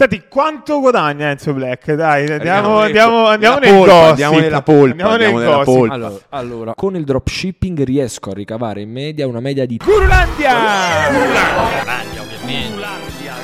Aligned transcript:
Senti, 0.00 0.22
quanto 0.30 0.80
guadagna 0.80 1.28
Enzo 1.28 1.52
Black? 1.52 1.92
Dai, 1.92 2.26
andiamo, 2.26 2.78
andiamo, 2.78 3.26
andiamo 3.26 3.58
nel 3.58 3.70
polpa, 3.70 3.92
gossip. 3.92 4.08
andiamo 4.08 4.38
nella 4.38 4.62
polpa, 4.62 4.90
Andiamo 4.92 5.10
andiamo 5.10 5.38
nel 5.38 5.46
nella 5.46 5.62
polpa. 5.62 5.92
Allora, 5.94 6.18
allora, 6.30 6.74
con 6.74 6.96
il 6.96 7.04
dropshipping 7.04 7.84
riesco 7.84 8.30
a 8.30 8.32
ricavare 8.32 8.80
in 8.80 8.90
media 8.90 9.26
una 9.26 9.40
media 9.40 9.66
di 9.66 9.76
Gurulandia! 9.76 10.54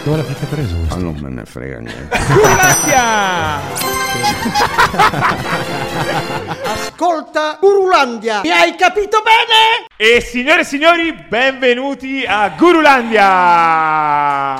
Dove 0.03 0.16
l'avete 0.16 0.46
preso? 0.46 0.77
Ma 0.88 0.96
non 0.96 1.19
me 1.21 1.29
ne 1.29 1.45
frega 1.45 1.79
niente. 1.80 2.19
Gurulandia! 2.32 3.96
Ascolta 6.64 7.58
Urulandia, 7.60 8.40
mi 8.42 8.50
hai 8.50 8.74
capito 8.76 9.22
bene? 9.22 9.87
E 9.96 10.21
signore 10.21 10.62
e 10.62 10.64
signori, 10.64 11.12
benvenuti 11.12 12.24
a 12.26 12.49
Gurulandia! 12.56 13.22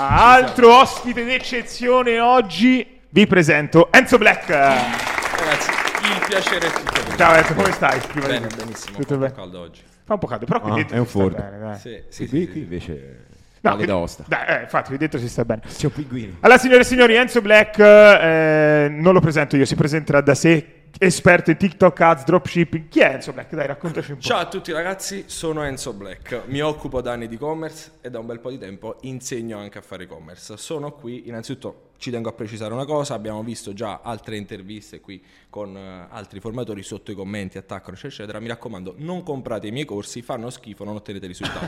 Altro 0.09 0.75
ospite 0.79 1.25
d'eccezione 1.25 2.21
oggi. 2.21 3.01
Vi 3.09 3.27
presento 3.27 3.91
Enzo 3.93 4.19
Black. 4.19 4.49
Ragazzi, 4.49 5.71
il 5.71 6.25
piacere 6.27 6.67
è 6.67 6.71
tutto 6.71 7.01
mio. 7.07 7.17
Ciao 7.17 7.35
Enzo, 7.35 7.55
come 7.55 7.73
stai? 7.73 7.99
Prima 8.01 8.27
Bene, 8.27 8.47
benissimo. 8.55 8.99
Tutto 8.99 9.15
un 9.15 9.21
po' 9.21 9.25
bene? 9.27 9.35
caldo 9.35 9.61
oggi. 9.61 9.83
Fa 10.05 10.13
un 10.13 10.19
po' 10.19 10.27
caldo, 10.27 10.45
però 10.47 10.61
qui 10.61 10.71
Ah, 10.71 10.75
dentro 10.75 10.97
è 10.97 10.99
un 10.99 11.07
Ford. 11.07 11.35
bene, 11.35 11.59
dai. 11.59 11.79
Sì, 11.79 12.03
sì, 12.09 12.29
qui, 12.29 12.41
sì, 12.41 12.45
qui 12.47 12.53
sì. 12.53 12.59
invece 12.61 13.25
No, 13.69 13.77
Valle 13.77 13.85
qui- 13.85 13.87
d'Aosta. 13.87 14.25
Dai, 14.27 14.47
eh, 14.59 14.63
infatti, 14.63 14.89
qui 14.89 14.99
dentro 14.99 15.19
si 15.19 15.29
sta 15.29 15.45
bene. 15.45 15.63
C'è 15.67 15.87
un 15.87 15.93
pinguino. 15.93 16.33
Allora, 16.41 16.59
signore 16.59 16.81
e 16.81 16.85
signori, 16.85 17.15
Enzo 17.15 17.41
Black 17.41 17.79
eh, 17.79 18.89
non 18.91 19.13
lo 19.13 19.21
presento 19.21 19.57
io, 19.57 19.65
si 19.65 19.75
presenterà 19.75 20.21
da 20.21 20.35
sé, 20.35 20.85
esperto 20.99 21.51
in 21.51 21.57
TikTok 21.57 22.01
ads, 22.01 22.25
dropshipping. 22.25 22.89
Chi 22.89 23.01
è 23.01 23.15
Enzo 23.15 23.33
Black? 23.33 23.55
Dai, 23.55 23.67
raccontaci 23.67 24.13
un 24.13 24.17
po'. 24.19 24.23
Ciao 24.23 24.39
a 24.39 24.47
tutti 24.47 24.73
ragazzi, 24.73 25.25
sono 25.27 25.63
Enzo 25.63 25.93
Black, 25.93 26.43
mi 26.47 26.61
occupo 26.61 27.01
da 27.01 27.13
anni 27.13 27.29
di 27.29 27.35
e-commerce 27.35 27.93
e 28.01 28.11
da 28.11 28.19
un 28.19 28.27
bel 28.27 28.41
po' 28.41 28.51
di 28.51 28.59
tempo 28.59 28.97
insegno 29.03 29.59
anche 29.59 29.79
a 29.79 29.83
fare 29.83 30.05
e-commerce. 30.05 30.57
Sono 30.57 30.93
qui, 30.93 31.29
innanzitutto 31.29 31.91
ci 31.99 32.11
tengo 32.11 32.29
a 32.29 32.33
precisare 32.33 32.73
una 32.73 32.85
cosa, 32.85 33.15
abbiamo 33.15 33.43
visto 33.43 33.73
già 33.73 34.01
altre 34.03 34.37
interviste 34.37 35.01
qui 35.01 35.23
con 35.49 35.77
eh, 35.77 36.07
altri 36.11 36.41
formatori 36.41 36.83
sotto 36.83 37.11
i 37.11 37.15
commenti, 37.15 37.59
attaccano 37.59 37.93
eccetera, 37.93 38.15
eccetera. 38.15 38.41
Mi 38.41 38.49
raccomando, 38.49 38.95
non 38.99 39.23
comprate 39.23 39.67
i 39.67 39.71
miei 39.71 39.85
corsi, 39.85 40.23
fanno 40.23 40.51
schifo, 40.51 40.85
non 40.85 40.97
ottenete 40.97 41.27
risultati. 41.27 41.67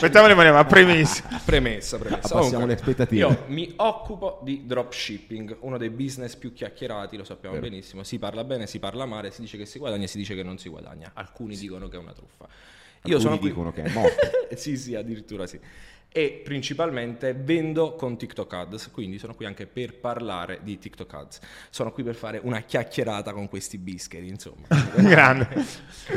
Mettiamo 0.00 0.26
le 0.26 0.34
mani, 0.34 0.50
ma 0.50 0.64
premessa. 0.64 1.28
Premessa, 1.44 1.98
premessa. 1.98 2.38
Comunque, 2.38 2.66
le 2.66 2.74
aspettative. 2.74 3.20
Io 3.20 3.44
mi 3.48 3.72
occupo 3.76 4.40
di 4.42 4.66
dropshipping, 4.66 5.58
uno 5.60 5.78
dei 5.78 5.90
business 5.90 6.36
più 6.36 6.52
chiacchierati, 6.52 7.16
lo 7.16 7.24
sappiamo 7.24 7.58
benissimo. 7.58 8.02
Si 8.02 8.18
parla 8.18 8.44
bene, 8.44 8.66
si 8.66 8.78
parla 8.78 9.06
male, 9.06 9.30
si 9.30 9.40
dice 9.42 9.56
che 9.56 9.66
si 9.66 9.78
guadagna, 9.78 10.06
si 10.06 10.18
dice 10.18 10.34
che 10.34 10.42
non 10.42 10.58
si 10.58 10.68
guadagna. 10.68 11.10
Alcuni 11.14 11.56
dicono 11.56 11.88
che 11.88 11.96
è 11.96 12.00
una 12.00 12.12
truffa. 12.12 12.48
Io 13.04 13.16
Alcuni 13.16 13.20
sono 13.20 13.38
qui- 13.38 13.48
dicono 13.48 13.72
che 13.72 13.82
è 13.82 13.92
morto. 13.92 14.28
sì, 14.56 14.76
sì, 14.76 14.94
addirittura 14.94 15.46
sì. 15.46 15.58
E 16.12 16.40
principalmente 16.42 17.34
vendo 17.34 17.94
con 17.94 18.16
TikTok 18.18 18.52
Ads, 18.52 18.90
quindi 18.90 19.16
sono 19.20 19.32
qui 19.32 19.44
anche 19.44 19.66
per 19.68 19.94
parlare 19.96 20.58
di 20.64 20.76
TikTok 20.76 21.14
Ads. 21.14 21.38
Sono 21.70 21.92
qui 21.92 22.02
per 22.02 22.16
fare 22.16 22.40
una 22.42 22.62
chiacchierata 22.62 23.32
con 23.32 23.48
questi 23.48 23.78
bischeri, 23.78 24.26
insomma. 24.26 24.66
Grande. 24.98 25.64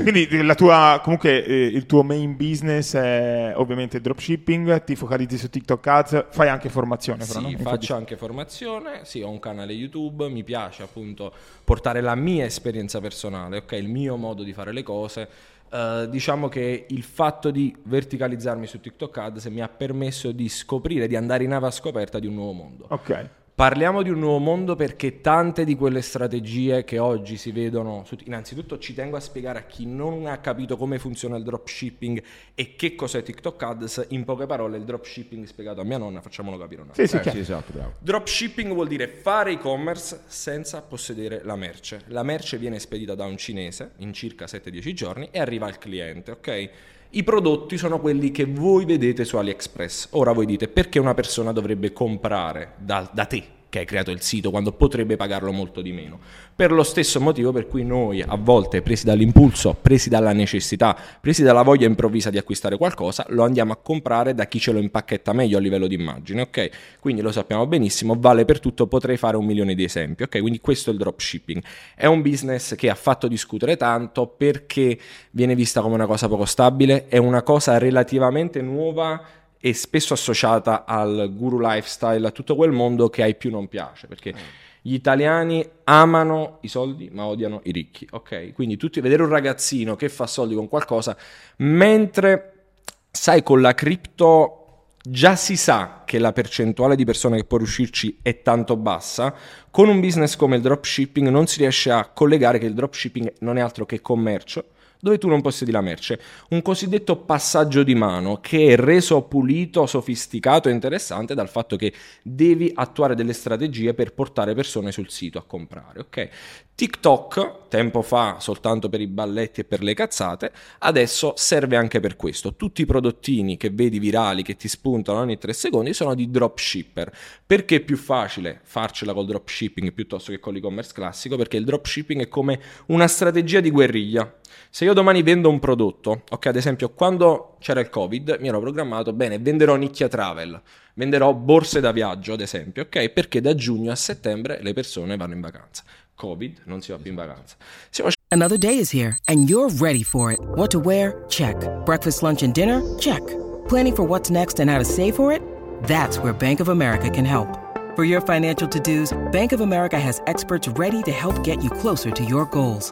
Quindi 0.02 0.42
la 0.42 0.56
tua, 0.56 1.00
comunque 1.04 1.46
eh, 1.46 1.66
il 1.68 1.86
tuo 1.86 2.02
main 2.02 2.36
business 2.36 2.96
è 2.96 3.54
ovviamente 3.56 4.02
dropshipping, 4.02 4.84
ti 4.84 4.96
focalizzi 4.96 5.38
su 5.38 5.48
TikTok 5.52 5.86
ads, 5.88 6.26
fai 6.32 6.48
anche 6.50 6.70
formazione 6.70 7.24
però, 7.26 7.42
Sì, 7.42 7.52
no? 7.52 7.58
faccio 7.60 7.94
anche 7.94 8.18
formazione, 8.18 9.02
sì, 9.06 9.22
ho 9.22 9.30
un 9.30 9.40
canale 9.40 9.74
YouTube, 9.74 10.28
mi 10.28 10.44
piace 10.44 10.82
appunto 10.82 11.32
portare 11.64 12.02
la 12.02 12.16
mia 12.16 12.46
esperienza 12.46 13.00
personale, 13.00 13.58
ok, 13.58 13.74
il 13.74 13.90
mio 13.90 14.16
modo 14.16 14.42
di 14.42 14.54
fare 14.54 14.72
le 14.74 14.82
cose. 14.82 15.30
Eh, 15.74 16.08
diciamo 16.08 16.50
che 16.50 16.86
il 16.88 17.02
fatto 17.02 17.50
di 17.50 17.76
verticalizzarmi 17.86 18.68
su 18.68 18.80
TikTok 18.80 19.18
Ads 19.18 19.46
mi 19.46 19.62
ha 19.62 19.68
permesso 19.68 20.32
di 20.32 20.48
scoprire, 20.48 21.08
di 21.08 21.16
andare 21.16 21.46
in 21.46 21.52
ava 21.52 21.72
scoperta 21.72 22.20
di 22.20 22.28
un 22.28 22.36
nuovo 22.36 22.52
mondo. 22.52 22.86
Ok. 22.90 23.30
Parliamo 23.56 24.02
di 24.02 24.10
un 24.10 24.18
nuovo 24.18 24.40
mondo 24.40 24.76
perché 24.76 25.22
tante 25.22 25.64
di 25.64 25.76
quelle 25.76 26.02
strategie 26.02 26.84
che 26.84 26.98
oggi 26.98 27.38
si 27.38 27.52
vedono, 27.52 28.04
innanzitutto 28.24 28.80
ci 28.80 28.96
tengo 28.96 29.16
a 29.16 29.20
spiegare 29.20 29.60
a 29.60 29.62
chi 29.62 29.86
non 29.86 30.26
ha 30.26 30.40
capito 30.40 30.76
come 30.76 30.98
funziona 30.98 31.38
il 31.38 31.44
dropshipping 31.44 32.24
e 32.56 32.76
che 32.76 32.96
cos'è 32.96 33.22
TikTok 33.22 33.62
Ads, 33.62 34.06
in 34.10 34.24
poche 34.24 34.48
parole 34.48 34.78
il 34.78 34.86
dropshipping 34.86 35.46
spiegato 35.46 35.82
a 35.82 35.84
mia 35.84 36.00
nonna, 36.00 36.20
facciamolo 36.20 36.58
capire 36.58 36.82
un 36.82 36.90
attimo. 36.90 37.06
Sì, 37.06 37.16
sì, 37.16 37.28
Eh, 37.28 37.32
sì, 37.32 37.38
esatto, 37.38 37.72
bravo. 37.72 37.94
Dropshipping 38.00 38.74
vuol 38.74 38.88
dire 38.88 39.08
fare 39.08 39.52
e-commerce 39.52 40.22
senza 40.26 40.82
possedere 40.82 41.42
la 41.44 41.56
merce. 41.56 42.02
La 42.08 42.24
merce 42.24 42.58
viene 42.58 42.80
spedita 42.80 43.14
da 43.14 43.26
un 43.26 43.38
cinese 43.38 43.92
in 43.98 44.14
circa 44.14 44.46
7-10 44.46 44.94
giorni 44.94 45.28
e 45.30 45.40
arriva 45.40 45.68
al 45.68 45.78
cliente, 45.78 46.32
ok? 46.32 46.70
I 47.16 47.24
prodotti 47.24 47.78
sono 47.78 48.00
quelli 48.00 48.32
che 48.32 48.46
voi 48.46 48.86
vedete 48.86 49.24
su 49.24 49.38
AliExpress. 49.38 50.08
Ora 50.14 50.32
voi 50.32 50.48
dite 50.48 50.68
perché 50.68 50.98
una 50.98 51.14
persona 51.14 51.52
dovrebbe 51.52 51.94
comprare 51.94 52.74
da, 52.80 53.08
da 53.14 53.26
te 53.26 53.62
che 53.74 53.80
hai 53.80 53.86
creato 53.86 54.12
il 54.12 54.22
sito 54.22 54.52
quando 54.52 54.72
potrebbe 54.72 55.16
pagarlo 55.16 55.52
molto 55.52 55.82
di 55.82 55.92
meno. 55.92 56.20
Per 56.56 56.72
lo 56.72 56.84
stesso 56.84 57.20
motivo 57.20 57.52
per 57.52 57.68
cui 57.68 57.84
noi 57.84 58.22
a 58.22 58.36
volte 58.36 58.84
presi 58.84 59.04
dall'impulso, 59.04 59.74
presi 59.74 60.10
dalla 60.10 60.32
necessità, 60.32 60.96
presi 61.20 61.42
dalla 61.42 61.64
voglia 61.64 61.88
improvvisa 61.88 62.30
di 62.30 62.38
acquistare 62.38 62.78
qualcosa, 62.78 63.26
lo 63.30 63.44
andiamo 63.44 63.72
a 63.72 63.78
comprare 63.78 64.36
da 64.36 64.46
chi 64.46 64.60
ce 64.60 64.74
lo 64.74 64.78
impacchetta 64.78 65.34
meglio 65.34 65.58
a 65.58 65.60
livello 65.60 65.88
di 65.88 65.96
immagine, 65.96 66.42
ok? 66.42 66.70
Quindi 67.00 67.24
lo 67.24 67.32
sappiamo 67.32 67.66
benissimo, 67.66 68.16
vale 68.16 68.46
per 68.46 68.60
tutto, 68.60 68.86
potrei 68.86 69.18
fare 69.18 69.38
un 69.38 69.46
milione 69.46 69.74
di 69.74 69.84
esempi, 69.84 70.22
ok? 70.22 70.40
Quindi 70.40 70.60
questo 70.60 70.92
è 70.92 70.94
il 70.94 71.00
dropshipping. 71.00 71.64
È 71.96 72.06
un 72.06 72.22
business 72.22 72.76
che 72.76 72.92
ha 72.92 72.96
fatto 72.96 73.28
discutere 73.28 73.76
tanto 73.76 74.28
perché 74.28 75.00
viene 75.32 75.56
vista 75.56 75.82
come 75.82 75.96
una 75.96 76.06
cosa 76.06 76.28
poco 76.28 76.46
stabile, 76.46 77.08
è 77.08 77.18
una 77.18 77.42
cosa 77.42 77.80
relativamente 77.80 78.62
nuova 78.62 79.42
e 79.66 79.74
spesso 79.74 80.12
associata 80.12 80.84
al 80.84 81.32
guru 81.34 81.58
lifestyle, 81.58 82.28
a 82.28 82.32
tutto 82.32 82.54
quel 82.54 82.74
mondo 82.74 83.08
che 83.08 83.24
ai 83.24 83.36
più 83.36 83.50
non 83.50 83.70
piace, 83.70 84.08
perché 84.08 84.34
gli 84.82 84.94
italiani 84.94 85.66
amano 85.86 86.58
i 86.64 86.68
soldi 86.68 87.10
ma 87.14 87.24
odiano 87.24 87.62
i 87.64 87.72
ricchi, 87.72 88.06
ok? 88.12 88.52
Quindi 88.52 88.76
tutti 88.76 89.00
vedere 89.00 89.24
un 89.24 89.30
ragazzino 89.30 89.96
che 89.96 90.10
fa 90.10 90.28
soldi 90.28 90.54
con 90.54 90.68
qualcosa, 90.68 91.16
mentre 91.60 92.66
sai 93.10 93.42
con 93.42 93.62
la 93.62 93.74
cripto 93.74 94.88
già 95.02 95.38
si 95.38 95.56
sa 95.56 96.04
che 96.06 96.20
la 96.20 96.34
percentuale 96.34 96.98
di 96.98 97.06
persone 97.06 97.38
che 97.38 97.46
può 97.46 97.58
riuscirci 97.58 98.20
è 98.22 98.42
tanto 98.42 98.76
bassa, 98.76 99.34
con 99.72 99.88
un 99.88 100.02
business 100.02 100.36
come 100.36 100.58
il 100.58 100.62
dropshipping 100.62 101.30
non 101.30 101.48
si 101.48 101.60
riesce 101.60 101.90
a 101.90 102.10
collegare 102.10 102.60
che 102.60 102.66
il 102.66 102.74
dropshipping 102.74 103.36
non 103.40 103.58
è 103.58 103.62
altro 103.62 103.86
che 103.86 104.02
commercio 104.02 104.66
dove 105.04 105.18
tu 105.18 105.28
non 105.28 105.42
possiedi 105.42 105.74
la 105.74 105.82
merce, 105.82 106.18
un 106.52 106.62
cosiddetto 106.62 107.18
passaggio 107.18 107.84
di 107.84 107.94
mano 107.94 108.40
che 108.40 108.68
è 108.68 108.76
reso 108.78 109.24
pulito, 109.24 109.86
sofisticato 109.86 110.70
e 110.70 110.72
interessante 110.72 111.36
dal 111.36 111.50
fatto 111.50 111.76
che 111.76 111.92
devi 112.22 112.72
attuare 112.74 113.14
delle 113.14 113.34
strategie 113.34 113.94
per 113.94 114.14
portare 114.14 114.56
persone 114.56 114.94
sul 114.94 115.10
sito 115.10 115.40
a 115.40 115.44
comprare, 115.44 116.00
ok? 116.00 116.30
TikTok, 116.76 117.68
tempo 117.68 118.02
fa 118.02 118.38
soltanto 118.40 118.90
per 118.90 119.00
i 119.00 119.08
balletti 119.08 119.62
e 119.62 119.64
per 119.64 119.84
le 119.84 119.94
cazzate, 119.94 120.52
adesso 120.80 121.34
serve 121.36 121.76
anche 121.76 122.00
per 122.00 122.16
questo. 122.16 122.56
Tutti 122.56 122.82
i 122.82 122.86
prodottini 122.86 123.58
che 123.58 123.70
vedi 123.70 124.00
virali, 124.00 124.42
che 124.42 124.56
ti 124.56 124.68
spuntano 124.68 125.20
ogni 125.20 125.38
tre 125.38 125.54
secondi, 125.54 125.94
sono 125.94 126.16
di 126.16 126.32
dropshipper. 126.32 127.16
Perché 127.46 127.76
è 127.76 127.80
più 127.82 127.96
facile 127.96 128.62
farcela 128.64 129.14
col 129.14 129.28
dropshipping 129.28 129.94
piuttosto 129.94 130.32
che 130.32 130.40
con 130.40 130.54
l'e-commerce 130.54 130.94
classico? 130.94 131.36
Perché 131.36 131.58
il 131.58 131.66
dropshipping 131.66 132.22
è 132.22 132.28
come 132.28 132.60
una 132.88 133.08
strategia 133.08 133.60
di 133.60 133.70
guerriglia. 133.70 134.40
Se 134.70 134.86
io 134.86 134.94
domani 134.94 135.22
vendo 135.24 135.50
un 135.50 135.60
prodotto, 135.60 136.24
ok, 136.30 136.46
ad 136.48 136.56
esempio 136.56 136.90
quando 136.90 137.58
c'era 137.60 137.80
il 137.80 137.90
Covid, 137.90 138.38
mi 138.40 138.48
ero 138.48 138.60
programmato, 138.60 139.14
bene, 139.14 139.40
venderò 139.40 139.76
nicchia 139.76 140.08
travel, 140.08 140.62
venderò 140.96 141.34
borse 141.34 141.80
da 141.80 141.92
viaggio, 141.92 142.34
ad 142.34 142.42
esempio, 142.42 142.84
ok? 142.84 143.10
Perché 143.10 143.42
da 143.42 143.56
giugno 143.56 143.92
a 143.92 143.96
settembre 143.96 144.60
le 144.62 144.74
persone 144.74 145.18
vanno 145.18 145.34
in 145.34 145.42
vacanza. 145.42 145.84
Covid, 146.16 146.62
non 146.66 146.82
si 146.82 146.92
va 146.92 146.98
più 146.98 147.10
in 147.12 147.18
vacanza. 147.18 147.56
Stiamo 147.90 148.12
Another 148.30 148.58
day 148.58 148.80
is 148.80 148.92
here, 148.92 149.16
and 149.28 149.48
you're 149.48 149.70
ready 149.80 150.02
for 150.02 150.32
it. 150.32 150.40
What 150.56 150.72
to 150.72 150.80
wear? 150.80 151.24
Check. 151.30 151.56
Breakfast, 151.86 152.24
lunch, 152.24 152.42
and 152.42 152.52
dinner? 152.52 152.82
Check. 152.98 153.22
Planning 153.68 153.96
for 153.96 154.04
what's 154.08 154.32
next 154.32 154.60
and 154.60 154.72
how 154.72 154.80
to 154.80 154.86
save 154.86 155.14
for 155.14 155.32
it? 155.32 155.40
That's 155.84 156.18
where 156.18 156.34
Bank 156.34 156.60
of 156.60 156.70
America 156.70 157.12
can 157.12 157.26
help. 157.26 157.48
For 157.96 158.04
your 158.04 158.22
financial 158.22 158.68
to 158.68 158.80
dos, 158.80 159.14
Bank 159.32 159.52
of 159.52 159.62
America 159.62 160.00
has 160.00 160.20
experts 160.26 160.68
ready 160.68 161.04
to 161.04 161.12
help 161.12 161.44
get 161.44 161.64
you 161.64 161.70
closer 161.70 162.10
to 162.10 162.24
your 162.24 162.46
goals. 162.48 162.92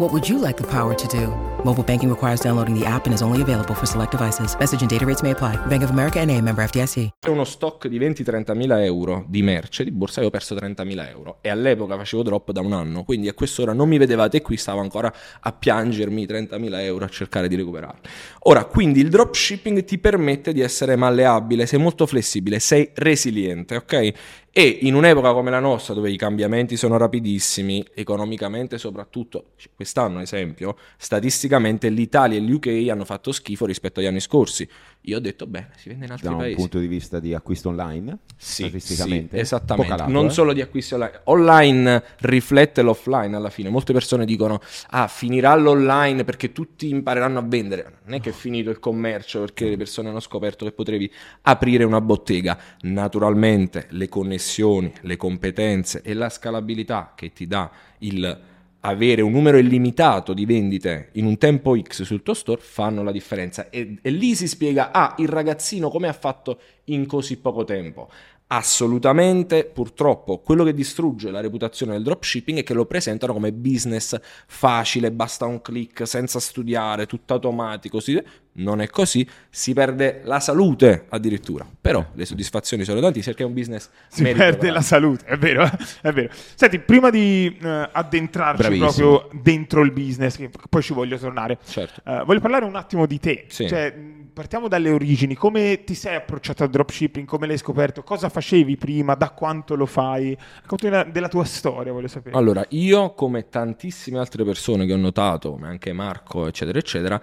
What 0.00 0.14
would 0.14 0.26
you 0.26 0.38
like 0.38 0.56
the 0.56 0.66
power 0.66 0.94
to 0.94 1.06
do? 1.08 1.28
Mobile 1.62 1.84
banking 1.84 2.08
requires 2.08 2.40
downloading 2.40 2.74
the 2.74 2.86
app 2.86 3.04
and 3.04 3.12
is 3.12 3.20
only 3.20 3.42
available 3.42 3.74
for 3.74 3.84
select 3.84 4.12
devices. 4.12 4.56
Message 4.58 4.80
and 4.80 4.88
data 4.88 5.04
rates 5.04 5.20
may 5.20 5.32
apply. 5.32 5.56
Bank 5.66 5.82
of 5.82 5.90
America 5.90 6.20
and 6.20 6.30
a 6.30 6.40
member 6.40 6.64
FDIC. 6.64 7.10
Uno 7.28 7.44
stock 7.44 7.86
di 7.86 7.98
20-30 7.98 8.56
mila 8.56 8.82
euro 8.82 9.26
di 9.28 9.42
merce, 9.42 9.84
di 9.84 9.90
borsa, 9.90 10.22
io 10.22 10.28
ho 10.28 10.30
perso 10.30 10.54
30 10.54 10.84
mila 10.84 11.06
euro 11.06 11.36
e 11.42 11.50
all'epoca 11.50 11.98
facevo 11.98 12.22
drop 12.22 12.50
da 12.50 12.62
un 12.62 12.72
anno, 12.72 13.04
quindi 13.04 13.28
a 13.28 13.34
quest'ora 13.34 13.74
non 13.74 13.90
mi 13.90 13.98
vedevate 13.98 14.40
qui, 14.40 14.56
stavo 14.56 14.80
ancora 14.80 15.12
a 15.38 15.52
piangermi 15.52 16.24
30 16.24 16.56
mila 16.56 16.82
euro 16.82 17.04
a 17.04 17.08
cercare 17.08 17.46
di 17.46 17.56
recuperarli. 17.56 18.00
Ora, 18.44 18.64
quindi 18.64 19.00
il 19.00 19.10
dropshipping 19.10 19.84
ti 19.84 19.98
permette 19.98 20.54
di 20.54 20.62
essere 20.62 20.96
malleabile, 20.96 21.66
sei 21.66 21.78
molto 21.78 22.06
flessibile, 22.06 22.58
sei 22.58 22.88
resiliente, 22.94 23.76
ok? 23.76 24.12
E 24.52 24.78
in 24.82 24.94
un'epoca 24.96 25.32
come 25.32 25.48
la 25.50 25.60
nostra, 25.60 25.94
dove 25.94 26.10
i 26.10 26.16
cambiamenti 26.16 26.76
sono 26.76 26.96
rapidissimi, 26.96 27.86
economicamente 27.94 28.78
soprattutto, 28.78 29.52
quest'anno 29.76 30.16
ad 30.16 30.24
esempio, 30.24 30.76
statisticamente 30.96 31.88
l'Italia 31.88 32.36
e 32.36 32.40
l'UK 32.40 32.88
hanno 32.90 33.04
fatto 33.04 33.30
schifo 33.30 33.64
rispetto 33.64 34.00
agli 34.00 34.06
anni 34.06 34.18
scorsi. 34.18 34.68
Io 35.04 35.16
ho 35.16 35.20
detto, 35.20 35.46
bene, 35.46 35.70
si 35.76 35.88
vende 35.88 36.04
in 36.04 36.10
altri 36.10 36.26
Da 36.26 36.34
un 36.34 36.40
paesi. 36.40 36.56
punto 36.56 36.78
di 36.78 36.86
vista 36.86 37.20
di 37.20 37.32
acquisto 37.32 37.70
online, 37.70 38.18
Sì, 38.36 38.64
statisticamente. 38.64 39.36
sì, 39.36 39.40
esattamente. 39.42 39.90
Un 39.92 39.96
calato, 39.98 40.12
non 40.12 40.26
eh. 40.26 40.30
solo 40.30 40.52
di 40.52 40.60
acquisti 40.60 40.92
online. 40.94 41.20
Online 41.24 42.02
riflette 42.18 42.82
l'offline 42.82 43.34
alla 43.34 43.48
fine. 43.48 43.70
Molte 43.70 43.94
persone 43.94 44.26
dicono: 44.26 44.60
Ah, 44.90 45.08
finirà 45.08 45.54
l'online 45.56 46.24
perché 46.24 46.52
tutti 46.52 46.90
impareranno 46.90 47.38
a 47.38 47.42
vendere. 47.42 47.98
Non 48.04 48.14
è 48.14 48.20
che 48.20 48.28
è 48.30 48.32
finito 48.32 48.68
il 48.68 48.78
commercio 48.78 49.40
perché 49.40 49.70
le 49.70 49.76
persone 49.78 50.10
hanno 50.10 50.20
scoperto 50.20 50.66
che 50.66 50.72
potevi 50.72 51.10
aprire 51.42 51.84
una 51.84 52.02
bottega. 52.02 52.58
Naturalmente 52.82 53.86
le 53.90 54.08
connessioni, 54.08 54.92
le 55.00 55.16
competenze 55.16 56.02
e 56.02 56.12
la 56.12 56.28
scalabilità 56.28 57.14
che 57.16 57.32
ti 57.32 57.46
dà 57.46 57.70
il 58.00 58.48
avere 58.80 59.20
un 59.20 59.32
numero 59.32 59.58
illimitato 59.58 60.32
di 60.32 60.46
vendite 60.46 61.10
in 61.12 61.26
un 61.26 61.36
tempo 61.36 61.78
X 61.78 62.02
sul 62.02 62.22
tuo 62.22 62.34
store 62.34 62.60
fanno 62.62 63.02
la 63.02 63.12
differenza 63.12 63.68
e, 63.68 63.98
e 64.00 64.10
lì 64.10 64.34
si 64.34 64.48
spiega 64.48 64.90
ah 64.90 65.14
il 65.18 65.28
ragazzino 65.28 65.90
come 65.90 66.08
ha 66.08 66.12
fatto 66.12 66.60
in 66.84 67.06
così 67.06 67.36
poco 67.38 67.64
tempo 67.64 68.08
assolutamente 68.52 69.64
purtroppo 69.64 70.38
quello 70.38 70.64
che 70.64 70.74
distrugge 70.74 71.30
la 71.30 71.40
reputazione 71.40 71.92
del 71.92 72.02
dropshipping 72.02 72.58
è 72.58 72.62
che 72.62 72.74
lo 72.74 72.86
presentano 72.86 73.32
come 73.32 73.52
business 73.52 74.18
facile 74.46 75.12
basta 75.12 75.44
un 75.44 75.60
click 75.60 76.06
senza 76.06 76.40
studiare 76.40 77.06
tutto 77.06 77.34
automatico 77.34 78.00
sì. 78.00 78.20
Non 78.60 78.80
è 78.80 78.88
così 78.88 79.26
si 79.48 79.72
perde 79.72 80.20
la 80.24 80.40
salute 80.40 81.06
addirittura 81.08 81.66
però 81.80 82.04
le 82.14 82.24
soddisfazioni 82.24 82.84
sono 82.84 83.00
tantissime 83.00 83.34
perché 83.34 83.42
è 83.42 83.46
un 83.46 83.54
business 83.54 83.88
Si 84.08 84.22
perde 84.22 84.70
la 84.70 84.80
salute, 84.82 85.24
è 85.24 85.36
vero, 85.36 85.64
eh? 85.64 85.70
è 86.02 86.12
vero. 86.12 86.28
Senti, 86.54 86.78
prima 86.78 87.10
di 87.10 87.56
eh, 87.60 87.88
addentrarci 87.92 88.60
Bravissimo. 88.62 88.90
proprio 89.18 89.40
dentro 89.42 89.82
il 89.82 89.92
business, 89.92 90.36
che 90.36 90.50
poi 90.68 90.82
ci 90.82 90.92
voglio 90.92 91.16
tornare, 91.16 91.58
Certo. 91.64 92.00
eh, 92.04 92.22
voglio 92.24 92.40
parlare 92.40 92.64
un 92.64 92.76
attimo 92.76 93.06
di 93.06 93.18
te. 93.18 93.46
Sì. 93.48 93.66
Cioè, 93.66 93.94
partiamo 94.32 94.68
dalle 94.68 94.90
origini. 94.90 95.34
Come 95.34 95.84
ti 95.84 95.94
sei 95.94 96.16
approcciato 96.16 96.62
al 96.64 96.70
dropshipping? 96.70 97.26
Come 97.26 97.46
l'hai 97.46 97.58
scoperto? 97.58 98.02
Cosa 98.02 98.28
facevi 98.28 98.76
prima? 98.76 99.14
Da 99.14 99.30
quanto 99.30 99.74
lo 99.74 99.86
fai? 99.86 100.36
Raccontami 100.62 100.90
della, 100.90 101.04
della 101.04 101.28
tua 101.28 101.44
storia, 101.44 101.92
voglio 101.92 102.08
sapere. 102.08 102.36
Allora, 102.36 102.64
io 102.70 103.14
come 103.14 103.48
tantissime 103.48 104.18
altre 104.18 104.44
persone 104.44 104.86
che 104.86 104.92
ho 104.92 104.96
notato, 104.98 105.52
come 105.52 105.68
anche 105.68 105.92
Marco, 105.92 106.46
eccetera, 106.46 106.78
eccetera, 106.78 107.20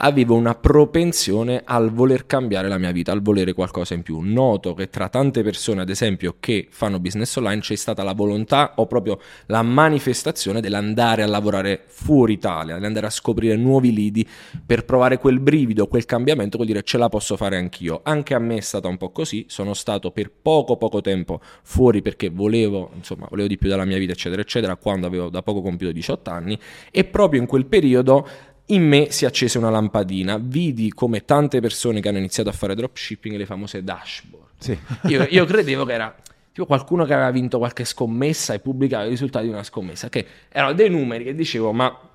avevo 0.00 0.34
una 0.34 0.54
propensione 0.54 1.62
al 1.64 1.90
voler 1.90 2.26
cambiare 2.26 2.68
la 2.68 2.78
mia 2.78 2.92
vita, 2.92 3.12
al 3.12 3.22
volere 3.22 3.52
qualcosa 3.52 3.94
in 3.94 4.02
più. 4.02 4.20
Noto 4.20 4.74
che 4.74 4.90
tra 4.90 5.08
tante 5.08 5.42
persone, 5.42 5.80
ad 5.80 5.88
esempio, 5.88 6.36
che 6.38 6.68
fanno 6.70 7.00
business 7.00 7.34
online 7.36 7.60
c'è 7.60 7.74
stata 7.74 8.02
la 8.02 8.12
volontà 8.12 8.74
o 8.76 8.86
proprio 8.86 9.18
la 9.46 9.62
manifestazione 9.62 10.60
dell'andare 10.60 11.22
a 11.22 11.26
lavorare 11.26 11.82
fuori 11.86 12.34
Italia, 12.34 12.74
dell'andare 12.74 13.06
a 13.06 13.10
scoprire 13.10 13.56
nuovi 13.56 13.92
lidi 13.92 14.26
per 14.64 14.84
provare 14.84 15.18
quel 15.18 15.40
brivido, 15.40 15.86
quel 15.88 16.04
cambiamento, 16.04 16.56
vuol 16.56 16.68
dire 16.68 16.82
ce 16.82 16.98
la 16.98 17.08
posso 17.08 17.36
fare 17.36 17.56
anch'io. 17.56 18.00
Anche 18.04 18.34
a 18.34 18.38
me 18.38 18.56
è 18.56 18.60
stata 18.60 18.88
un 18.88 18.96
po' 18.96 19.10
così, 19.10 19.46
sono 19.48 19.74
stato 19.74 20.10
per 20.10 20.30
poco 20.30 20.76
poco 20.76 21.00
tempo 21.00 21.40
fuori 21.62 22.02
perché 22.02 22.28
volevo, 22.28 22.90
insomma, 22.94 23.26
volevo 23.28 23.48
di 23.48 23.58
più 23.58 23.68
dalla 23.68 23.84
mia 23.84 23.98
vita, 23.98 24.12
eccetera, 24.12 24.42
eccetera, 24.42 24.76
quando 24.76 25.06
avevo 25.06 25.28
da 25.28 25.42
poco 25.42 25.60
compiuto 25.60 25.92
18 25.92 26.30
anni 26.30 26.58
e 26.90 27.04
proprio 27.04 27.40
in 27.40 27.46
quel 27.46 27.66
periodo 27.66 28.26
in 28.68 28.86
me 28.86 29.10
si 29.10 29.24
accese 29.24 29.58
una 29.58 29.70
lampadina, 29.70 30.38
vidi 30.38 30.92
come 30.92 31.24
tante 31.24 31.60
persone 31.60 32.00
che 32.00 32.08
hanno 32.08 32.18
iniziato 32.18 32.48
a 32.48 32.52
fare 32.52 32.74
dropshipping 32.74 33.36
le 33.36 33.46
famose 33.46 33.82
dashboard. 33.82 34.46
Sì. 34.58 34.78
Io, 35.04 35.26
io 35.30 35.44
credevo 35.44 35.84
che 35.84 35.92
era 35.92 36.14
tipo 36.52 36.66
qualcuno 36.66 37.04
che 37.04 37.14
aveva 37.14 37.30
vinto 37.30 37.58
qualche 37.58 37.84
scommessa 37.84 38.54
e 38.54 38.58
pubblicava 38.58 39.04
i 39.04 39.08
risultati 39.10 39.46
di 39.46 39.52
una 39.52 39.62
scommessa, 39.62 40.08
che 40.08 40.26
erano 40.48 40.72
dei 40.72 40.90
numeri 40.90 41.24
che 41.24 41.34
dicevo 41.34 41.72
ma 41.72 42.07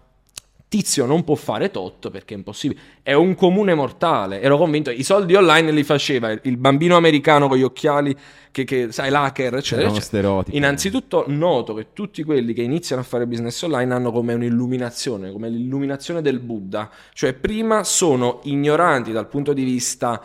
tizio 0.74 1.06
non 1.06 1.24
può 1.24 1.36
fare 1.36 1.70
tot 1.70 2.10
perché 2.10 2.34
è 2.34 2.38
impossibile, 2.38 2.80
è 3.04 3.14
un 3.14 3.36
comune 3.36 3.76
mortale, 3.76 4.42
ero 4.42 4.58
convinto, 4.58 4.90
i 4.90 5.04
soldi 5.04 5.36
online 5.36 5.70
li 5.70 5.84
faceva 5.84 6.32
il- 6.32 6.58
bambino 6.58 6.96
americano 6.96 7.48
con 7.48 7.58
gli 7.58 7.62
occhiali, 7.62 8.16
che, 8.50 8.64
che 8.64 8.92
sai, 8.92 9.12
l'hacker, 9.12 9.54
eccetera, 9.54 9.82
C'erano 9.84 10.00
stereotipi. 10.00 10.58
Innanzitutto 10.58 11.26
noto 11.28 11.76
che 11.76 11.88
tutti 11.94 12.24
quelli 12.24 12.54
che 12.54 12.64
iniziano 12.64 13.04
a 13.04 13.06
fare 13.06 13.28
business 13.28 13.62
online 13.62 13.94
hanno 13.94 14.12
come 14.12 14.34
un'illuminazione, 14.34 15.32
come 15.32 15.48
l'illuminazione 15.48 16.24
del 16.24 16.40
Buddha, 16.40 16.90
cioè 17.14 17.34
prima 17.34 17.84
sono 17.84 18.40
ignoranti 18.46 19.12
dal 19.12 19.28
punto 19.28 19.54
di 19.54 19.64
vista 19.64 20.20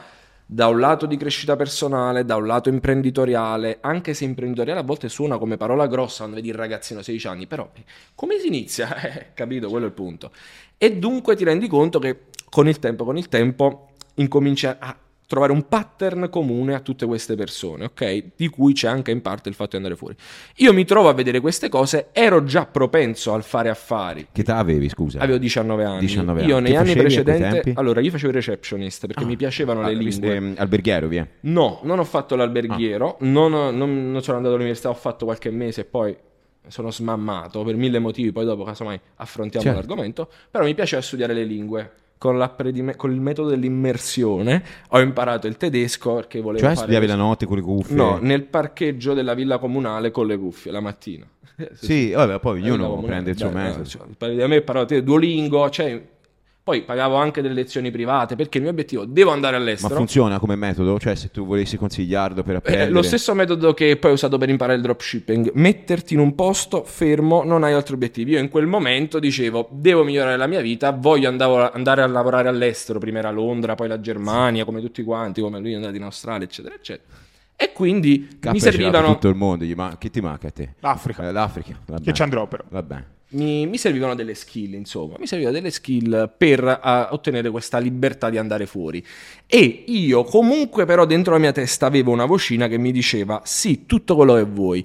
da 0.50 0.66
un 0.68 0.80
lato 0.80 1.04
di 1.04 1.18
crescita 1.18 1.56
personale, 1.56 2.24
da 2.24 2.36
un 2.36 2.46
lato 2.46 2.70
imprenditoriale, 2.70 3.78
anche 3.82 4.14
se 4.14 4.24
imprenditoriale 4.24 4.80
a 4.80 4.82
volte 4.82 5.10
suona 5.10 5.36
come 5.36 5.58
parola 5.58 5.86
grossa 5.86 6.20
quando 6.20 6.36
vedi 6.36 6.48
il 6.48 6.54
ragazzino 6.54 7.02
16 7.02 7.26
anni, 7.26 7.46
però 7.46 7.68
eh, 7.74 7.84
come 8.14 8.38
si 8.38 8.46
inizia? 8.46 8.88
Eh, 9.08 9.26
capito, 9.34 9.68
quello 9.68 9.84
è 9.84 9.88
il 9.88 9.94
punto. 9.94 10.32
E 10.76 10.96
dunque 10.96 11.36
ti 11.36 11.44
rendi 11.44 11.66
conto 11.66 11.98
che 11.98 12.24
con 12.48 12.66
il 12.66 12.78
tempo, 12.78 13.04
con 13.04 13.16
il 13.16 13.28
tempo, 13.28 13.90
incominci 14.14 14.66
a 14.66 14.96
trovare 15.28 15.52
un 15.52 15.68
pattern 15.68 16.30
comune 16.30 16.74
a 16.74 16.80
tutte 16.80 17.04
queste 17.04 17.34
persone, 17.36 17.84
ok? 17.84 18.24
Di 18.34 18.48
cui 18.48 18.72
c'è 18.72 18.88
anche 18.88 19.10
in 19.10 19.20
parte 19.20 19.50
il 19.50 19.54
fatto 19.54 19.72
di 19.72 19.76
andare 19.76 19.94
fuori. 19.94 20.16
Io 20.56 20.72
mi 20.72 20.86
trovo 20.86 21.10
a 21.10 21.12
vedere 21.12 21.38
queste 21.40 21.68
cose, 21.68 22.08
ero 22.12 22.44
già 22.44 22.64
propenso 22.64 23.34
al 23.34 23.42
fare 23.44 23.68
affari. 23.68 24.28
Che 24.32 24.40
età 24.40 24.56
avevi, 24.56 24.88
scusa? 24.88 25.20
Avevo 25.20 25.36
19 25.36 25.84
anni. 25.84 26.00
19 26.00 26.44
Io 26.44 26.56
anni. 26.56 26.62
nei 26.62 26.72
Che 26.72 26.78
anni 26.78 26.94
precedenti, 26.96 27.72
allora 27.76 28.00
io 28.00 28.10
facevo 28.10 28.28
il 28.28 28.34
receptionist 28.36 29.06
perché 29.06 29.24
mi 29.26 29.36
piacevano 29.36 29.82
Ah, 29.82 29.88
le 29.88 29.94
lingue. 29.94 30.34
ehm, 30.34 30.54
alberghiero, 30.56 31.08
via. 31.08 31.28
No, 31.40 31.80
non 31.82 31.98
ho 31.98 32.04
fatto 32.04 32.34
l'alberghiero, 32.34 33.18
non, 33.20 33.52
ho- 33.52 33.70
non- 33.70 34.10
non 34.10 34.22
sono 34.22 34.38
andato 34.38 34.54
all'università, 34.54 34.88
ho 34.88 34.94
fatto 34.94 35.26
qualche 35.26 35.50
mese 35.50 35.82
e 35.82 35.84
poi 35.84 36.16
sono 36.68 36.90
smammato 36.90 37.62
per 37.64 37.76
mille 37.76 37.98
motivi, 37.98 38.32
poi 38.32 38.46
dopo 38.46 38.62
casomai 38.64 38.98
affrontiamo 39.16 39.62
Certo. 39.66 39.78
l'argomento, 39.78 40.30
però 40.50 40.64
mi 40.64 40.74
piaceva 40.74 41.02
studiare 41.02 41.34
le 41.34 41.44
lingue. 41.44 41.92
Con, 42.18 42.50
con 42.96 43.12
il 43.12 43.20
metodo 43.20 43.48
dell'immersione 43.50 44.62
ho 44.88 45.00
imparato 45.00 45.46
il 45.46 45.56
tedesco 45.56 46.16
perché 46.16 46.40
volevo 46.40 46.58
Cioè 46.58 46.74
fare 46.74 46.80
studiavi 46.80 47.06
la 47.06 47.14
notte 47.14 47.46
con 47.46 47.56
le 47.56 47.62
cuffie? 47.62 47.94
No, 47.94 48.18
nel 48.20 48.42
parcheggio 48.42 49.14
della 49.14 49.34
villa 49.34 49.58
comunale 49.58 50.10
con 50.10 50.26
le 50.26 50.36
cuffie 50.36 50.72
la 50.72 50.80
mattina. 50.80 51.26
Sì, 51.74 52.10
vabbè, 52.12 52.38
poi 52.38 52.60
ognuno 52.60 53.00
prende 53.02 53.30
il 53.30 53.38
suo 53.38 53.50
metodo. 53.50 53.88
di 54.18 54.46
me 54.46 54.60
parlavo 54.62 54.86
di 54.86 55.02
Duolingo, 55.02 55.68
cioè, 55.70 56.00
poi 56.68 56.82
pagavo 56.82 57.14
anche 57.14 57.40
delle 57.40 57.54
lezioni 57.54 57.90
private 57.90 58.36
perché 58.36 58.58
il 58.58 58.64
mio 58.64 58.72
obiettivo 58.72 59.06
devo 59.06 59.30
andare 59.30 59.56
Ma 59.56 59.62
all'estero. 59.62 59.94
funziona 59.94 60.38
come 60.38 60.54
metodo? 60.54 60.98
Cioè, 60.98 61.14
se 61.14 61.30
tu 61.30 61.46
volessi 61.46 61.78
consigliarlo 61.78 62.42
per 62.42 62.52
Eh, 62.52 62.56
apprendere... 62.58 62.90
lo 62.90 63.00
stesso 63.00 63.32
metodo 63.32 63.72
che 63.72 63.96
poi 63.96 64.10
ho 64.10 64.14
usato 64.14 64.36
per 64.36 64.50
imparare 64.50 64.76
il 64.76 64.82
dropshipping, 64.82 65.52
metterti 65.54 66.12
in 66.12 66.20
un 66.20 66.34
posto 66.34 66.84
fermo, 66.84 67.42
non 67.42 67.64
hai 67.64 67.72
altri 67.72 67.94
obiettivi. 67.94 68.32
Io 68.32 68.38
in 68.38 68.50
quel 68.50 68.66
momento 68.66 69.18
dicevo, 69.18 69.68
devo 69.72 70.04
migliorare 70.04 70.36
la 70.36 70.46
mia 70.46 70.60
vita, 70.60 70.90
voglio 70.90 71.28
andavo- 71.30 71.72
andare 71.72 72.02
a 72.02 72.06
lavorare 72.06 72.48
all'estero, 72.48 72.98
prima 72.98 73.20
era 73.20 73.30
Londra, 73.30 73.74
poi 73.74 73.88
la 73.88 73.98
Germania, 73.98 74.66
come 74.66 74.82
tutti 74.82 75.02
quanti, 75.02 75.40
come 75.40 75.60
lui 75.60 75.72
è 75.72 75.76
andato 75.76 75.96
in 75.96 76.02
Australia, 76.02 76.44
eccetera, 76.44 76.74
eccetera. 76.74 77.08
E 77.56 77.72
quindi 77.72 78.36
K 78.38 78.50
mi 78.50 78.60
servivano, 78.60 79.14
tutto 79.14 79.28
il 79.28 79.36
mondo, 79.36 79.64
gli 79.64 79.72
ma- 79.74 79.96
che 79.98 80.10
ti 80.10 80.20
manca 80.20 80.48
a 80.48 80.50
te? 80.50 80.74
L'Africa. 80.80 81.26
Eh, 81.26 81.32
L'Africa, 81.32 81.78
vabbè. 81.86 82.02
Che 82.04 82.12
ci 82.12 82.20
andrò 82.22 82.46
però. 82.46 82.62
Vabbè. 82.68 83.04
Mi, 83.30 83.66
mi 83.66 83.76
servivano 83.76 84.14
delle 84.14 84.34
skill, 84.34 84.74
insomma, 84.74 85.16
mi 85.18 85.26
servivano 85.26 85.56
delle 85.56 85.70
skill 85.70 86.32
per 86.36 86.62
eh, 86.64 87.06
ottenere 87.10 87.50
questa 87.50 87.78
libertà 87.78 88.30
di 88.30 88.38
andare 88.38 88.66
fuori. 88.66 89.04
E 89.46 89.84
io 89.86 90.24
comunque 90.24 90.86
però 90.86 91.04
dentro 91.04 91.32
la 91.32 91.38
mia 91.38 91.52
testa 91.52 91.86
avevo 91.86 92.10
una 92.10 92.24
vocina 92.24 92.68
che 92.68 92.78
mi 92.78 92.92
diceva, 92.92 93.42
sì, 93.44 93.84
tutto 93.86 94.16
quello 94.16 94.34
che 94.34 94.44
vuoi. 94.44 94.84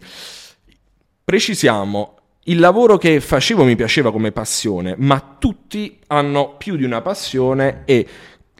Precisiamo, 1.24 2.18
il 2.46 2.60
lavoro 2.60 2.98
che 2.98 3.22
facevo 3.22 3.64
mi 3.64 3.78
piaceva 3.78 4.12
come 4.12 4.34
passione, 4.34 4.96
ma 4.98 5.38
tutti 5.40 6.00
hanno 6.08 6.58
più 6.58 6.76
di 6.76 6.84
una 6.84 7.02
passione 7.02 7.84
e 7.86 8.06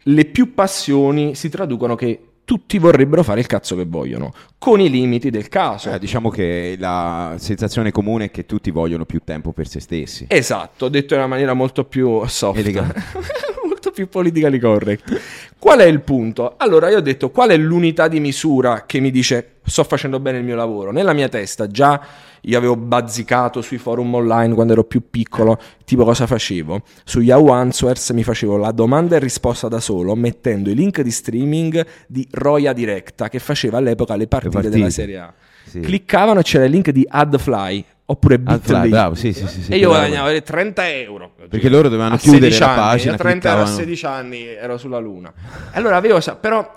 le 0.06 0.24
più 0.24 0.54
passioni 0.54 1.34
si 1.34 1.50
traducono 1.50 1.94
che 1.94 2.28
tutti 2.44 2.78
vorrebbero 2.78 3.22
fare 3.22 3.40
il 3.40 3.46
cazzo 3.46 3.74
che 3.76 3.84
vogliono, 3.86 4.32
con 4.58 4.80
i 4.80 4.90
limiti 4.90 5.30
del 5.30 5.48
caso. 5.48 5.90
Cioè, 5.90 5.98
diciamo 5.98 6.30
che 6.30 6.76
la 6.78 7.34
sensazione 7.38 7.90
comune 7.90 8.26
è 8.26 8.30
che 8.30 8.46
tutti 8.46 8.70
vogliono 8.70 9.04
più 9.04 9.20
tempo 9.24 9.52
per 9.52 9.66
se 9.66 9.80
stessi. 9.80 10.26
Esatto, 10.28 10.88
detto 10.88 11.14
in 11.14 11.20
una 11.20 11.28
maniera 11.28 11.54
molto 11.54 11.84
più 11.84 12.24
soft, 12.26 12.58
Elegante. 12.58 13.02
più 13.94 14.08
politically 14.08 14.58
correct. 14.58 15.20
Qual 15.58 15.78
è 15.78 15.84
il 15.84 16.00
punto? 16.02 16.54
Allora, 16.58 16.90
io 16.90 16.98
ho 16.98 17.00
detto 17.00 17.30
qual 17.30 17.50
è 17.50 17.56
l'unità 17.56 18.08
di 18.08 18.20
misura 18.20 18.84
che 18.84 19.00
mi 19.00 19.10
dice 19.10 19.52
sto 19.64 19.84
facendo 19.84 20.20
bene 20.20 20.38
il 20.38 20.44
mio 20.44 20.56
lavoro? 20.56 20.92
Nella 20.92 21.14
mia 21.14 21.28
testa 21.28 21.66
già 21.68 21.98
io 22.42 22.58
avevo 22.58 22.76
bazzicato 22.76 23.62
sui 23.62 23.78
forum 23.78 24.12
online 24.12 24.52
quando 24.52 24.74
ero 24.74 24.84
più 24.84 25.08
piccolo, 25.08 25.58
tipo 25.84 26.04
cosa 26.04 26.26
facevo? 26.26 26.82
Su 27.04 27.20
Yahoo 27.20 27.52
Answers 27.52 28.10
mi 28.10 28.22
facevo 28.22 28.58
la 28.58 28.72
domanda 28.72 29.16
e 29.16 29.20
risposta 29.20 29.68
da 29.68 29.80
solo, 29.80 30.14
mettendo 30.14 30.68
i 30.68 30.74
link 30.74 31.00
di 31.00 31.10
streaming 31.10 31.86
di 32.06 32.26
Roya 32.32 32.74
Directa 32.74 33.30
che 33.30 33.38
faceva 33.38 33.78
all'epoca 33.78 34.16
le 34.16 34.26
partite, 34.26 34.52
partite. 34.52 34.76
della 34.76 34.90
Serie 34.90 35.18
A. 35.18 35.32
Sì. 35.66 35.80
Cliccavano 35.80 36.40
e 36.40 36.42
c'era 36.42 36.64
il 36.64 36.70
link 36.70 36.90
di 36.90 37.06
AdFly 37.08 37.84
oppure 38.06 38.38
Bitly. 38.38 38.88
bravo, 38.90 39.14
sì, 39.14 39.32
sì, 39.32 39.46
sì, 39.46 39.62
sì, 39.62 39.72
e 39.72 39.76
io 39.76 39.88
bravo. 39.88 40.04
guadagnavo 40.06 40.28
30 40.42 40.88
euro. 40.90 41.30
Perché 41.48 41.68
loro 41.68 41.88
dovevano 41.88 42.14
A 42.14 42.18
chiudere 42.18 42.50
16 42.50 42.60
la 42.60 42.68
anni, 42.68 42.80
pagina, 42.80 43.12
Io 43.12 43.18
30 43.18 43.48
euro 43.48 43.60
a 43.60 43.64
cliccavano. 43.64 43.76
16 43.84 44.06
anni 44.06 44.44
ero 44.46 44.76
sulla 44.78 44.98
luna. 44.98 45.32
Allora 45.72 45.96
avevo, 45.96 46.18
però 46.40 46.72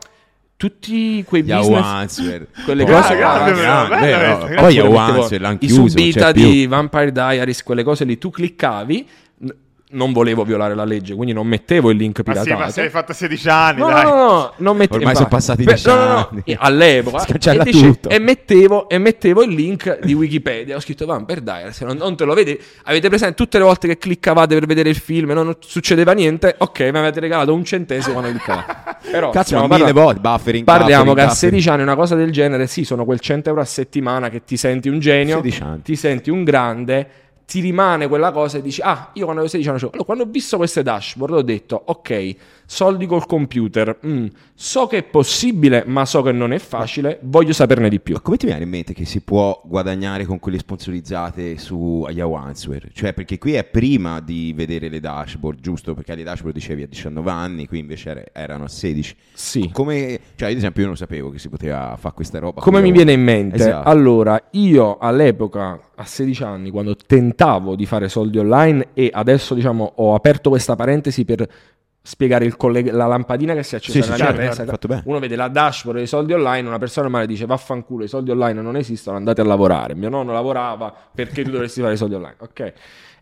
tutti 0.55 1.23
quei 1.23 1.43
Yahoo 1.43 1.61
business, 1.69 1.85
Answer. 1.85 2.47
quelle 2.65 2.83
Poi- 2.83 2.93
cose 2.93 3.15
grande, 3.15 3.51
grande, 3.61 4.55
Poi 4.55 4.77
Answer 4.79 5.41
l'hanno 5.41 5.57
i 5.59 5.67
chiuso, 5.67 5.87
subita 5.89 6.25
c'è 6.27 6.33
più. 6.33 6.43
di 6.49 6.65
Vampire 6.65 7.11
Diaries, 7.11 7.63
quelle 7.63 7.83
cose 7.83 8.05
lì, 8.05 8.17
tu 8.17 8.29
cliccavi, 8.31 9.07
non 9.89 10.11
volevo 10.11 10.43
violare 10.43 10.75
la 10.75 10.83
legge, 10.83 11.15
quindi 11.15 11.33
non 11.33 11.47
mettevo 11.47 11.89
il 11.91 11.97
link 11.97 12.21
Ma 12.25 12.33
sì, 12.33 12.39
piratato. 12.41 12.59
ma 12.65 12.69
se 12.71 12.81
l'hai 12.81 12.89
fatta 12.89 13.13
a 13.13 13.15
16 13.15 13.49
anni, 13.49 13.79
No, 13.79 13.87
dai. 13.87 14.03
no, 14.03 14.09
no, 14.15 14.25
no, 14.25 14.53
non 14.57 14.75
mettevo. 14.75 14.99
Ormai 14.99 15.15
sono 15.15 15.27
passati 15.29 15.63
Beh, 15.63 15.73
dieci 15.73 15.87
no, 15.87 15.95
no, 15.95 16.03
no, 16.05 16.29
anni. 16.31 16.43
All'epoca. 16.57 17.25
E, 17.47 17.63
dice- 17.63 17.85
tutto. 17.87 18.09
e 18.09 18.19
mettevo, 18.19 18.89
e 18.89 18.97
mettevo 18.97 19.43
il 19.43 19.51
link 19.53 19.99
di 20.03 20.13
Wikipedia. 20.13 20.75
Ho 20.75 20.79
scritto 20.81 21.05
Vampire 21.05 21.41
Diaries. 21.41 21.75
Se 21.77 21.85
non, 21.85 21.95
non 21.95 22.17
te 22.17 22.25
lo 22.25 22.33
vedi, 22.33 22.59
avete 22.83 23.07
presente 23.07 23.35
tutte 23.35 23.57
le 23.57 23.63
volte 23.63 23.87
che 23.87 23.97
cliccavate 23.97 24.53
per 24.53 24.65
vedere 24.65 24.89
il 24.89 24.97
film 24.97 25.31
e 25.31 25.33
non 25.33 25.55
succedeva 25.59 26.11
niente? 26.11 26.55
Ok, 26.57 26.81
mi 26.81 26.97
avete 26.97 27.19
regalato 27.21 27.53
un 27.53 27.63
centesimo 27.63 28.19
quando 28.19 28.31
cliccavate. 28.37 28.97
Però 29.09 29.29
Cazzo, 29.29 29.55
ma 29.55 29.61
mille 29.61 29.69
parlando- 29.77 30.01
volte, 30.01 30.19
buffering, 30.19 30.63
Parliamo 30.65 31.03
buffering, 31.05 31.15
che 31.15 31.21
a 31.21 31.27
buffering. 31.27 31.53
16 31.61 31.69
anni 31.69 31.81
una 31.83 31.95
cosa 31.95 32.15
del 32.15 32.31
genere, 32.31 32.67
sì, 32.67 32.83
sono 32.83 33.05
quel 33.05 33.19
100 33.21 33.49
euro 33.49 33.61
a 33.61 33.65
settimana 33.65 34.29
che 34.29 34.43
ti 34.43 34.57
senti 34.57 34.89
un 34.89 34.99
genio, 34.99 35.35
16 35.37 35.61
anni. 35.63 35.81
ti 35.83 35.95
senti 35.95 36.29
un 36.29 36.43
grande, 36.43 37.07
ti 37.47 37.61
rimane 37.61 38.09
quella 38.09 38.33
cosa 38.33 38.57
e 38.57 38.61
dici, 38.61 38.81
ah, 38.81 39.11
io 39.13 39.23
quando 39.23 39.41
avevo 39.41 39.47
16 39.47 39.85
anni, 39.85 40.03
quando 40.03 40.23
ho 40.23 40.27
visto 40.27 40.57
queste 40.57 40.83
dashboard 40.83 41.33
ho 41.33 41.41
detto, 41.41 41.81
ok, 41.85 42.35
soldi 42.67 43.05
col 43.05 43.25
computer, 43.25 43.97
mm, 44.05 44.25
so 44.53 44.87
che 44.87 44.97
è 44.97 45.03
possibile, 45.03 45.83
ma 45.87 46.05
so 46.05 46.21
che 46.21 46.33
non 46.33 46.51
è 46.51 46.59
facile, 46.59 47.19
voglio 47.23 47.53
saperne 47.53 47.89
di 47.89 47.99
più. 47.99 48.13
Ma 48.13 48.19
come 48.19 48.37
ti 48.37 48.45
viene 48.45 48.63
in 48.63 48.69
mente 48.69 48.93
che 48.93 49.05
si 49.05 49.21
può 49.21 49.59
guadagnare 49.65 50.25
con 50.25 50.37
quelle 50.39 50.59
sponsorizzate 50.59 51.57
su 51.57 52.05
Yahoo 52.09 52.35
Answer? 52.35 52.89
Cioè, 52.93 53.13
perché 53.13 53.37
qui 53.37 53.53
è 53.53 53.63
prima 53.63 54.19
di 54.19 54.53
vedere 54.53 54.89
le 54.89 54.99
dashboard, 54.99 55.59
giusto? 55.61 55.93
Perché 55.93 56.13
le 56.13 56.23
dashboard 56.23 56.53
dicevi 56.55 56.83
a 56.83 56.87
19 56.87 57.31
anni, 57.31 57.67
qui 57.67 57.79
invece 57.79 58.09
era- 58.09 58.23
erano 58.33 58.65
a 58.65 58.69
16. 58.69 59.15
Sì. 59.33 59.69
Come, 59.71 60.19
cioè, 60.35 60.51
ad 60.51 60.57
esempio, 60.57 60.81
io 60.81 60.87
non 60.87 60.97
sapevo 60.97 61.29
che 61.29 61.39
si 61.39 61.47
poteva 61.47 61.95
fare 61.97 62.13
questa 62.13 62.39
roba. 62.39 62.59
Come 62.61 62.81
mi 62.81 62.89
Yahoo. 62.89 62.95
viene 62.97 63.13
in 63.13 63.23
mente? 63.23 63.55
Esatto. 63.55 63.87
Allora, 63.87 64.41
io 64.51 64.97
all'epoca, 64.97 65.79
a 65.95 66.05
16 66.05 66.43
anni, 66.43 66.69
quando 66.69 66.95
tentavo 66.97 67.75
di 67.75 67.85
fare 67.85 68.09
soldi 68.09 68.37
online 68.39 68.89
e 68.93 69.09
adesso 69.13 69.53
diciamo 69.53 69.93
ho 69.95 70.13
aperto 70.13 70.49
questa 70.49 70.75
parentesi 70.75 71.23
per 71.23 71.47
spiegare 72.07 72.45
il 72.45 72.55
colleg- 72.55 72.91
la 72.91 73.05
lampadina 73.05 73.53
che 73.53 73.63
si 73.63 73.75
accesa 73.75 74.01
Sì, 74.01 74.11
sì, 74.11 74.17
certo, 74.17 74.41
certo, 74.41 74.71
fatto 74.71 74.87
bene. 74.87 75.01
Uno 75.05 75.19
vede 75.19 75.35
la 75.35 75.49
dashboard 75.49 75.97
dei 75.97 76.07
soldi 76.07 76.31
online, 76.31 76.65
una 76.65 76.77
persona 76.77 77.07
normale 77.07 77.27
dice 77.27 77.45
vaffanculo, 77.45 78.05
i 78.05 78.07
soldi 78.07 78.31
online 78.31 78.61
non 78.61 78.77
esistono, 78.77 79.17
andate 79.17 79.41
a 79.41 79.43
lavorare. 79.43 79.93
Mio 79.93 80.07
nonno 80.07 80.31
lavorava 80.31 80.93
perché 81.13 81.43
tu 81.43 81.51
dovresti 81.51 81.81
fare 81.81 81.95
i 81.95 81.97
soldi 81.97 82.15
online, 82.15 82.35
ok? 82.39 82.73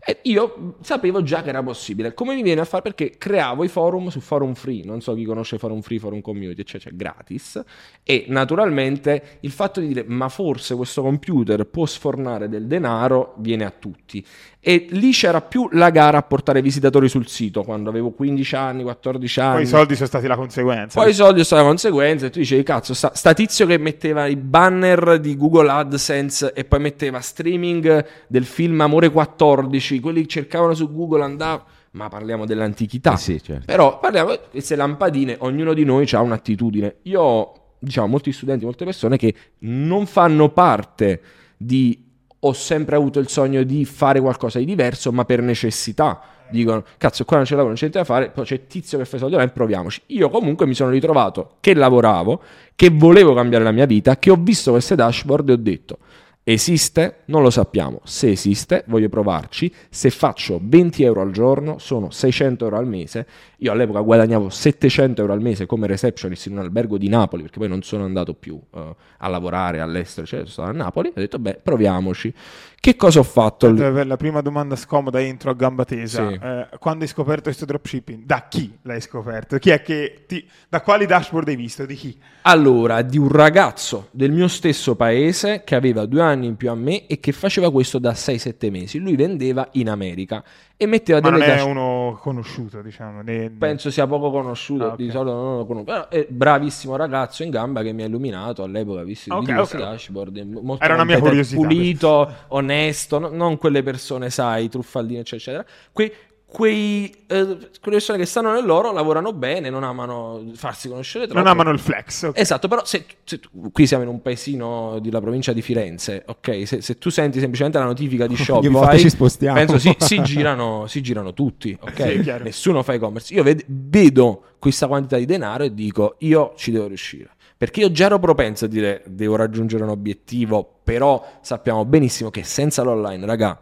E 0.08 0.20
io 0.22 0.76
sapevo 0.82 1.20
già 1.24 1.42
che 1.42 1.48
era 1.48 1.64
possibile. 1.64 2.14
Come 2.14 2.36
mi 2.36 2.42
viene 2.42 2.60
a 2.60 2.64
fare? 2.64 2.80
Perché 2.80 3.16
creavo 3.18 3.64
i 3.64 3.68
forum 3.68 4.06
su 4.06 4.20
Forum 4.20 4.54
Free. 4.54 4.84
Non 4.84 5.00
so 5.00 5.14
chi 5.14 5.24
conosce 5.24 5.58
Forum 5.58 5.80
Free, 5.80 5.98
Forum 5.98 6.20
Community, 6.20 6.60
eccetera, 6.60 6.94
gratis. 6.94 7.60
E 8.04 8.26
naturalmente 8.28 9.38
il 9.40 9.50
fatto 9.50 9.80
di 9.80 9.88
dire 9.88 10.04
ma 10.06 10.28
forse 10.28 10.76
questo 10.76 11.02
computer 11.02 11.66
può 11.66 11.86
sfornare 11.86 12.48
del 12.48 12.68
denaro 12.68 13.34
viene 13.38 13.64
a 13.64 13.72
tutti. 13.76 14.24
E 14.68 14.88
lì 14.90 15.12
c'era 15.12 15.42
più 15.42 15.68
la 15.70 15.90
gara 15.90 16.18
a 16.18 16.22
portare 16.22 16.60
visitatori 16.60 17.08
sul 17.08 17.28
sito 17.28 17.62
quando 17.62 17.88
avevo 17.88 18.10
15 18.10 18.56
anni, 18.56 18.82
14 18.82 19.40
anni. 19.40 19.52
Poi 19.52 19.62
i 19.62 19.66
soldi 19.66 19.94
sono 19.94 20.08
stati 20.08 20.26
la 20.26 20.34
conseguenza. 20.34 21.00
Poi 21.00 21.10
i 21.10 21.14
soldi 21.14 21.44
sono 21.44 21.60
la 21.60 21.68
conseguenza 21.68 22.26
e 22.26 22.30
tu 22.30 22.40
dicevi, 22.40 22.64
cazzo, 22.64 22.92
sta, 22.92 23.12
sta 23.14 23.32
tizio 23.32 23.64
che 23.64 23.78
metteva 23.78 24.26
i 24.26 24.34
banner 24.34 25.20
di 25.20 25.36
Google 25.36 25.70
AdSense 25.70 26.52
e 26.52 26.64
poi 26.64 26.80
metteva 26.80 27.20
streaming 27.20 28.04
del 28.26 28.44
film 28.44 28.80
Amore 28.80 29.12
14, 29.12 30.00
quelli 30.00 30.22
che 30.22 30.26
cercavano 30.26 30.74
su 30.74 30.92
Google 30.92 31.22
andavano... 31.22 31.64
Ma 31.92 32.08
parliamo 32.08 32.44
dell'antichità. 32.44 33.12
Eh 33.12 33.18
sì, 33.18 33.40
certo. 33.40 33.66
Però 33.66 34.00
parliamo 34.00 34.32
di 34.32 34.38
queste 34.50 34.74
lampadine, 34.74 35.36
ognuno 35.38 35.74
di 35.74 35.84
noi 35.84 36.08
ha 36.10 36.20
un'attitudine. 36.20 36.96
Io 37.02 37.20
ho, 37.20 37.52
diciamo, 37.78 38.08
molti 38.08 38.32
studenti, 38.32 38.64
molte 38.64 38.84
persone 38.84 39.16
che 39.16 39.32
non 39.60 40.06
fanno 40.06 40.48
parte 40.48 41.20
di 41.56 42.05
ho 42.40 42.52
sempre 42.52 42.96
avuto 42.96 43.18
il 43.18 43.28
sogno 43.28 43.62
di 43.62 43.84
fare 43.84 44.20
qualcosa 44.20 44.58
di 44.58 44.64
diverso, 44.64 45.12
ma 45.12 45.24
per 45.24 45.40
necessità. 45.42 46.20
Dicono, 46.48 46.84
cazzo, 46.96 47.24
qua 47.24 47.38
non 47.38 47.44
c'è 47.44 47.52
lavoro, 47.52 47.68
non 47.68 47.76
c'è 47.76 47.88
niente 47.88 47.98
da 47.98 48.04
fare, 48.04 48.30
poi 48.30 48.44
c'è 48.44 48.66
tizio 48.66 48.98
che 48.98 49.04
fa 49.04 49.18
soldi 49.18 49.34
online, 49.34 49.52
proviamoci. 49.52 50.02
Io 50.06 50.28
comunque 50.28 50.66
mi 50.66 50.74
sono 50.74 50.90
ritrovato 50.90 51.56
che 51.60 51.74
lavoravo, 51.74 52.40
che 52.74 52.90
volevo 52.90 53.34
cambiare 53.34 53.64
la 53.64 53.72
mia 53.72 53.86
vita, 53.86 54.16
che 54.18 54.30
ho 54.30 54.36
visto 54.36 54.70
queste 54.70 54.94
dashboard 54.94 55.48
e 55.48 55.52
ho 55.52 55.56
detto, 55.56 55.98
esiste? 56.44 57.22
Non 57.26 57.42
lo 57.42 57.50
sappiamo. 57.50 58.00
Se 58.04 58.30
esiste, 58.30 58.84
voglio 58.86 59.08
provarci. 59.08 59.72
Se 59.90 60.10
faccio 60.10 60.60
20 60.62 61.02
euro 61.02 61.22
al 61.22 61.32
giorno, 61.32 61.78
sono 61.78 62.10
600 62.10 62.64
euro 62.64 62.76
al 62.76 62.86
mese. 62.86 63.26
Io 63.58 63.72
all'epoca 63.72 64.00
guadagnavo 64.00 64.50
700 64.50 65.22
euro 65.22 65.32
al 65.32 65.40
mese 65.40 65.66
come 65.66 65.86
receptionist 65.86 66.46
in 66.46 66.52
un 66.52 66.58
albergo 66.58 66.98
di 66.98 67.08
Napoli, 67.08 67.42
perché 67.42 67.58
poi 67.58 67.68
non 67.68 67.82
sono 67.82 68.04
andato 68.04 68.34
più 68.34 68.60
eh, 68.74 68.94
a 69.18 69.28
lavorare 69.28 69.80
all'estero, 69.80 70.26
cioè 70.26 70.40
sono 70.40 70.50
stato 70.50 70.68
a 70.68 70.72
Napoli. 70.72 71.08
Ho 71.08 71.20
detto, 71.20 71.38
beh, 71.38 71.60
proviamoci. 71.62 72.34
Che 72.78 72.94
cosa 72.94 73.18
ho 73.18 73.24
fatto? 73.24 73.72
La 73.72 74.16
prima 74.16 74.42
domanda 74.42 74.76
scomoda 74.76 75.18
intro 75.18 75.50
a 75.50 75.54
gamba 75.54 75.84
tesa. 75.84 76.28
Sì. 76.28 76.38
Eh, 76.40 76.68
quando 76.78 77.02
hai 77.02 77.10
scoperto 77.10 77.44
questo 77.44 77.64
dropshipping? 77.64 78.24
Da 78.24 78.46
chi 78.48 78.78
l'hai 78.82 79.00
scoperto? 79.00 79.58
Chi 79.58 79.70
è 79.70 79.82
che 79.82 80.24
ti... 80.28 80.46
Da 80.68 80.82
quali 80.82 81.06
dashboard 81.06 81.48
hai 81.48 81.56
visto? 81.56 81.84
Di 81.84 81.94
chi? 81.96 82.16
Allora, 82.42 83.02
di 83.02 83.18
un 83.18 83.28
ragazzo 83.28 84.08
del 84.12 84.30
mio 84.30 84.46
stesso 84.46 84.94
paese 84.94 85.64
che 85.64 85.74
aveva 85.74 86.06
due 86.06 86.22
anni 86.22 86.46
in 86.46 86.56
più 86.56 86.70
a 86.70 86.76
me 86.76 87.06
e 87.08 87.18
che 87.18 87.32
faceva 87.32 87.72
questo 87.72 87.98
da 87.98 88.12
6-7 88.12 88.70
mesi. 88.70 88.98
Lui 88.98 89.16
vendeva 89.16 89.68
in 89.72 89.88
America 89.88 90.44
e 90.76 90.86
metteva 90.86 91.20
Ma 91.20 91.30
delle 91.30 91.44
non 91.44 91.52
è 91.52 91.56
dash- 91.56 91.68
uno 91.68 92.18
conosciuto, 92.20 92.82
diciamo. 92.82 93.22
Ne- 93.48 93.56
Penso 93.58 93.90
sia 93.90 94.06
poco 94.06 94.30
conosciuto, 94.30 94.84
Ah, 94.84 94.88
ok. 94.88 94.96
di 94.96 95.10
solito 95.10 95.34
non 95.34 95.56
lo 95.58 95.66
conosco. 95.66 95.84
Però 95.86 96.08
è 96.08 96.26
bravissimo 96.28 96.96
ragazzo 96.96 97.42
in 97.42 97.50
gamba 97.50 97.82
che 97.82 97.92
mi 97.92 98.02
ha 98.02 98.06
illuminato 98.06 98.62
all'epoca, 98.62 99.02
visto 99.02 99.32
Ok, 99.34 99.42
i 99.42 99.44
video 99.46 99.56
questi 99.58 99.76
ok. 99.76 99.82
dashboard. 99.82 100.38
Molto 100.62 100.84
Era 100.84 100.94
una 100.94 101.04
mia 101.04 101.18
curiosità, 101.18 101.60
Pulito, 101.60 102.32
onesto, 102.48 103.18
no- 103.18 103.28
non 103.30 103.56
quelle 103.58 103.82
persone, 103.82 104.30
sai, 104.30 104.68
truffaldine, 104.68 105.20
eccetera. 105.20 105.60
eccetera. 105.60 105.90
Que- 105.92 106.12
quei, 106.48 107.10
eh, 107.26 107.44
quelle 107.44 107.68
persone 107.82 108.18
che 108.18 108.24
stanno 108.24 108.52
nell'oro 108.52 108.92
lavorano 108.92 109.32
bene, 109.32 109.68
non 109.68 109.82
amano 109.82 110.42
farsi 110.54 110.88
conoscere 110.88 111.26
troppo. 111.26 111.40
Non 111.40 111.48
amano 111.48 111.70
il 111.70 111.78
flex. 111.78 112.22
ok. 112.22 112.38
Esatto, 112.38 112.68
però 112.68 112.84
se, 112.84 113.04
se 113.24 113.40
qui 113.72 113.86
siamo 113.86 114.04
in 114.04 114.08
un 114.08 114.22
paesino 114.22 114.98
della 115.00 115.20
provincia 115.20 115.52
di 115.52 115.60
Firenze, 115.60 116.22
ok? 116.24 116.66
Se, 116.66 116.80
se 116.80 116.98
tu 116.98 117.10
senti 117.10 117.40
semplicemente 117.40 117.78
la 117.78 117.84
notifica 117.84 118.26
di 118.26 118.36
volta 118.46 118.68
Shopify, 118.70 118.98
ci 118.98 119.10
spostiamo. 119.10 119.58
penso 119.58 119.78
si, 119.78 119.94
si 119.98 120.22
girano, 120.24 120.86
si 120.86 121.02
girano 121.02 121.32
tutti, 121.34 121.76
ok? 121.78 122.22
Sì. 122.22 122.42
Nessuno 122.42 122.82
fa 122.82 122.92
e-commerce. 122.94 123.34
Io 123.34 123.42
ved- 123.42 123.64
vedo 123.66 124.42
questa 124.58 124.86
quantità 124.86 125.16
di 125.16 125.26
denaro 125.26 125.64
e 125.64 125.74
dico, 125.74 126.14
io 126.20 126.52
ci 126.56 126.70
devo 126.70 126.86
riuscire. 126.86 127.30
Perché 127.58 127.80
io 127.80 127.90
già 127.90 128.04
ero 128.06 128.18
propenso 128.18 128.66
a 128.66 128.68
dire, 128.68 129.02
devo 129.06 129.34
raggiungere 129.34 129.82
un 129.82 129.88
obiettivo, 129.88 130.80
però 130.84 131.38
sappiamo 131.40 131.84
benissimo 131.86 132.30
che 132.30 132.44
senza 132.44 132.82
l'online, 132.82 133.24
raga, 133.24 133.58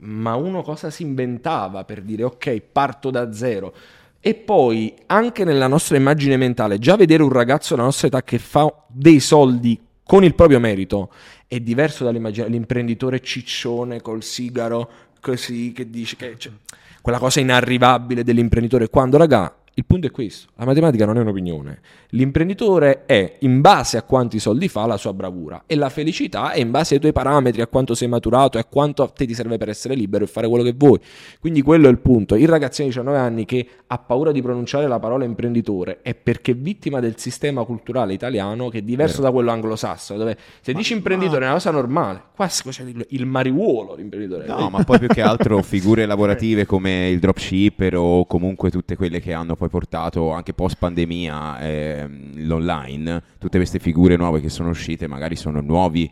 ma 0.00 0.34
uno 0.34 0.62
cosa 0.62 0.90
si 0.90 1.02
inventava 1.02 1.84
per 1.84 2.02
dire 2.02 2.24
ok, 2.24 2.60
parto 2.60 3.10
da 3.10 3.32
zero. 3.32 3.74
E 4.20 4.34
poi 4.34 4.94
anche 5.06 5.44
nella 5.44 5.66
nostra 5.66 5.96
immagine 5.96 6.36
mentale, 6.36 6.78
già 6.78 6.96
vedere 6.96 7.22
un 7.22 7.30
ragazzo 7.30 7.74
della 7.74 7.86
nostra 7.86 8.06
età 8.06 8.22
che 8.22 8.38
fa 8.38 8.72
dei 8.88 9.20
soldi 9.20 9.78
con 10.02 10.24
il 10.24 10.34
proprio 10.34 10.60
merito 10.60 11.10
è 11.46 11.60
diverso 11.60 12.04
dall'immaginare 12.04 12.52
l'imprenditore 12.52 13.20
ciccione 13.20 14.00
col 14.00 14.22
sigaro 14.22 14.90
così 15.20 15.72
che 15.72 15.88
dice 15.88 16.16
che 16.16 16.34
cioè, 16.36 16.52
quella 17.00 17.18
cosa 17.18 17.40
inarrivabile 17.40 18.24
dell'imprenditore. 18.24 18.88
Quando, 18.88 19.18
raga, 19.18 19.54
il 19.74 19.84
punto 19.86 20.06
è 20.06 20.10
questo: 20.10 20.48
la 20.56 20.64
matematica 20.64 21.04
non 21.04 21.16
è 21.16 21.20
un'opinione. 21.20 21.80
L'imprenditore 22.10 23.06
è 23.06 23.36
in 23.40 23.60
base 23.60 23.96
a 23.96 24.02
quanti 24.02 24.38
soldi 24.38 24.68
fa 24.68 24.86
la 24.86 24.96
sua 24.96 25.12
bravura 25.12 25.64
e 25.66 25.74
la 25.74 25.88
felicità 25.88 26.52
è 26.52 26.60
in 26.60 26.70
base 26.70 26.94
ai 26.94 27.00
tuoi 27.00 27.12
parametri, 27.12 27.60
a 27.60 27.66
quanto 27.66 27.94
sei 27.94 28.06
maturato 28.06 28.56
e 28.56 28.60
a 28.60 28.64
quanto 28.64 29.02
a 29.02 29.08
te 29.08 29.26
ti 29.26 29.34
serve 29.34 29.58
per 29.58 29.68
essere 29.68 29.94
libero 29.94 30.24
e 30.24 30.26
fare 30.28 30.48
quello 30.48 30.62
che 30.62 30.74
vuoi. 30.76 31.00
Quindi 31.40 31.62
quello 31.62 31.88
è 31.88 31.90
il 31.90 31.98
punto. 31.98 32.36
Il 32.36 32.48
ragazzino 32.48 32.88
di 32.88 32.94
19 32.94 33.18
anni 33.18 33.44
che 33.44 33.66
ha 33.86 33.98
paura 33.98 34.30
di 34.30 34.42
pronunciare 34.42 34.86
la 34.86 34.98
parola 34.98 35.24
imprenditore 35.24 36.00
è 36.02 36.14
perché 36.14 36.52
è 36.52 36.56
vittima 36.56 37.00
del 37.00 37.18
sistema 37.18 37.64
culturale 37.64 38.12
italiano 38.12 38.68
che 38.68 38.78
è 38.78 38.82
diverso 38.82 39.20
da 39.20 39.32
quello 39.32 39.50
anglosassone, 39.50 40.18
dove 40.18 40.36
se 40.60 40.72
dici 40.72 40.92
imprenditore 40.92 41.40
è 41.40 41.44
una 41.44 41.54
cosa 41.54 41.70
normale. 41.70 42.22
Qua 42.34 42.46
c'è 42.46 42.82
il, 42.82 43.06
il 43.10 43.26
mariuolo 43.26 43.94
l'imprenditore. 43.94 44.46
No, 44.46 44.70
ma 44.70 44.84
poi 44.84 44.98
più 44.98 45.08
che 45.08 45.20
altro 45.20 45.60
figure 45.62 46.06
lavorative 46.06 46.64
come 46.64 47.08
il 47.08 47.18
dropshipper 47.18 47.96
o 47.96 48.26
comunque 48.26 48.70
tutte 48.70 48.96
quelle 48.96 49.20
che 49.20 49.32
hanno 49.32 49.56
poi 49.56 49.63
portato 49.68 50.30
anche 50.32 50.52
post 50.52 50.76
pandemia 50.78 51.60
ehm, 51.60 52.46
l'online, 52.46 53.22
tutte 53.38 53.58
queste 53.58 53.78
figure 53.78 54.16
nuove 54.16 54.40
che 54.40 54.48
sono 54.48 54.70
uscite 54.70 55.06
magari 55.06 55.36
sono 55.36 55.60
nuovi 55.60 56.10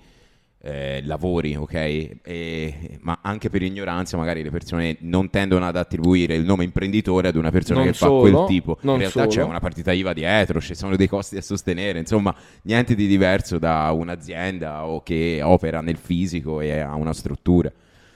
eh, 0.65 1.03
lavori, 1.05 1.57
ok? 1.57 1.75
E- 2.23 2.99
ma 3.01 3.19
anche 3.21 3.51
per 3.51 3.63
ignoranza 3.63 4.17
magari 4.17 4.45
le 4.45 4.51
persone 4.51 4.97
non 5.01 5.29
tendono 5.29 5.67
ad 5.67 5.77
attribuire 5.77 6.37
il 6.37 6.45
nome 6.45 6.63
imprenditore 6.63 7.29
ad 7.29 7.35
una 7.35 7.51
persona 7.51 7.81
Non 7.81 7.89
che 7.89 7.95
fa 7.95 8.07
solo, 8.07 8.21
quel 8.21 8.47
tipo. 8.47 8.79
In 8.83 8.97
realtà 8.99 9.27
c'è 9.27 9.41
solo. 9.41 9.47
una 9.47 9.59
partita 9.59 9.93
IVA 9.93 10.13
dietro, 10.13 10.61
ci 10.61 10.77
sono 10.77 10.95
dei 10.95 11.09
costi 11.09 11.35
da 11.35 11.41
sostenere, 11.41 11.99
insomma 11.99 12.33
niente 12.63 12.95
di 12.95 13.09
diverso 13.09 13.59
da 13.59 13.91
un'azienda 13.91 14.87
o 14.87 15.03
che 15.03 15.41
opera 15.43 15.81
nel 15.81 15.97
fisico 15.97 16.61
e 16.61 16.79
ha 16.79 16.95
una 16.95 17.13
struttura. 17.13 17.73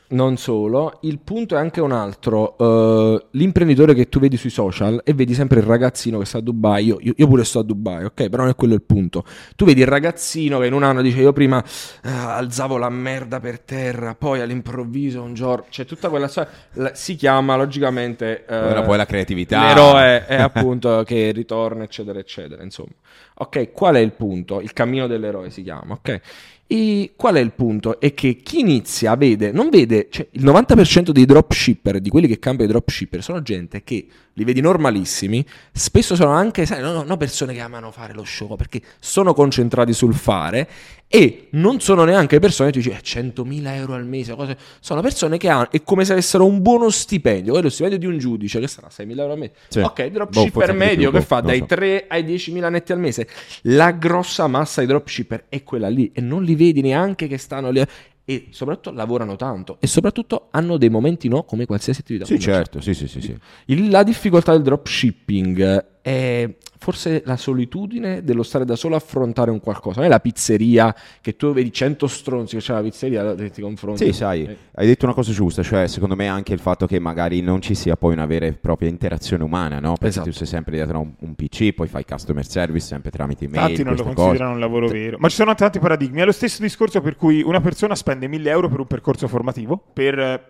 Non 0.08 0.36
solo, 0.36 0.98
il 1.02 1.18
punto 1.18 1.56
è 1.56 1.58
anche 1.58 1.80
un 1.80 1.90
altro. 1.90 2.56
eh, 2.58 3.26
l'imprenditore 3.32 3.92
che 3.92 4.08
tu 4.08 4.20
vedi 4.20 4.36
sui 4.36 4.50
social 4.50 5.00
e 5.04 5.14
vedi 5.14 5.34
sempre 5.34 5.58
il 5.58 5.66
ragazzino 5.66 6.18
che 6.20 6.24
sta 6.24 6.38
a 6.38 6.40
Dubai. 6.40 6.84
Io, 6.86 6.98
io- 7.00 7.26
pure 7.26 7.42
sto 7.42 7.58
a 7.58 7.62
Dubai, 7.64 8.04
ok? 8.04 8.28
Però 8.28 8.42
non 8.42 8.48
è 8.48 8.54
quello 8.54 8.74
il 8.74 8.82
punto. 8.82 9.24
Tu 9.56 9.64
vedi 9.64 9.80
il 9.80 9.88
ragazzino 9.88 10.60
che 10.60 10.66
in 10.66 10.74
un 10.74 10.84
anno 10.84 11.02
dice: 11.02 11.20
Io 11.20 11.32
prima 11.32 11.60
eh, 12.04 12.08
alzavo 12.08 12.76
la 12.76 12.88
merda 12.88 13.40
per 13.40 13.58
terra, 13.58 14.14
poi 14.14 14.40
all'improvviso 14.40 15.20
un 15.22 15.34
giorno. 15.34 15.64
C'è 15.70 15.84
tutta 15.84 16.08
quella 16.08 16.28
storia. 16.28 16.50
la- 16.74 16.94
si 16.94 17.16
chiama 17.16 17.56
logicamente. 17.56 18.44
eh, 18.46 18.56
Ora 18.56 18.82
poi 18.82 18.96
la 18.98 19.06
creatività. 19.06 19.66
L'eroe 19.66 20.24
è 20.26 20.36
appunto 20.40 21.02
che 21.06 21.32
ritorna, 21.32 21.82
eccetera, 21.82 22.20
eccetera. 22.20 22.62
Insomma, 22.62 22.90
ok, 23.38 23.72
qual 23.72 23.96
è 23.96 24.00
il 24.00 24.12
punto? 24.12 24.60
Il 24.60 24.72
cammino 24.72 25.08
dell'eroe 25.08 25.50
si 25.50 25.62
chiama, 25.64 25.94
ok? 25.94 26.20
E 26.68 27.12
qual 27.14 27.36
è 27.36 27.40
il 27.40 27.52
punto? 27.52 28.00
È 28.00 28.12
che 28.12 28.36
chi 28.36 28.58
inizia 28.58 29.14
vede, 29.14 29.52
non 29.52 29.68
vede, 29.70 30.08
cioè 30.10 30.26
il 30.32 30.44
90% 30.44 31.10
dei 31.10 31.24
dropshipper, 31.24 32.00
di 32.00 32.10
quelli 32.10 32.26
che 32.26 32.40
cambiano 32.40 32.70
i 32.70 32.74
dropshipper, 32.74 33.22
sono 33.22 33.40
gente 33.40 33.84
che 33.84 34.06
li 34.38 34.44
vedi 34.44 34.60
normalissimi, 34.60 35.44
spesso 35.72 36.14
sono 36.14 36.30
anche, 36.30 36.66
sai, 36.66 36.82
no, 36.82 37.02
no, 37.02 37.16
persone 37.16 37.54
che 37.54 37.60
amano 37.60 37.90
fare 37.90 38.12
lo 38.12 38.22
show 38.24 38.54
perché 38.54 38.82
sono 39.00 39.32
concentrati 39.32 39.94
sul 39.94 40.14
fare 40.14 40.68
e 41.08 41.48
non 41.52 41.80
sono 41.80 42.04
neanche 42.04 42.38
persone 42.38 42.70
che 42.70 42.78
dici 42.78 42.90
eh, 42.90 43.00
100.000 43.00 43.66
euro 43.76 43.94
al 43.94 44.04
mese, 44.04 44.34
cose- 44.34 44.58
sono 44.80 45.00
persone 45.00 45.38
che 45.38 45.48
hanno, 45.48 45.70
è 45.70 45.82
come 45.82 46.04
se 46.04 46.12
avessero 46.12 46.44
un 46.44 46.60
buono 46.60 46.90
stipendio, 46.90 47.52
quello 47.52 47.70
stipendio 47.70 47.98
di 47.98 48.06
un 48.06 48.18
giudice 48.18 48.60
che 48.60 48.66
sarà 48.68 48.88
6.000 48.88 49.18
euro 49.18 49.32
al 49.32 49.38
mese. 49.38 49.52
Sì. 49.68 49.80
Ok, 49.80 50.02
Boh, 50.02 50.10
dropshipper 50.10 50.70
di 50.70 50.76
medio 50.76 51.10
più, 51.10 51.18
che 51.18 51.24
fa 51.24 51.40
boh, 51.40 51.48
non 51.48 51.58
dai 51.58 51.58
so. 51.60 51.74
3 51.74 52.04
ai 52.08 52.24
10.000 52.24 52.70
netti 52.70 52.92
al 52.92 52.98
mese. 52.98 53.28
La 53.62 53.92
grossa 53.92 54.46
massa 54.48 54.82
di 54.82 54.86
dropshipper 54.86 55.46
è 55.48 55.62
quella 55.62 55.88
lì 55.88 56.10
e 56.12 56.20
non 56.20 56.42
li 56.42 56.54
vedi 56.54 56.82
neanche 56.82 57.26
che 57.26 57.38
stanno 57.38 57.70
lì 57.70 57.82
e 58.28 58.48
soprattutto 58.50 58.90
lavorano 58.90 59.36
tanto 59.36 59.76
e 59.78 59.86
soprattutto 59.86 60.48
hanno 60.50 60.76
dei 60.78 60.90
momenti 60.90 61.28
no 61.28 61.44
come 61.44 61.64
qualsiasi 61.64 62.00
attività. 62.00 62.24
Sì, 62.26 62.38
certo, 62.40 62.80
sì, 62.80 62.92
sì, 62.92 63.06
sì, 63.06 63.20
sì. 63.20 63.34
Il- 63.66 63.88
la 63.88 64.02
difficoltà 64.02 64.52
del 64.52 64.62
dropshipping 64.62 65.86
è 66.02 66.54
forse 66.78 67.22
la 67.24 67.36
solitudine 67.36 68.22
dello 68.22 68.42
stare 68.42 68.64
da 68.64 68.76
solo 68.76 68.94
a 68.94 68.98
affrontare 68.98 69.50
un 69.50 69.60
qualcosa. 69.60 69.96
Non 70.00 70.06
è 70.06 70.08
la 70.10 70.20
pizzeria 70.20 70.94
che 71.20 71.36
tu 71.36 71.52
vedi 71.52 71.72
100 71.72 72.06
stronzi 72.06 72.56
che 72.56 72.62
c'è 72.62 72.72
la 72.72 72.82
pizzeria 72.82 73.34
che 73.34 73.50
ti 73.50 73.60
confronti. 73.62 74.04
Sì, 74.04 74.12
sai, 74.12 74.44
Eh, 74.44 74.56
hai 74.74 74.86
detto 74.86 75.04
una 75.04 75.14
cosa 75.14 75.32
giusta, 75.32 75.62
cioè 75.62 75.86
secondo 75.88 76.14
me 76.16 76.28
anche 76.28 76.52
il 76.52 76.58
fatto 76.60 76.86
che 76.86 76.98
magari 76.98 77.40
non 77.40 77.60
ci 77.60 77.74
sia 77.74 77.96
poi 77.96 78.12
una 78.12 78.26
vera 78.26 78.46
e 78.46 78.52
propria 78.52 78.88
interazione 78.88 79.42
umana, 79.44 79.78
no? 79.80 79.92
Perché 79.92 80.06
Esatto. 80.08 80.28
tu 80.30 80.32
sei 80.34 80.46
sempre 80.46 80.76
dietro 80.76 80.98
a 80.98 81.00
un, 81.00 81.12
un 81.18 81.34
PC, 81.34 81.72
poi 81.72 81.88
fai 81.88 82.04
customer 82.04 82.46
service 82.46 82.86
sempre 82.86 83.10
tramite 83.10 83.44
email, 83.46 83.66
Tanti 83.66 83.82
non 83.82 83.94
lo 83.94 84.02
considerano 84.02 84.36
cose. 84.38 84.52
un 84.52 84.60
lavoro 84.60 84.88
vero. 84.88 85.16
Ma 85.18 85.28
ci 85.28 85.36
sono 85.36 85.54
tanti 85.54 85.78
paradigmi. 85.78 86.20
È 86.20 86.24
lo 86.24 86.32
stesso 86.32 86.62
discorso 86.62 87.00
per 87.00 87.16
cui 87.16 87.42
una 87.42 87.60
persona 87.60 87.94
spende 87.94 88.28
1000 88.28 88.50
euro 88.50 88.68
per 88.68 88.80
un 88.80 88.86
percorso 88.86 89.28
formativo 89.28 89.82
per 89.92 90.18
eh, 90.18 90.42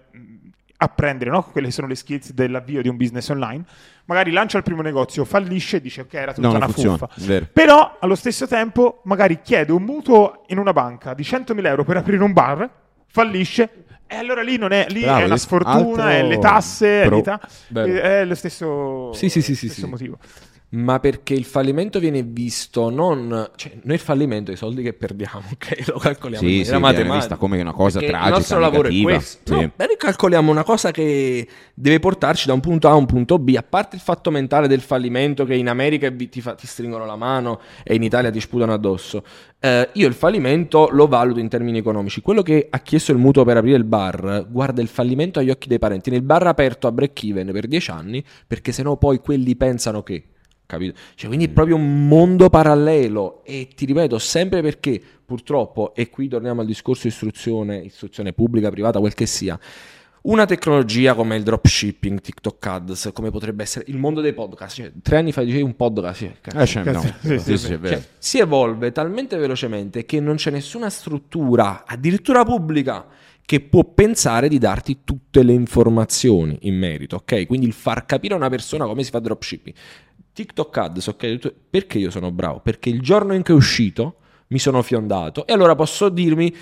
apprendere 0.79 1.31
no? 1.31 1.43
quelle 1.43 1.71
sono 1.71 1.87
le 1.87 1.95
skills 1.95 2.33
dell'avvio 2.33 2.83
di 2.83 2.89
un 2.89 2.97
business 2.97 3.29
online. 3.29 3.65
Magari 4.07 4.31
lancia 4.31 4.57
il 4.59 4.63
primo 4.63 4.83
negozio, 4.83 5.25
fallisce 5.25 5.79
e 5.79 5.81
dice 5.81 6.03
ok, 6.03 6.15
era 6.15 6.33
tutta 6.33 6.49
No, 6.49 6.55
una 6.55 6.67
funziona, 6.69 6.97
fuffa. 6.97 7.27
vero. 7.27 7.47
Però 7.53 7.97
allo 8.01 8.15
stesso 8.15 8.47
tempo 8.47 9.01
magari 9.05 9.41
chiede 9.43 9.73
un 9.73 9.83
mutuo 9.83 10.45
in 10.49 10.59
una 10.59 10.73
banca 10.73 11.15
di 11.15 11.23
100.000 11.23 11.65
euro 11.67 11.85
per 11.85 11.97
aprire 11.97 12.23
un 12.23 12.33
bar, 12.33 12.69
fallisce. 13.07 13.85
E 14.09 14.15
allora 14.15 14.43
lì 14.43 14.57
non 14.57 14.71
è, 14.71 14.87
lì 14.91 15.01
Bravo, 15.01 15.23
è 15.23 15.25
una 15.25 15.37
sfortuna, 15.37 16.13
è 16.13 16.23
le 16.23 16.39
tasse, 16.39 17.03
è 17.03 17.09
Bello. 17.67 18.01
è 18.01 18.25
lo 18.25 18.35
stesso, 18.37 19.13
Sì, 19.13 19.29
sì, 19.29 19.43
sì, 19.43 19.57
sì, 19.57 19.67
stesso 19.67 19.87
sì. 19.87 19.91
motivo. 19.91 20.19
Ma 20.77 20.99
perché 21.01 21.33
il 21.33 21.45
fallimento 21.45 21.99
viene 22.01 22.23
visto 22.23 22.91
non... 22.91 23.51
Cioè, 23.57 23.79
noi 23.85 23.95
il 23.95 24.01
fallimento, 24.01 24.51
i 24.53 24.57
soldi 24.57 24.83
che 24.83 24.93
perdiamo, 24.93 25.43
ok? 25.55 25.87
Lo 25.87 25.99
calcoliamo 25.99 26.45
in 26.47 26.53
Sì, 26.53 26.65
maniera 26.65 26.65
sì, 26.65 26.81
viene 26.81 26.81
matematica. 26.81 27.15
vista 27.15 27.37
come 27.37 27.61
una 27.61 27.73
cosa 27.73 28.01
Perché 28.01 28.13
tragica, 28.13 28.29
Il 28.29 28.35
nostro 28.35 28.59
lavoro 28.59 28.89
negativa. 28.89 29.11
è 29.11 29.15
questo. 29.15 29.55
Sì. 29.55 29.61
No, 29.61 29.73
noi 29.77 29.97
calcoliamo 29.97 30.51
una 30.51 30.65
cosa 30.65 30.91
che 30.91 31.49
deve 31.73 31.99
portarci 32.01 32.47
da 32.47 32.53
un 32.53 32.61
punto 32.61 32.89
A 32.89 32.91
a 32.91 32.95
un 32.95 33.07
punto 33.07 33.39
B. 33.39 33.55
A 33.57 33.63
parte 33.63 33.97
il 33.97 34.03
fatto 34.03 34.31
mentale 34.31 34.69
del 34.69 34.81
fallimento 34.83 35.45
che 35.45 35.55
in 35.55 35.69
America 35.69 36.11
ti, 36.13 36.41
fa- 36.43 36.55
ti 36.57 36.67
stringono 36.67 37.07
la 37.07 37.17
mano 37.17 37.61
e 37.85 37.95
in 37.95 38.03
Italia 38.03 38.31
ti 38.31 38.41
sputano 38.41 38.73
addosso. 38.75 39.23
eh, 39.61 39.89
io 39.95 40.07
il 40.09 40.15
fallimento 40.15 40.89
lo 40.91 41.07
valuto 41.07 41.39
in 41.41 41.49
termini 41.49 41.79
economici. 41.79 42.21
Quello 42.21 42.43
che 42.43 42.67
ha 42.69 42.79
chiesto 42.81 43.13
il 43.13 43.19
mutuo 43.19 43.45
per 43.45 43.57
aprire 43.57 43.77
il 43.79 43.85
bar 43.85 44.47
guarda 44.51 44.83
il 44.83 44.89
fallimento 44.89 45.39
agli 45.39 45.49
occhi 45.51 45.69
dei 45.69 45.79
parenti. 45.79 46.11
Nel 46.11 46.23
bar 46.23 46.47
aperto 46.47 46.87
a 46.87 46.93
break 46.93 47.23
even 47.25 47.51
per 47.53 47.67
10 47.67 47.91
anni 47.93 48.23
perché 48.47 48.73
sennò 48.73 48.97
poi 48.99 49.21
quelli 49.21 49.57
pensano 49.57 50.03
che... 50.03 50.25
Capito? 50.67 50.99
Cioè, 51.15 51.29
quindi 51.29 51.47
è 51.47 51.49
proprio 51.49 51.77
un 51.77 52.09
mondo 52.09 52.51
parallelo 52.51 53.45
e 53.45 53.69
ti 53.75 53.87
ripeto 53.87 54.19
sempre 54.19 54.63
perché 54.63 55.01
purtroppo, 55.25 55.95
e 55.95 56.11
qui 56.11 56.29
torniamo 56.29 56.61
al 56.61 56.67
discorso 56.67 57.07
istruzione, 57.07 57.79
istruzione 57.79 58.33
pubblica, 58.33 58.71
privata, 58.71 58.99
quel 58.99 59.15
che 59.15 59.27
sia, 59.27 59.59
una 60.23 60.45
tecnologia 60.45 61.15
come 61.15 61.37
il 61.37 61.45
dropshipping, 61.45 62.21
TikTok 62.21 62.67
Ads, 62.67 63.11
come 63.13 63.31
potrebbe 63.31 63.63
essere 63.63 63.85
il 63.89 63.97
mondo 63.97 64.21
dei 64.21 64.33
podcast, 64.33 64.75
cioè, 64.75 64.93
tre 65.01 65.19
anni 65.19 65.31
fa 65.31 65.43
dicevi 65.43 65.63
un 65.63 65.77
podcast, 65.77 66.41
cazzo. 66.41 66.59
Eh, 66.59 66.67
cioè. 66.67 66.83
Cazzo, 66.83 67.15
Sì, 67.39 67.57
sì, 67.57 67.73
è 67.73 67.79
vero. 67.79 67.95
Cioè, 67.95 68.09
si 68.19 68.39
evolve 68.41 68.91
talmente 68.91 69.37
velocemente 69.37 70.05
che 70.05 70.19
non 70.19 70.35
c'è 70.35 70.51
nessuna 70.51 70.91
struttura, 70.91 71.85
addirittura 71.87 72.45
pubblica, 72.45 73.07
che 73.47 73.61
può 73.61 73.85
pensare 73.85 74.49
di 74.49 74.59
darti 74.59 75.03
tutte 75.05 75.45
le 75.45 75.53
informazioni 75.53 76.59
in 76.63 76.77
merito, 76.77 77.17
ok? 77.17 77.47
Quindi 77.47 77.67
il 77.67 77.73
far 77.73 78.05
capire 78.05 78.35
a 78.35 78.37
una 78.37 78.49
persona 78.49 78.87
come 78.87 79.05
si 79.05 79.11
fa 79.11 79.21
dropshipping. 79.21 79.77
TikTok 80.37 80.77
Ads, 80.77 81.07
ok? 81.07 81.53
Perché 81.71 81.97
io 81.97 82.11
sono 82.11 82.31
bravo? 82.31 82.61
Perché 82.61 82.91
il 82.91 83.01
giorno 83.01 83.33
in 83.33 83.43
cui 83.43 83.55
è 83.55 83.57
uscito 83.57 84.17
mi 84.49 84.59
sono 84.59 84.83
fiondato 84.83 85.47
e 85.47 85.55
allora 85.55 85.75
posso 85.75 86.11
dirmi 86.11 86.55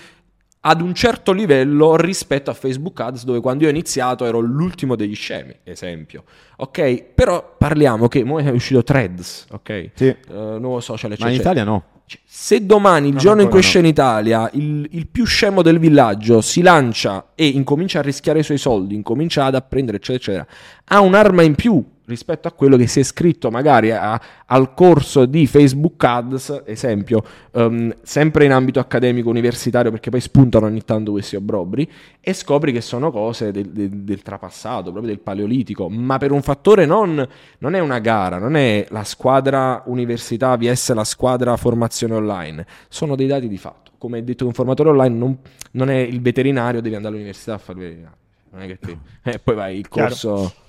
ad 0.61 0.81
un 0.81 0.95
certo 0.95 1.33
livello 1.33 1.97
rispetto 1.97 2.53
a 2.53 2.55
Facebook 2.55 3.01
Ads 3.01 3.25
dove 3.25 3.41
quando 3.41 3.65
io 3.65 3.71
ho 3.71 3.73
iniziato 3.73 4.27
ero 4.27 4.39
l'ultimo 4.39 4.95
degli 4.95 5.17
scemi, 5.17 5.57
esempio. 5.65 6.23
Ok? 6.59 7.03
Però 7.17 7.57
parliamo 7.59 8.07
che 8.07 8.23
mo 8.23 8.39
è 8.39 8.49
uscito 8.51 8.85
Threads, 8.85 9.47
ok? 9.51 9.91
Sì. 9.93 10.07
Eh, 10.07 10.17
nuovo 10.31 10.79
social, 10.79 11.11
eccetera. 11.11 11.29
Ma 11.29 11.35
in 11.35 11.41
Italia 11.41 11.65
no. 11.65 11.85
Cioè, 12.07 12.21
Se 12.25 12.65
domani, 12.65 13.09
il 13.09 13.15
No, 13.15 13.19
giorno 13.19 13.43
in 13.43 13.49
cui 13.49 13.59
esce 13.59 13.81
in 13.81 13.87
Italia, 13.87 14.49
il, 14.53 14.87
il 14.93 15.09
più 15.09 15.25
scemo 15.25 15.63
del 15.63 15.81
villaggio 15.81 16.41
si 16.43 16.63
lancia 16.63 17.33
e 17.35 17.49
incomincia 17.49 17.99
a 17.99 18.03
rischiare 18.03 18.39
i 18.39 18.45
suoi 18.45 18.59
soldi, 18.59 18.95
incomincia 18.95 19.47
ad 19.47 19.57
apprendere, 19.57 19.97
eccetera, 19.97 20.43
eccetera, 20.45 20.47
ha 20.85 21.01
un'arma 21.01 21.43
in 21.43 21.57
più 21.57 21.85
rispetto 22.07 22.49
a 22.49 22.53
quello 22.53 22.77
che 22.77 22.87
si 22.87 22.99
è 22.99 23.03
iscritto 23.03 23.51
magari 23.51 23.91
a- 23.91 24.21
al 24.47 24.75
corso 24.75 25.25
di 25.25 25.47
Facebook 25.47 26.03
Ads, 26.05 26.63
esempio, 26.67 27.23
ehm, 27.53 27.95
sempre 28.03 28.45
in 28.45 28.53
ambito 28.53 28.79
accademico 28.81 29.29
universitario, 29.31 29.91
perché 29.91 30.11
poi 30.11 30.21
spuntano 30.21 30.67
ogni 30.67 30.83
tanto 30.85 31.13
questi 31.13 31.37
obbrobri, 31.37 31.91
e 32.21 32.33
scopri 32.33 32.73
che 32.73 32.81
sono 32.81 33.11
cose 33.11 33.51
del, 33.53 33.71
del- 33.71 33.91
del 33.91 34.23
trapassato, 34.23 34.91
proprio 34.91 35.13
del 35.13 35.21
paleolitico, 35.21 35.89
ma 35.89 36.19
per 36.19 36.33
un 36.33 36.43
fattore 36.43 36.85
non, 36.87 37.27
non 37.59 37.75
è 37.75 37.79
una 37.81 37.99
gara, 38.01 38.39
non 38.39 38.57
è 38.57 38.87
la 38.91 39.05
squadra 39.05 39.83
università 39.87 40.57
vs 40.57 40.93
la 40.95 41.05
squadra 41.05 41.57
formazione 41.57 42.15
online, 42.15 42.67
sono 42.89 43.17
dei 43.17 43.27
dati 43.27 43.49
di 43.49 43.59
fatto. 43.59 43.93
Come 43.99 44.23
detto 44.23 44.45
un 44.47 44.53
formatore 44.53 44.91
online 44.91 45.17
non, 45.17 45.39
non 45.73 45.89
è 45.89 45.97
il 45.97 46.21
veterinario, 46.21 46.83
devi 46.83 46.95
andare 46.95 47.15
all'università 47.15 47.55
a 47.55 47.59
fare 47.59 47.79
il 47.79 47.85
veterinario. 47.85 48.19
Non 48.51 48.63
è 48.63 48.67
che 48.67 48.79
ti... 48.79 48.99
eh, 49.25 49.39
poi 49.39 49.55
vai 49.55 49.79
il 49.79 49.89
corso... 49.89 50.35
Chiaro. 50.35 50.63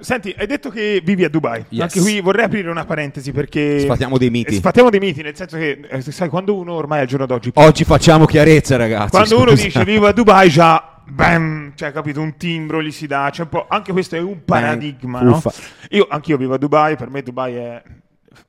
Senti, 0.00 0.34
hai 0.36 0.46
detto 0.46 0.70
che 0.70 1.00
vivi 1.04 1.24
a 1.24 1.28
Dubai. 1.28 1.64
Yes. 1.68 1.82
Anche 1.82 2.00
qui 2.00 2.20
vorrei 2.20 2.44
aprire 2.44 2.70
una 2.70 2.84
parentesi 2.84 3.32
perché... 3.32 3.80
Sfatiamo 3.80 4.18
dei 4.18 4.30
miti. 4.30 4.56
Sfatiamo 4.56 4.90
dei 4.90 5.00
miti, 5.00 5.22
nel 5.22 5.36
senso 5.36 5.56
che, 5.56 5.80
eh, 5.88 6.00
sai, 6.00 6.28
quando 6.28 6.56
uno 6.56 6.72
ormai 6.72 7.00
al 7.00 7.06
giorno 7.06 7.26
d'oggi... 7.26 7.50
Oggi 7.54 7.84
facciamo 7.84 8.24
chiarezza, 8.26 8.76
ragazzi. 8.76 9.10
quando 9.10 9.36
uno 9.36 9.50
scusa. 9.50 9.64
dice 9.64 9.84
vivo 9.84 10.06
a 10.06 10.12
Dubai 10.12 10.48
già... 10.48 10.90
Bam, 11.08 11.72
cioè, 11.76 11.92
capito, 11.92 12.20
un 12.20 12.36
timbro 12.36 12.82
gli 12.82 12.90
si 12.90 13.06
dà, 13.06 13.32
po'... 13.48 13.66
Anche 13.68 13.92
questo 13.92 14.16
è 14.16 14.20
un 14.20 14.44
paradigma, 14.44 15.20
no? 15.20 15.36
uffa. 15.36 15.52
Io, 15.90 16.08
anch'io 16.10 16.36
vivo 16.36 16.54
a 16.54 16.58
Dubai, 16.58 16.96
per 16.96 17.10
me 17.10 17.22
Dubai 17.22 17.54
è 17.54 17.82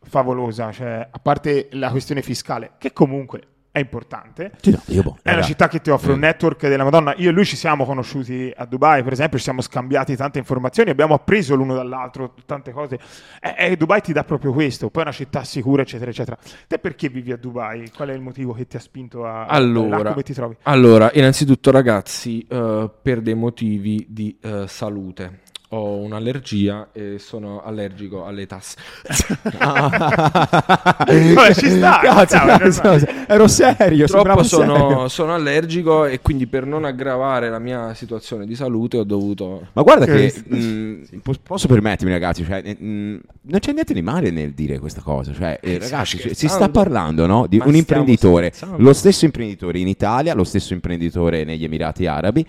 favolosa, 0.07 0.71
cioè, 0.71 1.07
a 1.09 1.19
parte 1.19 1.67
la 1.71 1.91
questione 1.91 2.23
fiscale, 2.23 2.71
che 2.79 2.93
comunque 2.93 3.41
è 3.71 3.79
importante. 3.79 4.51
Sì, 4.61 4.71
no, 4.71 4.81
io, 4.87 5.03
boh, 5.03 5.17
È 5.21 5.33
una 5.33 5.41
città 5.43 5.67
che 5.67 5.81
ti 5.81 5.89
offre 5.89 6.11
un 6.13 6.17
Eh. 6.17 6.27
network 6.27 6.67
della 6.67 6.83
Madonna. 6.83 7.13
Io 7.17 7.29
e 7.29 7.31
lui 7.31 7.45
ci 7.45 7.55
siamo 7.55 7.85
conosciuti 7.85 8.51
a 8.55 8.65
Dubai, 8.65 9.03
per 9.03 9.13
esempio, 9.13 9.37
ci 9.37 9.43
siamo 9.43 9.61
scambiati 9.61 10.15
tante 10.15 10.39
informazioni, 10.39 10.89
abbiamo 10.89 11.13
appreso 11.13 11.55
l'uno 11.55 11.75
dall'altro 11.75 12.33
tante 12.45 12.71
cose. 12.71 12.99
E, 13.39 13.55
e 13.71 13.77
Dubai 13.77 14.01
ti 14.01 14.13
dà 14.13 14.23
proprio 14.23 14.51
questo, 14.51 14.89
poi 14.89 15.03
è 15.03 15.05
una 15.05 15.15
città 15.15 15.43
sicura, 15.43 15.83
eccetera, 15.83 16.09
eccetera. 16.09 16.37
Te 16.67 16.79
perché 16.79 17.09
vivi 17.09 17.31
a 17.31 17.37
Dubai? 17.37 17.91
Qual 17.95 18.09
è 18.09 18.13
il 18.13 18.21
motivo 18.21 18.53
che 18.53 18.65
ti 18.67 18.77
ha 18.77 18.79
spinto 18.79 19.25
a... 19.25 19.45
Allora, 19.45 19.97
là 19.97 20.09
come 20.11 20.23
ti 20.23 20.33
trovi? 20.33 20.55
allora, 20.63 21.11
innanzitutto 21.13 21.69
ragazzi, 21.71 22.45
eh, 22.49 22.89
per 23.01 23.21
dei 23.21 23.35
motivi 23.35 24.05
di 24.09 24.37
eh, 24.41 24.65
salute. 24.67 25.41
Ho 25.71 25.97
un'allergia 25.97 26.87
e 26.93 27.17
sono 27.19 27.61
allergico 27.61 28.25
alle 28.25 28.45
tasse. 28.47 28.77
Vabbè, 29.59 31.53
ci 31.53 31.69
sta, 31.69 31.99
Cazzo, 32.01 32.37
cazzo, 32.37 32.81
normale. 32.83 33.25
ero 33.27 33.47
serio, 33.47 34.05
Purtroppo 34.07 34.43
sono, 34.43 34.75
serio. 34.77 35.07
sono 35.09 35.33
allergico 35.33 36.05
e 36.05 36.21
quindi 36.21 36.47
per 36.47 36.65
non 36.65 36.85
aggravare 36.85 37.49
la 37.49 37.59
mia 37.59 37.93
situazione 37.93 38.45
di 38.45 38.55
salute 38.55 38.97
ho 38.97 39.03
dovuto... 39.03 39.67
Ma 39.73 39.81
guarda 39.81 40.05
che 40.05 40.29
Sì. 40.29 40.41
mh, 40.47 41.19
po- 41.21 41.33
posso 41.43 41.67
permettermi, 41.67 42.13
ragazzi, 42.13 42.45
cioè, 42.45 42.61
eh, 42.63 42.77
mh, 42.81 43.19
non 43.41 43.59
c'è 43.59 43.73
niente 43.73 43.93
di 43.93 44.01
male 44.01 44.31
nel 44.31 44.53
dire 44.53 44.79
questa 44.79 45.01
cosa. 45.01 45.33
Cioè, 45.33 45.59
eh, 45.61 45.79
ragazzi, 45.79 46.17
si 46.17 46.29
scherzando? 46.29 46.55
sta 46.55 46.69
parlando 46.69 47.25
no, 47.25 47.45
di 47.45 47.57
Ma 47.57 47.65
un 47.65 47.75
imprenditore, 47.75 48.51
scherzando? 48.53 48.81
lo 48.81 48.93
stesso 48.93 49.25
imprenditore 49.25 49.79
in 49.79 49.89
Italia, 49.89 50.33
lo 50.33 50.45
stesso 50.45 50.71
imprenditore 50.73 51.43
negli 51.43 51.65
Emirati 51.65 52.05
Arabi. 52.05 52.45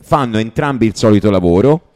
fanno 0.00 0.38
entrambi 0.38 0.86
il 0.86 0.96
solito 0.96 1.30
lavoro 1.30 1.88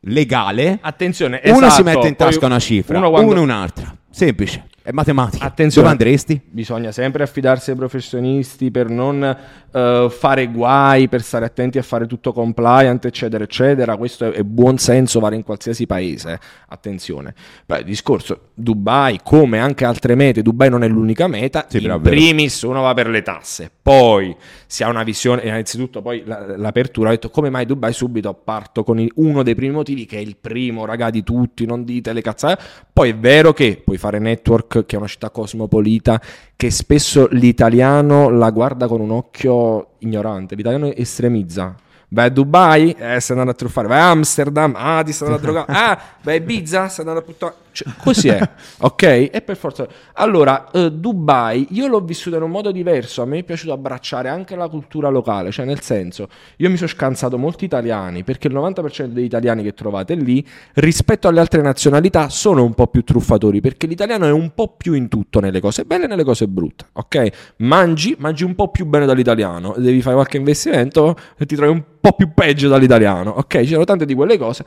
legale. 0.00 0.78
Attenzione, 0.80 1.40
uno 1.44 1.56
esatto, 1.56 1.72
si 1.72 1.82
mette 1.82 2.08
in 2.08 2.16
tasca 2.16 2.46
una 2.46 2.58
cifra, 2.58 2.98
uno 2.98 3.08
uno, 3.08 3.16
quando- 3.16 3.40
un'altra. 3.42 3.96
Semplice, 4.10 4.66
è 4.88 4.92
matematica. 4.92 5.44
Attenzione. 5.44 5.88
Dove 5.88 6.02
andresti? 6.02 6.40
Bisogna 6.42 6.92
sempre 6.92 7.22
affidarsi 7.22 7.70
ai 7.70 7.76
professionisti 7.76 8.70
per 8.70 8.88
non 8.88 9.22
eh, 9.70 10.06
fare 10.10 10.46
guai, 10.46 11.08
per 11.08 11.20
stare 11.20 11.44
attenti 11.44 11.76
a 11.76 11.82
fare 11.82 12.06
tutto 12.06 12.32
compliant, 12.32 13.04
eccetera, 13.04 13.44
eccetera. 13.44 13.98
Questo 13.98 14.24
è, 14.24 14.30
è 14.30 14.42
buon 14.44 14.78
senso, 14.78 15.20
vale 15.20 15.36
in 15.36 15.42
qualsiasi 15.42 15.84
paese. 15.84 16.32
eh. 16.32 16.38
Attenzione. 16.68 17.34
Beh, 17.66 17.84
discorso 17.84 18.48
Dubai, 18.54 19.20
come 19.22 19.58
anche 19.58 19.84
altre 19.84 20.14
mete, 20.14 20.40
Dubai 20.40 20.70
non 20.70 20.82
è 20.82 20.88
l'unica 20.88 21.26
meta. 21.26 21.66
Sì, 21.68 21.84
in 21.84 22.00
primis 22.02 22.62
uno 22.62 22.80
va 22.80 22.94
per 22.94 23.08
le 23.08 23.20
tasse, 23.20 23.70
poi 23.82 24.34
si 24.66 24.82
ha 24.84 24.88
una 24.88 25.02
visione, 25.02 25.42
e 25.42 25.48
innanzitutto 25.48 26.00
poi 26.00 26.22
la- 26.24 26.56
l'apertura 26.56 27.08
ha 27.10 27.12
detto 27.12 27.28
come 27.28 27.50
mai 27.50 27.66
Dubai 27.66 27.92
subito 27.92 28.32
parto 28.32 28.84
con 28.84 28.98
il- 28.98 29.12
uno 29.16 29.42
dei 29.42 29.54
primi 29.54 29.74
motivi 29.74 30.06
che 30.06 30.16
è 30.16 30.20
il 30.20 30.36
primo, 30.40 30.86
raga, 30.86 31.10
di 31.10 31.22
tutti, 31.22 31.66
non 31.66 31.84
dite 31.84 32.14
le 32.14 32.22
cazzate. 32.22 32.62
Poi 32.90 33.10
è 33.10 33.16
vero 33.16 33.52
che 33.52 33.82
puoi 33.84 33.98
fare 33.98 34.18
network, 34.18 34.77
che 34.84 34.96
è 34.96 34.98
una 34.98 35.08
città 35.08 35.30
cosmopolita, 35.30 36.20
che 36.56 36.70
spesso 36.70 37.28
l'italiano 37.30 38.28
la 38.28 38.50
guarda 38.50 38.86
con 38.86 39.00
un 39.00 39.10
occhio 39.10 39.90
ignorante, 39.98 40.54
l'italiano 40.54 40.92
estremizza. 40.92 41.74
Vai 42.10 42.26
a 42.26 42.28
Dubai? 42.30 42.90
Eh, 42.98 43.20
stai 43.20 43.36
andando 43.36 43.50
a 43.50 43.54
truffare. 43.54 43.86
Vai 43.86 43.98
a 43.98 44.10
Amsterdam? 44.10 44.74
Ah, 44.76 45.02
ti 45.02 45.12
stai 45.12 45.28
andando 45.28 45.48
a 45.48 45.52
drogare. 45.52 45.78
Ah, 45.78 46.00
vai 46.22 46.36
a 46.36 46.38
Ibiza? 46.38 46.88
Stai 46.88 47.06
andando 47.06 47.20
a 47.20 47.24
puttana. 47.24 47.54
Cioè, 47.70 47.92
così 48.02 48.28
è, 48.28 48.40
ok? 48.80 49.02
E 49.30 49.42
per 49.44 49.56
forza. 49.56 49.86
Allora, 50.14 50.70
eh, 50.72 50.90
Dubai, 50.90 51.68
io 51.70 51.86
l'ho 51.86 52.00
vissuto 52.00 52.36
in 52.36 52.42
un 52.42 52.50
modo 52.50 52.72
diverso. 52.72 53.22
A 53.22 53.26
me 53.26 53.38
è 53.38 53.42
piaciuto 53.44 53.72
abbracciare 53.72 54.28
anche 54.28 54.56
la 54.56 54.68
cultura 54.68 55.08
locale. 55.10 55.50
Cioè, 55.50 55.66
nel 55.66 55.80
senso, 55.80 56.28
io 56.56 56.70
mi 56.70 56.76
sono 56.76 56.88
scansato 56.88 57.38
molti 57.38 57.66
italiani 57.66 58.24
perché 58.24 58.48
il 58.48 58.54
90% 58.54 59.06
degli 59.06 59.24
italiani 59.24 59.62
che 59.62 59.74
trovate 59.74 60.14
lì, 60.14 60.44
rispetto 60.74 61.28
alle 61.28 61.40
altre 61.40 61.60
nazionalità, 61.60 62.30
sono 62.30 62.64
un 62.64 62.74
po' 62.74 62.86
più 62.86 63.04
truffatori 63.04 63.60
perché 63.60 63.86
l'italiano 63.86 64.26
è 64.26 64.32
un 64.32 64.52
po' 64.54 64.74
più 64.76 64.94
in 64.94 65.08
tutto 65.08 65.40
nelle 65.40 65.60
cose 65.60 65.84
belle 65.84 66.04
e 66.04 66.08
nelle 66.08 66.24
cose 66.24 66.48
brutte, 66.48 66.86
ok? 66.92 67.54
Mangi, 67.58 68.16
mangi 68.18 68.44
un 68.44 68.54
po' 68.54 68.70
più 68.70 68.86
bene 68.86 69.06
dall'italiano, 69.06 69.74
devi 69.76 70.00
fare 70.00 70.14
qualche 70.14 70.38
investimento 70.38 71.14
e 71.36 71.46
ti 71.46 71.54
trovi 71.54 71.72
un 71.72 71.82
po' 71.82 71.97
più 72.16 72.32
peggio 72.34 72.68
dall'italiano, 72.68 73.30
ok? 73.30 73.60
Ci 73.60 73.68
sono 73.68 73.84
tante 73.84 74.04
di 74.04 74.14
quelle 74.14 74.38
cose. 74.38 74.64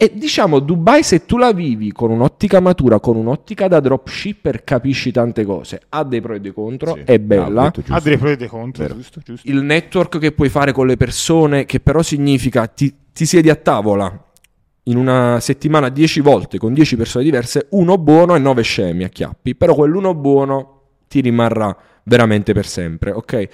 E 0.00 0.12
diciamo, 0.14 0.60
Dubai, 0.60 1.02
se 1.02 1.26
tu 1.26 1.38
la 1.38 1.52
vivi 1.52 1.90
con 1.90 2.10
un'ottica 2.12 2.60
matura, 2.60 3.00
con 3.00 3.16
un'ottica 3.16 3.66
da 3.66 3.80
dropshipper, 3.80 4.62
capisci 4.62 5.10
tante 5.10 5.44
cose. 5.44 5.80
Ha 5.88 6.04
dei 6.04 6.20
pro 6.20 6.34
e 6.34 6.40
dei 6.40 6.52
contro, 6.52 6.94
Sì, 6.94 7.02
è 7.04 7.18
bella. 7.18 7.70
giusto. 7.74 7.92
Ha 7.92 8.00
dei 8.00 8.16
pro 8.16 8.28
e 8.30 8.36
dei 8.36 8.46
contro, 8.46 8.86
giusto, 8.86 9.20
giusto. 9.24 9.50
Il 9.50 9.60
network 9.62 10.18
che 10.18 10.30
puoi 10.30 10.48
fare 10.50 10.70
con 10.70 10.86
le 10.86 10.96
persone, 10.96 11.64
che 11.66 11.80
però 11.80 12.00
significa 12.02 12.68
ti, 12.68 12.94
ti 13.12 13.26
siedi 13.26 13.50
a 13.50 13.56
tavola 13.56 14.22
in 14.84 14.96
una 14.96 15.40
settimana 15.40 15.88
10 15.88 16.20
volte 16.20 16.58
con 16.58 16.72
10 16.74 16.96
persone 16.96 17.24
diverse, 17.24 17.66
uno 17.70 17.98
buono 17.98 18.36
e 18.36 18.38
9 18.38 18.62
scemi 18.62 19.02
a 19.02 19.08
chiappi, 19.08 19.56
però 19.56 19.74
quell'uno 19.74 20.14
buono 20.14 20.82
ti 21.08 21.20
rimarrà 21.20 21.76
veramente 22.04 22.52
per 22.54 22.66
sempre, 22.66 23.10
ok? 23.10 23.48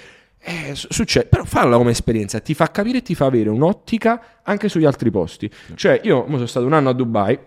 Eh, 0.47 0.75
su- 0.75 0.89
succede, 0.91 1.27
però 1.27 1.45
falla 1.45 1.77
come 1.79 1.93
esperienza, 1.93 2.39
ti 2.41 2.53
fa 2.53 2.71
capire 2.71 2.99
e 2.99 3.03
ti 3.03 3.15
fa 3.15 3.25
avere 3.25 3.49
un'ottica 3.49 4.41
anche 4.43 4.69
sugli 4.69 4.85
altri 4.85 5.11
posti. 5.11 5.51
Cioè, 5.75 6.01
io 6.05 6.27
sono 6.29 6.45
stato 6.47 6.67
un 6.67 6.75
anno 6.75 6.91
a 6.91 6.93
Dubai, 6.93 7.39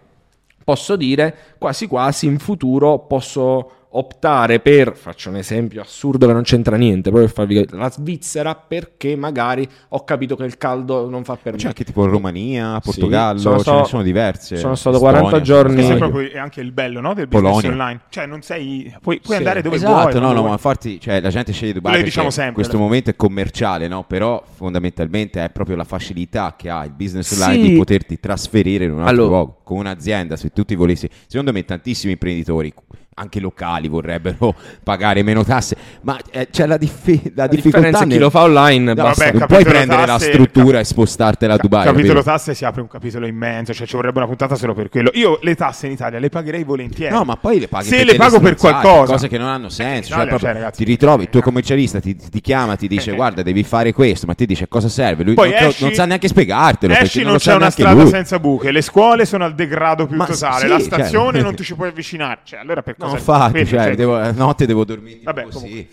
posso 0.63 0.95
dire 0.95 1.35
quasi 1.59 1.85
quasi 1.87 2.25
in 2.25 2.39
futuro 2.39 2.99
posso 2.99 3.86
optare 3.89 4.59
per, 4.59 4.95
faccio 4.95 5.29
un 5.29 5.37
esempio 5.37 5.81
assurdo 5.81 6.27
che 6.27 6.33
non 6.33 6.43
c'entra 6.43 6.75
niente, 6.75 7.09
proprio 7.09 7.25
per 7.25 7.33
farvi 7.33 7.55
capire, 7.55 7.77
la 7.77 7.89
Svizzera 7.89 8.53
perché 8.55 9.15
magari 9.15 9.67
ho 9.89 10.03
capito 10.03 10.35
che 10.35 10.43
il 10.43 10.57
caldo 10.57 11.09
non 11.09 11.23
fa 11.23 11.37
per 11.41 11.53
me. 11.53 11.57
C'è 11.57 11.67
anche 11.67 11.83
tipo 11.83 12.05
Romania, 12.05 12.79
Portogallo, 12.83 13.39
sono 13.39 13.55
ce 13.55 13.61
stato- 13.61 13.79
ne 13.79 13.85
sono 13.85 14.03
diverse. 14.03 14.57
sono 14.57 14.75
stato 14.75 14.97
Estonia, 14.97 15.19
40 15.21 15.41
giorni- 15.41 15.73
Questo 15.75 15.91
è 15.91 15.95
Sì. 15.95 16.01
proprio 16.01 16.31
è 16.31 16.37
anche 16.37 16.61
il 16.61 16.71
bello 16.71 16.99
no, 17.01 17.13
del 17.13 17.27
business 17.27 17.51
Polonia. 17.51 17.71
online. 17.71 17.99
Cioè, 18.09 18.25
non 18.25 18.41
sei. 18.41 18.93
Puoi, 19.01 19.19
puoi 19.19 19.21
Sì. 19.21 19.33
andare 19.35 19.61
dove 19.61 19.75
esatto, 19.77 19.91
vuoi. 19.93 20.03
no, 20.05 20.09
quando 20.11 20.27
no, 20.27 20.33
vuoi. 20.35 20.45
ma 20.47 20.51
infatti 20.51 20.99
cioè, 20.99 21.21
la 21.21 21.29
gente 21.29 21.51
sceglie 21.53 21.73
Dubai 21.73 21.97
che 21.97 22.03
diciamo 22.03 22.29
sempre, 22.29 22.53
questo 22.55 22.77
no? 22.77 22.83
momento 22.83 23.09
è 23.09 23.15
commerciale, 23.15 23.87
no? 23.87 24.03
però 24.03 24.43
fondamentalmente 24.55 25.43
è 25.43 25.49
proprio 25.49 25.75
la 25.75 25.83
facilità 25.85 26.55
che 26.57 26.69
ha 26.69 26.83
il 26.83 26.91
business 26.91 27.33
Sì. 27.33 27.41
online 27.41 27.67
di 27.69 27.75
poterti 27.77 28.19
trasferire 28.19 28.85
in 28.85 28.91
un 28.91 28.99
altro 28.99 29.13
Allora- 29.13 29.29
luogo, 29.29 29.59
con 29.63 29.77
un'azienda, 29.77 30.35
se 30.35 30.49
tutti 30.51 30.75
volessi, 30.75 31.09
secondo 31.27 31.51
me 31.51 31.63
tantissimi 31.65 32.11
imprenditori 32.13 32.73
anche 33.19 33.39
locali 33.39 33.87
vorrebbero 33.87 34.53
pagare 34.83 35.23
meno 35.23 35.43
tasse, 35.43 35.75
ma 36.01 36.17
eh, 36.31 36.49
c'è 36.51 36.65
la, 36.67 36.77
diffi- 36.77 37.31
la 37.35 37.43
La 37.43 37.47
difficoltà 37.47 37.77
differenza 37.77 37.99
è 37.99 38.03
chi 38.03 38.07
nel- 38.09 38.19
lo 38.19 38.29
fa 38.29 38.41
online, 38.43 38.93
No, 38.93 39.03
basta. 39.03 39.25
vabbè, 39.25 39.37
non 39.37 39.47
puoi 39.47 39.63
prendere 39.63 39.99
la 40.01 40.05
tasse- 40.05 40.31
struttura 40.31 40.71
cap- 40.73 40.81
e 40.81 40.83
spostartela 40.85 41.53
a 41.55 41.57
Dubai. 41.57 41.85
capitolo 41.85 42.13
capito? 42.13 42.29
tasse 42.31 42.53
si 42.53 42.65
apre 42.65 42.81
un 42.81 42.87
capitolo 42.87 43.25
immenso, 43.27 43.73
cioè 43.73 43.87
ci 43.87 43.95
vorrebbe 43.95 44.17
una 44.19 44.27
puntata 44.27 44.55
solo 44.55 44.73
per 44.73 44.89
quello. 44.89 45.09
Io 45.13 45.39
le 45.41 45.55
tasse 45.55 45.87
in 45.87 45.93
Italia 45.93 46.19
le 46.19 46.29
pagherei 46.29 46.63
volentieri. 46.63 47.13
No, 47.13 47.23
ma 47.23 47.35
poi 47.37 47.59
le 47.59 47.67
paghi 47.67 47.87
Se 47.87 48.03
le 48.03 48.15
pago 48.15 48.39
per 48.39 48.55
qualcosa. 48.55 49.11
cose 49.13 49.27
che 49.27 49.37
non 49.37 49.47
hanno 49.47 49.69
senso. 49.69 50.09
Cioè, 50.09 50.23
Italia, 50.23 50.27
proprio 50.27 50.49
cioè, 50.49 50.59
ragazzi, 50.59 50.83
ti 50.83 50.89
ritrovi, 50.91 51.23
il 51.23 51.29
tuo 51.29 51.39
eh. 51.39 51.43
commercialista 51.43 51.99
ti, 51.99 52.15
ti 52.15 52.41
chiama, 52.41 52.75
ti 52.75 52.87
dice: 52.87 53.13
Guarda, 53.13 53.41
devi 53.41 53.63
fare 53.63 53.93
questo, 53.93 54.25
ma 54.27 54.33
ti 54.35 54.45
dice 54.45 54.67
cosa 54.67 54.89
serve. 54.89 55.23
Lui 55.23 55.33
Poi 55.33 55.49
non, 55.51 55.63
esci- 55.63 55.83
non 55.83 55.93
sa 55.93 56.05
neanche 56.05 56.27
spiegartelo. 56.27 56.93
Esci, 56.93 57.01
perché 57.03 57.19
non, 57.21 57.29
non 57.31 57.37
c'è 57.39 57.53
una 57.55 57.69
strada 57.69 58.01
lui. 58.01 58.09
senza 58.11 58.39
buche, 58.39 58.71
le 58.71 58.81
scuole 58.81 59.25
sono 59.25 59.43
al 59.45 59.55
degrado 59.55 60.05
più 60.05 60.17
Ma 60.17 60.25
totale, 60.25 60.67
la 60.67 60.77
cioè- 60.77 60.85
stazione 60.85 61.41
non 61.41 61.55
ti 61.55 61.63
ci 61.63 61.73
puoi 61.75 61.89
avvicinare. 61.89 62.39
Cioè, 62.43 62.59
allora 62.59 62.81
per 62.83 62.95
cosa 62.97 63.06
No, 63.07 63.13
infatti, 63.15 63.65
cioè, 63.65 63.85
cioè, 63.85 63.95
devo- 63.95 64.17
la 64.17 64.31
notte 64.31 64.65
devo 64.65 64.83
dormire 64.85 65.19
Vabbè, 65.23 65.43
così. 65.43 65.57
comunque. 65.59 65.87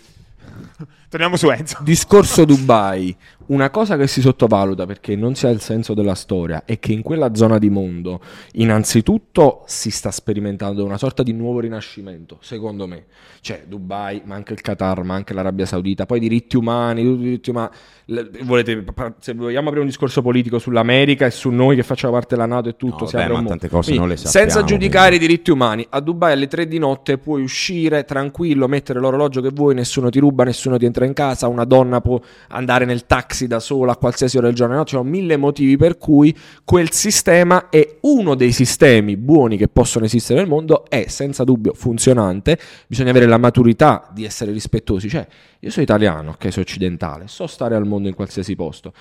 Torniamo 1.15 1.37
su 1.37 1.49
Enzo. 1.49 1.77
Discorso 1.81 2.43
Dubai, 2.43 3.15
una 3.47 3.69
cosa 3.69 3.95
che 3.95 4.05
si 4.05 4.19
sottovaluta 4.19 4.85
perché 4.85 5.15
non 5.15 5.33
si 5.33 5.45
ha 5.45 5.49
il 5.49 5.61
senso 5.61 5.93
della 5.93 6.13
storia 6.13 6.63
è 6.65 6.77
che 6.77 6.91
in 6.91 7.03
quella 7.03 7.33
zona 7.35 7.57
di 7.57 7.69
mondo 7.69 8.19
innanzitutto 8.53 9.63
si 9.65 9.91
sta 9.91 10.11
sperimentando 10.11 10.83
una 10.83 10.97
sorta 10.97 11.23
di 11.23 11.31
nuovo 11.31 11.61
rinascimento, 11.61 12.39
secondo 12.41 12.85
me. 12.85 13.05
Cioè 13.39 13.63
Dubai, 13.65 14.23
ma 14.25 14.35
anche 14.35 14.51
il 14.51 14.59
Qatar, 14.59 15.03
ma 15.03 15.13
anche 15.13 15.33
l'Arabia 15.33 15.65
Saudita, 15.65 16.05
poi 16.05 16.19
diritti 16.19 16.57
umani, 16.57 17.03
tutti 17.03 17.21
i 17.21 17.23
diritti 17.23 17.49
umani. 17.51 17.69
Le- 18.07 18.29
volete, 18.43 18.83
se 19.19 19.33
vogliamo 19.35 19.67
aprire 19.67 19.81
un 19.81 19.87
discorso 19.87 20.21
politico 20.21 20.59
sull'America 20.59 21.25
e 21.25 21.31
su 21.31 21.49
noi 21.49 21.77
che 21.77 21.83
facciamo 21.83 22.13
parte 22.13 22.35
della 22.35 22.47
NATO 22.47 22.67
e 22.67 22.75
tutto, 22.75 23.03
No, 23.03 23.07
si 23.07 23.15
un 23.15 23.31
ma 23.31 23.43
tante 23.43 23.69
cose 23.69 23.91
Quindi, 23.91 23.99
non 23.99 24.09
le 24.09 24.17
sappiamo, 24.17 24.49
Senza 24.49 24.65
giudicare 24.65 25.07
quindi. 25.09 25.23
i 25.23 25.27
diritti 25.27 25.51
umani, 25.51 25.85
a 25.89 26.01
Dubai 26.01 26.33
alle 26.33 26.47
3 26.47 26.67
di 26.67 26.77
notte 26.77 27.17
puoi 27.17 27.41
uscire 27.41 28.03
tranquillo, 28.03 28.67
mettere 28.67 28.99
l'orologio 28.99 29.39
che 29.39 29.49
vuoi, 29.49 29.75
nessuno 29.75 30.09
ti 30.09 30.19
ruba, 30.19 30.43
nessuno 30.43 30.77
ti 30.77 30.85
entra 30.85 31.04
in 31.05 31.13
casa, 31.13 31.47
una 31.47 31.65
donna 31.65 32.01
può 32.01 32.19
andare 32.49 32.85
nel 32.85 33.05
taxi 33.05 33.47
da 33.47 33.59
sola 33.59 33.93
a 33.93 33.95
qualsiasi 33.97 34.37
ora 34.37 34.47
del 34.47 34.55
giorno, 34.55 34.75
no? 34.75 34.83
ci 34.83 34.95
sono 34.95 35.07
mille 35.07 35.37
motivi 35.37 35.77
per 35.77 35.97
cui 35.97 36.35
quel 36.63 36.91
sistema 36.91 37.69
è 37.69 37.97
uno 38.01 38.35
dei 38.35 38.51
sistemi 38.51 39.17
buoni 39.17 39.57
che 39.57 39.67
possono 39.67 40.05
esistere 40.05 40.39
nel 40.39 40.49
mondo, 40.49 40.85
è 40.89 41.05
senza 41.07 41.43
dubbio 41.43 41.73
funzionante, 41.73 42.57
bisogna 42.87 43.11
avere 43.11 43.25
la 43.25 43.37
maturità 43.37 44.09
di 44.13 44.25
essere 44.25 44.51
rispettosi, 44.51 45.09
cioè 45.09 45.25
io 45.59 45.71
sono 45.71 45.83
italiano, 45.83 46.31
ok, 46.31 46.51
sono 46.51 46.63
occidentale, 46.63 47.27
so 47.27 47.47
stare 47.47 47.75
al 47.75 47.85
mondo 47.85 48.07
in 48.07 48.13
qualsiasi 48.13 48.55
posto. 48.55 48.93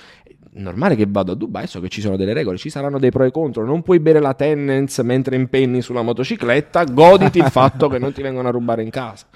È 0.56 0.60
normale 0.60 0.94
che 0.94 1.06
vado 1.08 1.32
a 1.32 1.34
Dubai, 1.34 1.66
so 1.66 1.80
che 1.80 1.88
ci 1.88 2.00
sono 2.00 2.16
delle 2.16 2.32
regole, 2.32 2.58
ci 2.58 2.70
saranno 2.70 3.00
dei 3.00 3.10
pro 3.10 3.24
e 3.24 3.32
contro. 3.32 3.64
Non 3.64 3.82
puoi 3.82 3.98
bere 3.98 4.20
la 4.20 4.34
Tennent's 4.34 5.00
mentre 5.00 5.34
impenni 5.34 5.82
sulla 5.82 6.02
motocicletta, 6.02 6.84
goditi 6.84 7.38
il 7.38 7.50
fatto 7.50 7.88
che 7.88 7.98
non 7.98 8.12
ti 8.12 8.22
vengono 8.22 8.46
a 8.46 8.50
rubare 8.52 8.84
in 8.84 8.90
casa. 8.90 9.26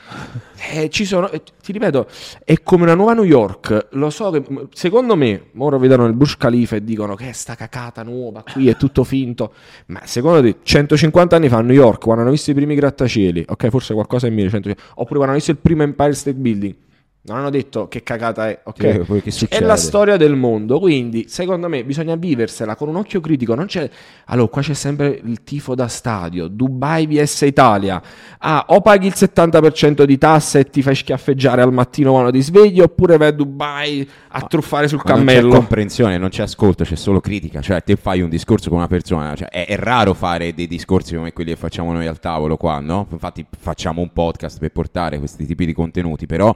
Eh, 0.70 0.88
ci 0.90 1.04
sono, 1.04 1.28
eh, 1.30 1.42
ti 1.60 1.72
ripeto, 1.72 2.06
è 2.44 2.62
come 2.62 2.84
una 2.84 2.94
nuova 2.94 3.14
New 3.14 3.24
York. 3.24 3.88
Lo 3.92 4.10
so 4.10 4.30
che 4.30 4.44
secondo 4.72 5.16
me, 5.16 5.46
ora 5.56 5.76
vedono 5.76 6.06
il 6.06 6.12
Burj 6.12 6.36
Khalifa 6.36 6.76
e 6.76 6.84
dicono 6.84 7.16
che 7.16 7.30
è 7.30 7.32
sta 7.32 7.56
cacata 7.56 8.04
nuova 8.04 8.44
qui, 8.44 8.68
è 8.68 8.76
tutto 8.76 9.02
finto. 9.02 9.54
Ma 9.86 10.02
secondo 10.04 10.40
te, 10.40 10.58
150 10.62 11.34
anni 11.34 11.48
fa 11.48 11.56
a 11.56 11.62
New 11.62 11.74
York, 11.74 12.00
quando 12.00 12.22
hanno 12.22 12.30
visto 12.30 12.52
i 12.52 12.54
primi 12.54 12.76
grattacieli, 12.76 13.44
ok, 13.48 13.68
forse 13.70 13.92
qualcosa 13.92 14.28
meno, 14.28 14.50
150, 14.50 14.82
oppure 14.90 15.18
quando 15.18 15.24
hanno 15.24 15.34
visto 15.34 15.50
il 15.50 15.56
primo 15.56 15.82
Empire 15.82 16.12
State 16.12 16.36
Building. 16.36 16.74
Non 17.20 17.36
hanno 17.36 17.50
detto 17.50 17.88
che 17.88 18.02
cagata 18.02 18.48
è, 18.48 18.60
ok? 18.64 18.74
Che- 18.74 18.98
poi 19.00 19.20
che 19.20 19.32
è 19.50 19.60
la 19.60 19.76
storia 19.76 20.16
del 20.16 20.34
mondo, 20.34 20.78
quindi 20.78 21.26
secondo 21.28 21.68
me 21.68 21.84
bisogna 21.84 22.14
viversela 22.14 22.74
con 22.74 22.88
un 22.88 22.96
occhio 22.96 23.20
critico. 23.20 23.54
Non 23.54 23.66
c'è... 23.66 23.90
Allora, 24.26 24.48
qua 24.48 24.62
c'è 24.62 24.72
sempre 24.72 25.20
il 25.22 25.42
tifo 25.42 25.74
da 25.74 25.88
stadio, 25.88 26.48
Dubai 26.48 27.06
vs 27.06 27.42
Italia. 27.42 28.00
Ah, 28.38 28.64
o 28.68 28.80
paghi 28.80 29.08
il 29.08 29.12
70% 29.14 30.04
di 30.04 30.16
tasse 30.16 30.60
e 30.60 30.64
ti 30.70 30.80
fai 30.80 30.94
schiaffeggiare 30.94 31.60
al 31.60 31.70
mattino 31.70 32.12
quando 32.12 32.30
ti 32.30 32.40
svegli, 32.40 32.80
oppure 32.80 33.18
vai 33.18 33.28
a 33.28 33.32
Dubai 33.32 34.08
a 34.28 34.40
truffare 34.42 34.88
sul 34.88 35.00
Ma 35.04 35.10
non 35.14 35.26
c'è 35.26 35.34
cammello. 35.34 35.54
comprensione, 35.54 36.16
non 36.16 36.30
c'è 36.30 36.42
ascolto, 36.44 36.84
c'è 36.84 36.96
solo 36.96 37.20
critica. 37.20 37.60
Cioè, 37.60 37.82
te 37.82 37.96
fai 37.96 38.22
un 38.22 38.30
discorso 38.30 38.70
con 38.70 38.78
una 38.78 38.88
persona. 38.88 39.34
Cioè, 39.34 39.48
è, 39.48 39.66
è 39.66 39.76
raro 39.76 40.14
fare 40.14 40.54
dei 40.54 40.66
discorsi 40.66 41.14
come 41.14 41.34
quelli 41.34 41.50
che 41.50 41.56
facciamo 41.56 41.92
noi 41.92 42.06
al 42.06 42.20
tavolo 42.20 42.56
qua, 42.56 42.78
no? 42.80 43.06
Infatti, 43.10 43.44
facciamo 43.58 44.00
un 44.00 44.12
podcast 44.14 44.58
per 44.60 44.70
portare 44.70 45.18
questi 45.18 45.44
tipi 45.44 45.66
di 45.66 45.74
contenuti, 45.74 46.24
però. 46.24 46.54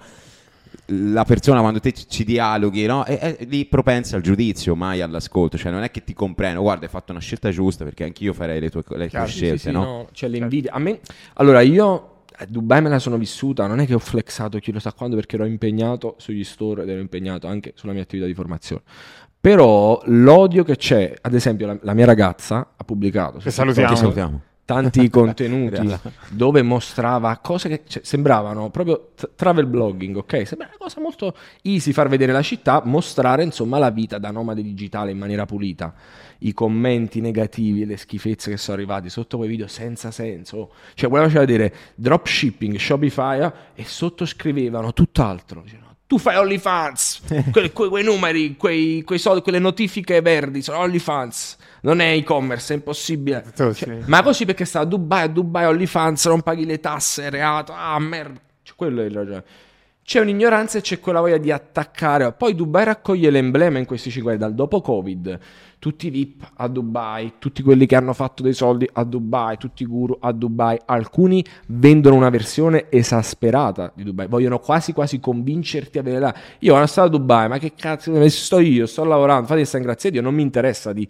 La 0.86 1.24
persona 1.24 1.60
quando 1.60 1.80
te 1.80 1.92
ci- 1.92 2.24
dialoghi 2.24 2.86
no? 2.86 3.04
è, 3.04 3.18
è 3.18 3.44
lì 3.46 3.64
propensa 3.66 4.16
al 4.16 4.22
giudizio, 4.22 4.74
mai 4.74 5.00
all'ascolto. 5.00 5.56
Cioè, 5.56 5.70
non 5.72 5.82
è 5.82 5.90
che 5.90 6.04
ti 6.04 6.12
comprendo, 6.14 6.60
guarda, 6.60 6.84
hai 6.84 6.90
fatto 6.90 7.12
una 7.12 7.20
scelta 7.20 7.50
giusta 7.50 7.84
perché 7.84 8.04
anch'io 8.04 8.32
farei 8.32 8.60
le 8.60 8.70
tue, 8.70 8.82
le 8.88 8.96
tue 8.96 9.08
Chiaro, 9.08 9.26
scelte, 9.26 9.56
Sì, 9.58 9.62
sì, 9.68 9.70
no? 9.70 9.82
no, 9.84 10.08
C'è 10.12 10.28
l'invidia. 10.28 10.72
A 10.72 10.78
me, 10.78 11.00
allora, 11.34 11.60
io 11.60 12.08
a 12.36 12.46
Dubai 12.48 12.80
me 12.82 12.88
la 12.88 12.98
sono 12.98 13.18
vissuta, 13.18 13.66
non 13.66 13.78
è 13.80 13.86
che 13.86 13.94
ho 13.94 13.98
flexato 13.98 14.58
chi 14.58 14.72
lo 14.72 14.78
sa 14.80 14.92
quando 14.92 15.16
perché 15.16 15.36
ero 15.36 15.44
impegnato 15.44 16.14
sugli 16.18 16.44
store 16.44 16.82
ed 16.82 16.88
ero 16.88 17.00
impegnato 17.00 17.46
anche 17.46 17.72
sulla 17.76 17.92
mia 17.92 18.02
attività 18.02 18.26
di 18.26 18.34
formazione. 18.34 18.82
Però 19.40 20.00
l'odio 20.06 20.62
che 20.64 20.76
c'è, 20.76 21.14
ad 21.20 21.34
esempio, 21.34 21.66
la, 21.66 21.78
la 21.82 21.94
mia 21.94 22.06
ragazza 22.06 22.74
ha 22.76 22.84
pubblicato 22.84 23.38
Che 23.38 23.50
salutiamo. 23.50 23.96
Salutiamo. 23.96 24.40
Tanti 24.64 25.08
contenuti 25.10 25.94
dove 26.28 26.62
mostrava 26.62 27.36
cose 27.38 27.68
che 27.68 27.82
cioè, 27.86 28.02
sembravano 28.04 28.70
proprio 28.70 29.10
t- 29.16 29.30
travel 29.34 29.66
blogging, 29.66 30.16
ok? 30.16 30.46
Sembra 30.46 30.68
una 30.68 30.76
cosa 30.78 31.00
molto 31.00 31.36
easy 31.62 31.92
far 31.92 32.08
vedere 32.08 32.32
la 32.32 32.42
città, 32.42 32.82
mostrare 32.84 33.42
insomma 33.42 33.78
la 33.78 33.90
vita 33.90 34.18
da 34.18 34.30
nomade 34.30 34.62
digitale 34.62 35.10
in 35.10 35.18
maniera 35.18 35.44
pulita. 35.46 35.94
I 36.38 36.52
commenti 36.54 37.20
negativi 37.20 37.82
e 37.82 37.86
le 37.86 37.96
schifezze 37.96 38.50
che 38.50 38.56
sono 38.56 38.76
arrivati 38.76 39.08
sotto 39.08 39.36
quei 39.36 39.48
video 39.48 39.68
senza 39.68 40.10
senso. 40.10 40.72
Cioè, 40.94 41.08
voleva 41.08 41.28
vedere 41.28 41.72
dropshipping, 41.94 42.76
Shopify 42.76 43.48
e 43.74 43.84
sottoscrivevano 43.84 44.92
tutt'altro. 44.92 45.62
Dicevano, 45.62 45.94
tu 46.06 46.18
fai 46.18 46.36
OnlyFans, 46.36 47.22
que- 47.52 47.72
que- 47.72 47.88
quei 47.88 48.04
numeri, 48.04 48.56
quei, 48.56 49.02
quei 49.02 49.18
soldi, 49.18 49.40
quelle 49.42 49.60
notifiche 49.60 50.20
verdi 50.20 50.62
sono 50.62 50.78
OnlyFans, 50.78 51.56
non 51.82 52.00
è 52.00 52.12
e-commerce, 52.12 52.72
è 52.72 52.76
impossibile. 52.76 53.44
Cioè, 53.54 53.72
sì. 53.72 53.98
ma 54.06 54.22
così 54.22 54.44
perché 54.44 54.64
sta 54.64 54.80
a 54.80 54.84
Dubai, 54.84 55.22
a 55.22 55.28
Dubai 55.28 55.66
OnlyFans, 55.66 56.26
non 56.26 56.42
paghi 56.42 56.64
le 56.64 56.80
tasse, 56.80 57.24
è 57.24 57.30
reato, 57.30 57.72
ah 57.72 57.98
merda. 57.98 58.40
Cioè, 58.62 58.76
quello 58.76 59.02
è 59.02 59.04
il 59.04 59.12
ragione. 59.12 59.44
C'è 60.04 60.18
un'ignoranza 60.18 60.78
e 60.78 60.80
c'è 60.80 60.98
quella 60.98 61.20
voglia 61.20 61.38
di 61.38 61.52
attaccare. 61.52 62.32
Poi 62.32 62.56
Dubai 62.56 62.84
raccoglie 62.84 63.30
l'emblema 63.30 63.78
in 63.78 63.86
questi 63.86 64.10
cinque 64.10 64.32
anni, 64.32 64.40
dal 64.40 64.54
dopo 64.54 64.80
Covid. 64.80 65.38
Tutti 65.78 66.08
i 66.08 66.10
VIP 66.10 66.50
a 66.56 66.68
Dubai, 66.68 67.34
tutti 67.38 67.62
quelli 67.62 67.86
che 67.86 67.96
hanno 67.96 68.12
fatto 68.12 68.42
dei 68.42 68.52
soldi 68.52 68.88
a 68.92 69.04
Dubai, 69.04 69.56
tutti 69.58 69.84
i 69.84 69.86
guru 69.86 70.16
a 70.20 70.32
Dubai. 70.32 70.78
Alcuni 70.86 71.44
vendono 71.68 72.16
una 72.16 72.30
versione 72.30 72.86
esasperata 72.88 73.92
di 73.94 74.02
Dubai, 74.02 74.26
vogliono 74.26 74.58
quasi 74.58 74.92
quasi 74.92 75.18
convincerti 75.18 75.98
a 75.98 76.02
vedere 76.02 76.20
là. 76.20 76.34
Io 76.60 76.74
sono 76.74 76.86
stato 76.86 77.06
a 77.08 77.10
Dubai, 77.10 77.48
ma 77.48 77.58
che 77.58 77.72
cazzo, 77.74 78.28
sto 78.28 78.58
io, 78.58 78.86
sto 78.86 79.04
lavorando, 79.04 79.46
fate 79.46 79.64
sta 79.64 79.78
grazie 79.78 80.10
a 80.10 80.12
Dio, 80.12 80.22
non 80.22 80.34
mi 80.34 80.42
interessa 80.42 80.92
di 80.92 81.08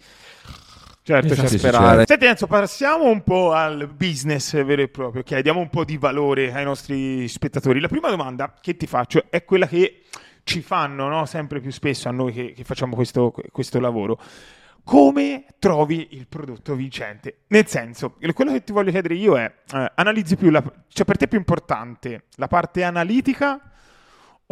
Certo, 1.05 1.35
certo. 1.35 1.43
esasperare. 1.43 2.05
Senti 2.07 2.25
Enzo, 2.25 2.47
passiamo 2.47 3.09
un 3.09 3.23
po' 3.23 3.51
al 3.51 3.89
business 3.93 4.53
vero 4.63 4.81
e 4.81 4.87
proprio, 4.87 5.21
che 5.21 5.41
diamo 5.41 5.59
un 5.59 5.69
po' 5.69 5.83
di 5.83 5.97
valore 5.97 6.53
ai 6.53 6.63
nostri 6.63 7.27
spettatori. 7.27 7.81
La 7.81 7.89
prima 7.89 8.09
domanda 8.09 8.53
che 8.59 8.77
ti 8.77 8.87
faccio 8.87 9.25
è 9.29 9.43
quella 9.43 9.67
che 9.67 10.03
ci 10.43 10.61
fanno 10.61 11.09
no, 11.09 11.25
sempre 11.25 11.59
più 11.59 11.71
spesso 11.71 12.07
a 12.07 12.11
noi 12.11 12.31
che, 12.31 12.53
che 12.53 12.63
facciamo 12.63 12.95
questo, 12.95 13.33
questo 13.51 13.81
lavoro. 13.81 14.17
Come 14.85 15.45
trovi 15.59 16.07
il 16.11 16.27
prodotto 16.27 16.73
vincente? 16.73 17.39
Nel 17.47 17.67
senso, 17.67 18.15
quello 18.33 18.53
che 18.53 18.63
ti 18.63 18.71
voglio 18.71 18.91
chiedere 18.91 19.15
io 19.15 19.37
è, 19.37 19.53
eh, 19.73 19.91
analizzi 19.95 20.37
più, 20.37 20.51
la, 20.51 20.63
cioè 20.87 21.05
per 21.05 21.17
te 21.17 21.25
è 21.25 21.27
più 21.27 21.37
importante 21.37 22.27
la 22.35 22.47
parte 22.47 22.83
analitica 22.83 23.72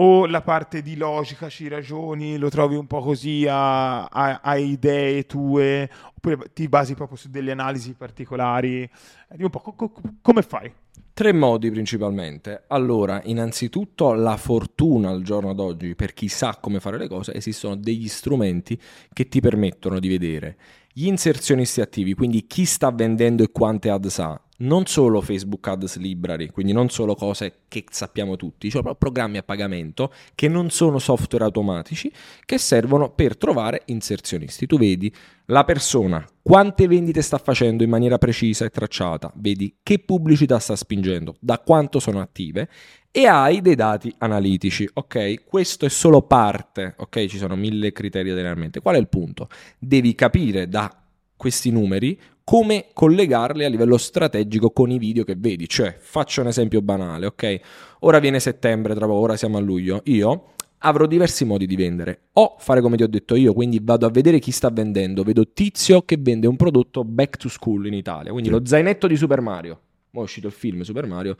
o 0.01 0.25
la 0.25 0.41
parte 0.41 0.81
di 0.81 0.95
logica, 0.95 1.47
ci 1.49 1.67
ragioni, 1.67 2.37
lo 2.37 2.49
trovi 2.49 2.75
un 2.75 2.87
po' 2.87 3.01
così 3.01 3.45
a, 3.47 4.05
a- 4.05 4.39
a 4.41 4.55
idee 4.57 5.25
tue, 5.25 5.89
oppure 6.15 6.37
ti 6.53 6.67
basi 6.67 6.95
proprio 6.95 7.17
su 7.17 7.29
delle 7.29 7.51
analisi 7.51 7.93
particolari? 7.93 8.81
Eh, 8.83 8.89
Dimmi 9.29 9.43
un 9.43 9.49
po' 9.49 9.59
co- 9.59 9.73
co- 9.73 9.91
come 10.21 10.41
fai? 10.41 10.71
Tre 11.13 11.33
modi 11.33 11.69
principalmente. 11.69 12.63
Allora, 12.67 13.21
innanzitutto 13.25 14.13
la 14.13 14.37
fortuna 14.37 15.09
al 15.09 15.21
giorno 15.21 15.53
d'oggi, 15.53 15.93
per 15.93 16.13
chi 16.13 16.27
sa 16.29 16.57
come 16.59 16.79
fare 16.79 16.97
le 16.97 17.07
cose, 17.07 17.33
esistono 17.35 17.75
degli 17.75 18.07
strumenti 18.07 18.79
che 19.13 19.27
ti 19.27 19.39
permettono 19.39 19.99
di 19.99 20.07
vedere 20.07 20.57
gli 20.93 21.05
inserzionisti 21.05 21.79
attivi, 21.79 22.13
quindi 22.13 22.47
chi 22.47 22.65
sta 22.65 22.91
vendendo 22.91 23.43
e 23.43 23.51
quante 23.51 23.89
ads 23.89 24.19
ha, 24.19 24.41
non 24.61 24.85
solo 24.85 25.21
Facebook 25.21 25.67
Ads 25.67 25.97
Library, 25.97 26.47
quindi 26.47 26.71
non 26.71 26.89
solo 26.89 27.15
cose 27.15 27.61
che 27.67 27.85
sappiamo 27.89 28.35
tutti, 28.35 28.69
cioè 28.69 28.81
proprio 28.81 28.95
programmi 28.95 29.37
a 29.37 29.43
pagamento 29.43 30.11
che 30.35 30.47
non 30.47 30.69
sono 30.69 30.99
software 30.99 31.43
automatici 31.43 32.11
che 32.45 32.57
servono 32.57 33.11
per 33.11 33.37
trovare 33.37 33.83
inserzionisti. 33.85 34.65
Tu 34.65 34.77
vedi 34.77 35.13
la 35.45 35.63
persona, 35.63 36.25
quante 36.41 36.87
vendite 36.87 37.21
sta 37.21 37.37
facendo 37.37 37.83
in 37.83 37.89
maniera 37.89 38.17
precisa 38.17 38.65
e 38.65 38.69
tracciata, 38.69 39.31
vedi 39.35 39.77
che 39.83 39.99
pubblicità 39.99 40.59
sta 40.59 40.75
spingendo, 40.75 41.35
da 41.39 41.59
quanto 41.59 41.99
sono 41.99 42.21
attive 42.21 42.69
e 43.11 43.25
hai 43.25 43.61
dei 43.61 43.75
dati 43.75 44.13
analitici, 44.19 44.89
ok? 44.93 45.43
Questo 45.43 45.85
è 45.85 45.89
solo 45.89 46.21
parte, 46.21 46.95
ok? 46.97 47.25
Ci 47.25 47.37
sono 47.37 47.57
mille 47.57 47.91
criteri 47.91 48.29
generalmente. 48.29 48.79
Qual 48.79 48.95
è 48.95 48.99
il 48.99 49.09
punto? 49.09 49.49
Devi 49.77 50.15
capire 50.15 50.69
da 50.69 51.00
questi 51.41 51.71
numeri 51.71 52.19
come 52.43 52.89
collegarli 52.93 53.63
a 53.63 53.67
livello 53.67 53.97
strategico 53.97 54.69
con 54.69 54.91
i 54.91 54.99
video 54.99 55.23
che 55.23 55.33
vedi. 55.35 55.67
Cioè, 55.67 55.97
faccio 55.99 56.41
un 56.41 56.47
esempio 56.47 56.83
banale, 56.83 57.25
ok? 57.25 57.59
Ora 58.01 58.19
viene 58.19 58.39
settembre, 58.39 58.93
tra 58.93 59.07
poco, 59.07 59.21
ora 59.21 59.35
siamo 59.35 59.57
a 59.57 59.59
luglio. 59.59 60.01
Io 60.05 60.49
avrò 60.79 61.07
diversi 61.07 61.43
modi 61.43 61.65
di 61.65 61.75
vendere. 61.75 62.25
O 62.33 62.57
fare 62.59 62.79
come 62.79 62.95
ti 62.95 63.01
ho 63.01 63.07
detto 63.07 63.33
io, 63.33 63.53
quindi 63.53 63.79
vado 63.81 64.05
a 64.05 64.11
vedere 64.11 64.37
chi 64.37 64.51
sta 64.51 64.69
vendendo. 64.69 65.23
Vedo 65.23 65.51
Tizio 65.51 66.03
che 66.03 66.17
vende 66.19 66.45
un 66.45 66.57
prodotto 66.57 67.03
back 67.03 67.37
to 67.37 67.49
school 67.49 67.87
in 67.87 67.93
Italia, 67.95 68.31
quindi 68.31 68.51
lo 68.51 68.63
zainetto 68.63 69.07
di 69.07 69.15
Super 69.15 69.41
Mario. 69.41 69.71
Ora 70.11 70.21
è 70.21 70.23
uscito 70.25 70.45
il 70.45 70.53
film 70.53 70.81
Super 70.81 71.07
Mario. 71.07 71.37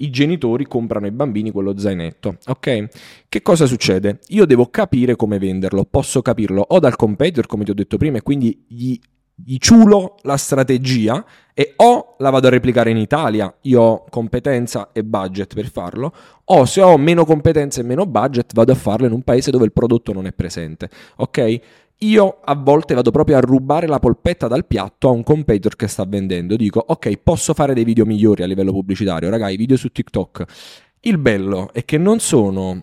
I 0.00 0.10
genitori 0.10 0.66
comprano 0.66 1.06
ai 1.06 1.12
bambini 1.12 1.52
quello 1.52 1.78
zainetto, 1.78 2.38
ok? 2.46 2.88
Che 3.28 3.42
cosa 3.42 3.66
succede? 3.66 4.18
Io 4.30 4.46
devo 4.46 4.66
capire 4.66 5.14
come 5.14 5.38
venderlo. 5.38 5.84
Posso 5.84 6.22
capirlo 6.22 6.64
o 6.66 6.80
dal 6.80 6.96
competitor, 6.96 7.46
come 7.46 7.62
ti 7.62 7.70
ho 7.70 7.74
detto 7.74 7.96
prima, 7.98 8.18
e 8.18 8.22
quindi 8.22 8.64
gli 8.66 8.98
gli 9.44 9.56
ciulo 9.58 10.16
la 10.22 10.36
strategia 10.36 11.24
e 11.54 11.72
o 11.76 12.14
la 12.18 12.30
vado 12.30 12.46
a 12.46 12.50
replicare 12.50 12.90
in 12.90 12.96
Italia, 12.96 13.52
io 13.62 13.80
ho 13.80 14.04
competenza 14.08 14.90
e 14.92 15.02
budget 15.04 15.54
per 15.54 15.66
farlo, 15.70 16.12
o 16.44 16.64
se 16.64 16.82
ho 16.82 16.96
meno 16.96 17.24
competenza 17.24 17.80
e 17.80 17.84
meno 17.84 18.06
budget 18.06 18.52
vado 18.54 18.72
a 18.72 18.76
farlo 18.76 19.06
in 19.06 19.12
un 19.12 19.22
paese 19.22 19.50
dove 19.50 19.64
il 19.64 19.72
prodotto 19.72 20.12
non 20.12 20.26
è 20.26 20.32
presente, 20.32 20.88
ok? 21.16 21.60
Io 22.02 22.38
a 22.44 22.54
volte 22.54 22.94
vado 22.94 23.10
proprio 23.10 23.36
a 23.36 23.40
rubare 23.40 23.88
la 23.88 23.98
polpetta 23.98 24.46
dal 24.46 24.66
piatto 24.66 25.08
a 25.08 25.10
un 25.10 25.24
competitor 25.24 25.74
che 25.74 25.88
sta 25.88 26.04
vendendo. 26.04 26.54
Dico, 26.54 26.84
ok, 26.86 27.16
posso 27.16 27.54
fare 27.54 27.74
dei 27.74 27.82
video 27.82 28.04
migliori 28.04 28.44
a 28.44 28.46
livello 28.46 28.70
pubblicitario. 28.70 29.28
Ragazzi, 29.28 29.56
video 29.56 29.76
su 29.76 29.88
TikTok. 29.88 30.44
Il 31.00 31.18
bello 31.18 31.70
è 31.72 31.84
che 31.84 31.98
non 31.98 32.20
sono 32.20 32.82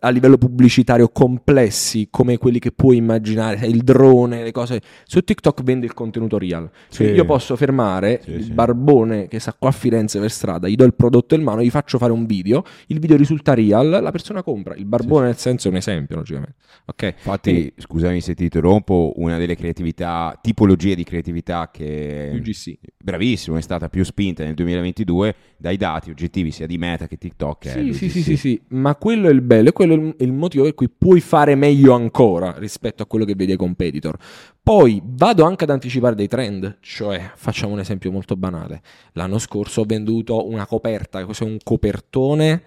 a 0.00 0.10
livello 0.10 0.36
pubblicitario 0.36 1.08
complessi 1.08 2.08
come 2.10 2.36
quelli 2.36 2.58
che 2.58 2.72
puoi 2.72 2.96
immaginare, 2.96 3.66
il 3.66 3.82
drone, 3.82 4.42
le 4.42 4.52
cose. 4.52 4.80
Su 5.04 5.20
TikTok 5.22 5.62
vende 5.62 5.86
il 5.86 5.94
contenuto 5.94 6.36
real. 6.38 6.70
Sì. 6.88 7.04
Io 7.04 7.24
posso 7.24 7.56
fermare 7.56 8.20
Sì, 8.22 8.32
il 8.32 8.44
sì. 8.44 8.52
barbone 8.52 9.28
che 9.28 9.38
sta 9.38 9.54
qua 9.58 9.68
a 9.68 9.72
Firenze 9.72 10.18
per 10.18 10.30
strada, 10.30 10.68
gli 10.68 10.74
do 10.74 10.84
il 10.84 10.94
prodotto 10.94 11.34
in 11.34 11.42
mano, 11.42 11.62
gli 11.62 11.70
faccio 11.70 11.98
fare 11.98 12.12
un 12.12 12.26
video, 12.26 12.64
il 12.88 12.98
video 12.98 13.16
risulta 13.16 13.54
real, 13.54 13.88
la 13.88 14.10
persona 14.10 14.42
compra. 14.42 14.74
Il 14.74 14.84
barbone 14.84 15.26
nel 15.26 15.36
senso 15.36 15.68
è 15.68 15.70
un 15.70 15.76
esempio, 15.76 16.16
logicamente. 16.16 16.56
Ok? 16.86 17.02
Infatti, 17.02 17.72
scusami 17.76 18.20
se 18.20 18.34
ti 18.34 18.44
interrompo, 18.44 19.12
una 19.16 19.38
delle 19.38 19.56
creatività, 19.56 20.38
tipologie 20.42 20.94
di 20.94 21.04
creatività 21.04 21.70
che 21.72 22.30
UGC. 22.34 22.78
bravissimo, 23.02 23.56
è 23.56 23.60
stata 23.60 23.88
più 23.88 24.04
spinta 24.04 24.44
nel 24.44 24.54
2022 24.54 25.34
dai 25.56 25.76
dati 25.76 26.10
oggettivi 26.10 26.50
sia 26.50 26.66
di 26.66 26.76
Meta 26.78 27.06
che 27.06 27.16
TikTok. 27.16 27.66
è 27.66 27.70
Sì, 27.70 27.92
sì, 27.92 28.08
sì, 28.08 28.22
sì, 28.22 28.36
sì, 28.36 28.60
ma 28.68 28.94
quello 28.96 29.28
è 29.28 29.32
il 29.32 29.40
bello, 29.40 29.68
e 29.70 29.72
quello 29.72 29.83
è 29.92 30.22
il- 30.24 30.32
motivo 30.32 30.64
per 30.64 30.74
cui 30.74 30.88
puoi 30.88 31.20
fare 31.20 31.54
meglio 31.54 31.92
ancora 31.92 32.54
rispetto 32.58 33.02
a 33.02 33.06
quello 33.06 33.24
che 33.24 33.34
vedi 33.34 33.52
ai 33.52 33.56
competitor. 33.58 34.16
Poi 34.62 35.00
vado 35.04 35.44
anche 35.44 35.64
ad 35.64 35.70
anticipare 35.70 36.14
dei 36.14 36.28
trend, 36.28 36.78
cioè 36.80 37.30
facciamo 37.34 37.72
un 37.74 37.80
esempio 37.80 38.10
molto 38.10 38.36
banale. 38.36 38.82
L'anno 39.12 39.38
scorso 39.38 39.82
ho 39.82 39.84
venduto 39.84 40.48
una 40.48 40.66
coperta, 40.66 41.24
cos'è 41.24 41.44
un 41.44 41.58
copertone 41.62 42.62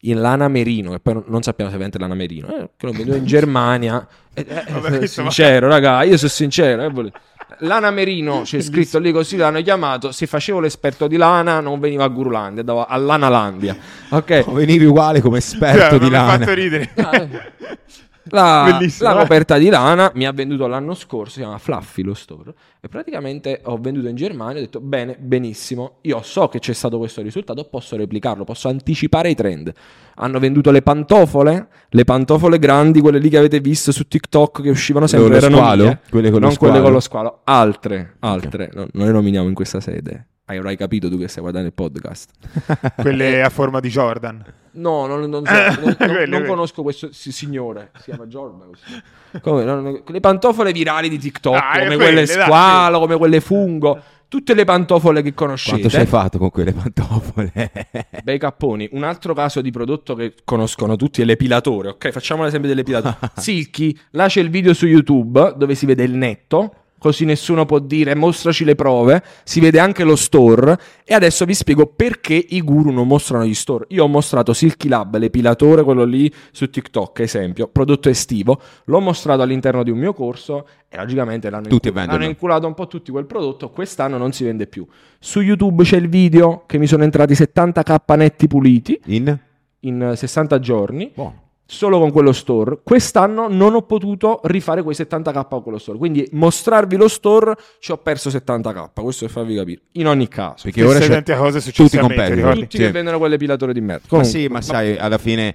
in 0.00 0.20
lana 0.20 0.46
merino, 0.48 0.90
che 0.92 1.00
poi 1.00 1.22
non, 1.26 1.42
sappiamo 1.42 1.70
se 1.70 1.76
vende 1.78 1.98
lana 1.98 2.14
merino, 2.14 2.48
eh, 2.48 2.70
che 2.76 2.86
l'ho 2.86 2.92
venduto 2.92 3.16
in 3.16 3.24
Germania. 3.26 4.06
Eh, 4.34 4.44
eh, 4.46 4.72
Vabbè, 4.72 4.98
questo 4.98 5.22
va- 5.22 5.30
sincero, 5.30 5.68
raga, 5.68 6.02
io 6.02 6.16
sono 6.16 6.30
sincero. 6.30 6.82
eh, 6.84 7.12
Lana 7.60 7.90
Merino 7.90 8.42
c'è 8.42 8.60
scritto 8.60 8.98
lì 8.98 9.12
così, 9.12 9.36
l'hanno 9.36 9.62
chiamato. 9.62 10.10
Se 10.12 10.26
facevo 10.26 10.60
l'esperto 10.60 11.06
di 11.06 11.16
lana, 11.16 11.60
non 11.60 11.78
veniva 11.78 12.04
a 12.04 12.08
Gurulandia, 12.08 12.60
andavo 12.60 12.84
a 12.86 12.96
Lanalandia. 12.96 13.76
Ok, 14.10 14.44
Oh, 14.46 14.52
Venivi 14.52 14.84
uguale 14.84 15.20
come 15.20 15.38
esperto 15.38 15.90
Cioè, 15.90 15.98
di 15.98 16.08
mi 16.10 16.14
ha 16.16 16.20
lana. 16.22 16.38
fatto 16.38 16.52
ridere. 16.54 16.90
La, 18.30 18.78
la 19.00 19.14
eh. 19.14 19.18
coperta 19.20 19.56
di 19.56 19.68
lana 19.68 20.10
mi 20.14 20.26
ha 20.26 20.32
venduto 20.32 20.66
l'anno 20.66 20.94
scorso, 20.94 21.34
si 21.34 21.38
chiama 21.40 21.58
Fluffy 21.58 22.02
lo 22.02 22.14
store, 22.14 22.52
e 22.80 22.88
praticamente 22.88 23.60
ho 23.64 23.76
venduto 23.78 24.08
in 24.08 24.16
Germania, 24.16 24.58
ho 24.58 24.60
detto 24.64 24.80
bene, 24.80 25.16
benissimo, 25.18 25.98
io 26.02 26.20
so 26.22 26.48
che 26.48 26.58
c'è 26.58 26.72
stato 26.72 26.98
questo 26.98 27.22
risultato, 27.22 27.64
posso 27.64 27.96
replicarlo, 27.96 28.44
posso 28.44 28.68
anticipare 28.68 29.30
i 29.30 29.34
trend. 29.34 29.72
Hanno 30.16 30.38
venduto 30.38 30.70
le 30.70 30.82
pantofole, 30.82 31.68
le 31.88 32.04
pantofole 32.04 32.58
grandi, 32.58 33.00
quelle 33.00 33.18
lì 33.18 33.28
che 33.28 33.38
avete 33.38 33.60
visto 33.60 33.92
su 33.92 34.08
TikTok 34.08 34.62
che 34.62 34.70
uscivano 34.70 35.06
sempre, 35.06 35.28
Con 35.28 35.38
lo 35.38 35.44
erano 35.44 35.56
squalo? 35.58 35.82
mie, 35.84 36.00
Quelle 36.10 36.30
con 36.30 36.40
lo 36.40 36.46
non 36.46 36.56
quelle 36.56 36.72
squalo? 36.74 36.82
con 36.84 36.92
lo 36.92 37.00
squalo, 37.00 37.40
altre, 37.44 38.16
altre, 38.20 38.70
no- 38.74 38.86
non 38.92 39.06
le 39.06 39.12
nominiamo 39.12 39.48
in 39.48 39.54
questa 39.54 39.80
sede. 39.80 40.26
Avrai 40.48 40.76
capito 40.76 41.08
tu 41.10 41.18
che 41.18 41.26
stai 41.26 41.42
guardando 41.42 41.66
il 41.66 41.74
podcast. 41.74 42.30
Quelle 43.02 43.42
a 43.42 43.50
forma 43.50 43.80
di 43.80 43.88
Jordan. 43.88 44.44
No, 44.76 45.06
non, 45.06 45.28
non 45.28 45.44
so, 45.44 45.52
Eh, 45.52 45.70
non, 45.70 45.82
non- 45.84 45.96
quelli, 46.14 46.30
non 46.30 46.44
conosco 46.46 46.82
questo 46.82 47.08
si- 47.12 47.32
signore. 47.32 47.90
Si 47.98 48.04
chiama 48.10 48.26
questo. 48.26 49.40
Come, 49.42 50.02
le 50.06 50.20
pantofole 50.20 50.72
virali 50.72 51.08
di 51.08 51.18
TikTok, 51.18 51.54
Ah, 51.56 51.72
come 51.72 51.96
quelle 51.96 51.96
quelle, 51.96 52.24
dai, 52.26 52.44
squalo, 52.44 52.98
come 53.00 53.16
quelle 53.16 53.40
fungo. 53.40 54.00
Tutte 54.28 54.54
le 54.54 54.64
pantofole 54.64 55.22
che 55.22 55.34
conoscete. 55.34 55.78
Quanto 55.78 55.88
ci 55.88 56.00
hai 56.00 56.06
fatto 56.06 56.38
con 56.38 56.50
quelle 56.50 56.72
pantofole? 56.72 57.52
Bei 58.24 58.38
capponi. 58.38 58.88
Un 58.92 59.04
altro 59.04 59.34
caso 59.34 59.60
di 59.60 59.70
prodotto 59.70 60.14
che 60.16 60.34
conoscono 60.44 60.96
tutti 60.96 61.22
è 61.22 61.24
l'epilatore, 61.24 61.90
ok? 61.90 62.10
Facciamo 62.10 62.42
l'esempio 62.42 62.68
dell'epilatore. 62.68 63.16
Silky, 63.36 63.96
c'è 64.26 64.40
il 64.40 64.50
video 64.50 64.74
su 64.74 64.86
YouTube 64.86 65.54
dove 65.56 65.74
si 65.76 65.86
vede 65.86 66.02
il 66.02 66.12
netto, 66.14 66.74
così 66.98 67.24
nessuno 67.24 67.64
può 67.66 67.78
dire 67.78 68.14
mostraci 68.14 68.64
le 68.64 68.74
prove, 68.74 69.22
si 69.44 69.60
vede 69.60 69.78
anche 69.78 70.02
lo 70.04 70.16
store 70.16 70.78
e 71.04 71.14
adesso 71.14 71.44
vi 71.44 71.54
spiego 71.54 71.86
perché 71.86 72.34
i 72.34 72.60
guru 72.62 72.90
non 72.90 73.06
mostrano 73.06 73.44
gli 73.44 73.54
store. 73.54 73.84
Io 73.90 74.04
ho 74.04 74.08
mostrato 74.08 74.52
Silky 74.52 74.88
Lab, 74.88 75.16
l'epilatore, 75.16 75.82
quello 75.82 76.04
lì 76.04 76.32
su 76.52 76.68
TikTok, 76.70 77.20
esempio, 77.20 77.68
prodotto 77.68 78.08
estivo, 78.08 78.60
l'ho 78.84 79.00
mostrato 79.00 79.42
all'interno 79.42 79.82
di 79.82 79.90
un 79.90 79.98
mio 79.98 80.12
corso 80.12 80.66
e 80.88 80.96
logicamente 80.96 81.50
l'hanno, 81.50 81.68
Tutti 81.68 81.88
incu- 81.88 81.92
vendono. 81.94 82.16
hanno 82.18 82.26
inculato 82.28 82.66
un 82.66 82.74
po' 82.74 82.86
tutti 82.86 83.10
quel 83.10 83.26
prodotto, 83.26 83.70
quest'anno 83.70 84.16
non 84.18 84.32
si 84.32 84.44
vende 84.44 84.66
più. 84.66 84.86
Su 85.18 85.40
YouTube 85.40 85.82
c'è 85.84 85.96
il 85.96 86.08
video 86.08 86.64
che 86.66 86.78
mi 86.78 86.86
sono 86.86 87.02
entrati 87.04 87.34
70k 87.34 88.16
netti 88.16 88.46
puliti 88.46 89.00
In? 89.06 89.38
in 89.80 90.12
60 90.16 90.58
giorni, 90.58 91.10
Boh. 91.14 91.34
Solo 91.66 91.98
con 91.98 92.12
quello 92.12 92.32
store. 92.32 92.78
Quest'anno 92.82 93.48
non 93.48 93.74
ho 93.74 93.82
potuto 93.82 94.40
rifare 94.44 94.82
quei 94.82 94.94
70k 94.94 95.48
con 95.48 95.62
quello 95.62 95.78
store. 95.78 95.98
Quindi 95.98 96.26
mostrarvi 96.32 96.96
lo 96.96 97.08
store 97.08 97.54
ci 97.80 97.90
ho 97.92 97.98
perso 97.98 98.30
70k. 98.30 98.90
Questo 98.94 99.24
per 99.26 99.34
farvi 99.34 99.56
capire. 99.56 99.80
In 99.92 100.06
ogni 100.06 100.28
caso, 100.28 100.62
Perché 100.62 100.84
ora 100.84 100.98
c'è 101.00 101.22
è 101.22 101.60
tutti 101.72 101.96
i 101.96 101.98
competitor. 101.98 102.54
tutti 102.54 102.76
Sì. 102.76 102.84
che 102.84 102.90
vendono 102.92 103.18
quell'epilatore 103.18 103.72
di 103.72 103.80
merda. 103.80 104.02
Ma 104.04 104.08
Comunque, 104.08 104.38
sì, 104.38 104.46
ma 104.48 104.60
sai, 104.62 104.96
alla 104.96 105.18
fine 105.18 105.54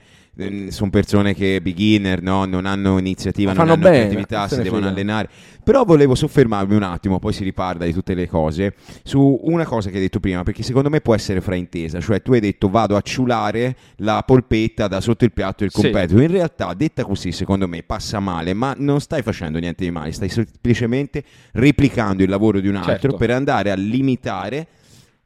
sono 0.70 0.90
persone 0.90 1.36
che 1.36 1.62
beginner, 1.62 2.22
no? 2.22 2.46
non 2.46 2.66
hanno 2.66 2.98
iniziativa, 2.98 3.52
non 3.54 3.70
hanno 3.70 3.78
bene, 3.78 3.98
creatività, 3.98 4.48
se 4.48 4.56
si 4.56 4.62
devono 4.62 4.88
allenare. 4.88 5.30
Però 5.64 5.84
volevo 5.84 6.16
soffermarmi 6.16 6.74
un 6.74 6.84
attimo, 6.84 7.20
poi 7.20 7.34
si 7.34 7.44
riparla 7.44 7.86
di 7.86 7.94
tutte 7.94 8.14
le 8.14 8.28
cose, 8.28 8.74
su 9.04 9.40
una 9.44 9.66
cosa 9.66 9.90
che 9.90 9.98
hai 9.98 10.02
detto 10.02 10.20
prima, 10.20 10.44
perché 10.44 10.64
secondo 10.64 10.90
me 10.90 11.02
può 11.02 11.14
essere 11.14 11.42
fraintesa, 11.42 12.00
cioè 12.00 12.22
tu 12.22 12.32
hai 12.34 12.40
detto 12.40 12.70
vado 12.70 12.96
a 12.96 13.02
ciulare 13.02 13.76
la 13.98 14.24
polpetta 14.26 14.88
da 14.88 15.02
sotto 15.02 15.26
il 15.26 15.34
piatto 15.34 15.58
del 15.64 15.72
Sì. 15.72 15.82
competitor. 15.82 16.22
In 16.22 16.32
realtà, 16.32 16.74
detta 16.74 17.04
così, 17.04 17.32
secondo 17.32 17.68
me 17.68 17.84
passa 17.84 18.20
male, 18.20 18.54
ma 18.54 18.74
non 18.78 19.02
stai 19.02 19.22
facendo 19.22 19.60
niente 19.60 19.84
di 19.84 19.92
male, 19.92 20.12
stai 20.14 20.30
semplicemente 20.30 21.24
replicando 21.52 22.24
il 22.24 22.30
lavoro 22.30 22.60
di 22.60 22.68
un 22.68 22.78
altro 22.78 22.92
Certo. 23.12 23.18
per 23.18 23.32
andare 23.32 23.70
a 23.70 23.76
limitare 23.76 24.68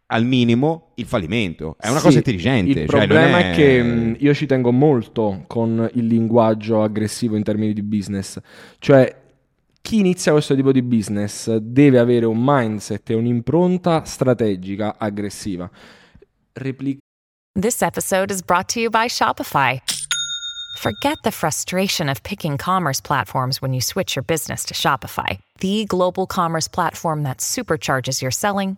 al 0.08 0.26
minimo 0.26 0.92
il 0.96 1.06
fallimento. 1.06 1.76
È 1.80 1.88
una 1.88 1.98
Sì, 1.98 2.06
cosa 2.06 2.18
intelligente. 2.18 2.82
Il 2.82 2.90
cioè, 2.90 3.00
non 3.00 3.08
problema 3.08 3.52
è... 3.52 3.56
che 3.56 3.82
mh, 3.82 4.16
io 4.20 4.34
ci 4.34 4.46
tengo 4.46 4.72
molto 4.72 5.44
con 5.48 5.90
il 5.94 6.06
linguaggio 6.06 6.84
aggressivo 6.84 7.36
in 7.36 7.44
termini 7.44 7.74
di 7.74 7.82
business. 7.82 8.40
Cioè, 8.80 9.24
chi 9.82 10.00
inizia 10.00 10.32
questo 10.32 10.56
tipo 10.56 10.72
di 10.72 10.82
business 10.82 11.56
deve 11.56 12.00
avere 12.00 12.26
un 12.26 12.38
mindset 12.40 13.10
e 13.10 13.14
un'impronta 13.14 14.04
strategica 14.04 14.96
aggressiva. 14.98 15.70
Repli- 16.54 16.98
This 17.58 17.82
episode 17.82 18.32
is 18.32 18.42
brought 18.42 18.68
to 18.74 18.80
you 18.80 18.90
by 18.90 19.08
Shopify. 19.08 19.80
Forget 20.78 21.18
the 21.24 21.32
frustration 21.32 22.10
of 22.10 22.22
picking 22.22 22.58
commerce 22.58 23.00
platforms 23.02 23.62
when 23.62 23.72
you 23.72 23.80
switch 23.80 24.16
your 24.16 24.26
business 24.26 24.66
to 24.66 24.74
Shopify, 24.74 25.40
the 25.60 25.86
global 25.86 26.26
commerce 26.28 26.68
platform 26.68 27.24
that 27.24 27.38
supercharges 27.40 28.22
your 28.22 28.32
selling 28.32 28.78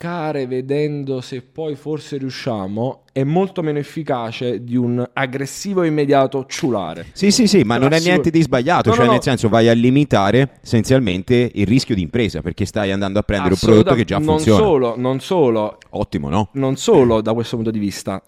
Care 0.00 0.46
vedendo 0.46 1.20
se 1.20 1.42
poi 1.42 1.74
forse 1.74 2.16
riusciamo 2.16 3.02
è 3.12 3.22
molto 3.22 3.60
meno 3.60 3.76
efficace 3.76 4.64
di 4.64 4.74
un 4.74 5.06
aggressivo 5.12 5.82
e 5.82 5.88
immediato 5.88 6.46
ciulare. 6.46 7.08
Sì, 7.12 7.30
sì, 7.30 7.46
sì, 7.46 7.64
ma 7.64 7.76
non 7.76 7.92
è 7.92 8.00
niente 8.00 8.30
di 8.30 8.40
sbagliato, 8.40 8.88
No, 8.88 8.94
cioè 8.94 9.04
no, 9.04 9.12
nel 9.12 9.22
senso 9.22 9.50
vai 9.50 9.68
a 9.68 9.74
limitare 9.74 10.52
essenzialmente 10.62 11.50
il 11.52 11.66
rischio 11.66 11.94
di 11.94 12.00
impresa 12.00 12.40
perché 12.40 12.64
stai 12.64 12.92
andando 12.92 13.18
a 13.18 13.22
prendere 13.22 13.52
un 13.52 13.60
prodotto 13.60 13.94
che 13.94 14.04
già 14.04 14.16
non 14.16 14.36
funziona. 14.36 14.62
Solo, 14.62 14.94
non 14.96 15.20
solo, 15.20 15.76
Ottimo, 15.90 16.30
no? 16.30 16.48
non 16.54 16.76
solo 16.76 17.20
da 17.20 17.34
questo 17.34 17.56
punto 17.56 17.70
di 17.70 17.78
vista. 17.78 18.22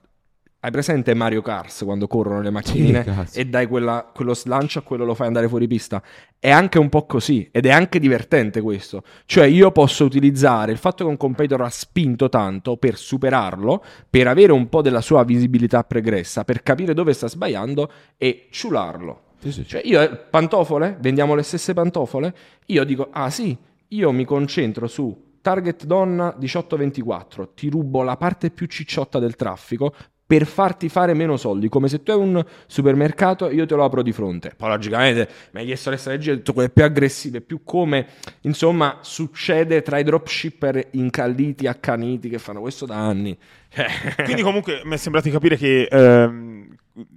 Hai 0.65 0.71
presente 0.71 1.13
Mario 1.15 1.43
Kart 1.43 1.85
quando 1.85 2.07
corrono 2.07 2.41
le 2.41 2.51
macchinine 2.51 3.03
cazzo. 3.03 3.37
e 3.37 3.47
dai 3.47 3.67
quella- 3.67 4.09
quello 4.15 4.33
slancio 4.33 4.79
a 4.79 4.83
quello 4.83 5.05
lo 5.05 5.13
fai 5.13 5.27
andare 5.27 5.49
fuori 5.49 5.67
pista? 5.67 6.01
È 6.39 6.51
anche 6.51 6.79
un 6.79 6.89
po' 6.89 7.05
così 7.05 7.49
ed 7.51 7.67
è 7.67 7.71
anche 7.73 7.99
divertente 7.99 8.61
questo. 8.61 9.03
Cioè 9.27 9.47
io 9.47 9.73
posso 9.73 10.05
utilizzare 10.05 10.71
il 10.71 10.79
fatto 10.79 11.03
che 11.03 11.11
un 11.11 11.17
competitor 11.17 11.63
ha 11.63 11.69
spinto 11.69 12.29
tanto 12.29 12.77
per 12.77 12.97
superarlo, 12.97 13.83
per 14.09 14.29
avere 14.29 14.53
un 14.53 14.69
po' 14.69 14.83
della 14.83 15.01
sua 15.01 15.25
visibilità 15.25 15.83
pregressa, 15.83 16.45
per 16.45 16.63
capire 16.63 16.95
dove 16.95 17.13
sta 17.13 17.27
sbagliando 17.27 17.91
e 18.17 18.47
ciularlo. 18.53 19.21
Cioè 19.67 19.81
io, 19.85 20.01
eh, 20.01 20.11
pantofole, 20.17 20.97
vendiamo 21.01 21.35
le 21.35 21.43
stesse 21.43 21.75
pantofole, 21.75 22.33
io 22.67 22.85
dico, 22.85 23.09
ah 23.11 23.31
sì, 23.31 23.59
io 23.89 24.13
mi 24.13 24.25
concentro 24.25 24.87
su 24.87 25.31
target 25.43 25.87
donna 25.87 26.37
18-24, 26.39 27.49
ti 27.53 27.69
rubo 27.69 28.05
la 28.05 28.17
parte 28.17 28.51
più 28.51 28.67
cicciotta 28.67 29.19
del 29.19 29.35
traffico 29.35 29.93
per 30.33 30.47
farti 30.47 30.89
fare 30.89 31.13
meno 31.13 31.37
soldi, 31.37 31.69
come 31.69 31.89
se 31.89 32.03
tu 32.03 32.11
hai 32.11 32.17
un 32.17 32.43
supermercato 32.67 33.51
io 33.51 33.67
te 33.67 33.75
lo 33.75 33.85
apro 33.85 34.01
di 34.01 34.13
fronte. 34.13 34.55
Poi 34.57 34.71
logicamente 34.71 35.29
mi 35.51 35.61
hai 35.61 35.67
chiesto 35.67 35.91
le 35.91 35.99
strategie, 35.99 36.31
ho 36.33 36.37
detto 36.37 36.55
quelle 36.55 36.71
più 36.71 36.85
aggressive, 36.85 37.43
più 37.43 37.61
come, 37.65 38.07
insomma, 38.41 39.01
succede 39.03 39.83
tra 39.83 39.99
i 39.99 40.05
dropshipper 40.05 40.89
incalliti, 40.93 41.67
accaniti, 41.67 42.31
che 42.31 42.39
fanno 42.39 42.63
questo 42.63 42.87
da 42.87 42.97
anni. 42.97 43.37
Quindi 44.25 44.41
comunque 44.41 44.81
mi 44.85 44.95
è 44.95 44.97
sembrato 44.97 45.27
di 45.27 45.35
capire 45.35 45.59
che 45.59 45.83
ehm, 45.83 46.77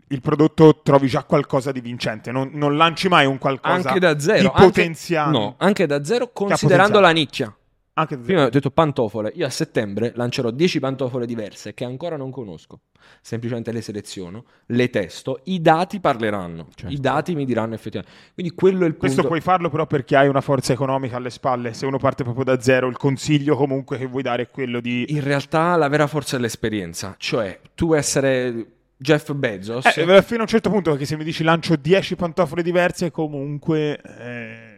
il 0.09 0.19
prodotto 0.19 0.81
trovi 0.83 1.07
già 1.07 1.23
qualcosa 1.23 1.71
di 1.71 1.79
vincente, 1.79 2.33
non, 2.33 2.49
non 2.51 2.75
lanci 2.75 3.07
mai 3.07 3.25
un 3.25 3.37
qualcosa 3.37 3.87
anche 3.87 3.99
da 4.01 4.19
zero, 4.19 4.39
di 4.39 4.45
anche- 4.47 4.61
potenziale. 4.61 5.31
no, 5.31 5.55
anche 5.59 5.85
da 5.85 6.03
zero, 6.03 6.31
considerando 6.33 6.99
la 6.99 7.11
nicchia. 7.11 7.55
Anche 7.97 8.17
da 8.17 8.23
Prima 8.23 8.43
ho 8.45 8.49
detto 8.49 8.71
pantofole, 8.71 9.31
io 9.35 9.45
a 9.45 9.49
settembre 9.49 10.11
lancerò 10.15 10.51
10 10.51 10.79
pantofole 10.81 11.25
diverse 11.25 11.73
che 11.73 11.85
ancora 11.85 12.17
non 12.17 12.29
conosco. 12.29 12.81
Semplicemente 13.21 13.71
le 13.71 13.81
seleziono, 13.81 14.43
le 14.67 14.89
testo, 14.89 15.39
i 15.45 15.61
dati 15.61 16.01
parleranno, 16.01 16.67
i 16.87 16.99
dati 16.99 17.35
mi 17.35 17.45
diranno 17.45 17.73
effettivamente. 17.73 18.17
Quindi 18.33 18.53
quello 18.53 18.83
è 18.83 18.87
il 18.87 18.95
punto. 18.95 19.05
Questo 19.05 19.23
puoi 19.25 19.39
farlo 19.39 19.69
però 19.69 19.87
perché 19.87 20.17
hai 20.17 20.27
una 20.27 20.41
forza 20.41 20.73
economica 20.73 21.15
alle 21.15 21.29
spalle. 21.29 21.73
Se 21.73 21.85
uno 21.85 21.97
parte 21.97 22.23
proprio 22.23 22.43
da 22.43 22.59
zero, 22.59 22.89
il 22.89 22.97
consiglio 22.97 23.55
comunque 23.55 23.97
che 23.97 24.07
vuoi 24.07 24.23
dare 24.23 24.43
è 24.43 24.49
quello 24.49 24.81
di... 24.81 25.05
In 25.13 25.23
realtà 25.23 25.77
la 25.77 25.87
vera 25.87 26.07
forza 26.07 26.35
è 26.35 26.39
l'esperienza, 26.41 27.15
cioè 27.17 27.57
tu 27.75 27.93
essere 27.93 28.65
Jeff 28.97 29.31
Bezos, 29.31 29.85
Eh, 29.85 30.21
fino 30.21 30.39
a 30.39 30.41
un 30.41 30.47
certo 30.47 30.69
punto, 30.69 30.89
perché 30.89 31.05
se 31.05 31.15
mi 31.15 31.23
dici 31.23 31.43
lancio 31.43 31.77
10 31.77 32.17
pantofole 32.17 32.61
diverse, 32.61 33.09
comunque... 33.09 34.01
eh, 34.01 34.73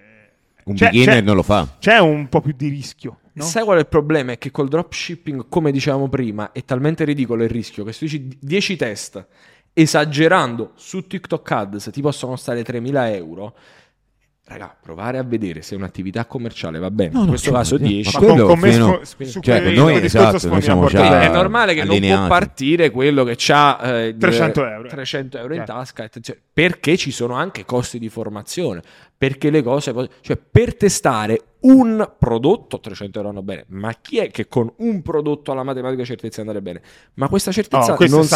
Un 0.69 0.75
c'è- 0.75 0.86
beginner 0.89 1.15
c'è- 1.15 1.21
non 1.21 1.36
lo 1.36 1.43
fa. 1.43 1.67
C'è 1.80 1.97
un 1.99 2.27
po' 2.30 2.41
più 2.41 2.53
di 2.56 2.67
rischio, 2.69 3.19
no? 3.34 3.43
Sai 3.43 3.63
qual 3.63 3.77
è 3.77 3.80
il 3.82 3.88
problema? 3.88 4.32
È 4.34 4.38
che 4.38 4.51
col 4.51 4.67
dropshipping, 4.67 5.45
come 5.49 5.71
dicevamo 5.71 6.08
prima, 6.10 6.51
è 6.51 6.63
talmente 6.65 7.03
ridicolo 7.03 7.43
il 7.43 7.49
rischio 7.49 7.84
che 7.84 7.93
se 7.93 7.99
tu 7.99 8.06
dici 8.06 8.38
10 8.39 8.75
test 8.75 9.25
esagerando 9.73 10.71
su 10.75 11.06
TikTok 11.06 11.51
Ads 11.51 11.89
ti 11.93 12.01
possono 12.01 12.36
stare 12.36 12.63
3.000 12.63 13.13
euro. 13.13 13.53
Raga, 14.49 14.73
provare 14.82 15.17
a 15.17 15.23
vedere 15.23 15.62
se 15.62 15.75
un'attività 15.75 16.23
commerciale 16.25 16.80
va 16.80 16.89
bene. 16.89 17.12
No, 17.12 17.17
In 17.19 17.23
no, 17.25 17.30
questo 17.32 17.47
certo, 17.51 17.60
caso 17.62 17.77
sì. 17.77 17.84
10. 17.84 18.13
Ma 18.13 18.19
quello 18.19 18.45
con, 18.45 18.47
con 18.47 18.60
me 18.60 18.71
fino- 18.71 18.99
sfo- 19.03 19.25
su 19.25 19.39
cioè, 19.41 19.62
quel- 19.62 19.73
noi, 19.75 19.95
esatto, 20.01 20.47
noi 20.47 20.62
siamo 20.62 20.88
già- 20.88 21.21
è 21.21 21.27
normale 21.30 21.73
che 21.73 21.82
non 21.84 21.89
allineati. 21.89 22.19
può 22.19 22.27
partire 22.30 22.89
quello 22.89 23.25
che 23.25 23.38
ha 23.51 23.80
eh, 23.84 24.15
300 24.17 24.65
euro. 24.65 24.88
300 24.88 25.38
euro 25.38 25.53
in 25.53 25.63
tasca, 25.65 26.03
attenzione, 26.06 26.39
perché 26.53 26.95
ci 26.95 27.12
sono 27.12 27.34
anche 27.34 27.65
costi 27.65 27.99
di 27.99 28.08
formazione, 28.08 28.82
perché 29.17 29.49
le 29.49 29.63
cose, 29.63 29.93
cioè 30.21 30.38
per 30.38 30.75
testare 30.75 31.41
un 31.60 32.08
prodotto 32.19 32.80
300 32.80 33.17
euro 33.17 33.32
vanno 33.32 33.43
bene, 33.43 33.65
ma 33.69 33.91
chi 33.99 34.19
è 34.19 34.30
che 34.30 34.47
con 34.47 34.71
un 34.77 35.01
prodotto 35.01 35.51
alla 35.51 35.63
matematica 35.63 36.03
certezza 36.03 36.39
andare 36.41 36.62
bene? 36.62 36.82
Ma 37.15 37.27
questa 37.27 37.51
certezza 37.51 37.93
Oh, 37.93 37.97
non 38.08 38.27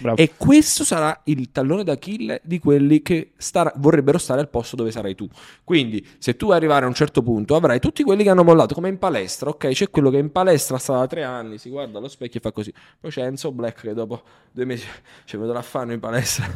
bravo. 0.00 0.16
e 0.16 0.32
questo 0.36 0.82
sarà 0.82 1.20
il 1.24 1.52
tallone 1.52 1.84
d'Achille 1.84 2.40
di 2.42 2.58
quelli 2.58 3.02
che 3.02 3.32
starà- 3.36 3.72
vorrebbero 3.76 4.16
stare 4.16 4.40
al 4.40 4.48
posto 4.48 4.76
dove 4.76 4.90
sarai 4.90 5.14
tu. 5.14 5.28
Quindi, 5.62 6.04
se 6.18 6.36
tu 6.36 6.50
arrivare 6.50 6.86
a 6.86 6.88
un 6.88 6.94
certo 6.94 7.22
punto, 7.22 7.54
avrai 7.54 7.78
tutti 7.78 8.02
quelli 8.02 8.22
che 8.22 8.30
hanno 8.30 8.44
mollato, 8.44 8.74
come 8.74 8.88
in 8.88 8.98
palestra, 8.98 9.50
ok? 9.50 9.68
C'è 9.68 9.90
quello 9.90 10.08
che 10.08 10.16
in 10.16 10.32
palestra 10.32 10.78
sta 10.78 10.96
da 10.98 11.06
tre 11.06 11.22
anni, 11.22 11.58
si 11.58 11.68
guarda 11.68 11.98
allo 11.98 12.08
specchio 12.08 12.40
e 12.40 12.42
fa 12.42 12.50
così. 12.50 12.72
Poi 12.98 13.10
c'è 13.10 13.24
Enzo 13.24 13.52
Black 13.52 13.82
che 13.82 13.92
dopo 13.92 14.22
due 14.50 14.64
mesi 14.64 14.86
ci 15.26 15.36
vedo 15.36 15.52
l'affanno 15.52 15.92
in 15.92 16.00
palestra. 16.00 16.46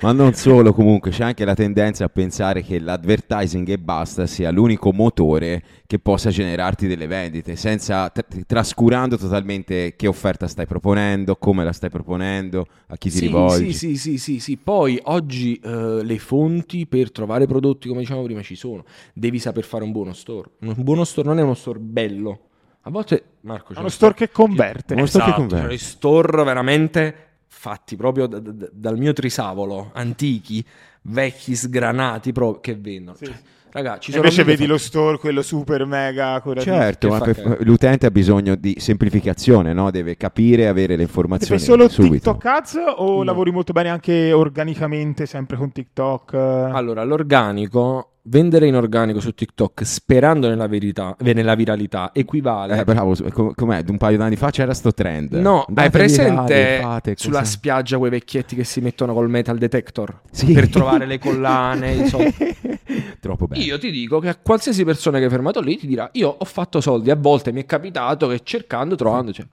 Ma 0.00 0.12
non 0.12 0.32
solo, 0.32 0.72
comunque 0.72 1.10
c'è 1.10 1.24
anche 1.24 1.44
la 1.44 1.54
tendenza 1.54 2.04
a 2.04 2.08
pensare 2.08 2.62
che 2.62 2.78
l'advertising 2.78 3.68
e 3.68 3.78
basta 3.78 4.26
sia 4.26 4.50
l'unico 4.50 4.92
motore 4.92 5.62
che 5.86 5.98
possa 5.98 6.30
generarti 6.30 6.86
delle 6.86 7.06
vendite, 7.06 7.56
senza 7.56 8.08
tra- 8.08 8.24
trascurando 8.46 9.18
totalmente 9.18 9.94
che 9.94 10.06
offerta 10.06 10.46
stai 10.46 10.66
proponendo, 10.66 11.36
come 11.36 11.62
la 11.62 11.72
stai 11.72 11.90
proponendo, 11.90 12.66
a 12.86 12.96
chi 12.96 13.10
ti 13.10 13.18
sì, 13.18 13.26
rivolgi. 13.26 13.72
Sì, 13.72 13.96
sì, 13.96 13.96
sì, 13.96 14.18
sì, 14.18 14.40
sì. 14.40 14.56
Poi 14.56 14.98
oggi 15.04 15.60
eh, 15.62 16.00
le 16.02 16.18
fonti 16.18 16.86
per 16.86 17.12
trovare 17.12 17.46
prodotti, 17.46 17.88
come 17.88 18.00
dicevamo 18.00 18.24
prima, 18.24 18.40
ci 18.42 18.54
sono. 18.56 18.84
Devi 19.12 19.38
saper 19.38 19.64
fare 19.64 19.84
un 19.84 19.92
buono 19.92 20.14
store. 20.14 20.50
Un 20.60 20.74
buono 20.78 21.04
store 21.04 21.28
non 21.28 21.38
è 21.38 21.42
uno 21.42 21.54
store 21.54 21.78
bello. 21.78 22.40
A 22.82 22.90
volte, 22.90 23.24
Marco, 23.40 23.72
c'è 23.72 23.78
È 23.78 23.80
uno 23.80 23.88
store 23.88 24.14
che 24.14 24.30
converte. 24.30 24.94
Uno 24.94 25.06
store 25.06 25.24
che 25.24 25.30
Esatto, 25.30 25.46
converte. 25.48 25.74
i 25.74 25.78
store 25.78 26.44
veramente 26.44 27.25
fatti 27.58 27.96
proprio 27.96 28.26
da- 28.26 28.38
da- 28.38 28.68
dal 28.70 28.98
mio 28.98 29.12
trisavolo, 29.14 29.90
antichi, 29.94 30.62
vecchi, 31.02 31.54
sgranati 31.56 32.32
proprio, 32.32 32.60
che 32.60 32.74
vendono. 32.80 33.16
Cioè, 33.16 33.32
raga, 33.72 33.98
ci 33.98 34.10
sono 34.12 34.22
invece 34.24 34.44
vedi 34.44 34.64
fa- 34.64 34.68
lo 34.72 34.78
store, 34.78 35.18
quello 35.18 35.40
super 35.42 35.84
mega. 35.86 36.42
Certo, 36.58 37.08
ma 37.08 37.18
per- 37.20 37.58
l'utente 37.62 38.06
ha 38.06 38.10
bisogno 38.10 38.54
di 38.56 38.76
semplificazione, 38.78 39.72
no? 39.72 39.90
deve 39.90 40.16
capire, 40.16 40.68
avere 40.68 40.96
le 40.96 41.04
Ti 41.04 41.04
fai 41.04 41.06
informazioni 41.06 41.60
solo 41.60 41.88
subito. 41.88 42.32
TikTok 42.32 42.44
ads 42.44 42.78
o 42.96 43.16
No. 43.16 43.22
lavori 43.22 43.50
molto 43.52 43.72
bene 43.72 43.88
anche 43.88 44.32
organicamente, 44.32 45.24
sempre 45.26 45.56
con 45.56 45.72
TikTok? 45.72 46.34
Allora, 46.34 47.04
l'organico, 47.04 48.10
vendere 48.28 48.66
in 48.66 48.74
organico 48.74 49.20
su 49.20 49.32
TikTok 49.34 49.84
sperando 49.84 50.48
nella 50.48 50.66
verità, 50.66 51.16
eh, 51.22 51.32
nella 51.32 51.54
viralità, 51.54 52.10
equivale 52.12 52.78
Eh, 52.80 52.84
bravo, 52.84 53.14
com- 53.32 53.52
com'è? 53.54 53.84
Un 53.86 53.96
paio 53.96 54.16
d'anni 54.18 54.36
fa 54.36 54.50
c'era 54.50 54.74
sto 54.74 54.92
trend. 54.92 55.32
No, 55.34 55.60
hai 55.60 55.64
Andate 55.68 55.90
presente 55.90 56.54
virali, 56.54 56.82
fate 56.82 57.14
sulla 57.16 57.44
spiaggia 57.44 57.98
quei 57.98 58.10
vecchietti 58.10 58.56
che 58.56 58.64
si 58.64 58.80
mettono 58.80 59.12
col 59.14 59.28
metal 59.28 59.58
detector 59.58 60.20
Sì. 60.30 60.52
per 60.52 60.68
trovare 60.68 61.06
le 61.06 61.18
collane, 61.18 61.92
i 61.92 62.06
soldi? 62.08 62.34
Troppo 63.20 63.46
bello. 63.46 63.62
Io 63.62 63.78
ti 63.78 63.90
dico 63.90 64.18
che 64.18 64.28
a 64.28 64.36
qualsiasi 64.36 64.84
persona 64.84 65.18
che 65.18 65.24
hai 65.24 65.30
fermato 65.30 65.60
lì 65.60 65.76
ti 65.78 65.86
dirà 65.86 66.08
io 66.12 66.34
ho 66.38 66.44
fatto 66.44 66.80
soldi, 66.80 67.10
a 67.10 67.16
volte 67.16 67.52
mi 67.52 67.62
è 67.62 67.66
capitato 67.66 68.28
che 68.28 68.40
cercando, 68.42 68.94
trovando, 68.94 69.32
cioè, 69.32 69.46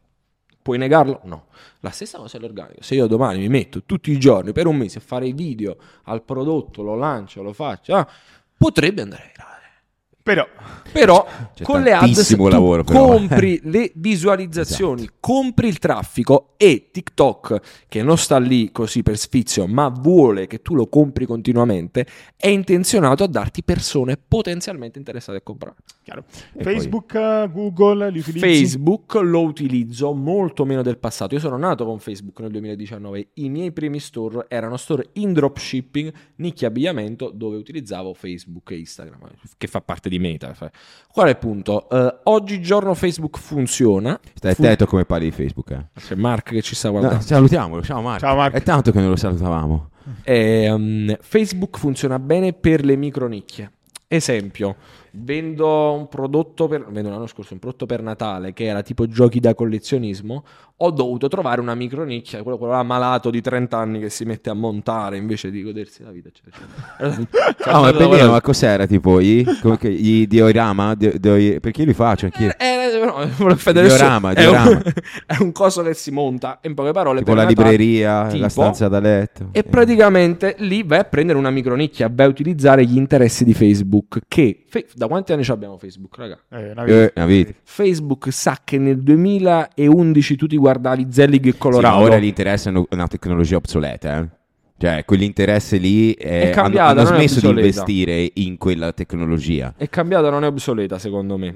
puoi 0.61 0.77
negarlo? 0.77 1.21
No. 1.23 1.45
La 1.81 1.89
stessa 1.89 2.17
cosa 2.17 2.37
è 2.37 2.39
l'organico. 2.39 2.81
Se 2.81 2.95
io 2.95 3.07
domani 3.07 3.39
mi 3.39 3.49
metto 3.49 3.83
tutti 3.85 4.11
i 4.11 4.17
giorni 4.17 4.51
per 4.51 4.67
un 4.67 4.77
mese 4.77 4.99
a 4.99 5.01
fare 5.01 5.27
i 5.27 5.33
video 5.33 5.75
al 6.03 6.23
prodotto, 6.23 6.81
lo 6.81 6.95
lancio, 6.95 7.41
lo 7.43 7.51
faccio, 7.53 7.95
ah, 7.95 8.07
potrebbe 8.63 9.01
andare 9.01 9.31
virale. 9.33 9.62
Però, 10.23 10.47
Però 10.93 11.27
con 11.63 11.81
le 11.81 11.91
ads 11.91 12.37
lavoro, 12.37 12.85
però. 12.85 13.07
compri 13.07 13.59
le 13.67 13.91
visualizzazioni, 13.95 15.09
compri 15.19 15.67
il 15.67 15.79
traffico 15.79 16.53
e 16.55 16.91
TikTok, 16.91 17.85
che 17.89 18.01
non 18.03 18.17
sta 18.17 18.37
lì 18.37 18.71
così 18.71 19.03
per 19.03 19.17
sfizio, 19.17 19.67
ma 19.67 19.89
vuole 19.89 20.47
che 20.47 20.61
tu 20.61 20.75
lo 20.75 20.87
compri 20.87 21.25
continuamente, 21.25 22.05
è 22.37 22.47
intenzionato 22.47 23.25
a 23.25 23.27
darti 23.27 23.63
persone 23.63 24.17
potenzialmente 24.17 24.97
interessate 24.97 25.39
a 25.39 25.41
comprare. 25.41 25.75
Facebook, 26.57 27.15
eh, 27.15 27.49
Google, 27.51 28.09
li 28.09 28.19
utilizzi? 28.19 28.45
Facebook 28.45 29.15
lo 29.15 29.41
utilizzo 29.41 30.13
molto 30.13 30.65
meno 30.65 30.81
del 30.81 30.97
passato. 30.97 31.33
Io 31.33 31.39
sono 31.39 31.57
nato 31.57 31.85
con 31.85 31.99
Facebook 31.99 32.39
nel 32.41 32.51
2019. 32.51 33.29
I 33.35 33.49
miei 33.49 33.71
primi 33.71 33.99
store 33.99 34.45
erano 34.49 34.77
store 34.77 35.09
in 35.13 35.33
dropshipping, 35.33 36.13
nicchia 36.35 36.67
abbigliamento, 36.67 37.31
dove 37.33 37.57
utilizzavo 37.57 38.13
Facebook 38.13 38.71
e 38.71 38.79
Instagram, 38.79 39.19
che 39.57 39.67
fa 39.67 39.81
parte 39.81 40.09
di 40.09 40.12
Meta. 40.19 40.53
Qual 41.11 41.27
è 41.27 41.29
il 41.29 41.37
punto? 41.37 41.89
Eh, 41.89 42.15
oggigiorno 42.23 42.93
Facebook 42.93 43.37
funziona. 43.37 44.19
Stai 44.33 44.53
Fun- 44.55 44.65
attento 44.65 44.85
come 44.85 45.05
parli 45.05 45.25
di 45.25 45.31
Facebook. 45.31 45.71
Eh. 45.71 45.85
C'è 45.99 46.15
Mark 46.15 46.49
che 46.51 46.61
ci 46.61 46.75
sta 46.75 46.89
No, 46.89 46.97
guardando. 46.99 47.23
salutiamolo, 47.23 47.83
ciao 47.83 48.01
Marco. 48.01 48.19
Ciao, 48.25 48.35
Marco. 48.35 48.57
È 48.57 48.63
tanto 48.63 48.91
che 48.91 48.99
non 48.99 49.09
lo 49.09 49.15
salutavamo. 49.15 49.89
E, 50.23 50.69
um, 50.69 51.15
Facebook 51.21 51.77
funziona 51.77 52.19
bene 52.19 52.53
per 52.53 52.83
le 52.83 52.95
micronicchie. 52.95 53.71
Esempio, 54.07 54.75
vendo 55.15 55.93
un 55.93 56.07
prodotto 56.07 56.67
per 56.67 56.85
vendo 56.89 57.09
l'anno 57.09 57.27
scorso 57.27 57.53
un 57.53 57.59
prodotto 57.59 57.85
per 57.85 58.01
Natale 58.01 58.53
che 58.53 58.65
era 58.65 58.81
tipo 58.81 59.07
giochi 59.07 59.39
da 59.39 59.53
collezionismo. 59.53 60.43
Ho 60.77 60.89
dovuto 60.91 61.27
trovare 61.27 61.61
una 61.61 61.75
micronicchia, 61.75 62.41
quello, 62.41 62.57
quello 62.57 62.73
là 62.73 62.83
malato 62.83 63.29
di 63.29 63.41
30 63.41 63.77
anni 63.77 63.99
che 63.99 64.09
si 64.09 64.25
mette 64.25 64.49
a 64.49 64.53
montare 64.53 65.17
invece 65.17 65.49
di 65.49 65.61
godersi 65.61 66.03
la 66.03 66.11
vita. 66.11 66.29
eccetera, 66.29 66.57
eccetera. 66.97 67.51
No, 67.73 67.81
ma 67.81 67.89
è 67.89 67.93
bellino, 67.93 68.31
ma 68.31 68.41
cos'era 68.41 68.85
tipo 68.85 69.19
i, 69.19 69.45
come 69.61 69.77
che- 69.77 69.87
i 69.89 70.27
diorama? 70.27 70.95
Di- 70.95 71.17
di- 71.19 71.59
perché 71.61 71.81
io 71.81 71.87
li 71.87 71.93
faccio 71.93 72.25
anch'io. 72.25 72.51
Eh, 72.57 72.83
eh, 72.83 73.05
no, 73.05 73.27
Diorama, 73.71 74.33
è, 74.33 74.45
un, 74.45 74.51
diorama. 74.51 74.81
è 75.25 75.37
un 75.39 75.51
coso 75.51 75.83
che 75.83 75.93
si 75.93 76.11
monta 76.11 76.59
in 76.63 76.73
poche 76.73 76.91
parole 76.91 77.19
Tipo 77.19 77.31
per 77.31 77.43
la 77.43 77.47
Natale, 77.49 77.69
libreria, 77.69 78.27
tipo, 78.27 78.41
la 78.41 78.49
stanza 78.49 78.87
da 78.87 78.99
letto. 78.99 79.49
E 79.51 79.63
praticamente 79.63 80.55
lì 80.59 80.83
vai 80.83 80.99
a 80.99 81.03
prendere 81.05 81.37
una 81.37 81.49
micronicchia, 81.49 82.09
vai 82.13 82.25
a 82.25 82.29
utilizzare 82.29 82.85
gli 82.85 82.97
interessi 82.97 83.43
di 83.43 83.53
Facebook. 83.53 84.21
Che 84.27 84.65
fe- 84.67 84.87
da 85.03 85.09
quanti 85.09 85.33
anni 85.33 85.43
ci 85.43 85.51
abbiamo 85.51 85.77
Facebook, 85.77 86.17
raga? 86.17 86.39
Eh, 86.49 86.71
una 86.71 86.85
Eh, 86.85 87.11
una 87.15 87.25
vita. 87.25 87.53
Facebook 87.63 88.31
sa 88.31 88.59
che 88.63 88.77
nel 88.77 89.01
2011 89.03 90.35
tu 90.35 90.47
ti 90.47 90.57
guardavi 90.57 91.07
Zelig 91.09 91.45
e 91.47 91.51
Sì, 91.51 91.57
Colorado. 91.57 91.95
ma 91.97 92.01
ora 92.01 92.17
gli 92.19 92.25
interessa 92.25 92.69
una- 92.69 93.07
tecnologia 93.07 93.55
obsoleta, 93.57 94.19
eh. 94.19 94.27
Cioè, 94.75 95.05
quell'interesse 95.05 95.77
lì 95.77 96.11
eh, 96.13 96.41
È 96.41 96.49
cambiata, 96.49 96.89
hanno, 96.89 96.99
hanno 97.01 97.09
è 97.19 97.27
smesso 97.27 97.39
di 97.39 97.47
investire 97.59 98.29
in 98.33 98.57
quella 98.57 98.91
tecnologia. 98.91 99.73
È 99.77 99.87
cambiata, 99.87 100.29
non 100.29 100.43
è 100.43 100.47
obsoleta, 100.47 100.97
secondo 100.99 101.37
me. 101.37 101.55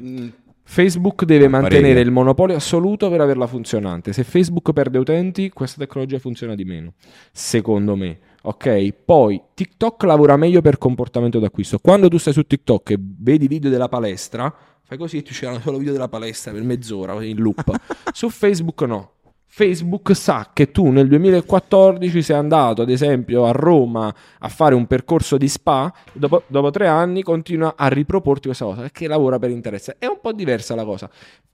Facebook 0.63 1.23
deve 1.25 1.49
parere. 1.49 1.61
mantenere 1.61 1.99
il 2.01 2.11
monopolio 2.11 2.55
assoluto 2.55 3.09
per 3.09 3.21
averla 3.21 3.47
funzionante. 3.47 4.13
Se 4.13 4.23
Facebook 4.23 4.71
perde 4.73 4.97
utenti, 4.97 5.49
questa 5.49 5.79
tecnologia 5.83 6.19
funziona 6.19 6.55
di 6.55 6.63
meno. 6.65 6.93
Secondo 7.31 7.95
me. 7.95 8.17
Ok? 8.43 8.93
Poi 9.05 9.41
TikTok 9.53 10.03
lavora 10.03 10.37
meglio 10.37 10.61
per 10.61 10.77
comportamento 10.77 11.39
d'acquisto. 11.39 11.79
Quando 11.79 12.07
tu 12.07 12.17
stai 12.17 12.33
su 12.33 12.43
TikTok 12.43 12.91
e 12.91 12.97
vedi 12.99 13.47
video 13.47 13.69
della 13.69 13.89
palestra, 13.89 14.53
fai 14.83 14.97
così 14.97 15.17
e 15.17 15.21
ti 15.21 15.31
usciranno 15.31 15.59
solo 15.59 15.77
video 15.77 15.93
della 15.93 16.07
palestra 16.07 16.51
per 16.51 16.63
mezz'ora 16.63 17.21
in 17.23 17.37
loop. 17.37 17.75
su 18.13 18.29
Facebook 18.29 18.81
no. 18.83 19.11
Facebook 19.49 20.15
sa 20.15 20.51
che 20.53 20.71
tu 20.71 20.89
nel 20.91 21.07
2014 21.07 22.21
sei 22.21 22.35
andato, 22.35 22.83
ad 22.83 22.91
esempio, 22.91 23.45
a 23.45 23.51
Roma 23.51 24.13
a 24.39 24.49
fare 24.49 24.75
un 24.75 24.85
percorso 24.85 25.35
di 25.35 25.47
spa, 25.47 25.91
dopo, 26.13 26.43
dopo 26.45 26.69
tre 26.69 26.87
anni 26.87 27.23
continua 27.23 27.73
a 27.75 27.87
riproporti 27.87 28.45
questa 28.45 28.65
cosa 28.65 28.81
perché 28.81 29.07
lavora 29.07 29.39
per 29.39 29.49
interesse. 29.49 29.95
È 29.97 30.05
un 30.05 30.19
po' 30.21 30.31
diversa 30.31 30.75
la 30.75 30.83
cosa. 30.83 31.09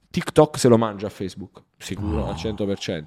TikTok 0.10 0.60
se 0.60 0.68
lo 0.68 0.78
mangia 0.78 1.08
a 1.08 1.10
Facebook, 1.10 1.62
sicuro, 1.78 2.28
al 2.28 2.36
100%. 2.36 3.04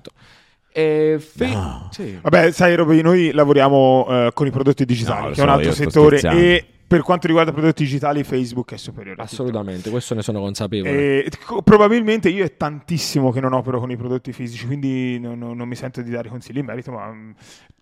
E 0.79 1.16
fe- 1.18 1.57
sì. 1.91 2.18
Vabbè, 2.20 2.51
sai, 2.53 2.74
Roby, 2.74 3.01
noi 3.01 3.33
lavoriamo 3.33 4.07
eh, 4.11 4.31
con 4.35 4.47
i 4.47 4.51
prodotti 4.51 4.85
digitali, 4.85 5.29
No, 5.29 5.33
che 5.33 5.41
è 5.41 5.43
un 5.45 5.49
altro 5.49 5.72
settore, 5.72 6.20
e 6.20 6.66
per 6.87 7.01
quanto 7.01 7.27
riguarda 7.27 7.51
i 7.51 7.55
prodotti 7.55 7.83
digitali, 7.83 8.22
Facebook 8.24 8.74
è 8.74 8.77
superiore. 8.77 9.22
Assolutamente, 9.22 9.89
questo 9.89 10.14
ne 10.14 10.20
sono 10.20 10.39
consapevole. 10.41 11.24
E, 11.24 11.31
co- 11.47 11.62
probabilmente 11.62 12.29
io 12.29 12.45
è 12.45 12.59
tantissimo 12.59 13.33
che 13.33 13.41
non 13.41 13.55
opero 13.55 13.81
con 13.81 13.91
i 13.91 13.97
prodotti 13.97 14.35
fisici, 14.35 14.66
quindi 14.66 15.18
non, 15.18 15.39
non- 15.39 15.57
non 15.57 15.66
mi 15.66 15.77
sento 15.77 16.03
di 16.03 16.11
dare 16.11 16.29
consigli 16.29 16.59
in 16.59 16.66
merito, 16.66 16.93
ma 16.93 17.11
mm, 17.11 17.31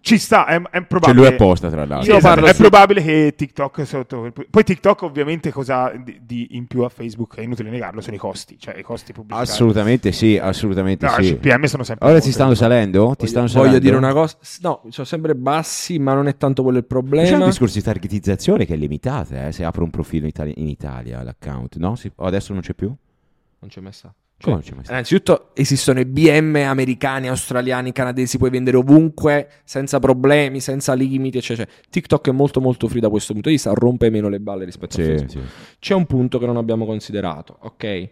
ci 0.04 0.18
sta, 0.18 0.44
è, 0.44 0.60
è 0.60 0.68
Cioè, 0.70 0.82
probabile. 0.84 1.14
lui 1.18 1.26
apposta, 1.26 1.68
tra 1.70 1.78
l'altro. 1.86 2.02
Sì, 2.02 2.10
Io 2.10 2.16
esatto, 2.18 2.34
parlo 2.34 2.50
è 2.50 2.52
su- 2.54 2.60
probabile 2.60 3.02
che 3.02 3.32
TikTok 3.34 3.86
sotto 3.86 4.32
poi 4.50 4.62
TikTok 4.62 5.00
ovviamente 5.02 5.50
cosa 5.50 5.90
di, 5.96 6.20
di 6.22 6.48
in 6.50 6.66
più 6.66 6.82
a 6.82 6.90
Facebook 6.90 7.36
è 7.36 7.40
inutile 7.40 7.70
negarlo 7.70 8.02
sono 8.02 8.14
i 8.14 8.18
costi 8.18 8.58
cioè 8.58 8.76
i 8.76 8.82
costi 8.82 9.12
pubblicitari 9.14 9.48
Assolutamente 9.50 10.12
sì, 10.12 10.36
assolutamente 10.36 11.06
no, 11.06 11.12
sì. 11.14 11.22
i 11.22 11.34
CPM 11.38 11.64
sono 11.64 11.84
sempre 11.84 12.06
Ora 12.08 12.20
ti 12.20 12.32
stanno 12.32 12.54
salendo? 12.54 13.14
Ti 13.16 13.26
stanno 13.26 13.46
Voglio, 13.46 13.48
salendo? 13.48 13.78
voglio 13.78 13.78
dire 13.78 13.96
una 13.96 14.12
cosa, 14.12 14.36
no, 14.60 14.82
sono 14.90 15.06
sempre 15.06 15.34
bassi, 15.34 15.98
ma 15.98 16.12
non 16.12 16.28
è 16.28 16.36
tanto 16.36 16.62
quello 16.62 16.76
il 16.78 16.86
C'è 16.86 16.94
un 16.96 17.00
problema. 17.08 17.44
discorso 17.46 17.78
di 17.78 17.82
targetizzazione 17.84 18.66
che 18.66 18.74
è 18.74 18.76
limitata, 18.76 19.46
eh, 19.46 19.52
se 19.52 19.64
apro 19.64 19.84
un 19.84 19.90
profilo 19.90 20.24
in 20.24 20.28
Italia, 20.28 20.52
in 20.56 20.68
Italia 20.68 21.22
l'account, 21.22 21.76
no? 21.76 21.94
Si- 21.96 22.12
o 22.14 22.26
adesso 22.26 22.52
non 22.52 22.60
c'è 22.60 22.74
più? 22.74 22.88
Non 22.88 23.70
c'è 23.70 23.80
mai 23.80 23.92
stato? 24.52 24.90
Innanzitutto 24.90 25.50
esistono 25.54 26.00
i 26.00 26.04
BM 26.04 26.56
americani, 26.56 27.28
australiani, 27.28 27.92
canadesi, 27.92 28.38
puoi 28.38 28.50
vendere 28.50 28.76
ovunque, 28.76 29.48
senza 29.64 29.98
problemi, 29.98 30.60
senza 30.60 30.94
limiti, 30.94 31.38
eccetera. 31.38 31.70
TikTok 31.90 32.28
è 32.28 32.32
molto 32.32 32.60
molto 32.60 32.88
free 32.88 33.00
da 33.00 33.08
questo 33.08 33.32
punto 33.32 33.48
di 33.48 33.54
vista, 33.54 33.72
rompe 33.72 34.10
meno 34.10 34.28
le 34.28 34.40
balle 34.40 34.64
rispetto 34.64 35.00
a 35.00 35.02
Sì, 35.02 35.08
Facebook. 35.10 35.30
sì. 35.30 35.40
C'è 35.78 35.94
un 35.94 36.06
punto 36.06 36.38
che 36.38 36.46
non 36.46 36.56
abbiamo 36.56 36.84
considerato, 36.86 37.58
ok? 37.60 38.08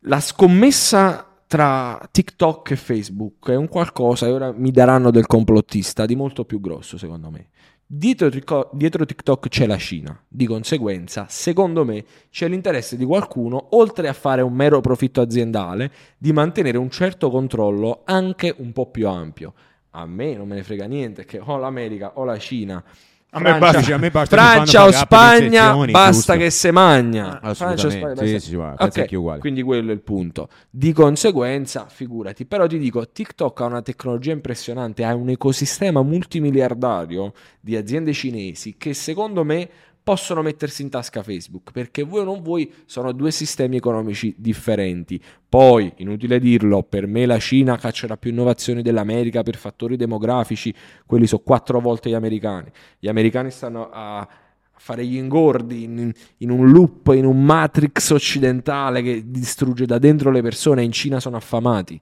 La 0.00 0.20
scommessa 0.20 1.26
tra 1.46 2.08
TikTok 2.10 2.72
e 2.72 2.76
Facebook 2.76 3.50
è 3.50 3.56
un 3.56 3.68
qualcosa, 3.68 4.26
e 4.26 4.32
ora 4.32 4.52
mi 4.52 4.70
daranno 4.70 5.10
del 5.10 5.26
complottista, 5.26 6.06
di 6.06 6.16
molto 6.16 6.44
più 6.44 6.60
grosso 6.60 6.98
secondo 6.98 7.30
me. 7.30 7.48
Dietro, 7.88 8.30
dietro 8.72 9.04
TikTok 9.04 9.46
c'è 9.46 9.64
la 9.64 9.76
Cina, 9.76 10.20
di 10.26 10.44
conseguenza, 10.44 11.26
secondo 11.28 11.84
me, 11.84 12.04
c'è 12.30 12.48
l'interesse 12.48 12.96
di 12.96 13.04
qualcuno, 13.04 13.68
oltre 13.76 14.08
a 14.08 14.12
fare 14.12 14.42
un 14.42 14.52
mero 14.54 14.80
profitto 14.80 15.20
aziendale, 15.20 15.92
di 16.18 16.32
mantenere 16.32 16.78
un 16.78 16.90
certo 16.90 17.30
controllo 17.30 18.02
anche 18.04 18.52
un 18.58 18.72
po' 18.72 18.90
più 18.90 19.06
ampio. 19.06 19.54
A 19.90 20.04
me 20.04 20.34
non 20.34 20.48
me 20.48 20.56
ne 20.56 20.64
frega 20.64 20.86
niente 20.86 21.24
che 21.24 21.38
o 21.38 21.56
l'America 21.58 22.18
o 22.18 22.24
la 22.24 22.38
Cina 22.38 22.82
A 23.30 23.40
me 23.40 23.58
basta. 23.58 23.94
A 23.94 23.98
me 23.98 24.10
basta 24.10 24.36
Francia 24.36 24.84
o 24.86 24.90
Spagna, 24.92 25.74
basta 25.86 26.10
giusto. 26.10 26.36
che 26.36 26.50
se 26.50 26.70
magna. 26.70 27.40
Ah, 27.40 27.54
Francia 27.54 27.84
o 27.84 27.88
assolutamente. 27.88 28.16
Spagna, 28.16 28.38
Sì, 28.38 28.46
sì, 28.46 28.54
guarda, 28.54 28.76
penso 28.76 28.92
Ok, 28.92 28.98
anch'io 28.98 29.18
uguale. 29.18 29.40
Quindi 29.40 29.62
quello 29.62 29.90
è 29.90 29.94
il 29.94 30.00
punto. 30.00 30.48
Di 30.70 30.92
conseguenza, 30.92 31.86
figurati. 31.88 32.46
Però 32.46 32.66
ti 32.66 32.78
dico, 32.78 33.06
TikTok 33.06 33.60
ha 33.60 33.64
una 33.64 33.82
tecnologia 33.82 34.32
impressionante, 34.32 35.04
ha 35.04 35.14
un 35.14 35.28
ecosistema 35.28 36.02
multimiliardario 36.02 37.32
di 37.60 37.76
aziende 37.76 38.12
cinesi 38.12 38.76
che 38.78 38.94
secondo 38.94 39.44
me 39.44 39.68
possono 40.06 40.40
mettersi 40.40 40.82
in 40.82 40.88
tasca 40.88 41.24
Facebook, 41.24 41.72
perché 41.72 42.04
voi 42.04 42.20
o 42.20 42.22
non 42.24 42.40
voi 42.40 42.72
sono 42.84 43.10
due 43.10 43.32
sistemi 43.32 43.74
economici 43.74 44.32
differenti. 44.38 45.20
Poi, 45.48 45.92
inutile 45.96 46.38
dirlo, 46.38 46.84
per 46.84 47.08
me 47.08 47.26
la 47.26 47.40
Cina 47.40 47.76
caccerà 47.76 48.16
più 48.16 48.30
innovazioni 48.30 48.82
dell'America 48.82 49.42
per 49.42 49.56
fattori 49.56 49.96
demografici, 49.96 50.72
quelli 51.04 51.26
sono 51.26 51.42
quattro 51.44 51.80
volte 51.80 52.08
gli 52.08 52.14
americani. 52.14 52.70
Gli 53.00 53.08
americani 53.08 53.50
stanno 53.50 53.90
a 53.92 54.28
fare 54.76 55.04
gli 55.04 55.16
ingordi 55.16 55.82
in, 55.82 56.12
in 56.36 56.50
un 56.50 56.70
loop, 56.70 57.12
in 57.12 57.24
un 57.24 57.42
matrix 57.42 58.10
occidentale 58.10 59.02
che 59.02 59.24
distrugge 59.26 59.86
da 59.86 59.98
dentro 59.98 60.30
le 60.30 60.40
persone, 60.40 60.84
in 60.84 60.92
Cina 60.92 61.18
sono 61.18 61.36
affamati. 61.36 62.00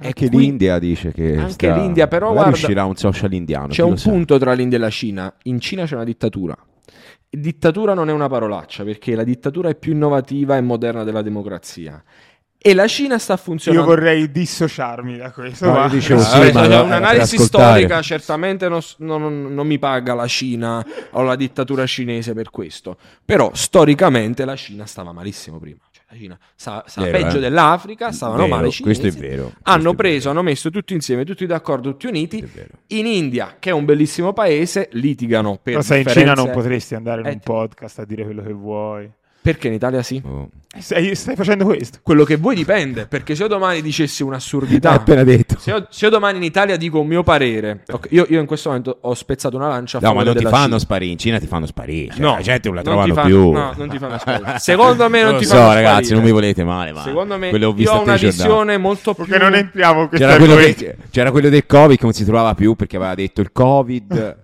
E 0.00 0.06
Anche 0.06 0.28
qui 0.28 0.38
l'India 0.38 0.80
dice 0.80 1.12
che 1.12 1.36
Anche 1.36 1.52
sta- 1.52 1.76
l'India, 1.76 2.08
però, 2.08 2.32
guarda, 2.32 2.50
uscirà 2.50 2.84
un 2.84 2.96
social 2.96 3.32
indiano. 3.32 3.68
C'è 3.68 3.84
un 3.84 3.94
punto 3.94 4.38
tra 4.38 4.52
l'India 4.54 4.76
e 4.76 4.80
la 4.80 4.90
Cina. 4.90 5.32
In 5.44 5.60
Cina 5.60 5.84
c'è 5.84 5.94
una 5.94 6.02
dittatura. 6.02 6.58
Dittatura 7.38 7.94
non 7.94 8.08
è 8.08 8.12
una 8.12 8.28
parolaccia, 8.28 8.84
perché 8.84 9.14
la 9.14 9.24
dittatura 9.24 9.68
è 9.68 9.74
più 9.74 9.92
innovativa 9.92 10.56
e 10.56 10.60
moderna 10.60 11.04
della 11.04 11.22
democrazia. 11.22 12.02
E 12.66 12.72
la 12.72 12.86
Cina 12.86 13.18
sta 13.18 13.34
Io 13.34 13.38
funzionando. 13.38 13.86
vorrei 13.86 14.30
dissociarmi 14.30 15.18
da 15.18 15.30
questo. 15.32 15.70
No, 15.70 15.82
io 15.82 15.88
dicevo 15.88 16.20
sì, 16.20 16.50
ma 16.50 16.66
no, 16.66 16.84
un'analisi 16.84 17.36
storica 17.38 18.00
certamente 18.00 18.68
non, 18.70 18.80
non- 18.98 19.52
non 19.52 19.66
mi 19.66 19.78
paga 19.78 20.14
la 20.14 20.26
Cina 20.26 20.82
o 21.10 21.20
la 21.22 21.36
dittatura 21.36 21.84
cinese 21.86 22.32
per 22.32 22.48
questo. 22.48 22.96
Però 23.22 23.50
storicamente 23.52 24.46
la 24.46 24.56
Cina 24.56 24.86
stava 24.86 25.12
malissimo 25.12 25.58
prima. 25.58 25.80
La 26.14 26.20
Cina 26.20 26.38
stava, 26.54 26.84
stava 26.86 27.10
Vero, 27.10 27.24
peggio 27.24 27.36
eh. 27.38 27.40
dell'Africa, 27.40 28.12
stavano 28.12 28.42
Vero, 28.44 28.54
male 28.54 28.68
i 28.68 28.70
cinesi. 28.70 29.00
questo 29.00 29.18
è 29.18 29.20
vero, 29.20 29.42
questo 29.44 29.60
Hanno 29.64 29.90
è 29.90 29.94
preso, 29.96 30.18
vero. 30.18 30.30
hanno 30.30 30.42
messo 30.42 30.70
tutti 30.70 30.94
insieme, 30.94 31.24
tutti 31.24 31.44
d'accordo, 31.46 31.90
tutti 31.90 32.06
uniti. 32.06 32.48
In 32.88 33.06
India, 33.06 33.56
che 33.58 33.70
è 33.70 33.72
un 33.72 33.84
bellissimo 33.84 34.32
paese, 34.32 34.88
litigano 34.92 35.52
per 35.54 35.72
Però 35.74 35.80
sai, 35.82 36.02
in 36.02 36.06
Cina 36.08 36.34
non 36.34 36.50
potresti 36.50 36.94
andare 36.94 37.20
in 37.22 37.26
Eh, 37.26 37.30
un 37.32 37.40
podcast 37.40 37.98
a 37.98 38.04
dire 38.04 38.22
quello 38.24 38.42
che 38.42 38.52
vuoi. 38.52 39.10
Perché 39.44 39.68
in 39.68 39.74
Italia 39.74 40.02
sì? 40.02 40.22
Oh. 40.24 40.48
Stai, 40.78 41.14
stai 41.14 41.36
facendo 41.36 41.66
questo? 41.66 41.98
Quello 42.02 42.24
che 42.24 42.36
vuoi 42.36 42.54
dipende, 42.54 43.06
perché 43.06 43.34
se 43.34 43.42
io 43.42 43.48
domani 43.48 43.82
dicessi 43.82 44.22
un'assurdità... 44.22 44.88
Hai 44.88 44.96
appena 44.96 45.22
detto. 45.22 45.56
Se 45.58 45.70
io, 45.70 45.86
se 45.90 46.06
io 46.06 46.10
domani 46.10 46.38
in 46.38 46.44
Italia 46.44 46.78
dico 46.78 46.98
un 46.98 47.06
mio 47.06 47.22
parere, 47.22 47.82
ok, 47.90 48.06
io, 48.12 48.24
io 48.30 48.40
in 48.40 48.46
questo 48.46 48.70
momento 48.70 48.96
ho 49.02 49.12
spezzato 49.12 49.54
una 49.56 49.68
lancia 49.68 49.98
No, 50.00 50.14
ma 50.14 50.22
non 50.22 50.34
ti 50.34 50.46
fanno 50.46 50.78
sparire. 50.78 51.12
In 51.12 51.18
Cina 51.18 51.38
ti 51.38 51.46
fanno 51.46 51.66
sparire. 51.66 52.12
Cioè, 52.14 52.20
No, 52.22 52.36
la 52.36 52.40
gente 52.40 52.68
non 52.68 52.76
la 52.76 52.82
non 52.82 52.92
trovano 52.94 53.14
fanno- 53.14 53.26
più. 53.28 53.50
no, 53.52 53.74
non 53.76 53.88
ti 53.90 53.98
fanno 53.98 54.18
sparire. 54.18 54.54
Secondo 54.58 55.08
me 55.10 55.22
non 55.22 55.32
lo 55.32 55.38
ti 55.40 55.44
so, 55.44 55.54
fanno 55.56 55.74
ragazzi, 55.74 55.90
sparire. 56.06 56.14
non 56.14 56.24
mi 56.24 56.30
volete 56.32 56.64
male, 56.64 56.92
ma 56.92 57.02
Secondo 57.02 57.38
me 57.38 57.48
quello 57.50 57.66
ho 57.66 57.68
io 57.68 57.74
visto 57.74 57.92
ho 57.92 58.02
una 58.02 58.16
visione 58.16 58.78
molto 58.78 59.12
più 59.14 59.26
Perché 59.26 59.44
non 59.44 59.54
entriamo 59.54 60.00
in 60.00 60.08
questo 60.08 60.26
C'era 60.26 60.38
quello, 60.38 60.54
del, 60.56 60.96
c'era 61.10 61.30
quello 61.30 61.48
del 61.50 61.66
Covid 61.66 61.96
che 61.98 62.04
non 62.04 62.12
si 62.14 62.24
trovava 62.24 62.54
più 62.54 62.74
perché 62.74 62.96
aveva 62.96 63.14
detto 63.14 63.42
il 63.42 63.52
Covid. 63.52 64.36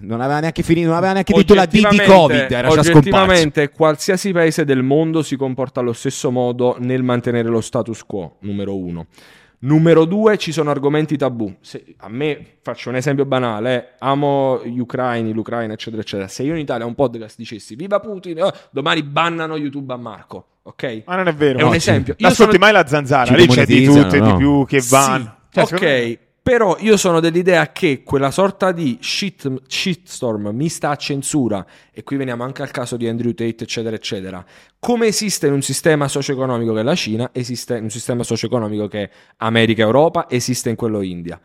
Non 0.00 0.20
aveva 0.20 0.40
neanche 0.40 0.62
finito, 0.62 0.88
non 0.88 0.96
aveva 0.96 1.12
neanche 1.12 1.32
detto 1.32 1.54
la 1.54 1.66
D 1.66 1.88
di 1.88 1.98
Covid. 2.04 2.50
Era 2.50 2.68
oggettivamente 2.70 3.70
qualsiasi 3.70 4.32
paese 4.32 4.64
del 4.64 4.82
mondo 4.82 5.22
si 5.22 5.36
comporta 5.36 5.80
allo 5.80 5.92
stesso 5.92 6.30
modo 6.30 6.76
nel 6.78 7.02
mantenere 7.02 7.48
lo 7.48 7.60
status 7.60 8.02
quo, 8.04 8.36
numero 8.40 8.76
uno. 8.76 9.06
Numero 9.58 10.04
due, 10.04 10.36
ci 10.36 10.52
sono 10.52 10.70
argomenti 10.70 11.16
tabù. 11.16 11.52
Se- 11.60 11.82
a 11.98 12.08
me, 12.08 12.58
faccio 12.60 12.90
un 12.90 12.96
esempio 12.96 13.24
banale, 13.24 13.74
eh, 13.76 13.88
amo 14.00 14.60
gli 14.64 14.78
ucraini, 14.78 15.32
l'Ucraina, 15.32 15.72
eccetera, 15.72 16.02
eccetera. 16.02 16.28
Se 16.28 16.42
io 16.42 16.52
in 16.52 16.58
Italia 16.60 16.84
un 16.84 16.94
podcast 16.94 17.36
dicessi 17.38 17.74
viva 17.74 17.98
Putin, 17.98 18.42
oh, 18.42 18.52
domani 18.70 19.02
bannano 19.02 19.56
YouTube 19.56 19.92
a 19.94 19.96
Marco, 19.96 20.46
ok? 20.62 21.02
Ma 21.06 21.16
non 21.16 21.28
è 21.28 21.34
vero. 21.34 21.58
È 21.58 21.62
un 21.62 21.70
No, 21.70 21.74
esempio. 21.74 22.14
ci- 22.14 22.22
Io 22.22 22.28
Ascolti 22.28 22.52
sono- 22.52 22.64
mai 22.64 22.72
la 22.74 22.86
zanzara? 22.86 23.24
Ci 23.26 23.34
Lì 23.34 23.46
c'è 23.46 23.64
di 23.64 23.84
tutto 23.86 24.14
e 24.14 24.18
no? 24.20 24.30
di 24.32 24.36
più 24.36 24.66
che 24.66 24.82
vanno. 24.88 25.34
Cioè, 25.50 25.64
Sì, 25.64 25.70
secondo 25.74 25.84
me- 25.94 26.10
ok, 26.12 26.18
però 26.46 26.76
io 26.78 26.96
sono 26.96 27.18
dell'idea 27.18 27.72
che 27.72 28.04
quella 28.04 28.30
sorta 28.30 28.70
di 28.70 28.98
shit, 29.00 29.62
shitstorm 29.66 30.50
mista 30.52 30.90
a 30.90 30.94
censura, 30.94 31.66
e 31.92 32.04
qui 32.04 32.14
veniamo 32.16 32.44
anche 32.44 32.62
al 32.62 32.70
caso 32.70 32.96
di 32.96 33.08
Andrew 33.08 33.32
Tate, 33.32 33.64
eccetera, 33.64 33.96
eccetera, 33.96 34.44
come 34.78 35.08
esiste 35.08 35.48
in 35.48 35.54
un 35.54 35.62
sistema 35.62 36.06
socio-economico 36.06 36.72
che 36.72 36.78
è 36.78 36.82
la 36.84 36.94
Cina, 36.94 37.30
esiste 37.32 37.78
in 37.78 37.82
un 37.82 37.90
sistema 37.90 38.22
socio-economico 38.22 38.86
che 38.86 39.02
è 39.02 39.10
America 39.38 39.82
e 39.82 39.86
Europa, 39.86 40.26
esiste 40.30 40.70
in 40.70 40.76
quello 40.76 41.02
India. 41.02 41.40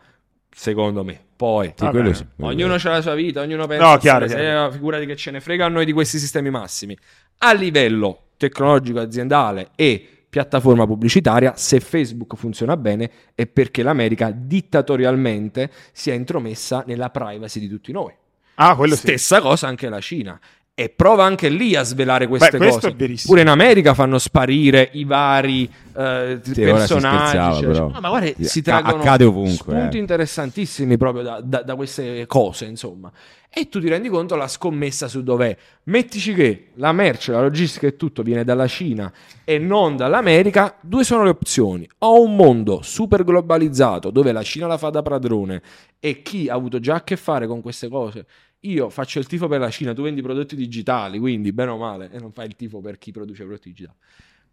Secondo 0.54 1.02
me. 1.02 1.18
Poi, 1.34 1.72
Sì, 1.76 1.88
quello 1.88 2.12
sì, 2.14 2.24
ognuno 2.38 2.74
ha 2.74 2.88
la 2.88 3.00
sua 3.02 3.14
vita, 3.14 3.40
ognuno 3.40 3.66
pensa 3.66 3.84
No, 3.84 3.92
a 3.94 3.98
chiaro, 3.98 4.28
sé, 4.28 4.36
chiaro. 4.36 4.70
se- 4.70 4.76
figurati 4.76 5.06
che 5.06 5.16
ce 5.16 5.32
ne 5.32 5.40
frega 5.40 5.64
a 5.64 5.68
noi 5.68 5.84
di 5.84 5.92
questi 5.92 6.20
sistemi 6.20 6.50
massimi. 6.50 6.96
A 7.38 7.52
livello 7.52 8.26
tecnologico 8.36 9.00
aziendale 9.00 9.70
e 9.74 10.11
piattaforma 10.32 10.86
pubblicitaria, 10.86 11.56
se 11.56 11.78
Facebook 11.78 12.36
funziona 12.36 12.74
bene 12.78 13.10
è 13.34 13.46
perché 13.46 13.82
l'America 13.82 14.30
dittatorialmente 14.30 15.70
si 15.92 16.08
è 16.08 16.14
intromessa 16.14 16.84
nella 16.86 17.10
privacy 17.10 17.60
di 17.60 17.68
tutti 17.68 17.92
noi. 17.92 18.14
Ah, 18.54 18.74
quello 18.74 18.94
sì. 18.94 19.02
Stessa 19.02 19.42
cosa 19.42 19.66
anche 19.66 19.90
la 19.90 20.00
Cina. 20.00 20.40
E 20.74 20.88
prova 20.88 21.24
anche 21.24 21.50
lì 21.50 21.74
a 21.76 21.82
svelare 21.82 22.26
queste 22.26 22.56
Beh, 22.56 22.68
cose. 22.70 22.94
Pure 23.26 23.42
in 23.42 23.48
America 23.48 23.92
fanno 23.92 24.18
sparire 24.18 24.88
i 24.94 25.04
vari 25.04 25.70
eh, 25.94 26.40
Sì, 26.42 26.62
ora 26.64 26.86
si 26.86 26.94
personaggi. 26.94 27.60
cioè, 27.60 27.70
però. 27.72 27.88
no, 27.90 28.00
ma 28.00 28.08
guarda, 28.08 28.26
Sì, 28.38 28.44
si 28.44 28.62
traggono 28.62 29.02
accade 29.02 29.24
ovunque, 29.24 29.74
spunti 29.74 29.98
eh. 29.98 30.00
interessantissimi 30.00 30.96
proprio 30.96 31.22
da, 31.24 31.40
da- 31.44 31.62
da 31.62 31.76
queste 31.76 32.24
cose, 32.26 32.64
insomma. 32.64 33.12
E 33.54 33.68
tu 33.68 33.80
ti 33.80 33.88
rendi 33.90 34.08
conto 34.08 34.34
la 34.34 34.48
scommessa 34.48 35.08
su 35.08 35.22
dov'è. 35.22 35.54
Mettici 35.84 36.32
che 36.32 36.68
la 36.76 36.92
merce, 36.92 37.32
la 37.32 37.42
logistica 37.42 37.86
e 37.86 37.96
tutto 37.96 38.22
viene 38.22 38.42
dalla 38.42 38.66
Cina 38.66 39.12
e 39.44 39.58
non 39.58 39.94
dall'America, 39.94 40.78
due 40.80 41.04
sono 41.04 41.22
le 41.24 41.28
opzioni. 41.30 41.86
O 41.98 42.22
un 42.22 42.34
mondo 42.34 42.80
super 42.80 43.24
globalizzato 43.24 44.10
dove 44.10 44.32
la 44.32 44.42
Cina 44.42 44.66
la 44.66 44.78
fa 44.78 44.88
da 44.88 45.02
padrone 45.02 45.60
e 46.00 46.22
chi 46.22 46.48
ha 46.48 46.54
avuto 46.54 46.80
già 46.80 46.94
a 46.94 47.04
che 47.04 47.18
fare 47.18 47.46
con 47.46 47.60
queste 47.60 47.88
cose. 47.90 48.24
Io 48.64 48.90
faccio 48.90 49.18
il 49.18 49.26
tifo 49.26 49.48
per 49.48 49.60
la 49.60 49.70
Cina, 49.70 49.92
tu 49.92 50.02
vendi 50.02 50.22
prodotti 50.22 50.54
digitali, 50.54 51.18
quindi 51.18 51.52
bene 51.52 51.70
o 51.70 51.76
male, 51.76 52.10
e 52.12 52.18
non 52.18 52.32
fai 52.32 52.46
il 52.46 52.54
tifo 52.54 52.80
per 52.80 52.98
chi 52.98 53.10
produce 53.10 53.44
prodotti 53.44 53.70
digitali. 53.70 53.96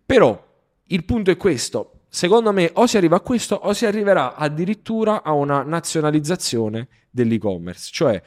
Però 0.06 0.48
il 0.84 1.06
punto 1.06 1.30
è 1.30 1.38
questo. 1.38 1.94
Secondo 2.10 2.52
me 2.52 2.72
o 2.74 2.88
si 2.88 2.98
arriva 2.98 3.18
a 3.18 3.22
questo 3.22 3.54
o 3.54 3.72
si 3.74 3.86
arriverà 3.86 4.36
addirittura 4.36 5.22
a 5.22 5.34
una 5.34 5.62
nazionalizzazione 5.62 6.88
dell'e-commerce, 7.12 7.90
cioè 7.92 8.22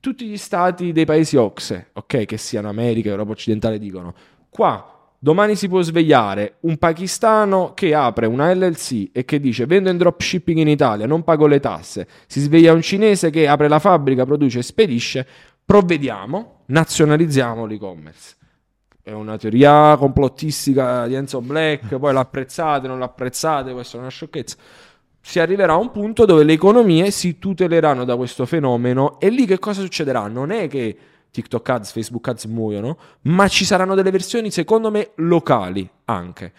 tutti 0.00 0.26
gli 0.26 0.36
stati 0.36 0.92
dei 0.92 1.04
paesi 1.04 1.36
OXE, 1.36 1.90
ok, 1.92 2.24
che 2.24 2.36
siano 2.38 2.68
America, 2.68 3.10
Europa 3.10 3.32
occidentale, 3.32 3.78
dicono 3.78 4.14
qua 4.48 4.99
domani 5.22 5.54
si 5.54 5.68
può 5.68 5.82
svegliare 5.82 6.56
un 6.60 6.78
pakistano 6.78 7.74
che 7.74 7.94
apre 7.94 8.24
una 8.26 8.52
LLC 8.54 9.10
e 9.12 9.26
che 9.26 9.38
dice 9.38 9.66
vendo 9.66 9.90
in 9.90 9.98
dropshipping 9.98 10.58
in 10.58 10.68
Italia, 10.68 11.06
non 11.06 11.22
pago 11.22 11.46
le 11.46 11.60
tasse, 11.60 12.08
si 12.26 12.40
sveglia 12.40 12.72
un 12.72 12.80
cinese 12.80 13.28
che 13.28 13.46
apre 13.46 13.68
la 13.68 13.78
fabbrica, 13.78 14.24
produce 14.24 14.60
e 14.60 14.62
spedisce, 14.62 15.26
provvediamo, 15.62 16.62
nazionalizziamo 16.66 17.66
l'e-commerce. 17.66 18.36
È 19.02 19.12
una 19.12 19.36
teoria 19.36 19.94
complottistica 19.98 21.06
di 21.06 21.14
Enzo 21.14 21.42
Black, 21.42 21.96
poi 22.00 22.12
l'apprezzate, 22.14 22.88
non 22.88 22.98
l'apprezzate, 22.98 23.72
questa 23.72 23.98
è 23.98 24.00
una 24.00 24.08
sciocchezza. 24.08 24.56
Si 25.20 25.38
arriverà 25.38 25.74
a 25.74 25.76
un 25.76 25.90
punto 25.90 26.24
dove 26.24 26.44
le 26.44 26.54
economie 26.54 27.10
si 27.10 27.38
tuteleranno 27.38 28.04
da 28.04 28.16
questo 28.16 28.46
fenomeno 28.46 29.20
e 29.20 29.28
lì 29.28 29.44
che 29.44 29.58
cosa 29.58 29.82
succederà? 29.82 30.28
Non 30.28 30.50
è 30.50 30.66
che 30.66 30.96
TikTok 31.30 31.68
ads, 31.68 31.92
Facebook 31.92 32.26
ads 32.28 32.44
muoiono, 32.44 32.98
ma 33.22 33.48
ci 33.48 33.64
saranno 33.64 33.94
delle 33.94 34.10
versioni 34.10 34.50
secondo 34.50 34.90
me 34.90 35.12
locali 35.16 35.88
anche. 36.06 36.52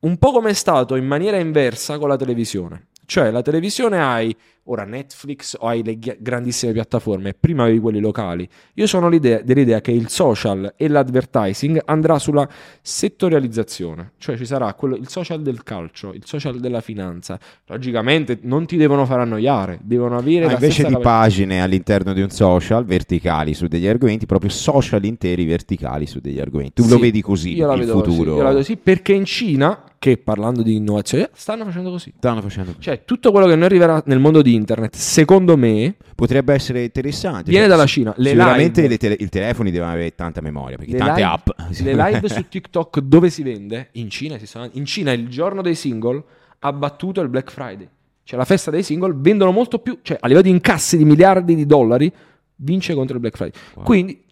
Un 0.00 0.18
po' 0.18 0.32
come 0.32 0.50
è 0.50 0.54
stato 0.54 0.96
in 0.96 1.06
maniera 1.06 1.38
inversa 1.38 1.98
con 1.98 2.08
la 2.08 2.16
televisione. 2.16 2.88
Cioè 3.06 3.30
la 3.30 3.42
televisione 3.42 4.00
hai 4.02 4.34
ora 4.66 4.84
Netflix 4.84 5.56
o 5.58 5.66
hai 5.66 5.84
le 5.84 5.98
grandissime 6.18 6.72
piattaforme, 6.72 7.34
prima 7.38 7.64
avevi 7.64 7.78
quelli 7.80 8.00
locali. 8.00 8.48
Io 8.74 8.86
sono 8.86 9.10
l'idea- 9.10 9.42
dell'idea 9.42 9.82
che 9.82 9.90
il 9.90 10.08
social 10.08 10.72
e 10.76 10.88
l'advertising 10.88 11.82
andrà 11.84 12.18
sulla 12.18 12.48
settorializzazione, 12.80 14.12
cioè 14.18 14.36
ci 14.36 14.44
sarà 14.46 14.72
quello- 14.74 14.96
il 14.96 15.08
social 15.08 15.42
del 15.42 15.62
calcio, 15.62 16.12
il 16.14 16.22
social 16.24 16.60
della 16.60 16.80
finanza. 16.80 17.38
Logicamente 17.66 18.38
non 18.42 18.66
ti 18.66 18.76
devono 18.76 19.04
far 19.04 19.20
annoiare, 19.20 19.78
devono 19.82 20.16
avere 20.16 20.46
Ma 20.46 20.52
la 20.52 20.52
invece 20.54 20.84
di 20.84 20.96
pagine 20.98 21.62
all'interno 21.62 22.12
di 22.12 22.22
un 22.22 22.30
social 22.30 22.84
verticali 22.84 23.54
su 23.54 23.66
degli 23.66 23.86
argomenti, 23.86 24.26
proprio 24.26 24.50
social 24.50 25.04
interi 25.04 25.44
verticali 25.44 26.06
su 26.06 26.20
degli 26.20 26.40
argomenti. 26.40 26.82
Tu 26.82 26.88
lo 26.88 26.96
Sì, 26.96 27.00
vedi 27.02 27.20
così 27.20 27.54
io 27.54 27.66
la 27.66 27.74
il 27.74 27.80
vedo 27.80 28.02
futuro? 28.02 28.36
io 28.36 28.42
la 28.42 28.48
vedo 28.48 28.58
così 28.60 28.76
perché 28.76 29.12
in 29.12 29.24
Cina, 29.24 29.78
che 30.04 30.18
parlando 30.18 30.60
di 30.62 30.76
innovazione, 30.76 31.30
stanno 31.32 31.64
facendo 31.64 31.90
così. 31.90 32.12
Stanno 32.14 32.42
facendo 32.42 32.72
così. 32.72 32.82
Cioè, 32.82 33.06
tutto 33.06 33.30
quello 33.30 33.46
che 33.46 33.54
noi 33.54 33.64
arriverà 33.64 34.02
nel 34.04 34.18
mondo 34.18 34.42
di 34.42 34.52
internet, 34.52 34.94
secondo 34.96 35.56
me, 35.56 35.94
Potrebbe 36.14 36.52
essere 36.52 36.84
interessante. 36.84 37.50
Viene 37.50 37.66
Cioè, 37.66 37.74
dalla 37.74 37.86
Cina. 37.86 38.12
Le 38.18 38.28
sicuramente 38.30 38.82
live- 38.82 38.92
le 38.92 38.98
tele- 38.98 39.16
i 39.18 39.28
telefoni 39.30 39.70
devono 39.70 39.92
avere 39.92 40.14
tanta 40.14 40.42
memoria 40.42 40.76
perché 40.76 40.94
tante 40.94 41.22
live, 41.22 41.32
app. 41.32 41.48
le 41.80 41.94
live 41.94 42.28
su 42.28 42.48
TikTok 42.48 43.00
dove 43.00 43.30
si 43.30 43.42
vende? 43.42 43.88
In 43.92 44.10
Cina 44.10 44.38
In 44.72 44.84
Cina 44.84 45.12
il 45.12 45.26
giorno 45.28 45.62
dei 45.62 45.74
single 45.74 46.22
ha 46.58 46.72
battuto 46.72 47.22
il 47.22 47.28
Black 47.30 47.50
Friday. 47.50 47.88
Cioè 48.22 48.38
la 48.38 48.44
festa 48.44 48.70
dei 48.70 48.82
single 48.82 49.14
vendono 49.16 49.52
molto 49.52 49.78
più, 49.78 49.98
cioè 50.02 50.18
a 50.20 50.26
livello 50.26 50.46
di 50.46 50.50
incassi 50.52 50.98
di 50.98 51.04
miliardi 51.04 51.54
di 51.54 51.66
dollari, 51.66 52.12
vince 52.56 52.94
contro 52.94 53.14
il 53.14 53.20
Black 53.20 53.36
Friday. 53.36 53.58
Quindi, 53.82 54.23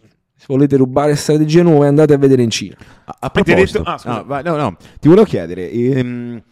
se 0.42 0.46
volete 0.48 0.76
rubare 0.76 1.14
strategie 1.14 1.62
nuove, 1.62 1.86
andate 1.86 2.14
a 2.14 2.18
vedere 2.18 2.42
in 2.42 2.50
Cina. 2.50 2.74
A, 3.04 3.16
a 3.20 3.30
proposito, 3.30 3.78
detto- 3.78 3.90
ah, 3.90 3.96
scusa. 3.98 4.24
no, 4.26 4.40
no, 4.42 4.56
no, 4.56 4.76
ti 4.98 5.06
volevo 5.06 5.24
chiedere, 5.24 5.70
ehm, 5.70 6.42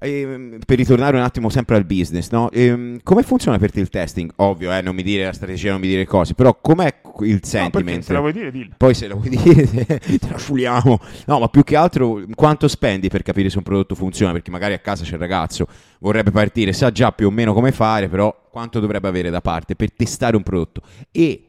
ehm, 0.00 0.58
per 0.66 0.76
ritornare 0.76 1.16
un 1.16 1.22
attimo 1.22 1.48
sempre 1.48 1.76
al 1.76 1.84
business, 1.84 2.28
no? 2.30 2.50
Ehm, 2.50 2.98
come 3.04 3.22
funziona 3.22 3.56
per 3.58 3.70
te 3.70 3.78
il 3.80 3.88
testing? 3.88 4.32
Ovvio, 4.36 4.72
eh, 4.72 4.82
non 4.82 4.96
mi 4.96 5.02
dire 5.04 5.24
la 5.24 5.32
strategia, 5.32 5.70
non 5.70 5.80
mi 5.80 5.86
dire 5.86 6.04
cose, 6.06 6.34
però 6.34 6.58
com'è 6.60 6.86
il 6.86 6.92
No, 7.34 7.38
perché 7.38 7.40
sentiment? 7.46 8.02
se 8.02 8.12
la 8.12 8.18
vuoi 8.18 8.32
dire, 8.32 8.50
dillo. 8.50 8.74
Poi 8.76 8.94
se 8.94 9.06
lo 9.06 9.14
vuoi 9.16 9.28
dire, 9.36 9.64
te 9.86 10.28
la 10.28 10.36
sciuliamo. 10.36 10.98
No, 11.26 11.38
ma 11.38 11.48
più 11.48 11.62
che 11.62 11.76
altro, 11.76 12.20
quanto 12.34 12.66
spendi 12.66 13.08
per 13.08 13.22
capire 13.22 13.48
se 13.48 13.58
un 13.58 13.62
prodotto 13.64 13.94
funziona? 13.94 14.32
Perché 14.32 14.50
magari 14.50 14.74
a 14.74 14.78
casa 14.80 15.04
c'è 15.04 15.12
il 15.14 15.20
ragazzo, 15.20 15.66
vorrebbe 16.00 16.32
partire, 16.32 16.72
sa 16.72 16.90
già 16.90 17.12
più 17.12 17.28
o 17.28 17.30
meno 17.30 17.54
come 17.54 17.70
fare, 17.70 18.08
però 18.08 18.34
quanto 18.50 18.80
dovrebbe 18.80 19.06
avere 19.08 19.30
da 19.30 19.40
parte 19.40 19.76
per 19.76 19.92
testare 19.92 20.36
un 20.36 20.42
prodotto? 20.42 20.82
E, 21.12 21.43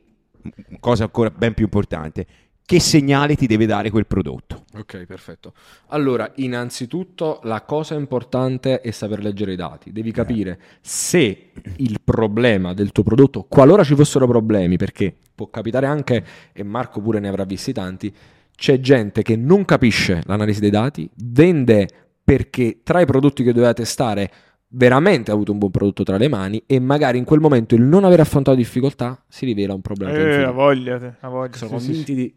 cosa 0.79 1.03
ancora 1.03 1.29
ben 1.29 1.53
più 1.53 1.65
importante, 1.65 2.25
che 2.65 2.79
segnale 2.79 3.35
ti 3.35 3.45
deve 3.45 3.67
dare 3.67 3.91
quel 3.91 4.07
prodotto? 4.07 4.63
Ok, 4.73 5.05
perfetto. 5.05 5.53
Allora, 5.89 6.31
innanzitutto 6.37 7.39
la 7.43 7.61
cosa 7.61 7.93
importante 7.93 8.81
è 8.81 8.89
saper 8.89 9.21
leggere 9.21 9.53
i 9.53 9.55
dati. 9.55 9.91
Devi 9.91 10.11
capire 10.11 10.59
se 10.81 11.51
il 11.77 11.99
problema 12.03 12.73
del 12.73 12.91
tuo 12.91 13.03
prodotto, 13.03 13.43
qualora 13.43 13.83
ci 13.83 13.93
fossero 13.93 14.25
problemi, 14.25 14.77
perché 14.77 15.13
può 15.35 15.47
capitare 15.49 15.85
anche, 15.85 16.25
e 16.53 16.63
Marco 16.63 17.01
pure 17.01 17.19
ne 17.19 17.27
avrà 17.27 17.43
visti 17.43 17.71
tanti, 17.71 18.11
c'è 18.55 18.79
gente 18.79 19.21
che 19.21 19.35
non 19.35 19.63
capisce 19.63 20.23
l'analisi 20.25 20.59
dei 20.59 20.71
dati, 20.71 21.07
vende 21.17 21.87
perché 22.23 22.79
tra 22.81 22.99
i 22.99 23.05
prodotti 23.05 23.43
che 23.43 23.53
doveva 23.53 23.73
testare 23.73 24.31
veramente 24.69 25.31
ha 25.31 25.33
avuto 25.33 25.51
un 25.51 25.57
buon 25.57 25.71
prodotto 25.71 26.03
tra 26.03 26.17
le 26.17 26.27
mani 26.27 26.61
e 26.65 26.79
magari 26.79 27.17
in 27.17 27.23
quel 27.23 27.39
momento 27.39 27.75
il 27.75 27.81
non 27.81 28.03
aver 28.03 28.19
affrontato 28.19 28.57
difficoltà 28.57 29.23
si 29.27 29.45
rivela 29.45 29.73
un 29.73 29.81
problema. 29.81 30.13
Eh, 30.13 30.23
infinito. 30.23 30.49
a 30.49 30.51
voglia, 30.51 30.99
te, 30.99 31.13
a 31.19 31.29
voglia. 31.29 31.53
Sono 31.53 31.79
sì, 31.79 31.85
convinti 31.85 32.13
sì. 32.13 32.15
di... 32.15 32.35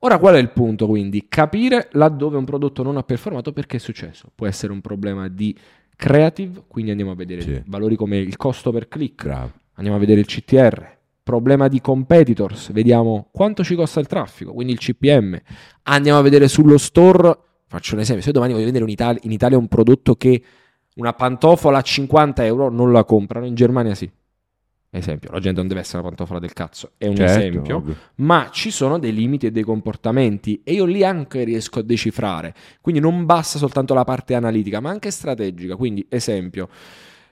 Ora 0.00 0.18
qual 0.18 0.34
è 0.34 0.38
il 0.38 0.50
punto 0.50 0.86
quindi? 0.86 1.26
Capire 1.28 1.88
laddove 1.92 2.36
un 2.36 2.44
prodotto 2.44 2.82
non 2.82 2.96
ha 2.96 3.02
performato 3.02 3.52
perché 3.52 3.76
è 3.76 3.80
successo. 3.80 4.30
Può 4.34 4.46
essere 4.46 4.72
un 4.72 4.80
problema 4.80 5.28
di 5.28 5.56
creative, 5.96 6.64
quindi 6.68 6.90
andiamo 6.90 7.12
a 7.12 7.14
vedere 7.14 7.40
Sì. 7.40 7.62
valori 7.66 7.96
come 7.96 8.18
il 8.18 8.36
costo 8.36 8.70
per 8.70 8.88
click, 8.88 9.24
Bravo. 9.24 9.52
andiamo 9.74 9.96
a 9.96 10.00
vedere 10.00 10.20
il 10.20 10.26
CTR, 10.26 10.94
problema 11.22 11.68
di 11.68 11.80
competitors, 11.80 12.70
vediamo 12.70 13.28
quanto 13.32 13.64
ci 13.64 13.74
costa 13.74 13.98
il 13.98 14.06
traffico, 14.06 14.52
quindi 14.52 14.74
il 14.74 14.78
CPM, 14.78 15.40
andiamo 15.84 16.18
a 16.18 16.22
vedere 16.22 16.46
sullo 16.48 16.76
store, 16.78 17.36
faccio 17.66 17.94
un 17.94 18.00
esempio, 18.00 18.22
se 18.22 18.28
io 18.28 18.34
domani 18.34 18.52
voglio 18.52 18.66
vendere 18.66 18.84
in 18.84 18.90
Italia, 18.92 19.20
in 19.24 19.32
Italia 19.32 19.56
un 19.56 19.66
prodotto 19.68 20.14
che 20.16 20.42
una 20.96 21.12
pantofola 21.14 21.78
a 21.78 21.82
50 21.82 22.44
euro 22.44 22.68
non 22.70 22.92
la 22.92 23.04
comprano, 23.04 23.46
in 23.46 23.54
Germania 23.54 23.94
sì. 23.94 24.10
Esempio, 24.88 25.30
la 25.30 25.40
gente 25.40 25.58
non 25.58 25.68
deve 25.68 25.80
essere 25.80 25.98
una 25.98 26.08
pantofola 26.08 26.38
del 26.38 26.54
cazzo, 26.54 26.92
è 26.96 27.06
un 27.06 27.16
Certo, 27.16 27.38
esempio 27.38 27.76
ovvio. 27.76 27.96
ma 28.16 28.48
ci 28.50 28.70
sono 28.70 28.98
dei 28.98 29.12
limiti 29.12 29.44
e 29.46 29.50
dei 29.50 29.62
comportamenti 29.64 30.62
e 30.64 30.72
io 30.72 30.86
lì 30.86 31.04
anche 31.04 31.44
riesco 31.44 31.80
a 31.80 31.82
decifrare. 31.82 32.54
Quindi 32.80 33.00
non 33.00 33.26
basta 33.26 33.58
soltanto 33.58 33.92
la 33.92 34.04
parte 34.04 34.34
analitica, 34.34 34.80
ma 34.80 34.88
anche 34.88 35.10
strategica. 35.10 35.76
Quindi, 35.76 36.06
esempio, 36.08 36.68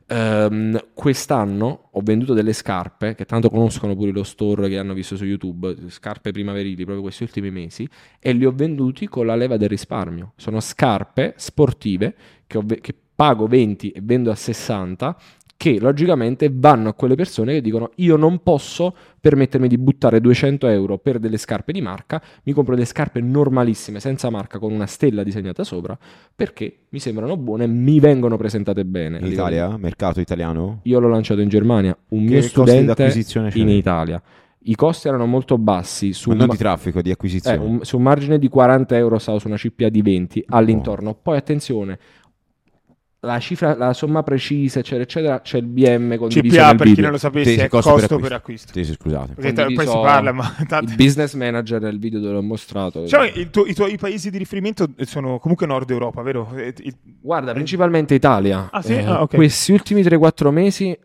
ehm, 0.07 0.89
quest'anno 0.93 1.89
ho 1.93 2.01
venduto 2.03 2.35
delle 2.35 2.53
scarpe 2.53 3.15
che 3.15 3.25
tanto 3.25 3.49
conoscono 3.49 3.95
pure 3.97 4.11
lo 4.11 4.25
store 4.25 4.69
che 4.69 4.77
hanno 4.77 4.93
visto 4.93 5.17
su 5.17 5.25
YouTube, 5.25 5.75
scarpe 5.89 6.33
primaverili 6.33 6.83
proprio 6.85 7.01
questi 7.03 7.23
ultimi 7.23 7.51
mesi, 7.51 7.89
e 8.21 8.33
li 8.33 8.45
ho 8.45 8.53
venduti 8.53 9.09
con 9.09 9.25
la 9.27 9.37
leva 9.37 9.57
del 9.57 9.69
risparmio. 9.71 10.33
Sono 10.37 10.61
scarpe 10.61 11.33
sportive 11.39 12.15
che, 12.47 12.59
ho 12.59 12.65
che 12.81 12.95
pago 13.15 13.47
20 13.47 13.91
e 13.91 14.01
vendo 14.03 14.31
a 14.31 14.35
60 14.35 15.17
che 15.57 15.79
logicamente 15.81 16.51
vanno 16.53 16.89
a 16.89 16.95
quelle 16.95 17.15
persone 17.15 17.55
che 17.55 17.61
dicono 17.61 17.93
io 17.97 18.17
non 18.17 18.43
posso 18.43 18.95
permettermi 19.21 19.69
di 19.69 19.79
buttare 19.79 20.21
200 20.21 20.67
euro 20.67 20.99
per 20.99 21.19
delle 21.19 21.39
scarpe 21.39 21.73
di 21.73 21.81
marca, 21.81 22.21
mi 22.43 22.53
compro 22.53 22.75
delle 22.75 22.87
scarpe 22.87 23.21
normalissime 23.21 24.01
senza 24.01 24.29
marca 24.31 24.59
con 24.59 24.73
una 24.73 24.87
stella 24.87 25.23
disegnata 25.23 25.65
sopra 25.65 25.97
perché 26.35 26.81
mi 26.91 26.99
sembrano 26.99 27.37
buone 27.37 27.67
mi 27.67 28.01
vengono 28.01 28.37
presentate 28.37 28.85
bene. 28.85 29.19
In 29.21 29.27
Italia? 29.27 29.77
Mercato 29.79 30.21
italiano? 30.21 30.81
Io 30.83 30.99
l'ho 30.99 31.09
lanciato 31.09 31.41
in 31.41 31.49
Germania, 31.49 31.97
un 32.09 32.27
Che 32.27 32.31
mio 32.31 32.43
studente 32.43 33.13
in? 33.55 33.69
Italia. 33.69 34.21
I 34.67 34.75
costi 34.77 35.09
erano 35.09 35.27
molto 35.27 35.59
bassi, 35.59 36.15
su 36.15 36.31
Ma 36.31 36.37
non 36.37 36.47
ma- 36.47 36.53
di 36.53 36.59
traffico, 36.59 37.03
di 37.03 37.11
eh, 37.11 37.13
acquisizione. 37.13 37.59
un, 37.59 37.85
su 37.85 37.97
un 37.99 38.03
margine 38.03 38.39
di 38.39 38.49
40 38.49 38.97
euro 38.97 39.19
stavo 39.19 39.39
su 39.39 39.47
una 39.47 39.57
CPA 39.57 39.91
di 39.91 40.01
20 40.01 40.45
all'intorno. 40.49 41.15
Poi 41.15 41.37
attenzione, 41.37 41.99
la 43.25 43.39
cifra, 43.41 43.75
la 43.77 43.93
somma 43.93 44.23
precisa, 44.23 44.79
eccetera, 44.79 45.03
eccetera, 45.03 45.41
c'è 45.41 45.59
il 45.59 45.65
BM 45.67 46.17
condiviso 46.17 46.55
CPA, 46.57 46.67
nel 46.69 46.77
per 46.77 46.85
chi 46.87 46.91
video. 46.91 47.03
non 47.05 47.13
lo 47.13 47.19
sapesse, 47.19 47.51
Sì, 47.51 47.57
sì, 47.59 47.61
è 47.65 47.69
costo 47.69 47.91
costo, 47.93 48.07
per 48.19 48.21
per 48.21 48.33
acquisto. 48.33 48.69
acquisto. 48.69 48.73
Sì, 48.73 48.85
sì, 48.85 48.93
scusate. 48.93 49.35
Perché 49.35 49.53
te- 49.53 49.73
poi 49.75 49.87
si 49.87 49.93
parla, 49.93 50.33
ma 50.33 50.55
tanto- 50.69 50.91
Il 50.91 50.97
business 50.97 51.35
manager 51.35 51.81
nel 51.81 51.99
video 51.99 52.21
te 52.21 52.29
l'ho 52.29 52.43
mostrato. 52.43 53.03
Che 53.03 53.33
il 53.35 53.51
tuo- 53.51 53.67
i 53.67 53.75
tuoi 53.75 53.97
paesi 53.97 54.31
di 54.31 54.39
riferimento 54.39 54.89
sono 54.99 55.39
comunque 55.39 55.67
Nord 55.67 55.91
Europa, 55.91 56.23
vero? 56.23 56.51
Eh, 56.55 56.73
il- 56.79 56.97
Guarda, 57.21 57.53
principalmente 57.53 58.15
Italia. 58.15 58.69
Ah, 58.71 58.83
sì? 58.83 58.93
Eh, 58.95 59.05
Ah, 59.05 59.23
ok. 59.23 59.35
Questi 59.35 59.73
ultimi 59.73 60.03
3-4 60.03 60.51
mesi 60.51 60.97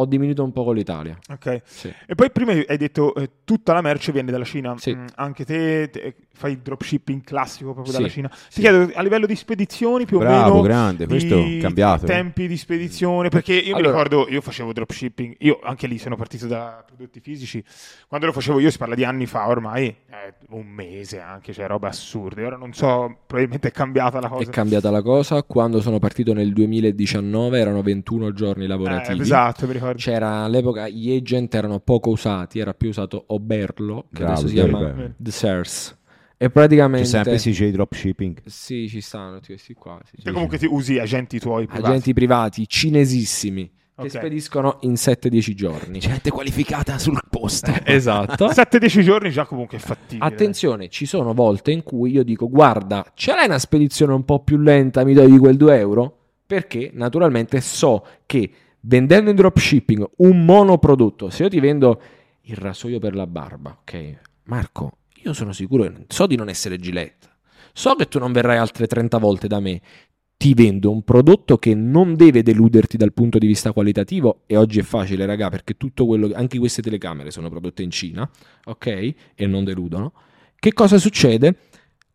ho 0.00 0.04
diminuito 0.06 0.44
un 0.44 0.52
po' 0.52 0.62
con 0.64 0.74
l'Italia. 0.76 1.18
Ok. 1.28 1.62
Sì. 1.64 1.92
E 2.06 2.14
poi 2.14 2.30
prima 2.30 2.52
hai 2.52 2.76
detto 2.76 3.14
eh, 3.16 3.30
tutta 3.44 3.72
la 3.72 3.80
merce 3.80 4.12
viene 4.12 4.30
dalla 4.30 4.44
Cina. 4.44 4.74
Sì. 4.78 4.94
Mm, 4.94 5.06
anche 5.16 5.44
te, 5.44 5.88
te- 5.90 6.14
fai 6.38 6.52
il 6.52 6.58
dropshipping 6.58 7.22
classico 7.22 7.72
proprio 7.72 7.92
Sì, 7.92 7.98
dalla 7.98 8.08
Cina. 8.10 8.28
Ti 8.28 8.36
sì. 8.48 8.60
chiedo 8.60 8.90
a 8.94 9.02
livello 9.02 9.26
di 9.26 9.36
spedizioni 9.36 10.06
più 10.06 10.16
o 10.16 10.20
Bravo, 10.20 10.50
meno 10.50 10.60
grande, 10.62 11.06
questo 11.06 11.38
è 11.38 11.58
cambiato. 11.58 12.06
tempi 12.06 12.46
di 12.46 12.56
spedizione 12.56 13.28
perché 13.28 13.54
io 13.54 13.74
mi 13.74 13.80
Allora- 13.80 13.88
ricordo 14.04 14.28
io 14.28 14.40
facevo 14.40 14.72
dropshipping, 14.72 15.34
io 15.40 15.58
anche 15.62 15.86
lì 15.86 15.98
sono 15.98 16.16
partito 16.16 16.46
da 16.46 16.82
prodotti 16.86 17.20
fisici. 17.20 17.62
Quando 18.06 18.26
lo 18.26 18.32
facevo 18.32 18.58
io 18.60 18.70
si 18.70 18.78
parla 18.78 18.94
di 18.94 19.04
anni 19.04 19.26
fa 19.26 19.48
ormai, 19.48 19.86
eh, 19.88 20.34
un 20.50 20.66
mese 20.66 21.20
anche, 21.20 21.52
cioè 21.52 21.66
robe 21.66 21.88
assurde. 21.88 22.44
Ora 22.44 22.56
non 22.56 22.72
so, 22.72 23.18
probabilmente 23.26 23.68
è 23.68 23.72
cambiata 23.72 24.20
la 24.20 24.26
È 24.28 24.30
cosa. 24.30 24.50
cambiata 24.50 24.90
la 24.90 25.02
cosa. 25.02 25.42
Quando 25.42 25.80
sono 25.80 25.98
partito 25.98 26.32
nel 26.32 26.52
2019 26.52 27.58
erano 27.58 27.82
21 27.82 28.32
giorni 28.32 28.66
lavorativi. 28.66 29.18
Eh, 29.18 29.22
esatto, 29.22 29.66
mi 29.66 29.72
ricordo. 29.72 29.96
C'era 29.98 30.44
all'epoca 30.44 30.88
gli 30.88 31.14
agent 31.14 31.54
erano 31.54 31.80
poco 31.80 32.10
usati, 32.10 32.58
era 32.58 32.74
più 32.74 32.88
usato 32.90 33.24
Oberlo, 33.28 34.06
che 34.12 34.18
Bravo, 34.24 34.32
adesso 34.32 34.48
si 34.48 34.54
chiama. 34.54 34.94
The 35.16 35.30
Sears. 35.30 35.96
E 36.40 36.50
praticamente 36.50 37.04
C'è 37.08 37.22
sempre 37.24 37.36
CJ 37.36 37.70
Dropshipping. 37.70 38.42
Sì, 38.46 38.88
ci 38.88 39.00
stanno 39.00 39.34
tutti 39.34 39.48
questi 39.48 39.74
qua. 39.74 39.98
sì, 40.04 40.16
Te 40.16 40.22
sì. 40.22 40.30
comunque 40.32 40.56
ti 40.58 40.66
usi 40.66 40.98
agenti 40.98 41.38
tuoi 41.40 41.66
privati. 41.66 41.86
Agenti 41.88 42.12
privati 42.12 42.68
cinesissimi 42.68 43.66
che 43.98 44.02
Ok. 44.04 44.10
spediscono 44.10 44.76
in 44.82 44.92
7-10 44.92 45.54
giorni. 45.54 45.98
Gente 45.98 46.30
qualificata 46.30 46.96
sul 46.98 47.18
posto. 47.28 47.72
Esatto. 47.84 48.46
7-10 48.54 49.02
giorni 49.02 49.30
già 49.32 49.44
comunque 49.46 49.78
è 49.78 49.80
fattibile. 49.80 50.24
Attenzione, 50.24 50.88
ci 50.88 51.06
sono 51.06 51.34
volte 51.34 51.72
in 51.72 51.82
cui 51.82 52.12
io 52.12 52.22
dico 52.22 52.48
guarda, 52.48 53.04
ce 53.14 53.34
l'hai 53.34 53.46
una 53.46 53.58
spedizione 53.58 54.12
un 54.12 54.24
po' 54.24 54.38
più 54.44 54.58
lenta, 54.58 55.02
mi 55.04 55.14
dai 55.14 55.28
di 55.28 55.38
quel 55.38 55.56
2 55.56 55.76
euro? 55.78 56.18
Perché 56.46 56.90
naturalmente 56.94 57.60
so 57.60 58.06
che 58.26 58.48
vendendo 58.82 59.30
in 59.30 59.34
dropshipping 59.36 60.08
un 60.18 60.44
monoprodotto, 60.44 61.30
se 61.30 61.42
io 61.42 61.48
ti 61.48 61.58
vendo 61.58 62.00
il 62.42 62.54
rasoio 62.56 63.00
per 63.00 63.16
la 63.16 63.26
barba, 63.26 63.76
ok? 63.80 64.18
Marco, 64.44 64.97
io 65.22 65.32
sono 65.32 65.52
sicuro, 65.52 65.90
so 66.08 66.26
di 66.26 66.36
non 66.36 66.48
essere 66.48 66.78
Gillette, 66.78 67.28
so 67.72 67.94
che 67.94 68.06
tu 68.06 68.18
non 68.18 68.32
verrai 68.32 68.56
altre 68.56 68.86
30 68.86 69.18
volte 69.18 69.46
da 69.48 69.60
me, 69.60 69.80
ti 70.36 70.54
vendo 70.54 70.92
un 70.92 71.02
prodotto 71.02 71.58
che 71.58 71.74
non 71.74 72.14
deve 72.14 72.42
deluderti 72.42 72.96
dal 72.96 73.12
punto 73.12 73.38
di 73.38 73.46
vista 73.48 73.72
qualitativo 73.72 74.42
e 74.46 74.56
oggi 74.56 74.78
è 74.78 74.82
facile, 74.82 75.26
raga, 75.26 75.50
perché 75.50 75.76
tutto 75.76 76.06
quello 76.06 76.30
anche 76.32 76.58
queste 76.58 76.80
telecamere 76.80 77.32
sono 77.32 77.48
prodotte 77.48 77.82
in 77.82 77.90
Cina, 77.90 78.28
ok? 78.64 78.86
E 79.34 79.46
non 79.48 79.64
deludono. 79.64 80.12
Che 80.56 80.72
cosa 80.72 80.98
succede? 80.98 81.56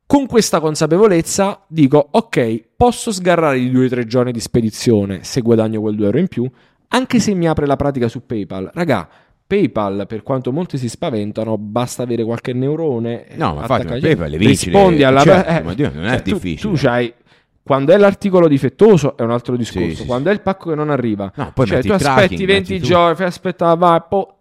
Con 0.05 0.25
questa 0.25 0.61
consapevolezza 0.61 1.65
dico, 1.67 2.07
ok, 2.11 2.69
posso 2.77 3.11
sgarrare 3.11 3.59
i 3.59 3.71
2-3 3.71 4.05
giorni 4.05 4.31
di 4.31 4.39
spedizione 4.39 5.23
se 5.23 5.41
guadagno 5.41 5.81
quel 5.81 5.95
2 5.95 6.05
euro 6.05 6.19
in 6.19 6.27
più, 6.27 6.49
anche 6.89 7.19
se 7.19 7.33
mi 7.33 7.47
apre 7.47 7.65
la 7.65 7.75
pratica 7.75 8.07
su 8.07 8.25
PayPal. 8.25 8.69
Raga, 8.73 9.09
PayPal, 9.45 10.05
per 10.07 10.23
quanto 10.23 10.51
molti 10.51 10.77
si 10.77 10.89
spaventano, 10.89 11.57
basta 11.57 12.03
avere 12.03 12.23
qualche 12.23 12.53
neurone. 12.53 13.25
No, 13.35 13.53
ma 13.55 13.61
infatti, 13.61 13.99
PayPal 13.99 14.29
le 14.29 14.37
vinci, 14.37 14.69
Rispondi 14.69 14.97
le- 14.99 15.05
alla 15.05 15.21
certo, 15.21 15.49
eh, 15.51 15.61
ma 15.61 15.73
Dio, 15.73 15.91
non 15.93 16.05
è 16.05 16.21
tu- 16.21 16.33
difficile. 16.33 16.73
Tu, 16.73 16.77
c'hai 16.79 17.13
quando 17.61 17.93
è 17.93 17.97
l'articolo 17.97 18.47
difettoso 18.49 19.15
è 19.15 19.21
un 19.21 19.31
altro 19.31 19.55
discorso. 19.55 19.89
Sì, 19.89 19.95
sì, 19.95 20.05
quando 20.05 20.29
è 20.29 20.33
il 20.33 20.41
pacco 20.41 20.69
che 20.69 20.75
non 20.75 20.89
arriva, 20.89 21.31
No, 21.35 21.51
poi 21.53 21.65
cioè 21.65 21.75
metti 21.77 21.87
tu 21.87 21.93
aspetti 21.93 22.15
tracking, 22.17 22.45
20 22.47 22.71
metti 22.73 22.79
tu. 22.79 22.85
giorni, 22.87 23.15
fai 23.15 23.25
aspettare, 23.27 23.77
vai, 23.77 24.01
po, 24.09 24.37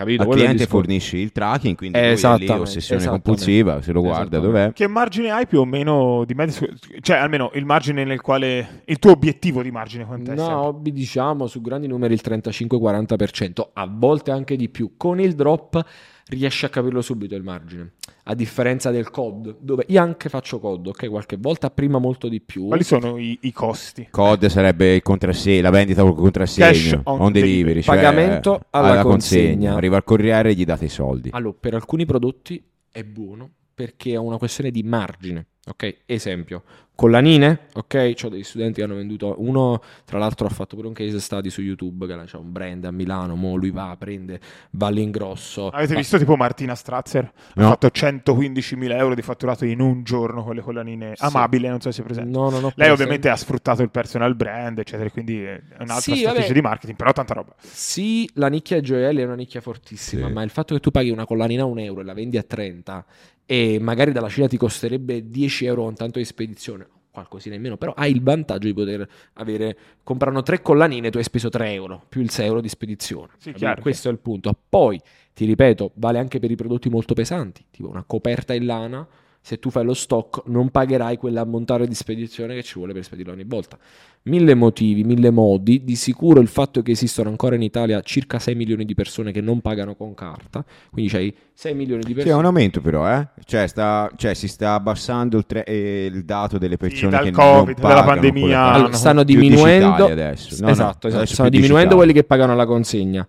capito? 0.00 0.22
Al 0.22 0.28
Quello 0.28 0.42
cliente 0.42 0.66
fornisci 0.66 1.18
il 1.18 1.32
tracking, 1.32 1.76
quindi 1.76 1.98
lui 1.98 2.08
è 2.08 2.36
lì, 2.36 2.48
ossessione 2.48 3.06
compulsiva, 3.06 3.82
se 3.82 3.92
lo 3.92 4.00
guarda 4.00 4.38
dov'è. 4.38 4.72
Che 4.72 4.86
margine 4.86 5.30
hai 5.30 5.46
più 5.46 5.60
o 5.60 5.64
meno 5.64 6.24
di 6.24 6.34
media? 6.34 6.54
Cioè, 7.00 7.16
almeno 7.16 7.50
il 7.54 7.64
margine 7.64 8.04
nel 8.04 8.20
quale. 8.20 8.82
Il 8.86 8.98
tuo 8.98 9.12
obiettivo 9.12 9.62
di 9.62 9.70
margine 9.70 10.04
quant'è? 10.04 10.34
No, 10.34 10.44
sempre? 10.44 10.54
hobby 10.54 10.92
diciamo 10.92 11.46
su 11.46 11.60
grandi 11.60 11.86
numeri 11.86 12.14
il 12.14 12.20
35-40%, 12.24 13.68
a 13.74 13.88
volte 13.90 14.30
anche 14.30 14.56
di 14.56 14.68
più. 14.68 14.92
Con 14.96 15.20
il 15.20 15.34
drop 15.34 15.84
riesci 16.30 16.64
a 16.64 16.68
capirlo 16.68 17.02
subito 17.02 17.34
il 17.34 17.42
margine. 17.42 17.92
A 18.24 18.34
differenza 18.34 18.90
del 18.90 19.10
COD, 19.10 19.56
dove 19.58 19.84
io 19.88 20.00
anche 20.00 20.28
faccio 20.28 20.60
COD, 20.60 20.88
ok? 20.88 21.08
Qualche 21.08 21.36
volta 21.36 21.70
prima 21.70 21.98
molto 21.98 22.28
di 22.28 22.40
più. 22.40 22.66
Quali 22.66 22.84
sono 22.84 23.18
i, 23.18 23.36
i 23.42 23.52
costi? 23.52 24.08
COD 24.10 24.46
sarebbe 24.46 24.94
il 24.94 25.02
contrassegno, 25.02 25.62
la 25.62 25.70
vendita 25.70 26.02
col 26.02 26.14
contrassegno, 26.14 26.66
Cash 26.66 26.92
on 27.04 27.20
on, 27.20 27.32
delivery, 27.32 27.56
delivery. 27.56 27.82
cioè 27.82 27.94
Pagamento 27.96 28.66
alla 28.70 29.02
consegna. 29.02 29.74
Arriva 29.74 29.96
al 29.96 30.04
corriere 30.04 30.50
e 30.50 30.54
gli 30.54 30.64
date 30.64 30.84
i 30.86 30.88
soldi. 30.88 31.30
Allora, 31.32 31.56
per 31.58 31.74
alcuni 31.74 32.06
prodotti 32.06 32.62
è 32.90 33.02
buono 33.04 33.50
perché 33.80 34.12
è 34.12 34.16
una 34.16 34.36
questione 34.36 34.70
di 34.70 34.82
margine. 34.82 35.46
Ok, 35.66 35.98
esempio, 36.04 36.64
collanine, 36.94 37.68
ok, 37.74 38.14
ho 38.24 38.28
degli 38.28 38.42
studenti 38.42 38.80
che 38.80 38.82
hanno 38.82 38.96
venduto, 38.96 39.36
uno 39.38 39.80
tra 40.04 40.18
l'altro 40.18 40.46
ha 40.46 40.50
fatto 40.50 40.74
pure 40.76 40.88
un 40.88 40.92
case 40.94 41.18
study 41.20 41.48
su 41.48 41.62
YouTube, 41.62 42.06
che 42.06 42.24
c'è 42.24 42.36
un 42.36 42.50
brand 42.52 42.84
a 42.84 42.90
Milano, 42.90 43.36
mo 43.36 43.54
lui 43.56 43.70
va, 43.70 43.94
prende, 43.98 44.38
va 44.72 44.88
all'ingrosso. 44.88 45.68
Avete 45.68 45.92
va- 45.94 45.98
visto 46.00 46.18
tipo 46.18 46.36
Martina 46.36 46.74
Strazzer? 46.74 47.30
No. 47.54 47.66
Ha 47.66 47.68
fatto 47.70 47.86
115.000 47.88 48.96
euro 48.96 49.14
di 49.14 49.22
fatturato 49.22 49.64
in 49.64 49.80
un 49.80 50.02
giorno 50.02 50.42
con 50.44 50.54
le 50.56 50.60
collanine 50.60 51.12
Sì. 51.14 51.24
amabile, 51.24 51.68
non 51.68 51.80
so 51.80 51.90
se 51.90 52.02
è 52.02 52.04
presente. 52.04 52.30
No, 52.30 52.50
no, 52.50 52.58
no, 52.60 52.72
Lei 52.74 52.90
ovviamente 52.90 53.28
ha 53.30 53.36
sfruttato 53.36 53.82
il 53.82 53.90
personal 53.90 54.34
brand, 54.34 54.78
eccetera, 54.78 55.08
quindi 55.10 55.42
è 55.42 55.58
un'altra 55.78 55.96
Sì, 56.00 56.16
strategia 56.16 56.40
vabbè. 56.42 56.52
di 56.52 56.60
marketing, 56.60 56.96
però 56.98 57.12
tanta 57.12 57.32
roba. 57.34 57.54
Sì, 57.60 58.28
la 58.34 58.48
nicchia 58.48 58.80
gioielli 58.80 59.20
è 59.22 59.24
una 59.24 59.36
nicchia 59.36 59.60
fortissima, 59.62 60.26
Sì. 60.26 60.32
ma 60.32 60.42
il 60.42 60.50
fatto 60.50 60.74
che 60.74 60.80
tu 60.80 60.90
paghi 60.90 61.08
una 61.10 61.24
collanina 61.26 61.62
a 61.62 61.66
un 61.66 61.78
euro 61.78 62.00
e 62.00 62.04
la 62.04 62.14
vendi 62.14 62.36
a 62.38 62.42
30 62.42 63.04
e 63.50 63.80
magari 63.80 64.12
dalla 64.12 64.28
Cina 64.28 64.46
ti 64.46 64.56
costerebbe 64.56 65.28
10 65.28 65.64
euro 65.64 65.82
con 65.82 65.94
tanto 65.96 66.20
di 66.20 66.24
spedizione, 66.24 66.86
qualcosina 67.10 67.56
in 67.56 67.60
meno, 67.60 67.76
però 67.76 67.92
hai 67.96 68.12
il 68.12 68.22
vantaggio 68.22 68.68
di 68.68 68.72
poter 68.72 69.08
avere, 69.32 69.76
comprano 70.04 70.42
tre 70.42 70.62
collanine, 70.62 71.10
tu 71.10 71.18
hai 71.18 71.24
speso 71.24 71.48
3 71.48 71.72
euro, 71.72 72.04
più 72.08 72.20
il 72.20 72.30
6 72.30 72.46
euro 72.46 72.60
di 72.60 72.68
spedizione. 72.68 73.30
Sì, 73.38 73.52
Questo 73.80 74.08
è 74.08 74.12
il 74.12 74.20
punto. 74.20 74.56
Poi, 74.68 75.00
ti 75.34 75.46
ripeto, 75.46 75.90
vale 75.94 76.20
anche 76.20 76.38
per 76.38 76.48
i 76.48 76.54
prodotti 76.54 76.88
molto 76.90 77.12
pesanti, 77.12 77.64
tipo 77.72 77.88
una 77.88 78.04
coperta 78.06 78.54
in 78.54 78.66
lana, 78.66 79.04
se 79.42 79.58
tu 79.58 79.70
fai 79.70 79.84
lo 79.84 79.94
stock 79.94 80.42
non 80.46 80.68
pagherai 80.68 81.16
quell'ammontare 81.16 81.86
di 81.88 81.94
spedizione 81.94 82.54
che 82.54 82.62
ci 82.62 82.74
vuole 82.74 82.92
per 82.92 83.04
spedirlo 83.04 83.32
ogni 83.32 83.44
volta. 83.46 83.78
Mille 84.24 84.54
motivi, 84.54 85.02
mille 85.02 85.30
modi, 85.30 85.82
di 85.82 85.96
sicuro 85.96 86.40
il 86.40 86.48
fatto 86.48 86.82
che 86.82 86.90
esistono 86.90 87.30
ancora 87.30 87.54
in 87.54 87.62
Italia 87.62 88.02
circa 88.02 88.38
6 88.38 88.54
milioni 88.54 88.84
di 88.84 88.92
persone 88.94 89.32
che 89.32 89.40
non 89.40 89.62
pagano 89.62 89.94
con 89.94 90.12
carta, 90.12 90.62
quindi 90.90 91.10
c'hai 91.10 91.34
6 91.54 91.74
milioni 91.74 92.02
di 92.02 92.08
Sì, 92.08 92.12
è 92.12 92.14
persone. 92.16 92.38
un 92.38 92.44
aumento 92.44 92.82
però, 92.82 93.10
eh? 93.10 93.28
Cioè, 93.46 93.66
sta- 93.66 94.10
cioè, 94.16 94.34
si 94.34 94.46
sta 94.46 94.74
abbassando 94.74 95.38
il, 95.38 95.46
tre- 95.46 95.64
eh, 95.64 96.04
il 96.12 96.24
dato 96.26 96.58
delle 96.58 96.76
persone 96.76 97.12
dal 97.12 97.24
che 97.24 97.30
Covid, 97.30 97.78
non 97.78 97.88
dalla 97.88 98.02
pagano 98.02 98.20
pandemia, 98.20 98.40
con 98.40 98.48
le 98.48 98.54
carte. 98.54 98.68
hanno 98.68 98.76
Allora, 98.84 98.96
stanno 98.96 99.22
diminuendo 99.24 100.04
adesso. 100.04 100.56
No, 100.60 100.66
no, 100.66 100.72
esatto, 100.72 101.06
esatto, 101.06 101.06
adesso 101.16 101.32
stanno 101.34 101.48
diminuendo 101.48 101.96
quelli 101.96 102.12
che 102.12 102.24
pagano 102.24 102.54
la 102.54 102.66
consegna. 102.66 103.26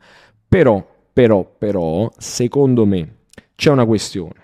Però, 0.48 0.86
però, 1.14 1.56
però, 1.58 2.12
secondo 2.18 2.86
me 2.86 3.16
c'è 3.56 3.70
una 3.70 3.86
questione. 3.86 4.41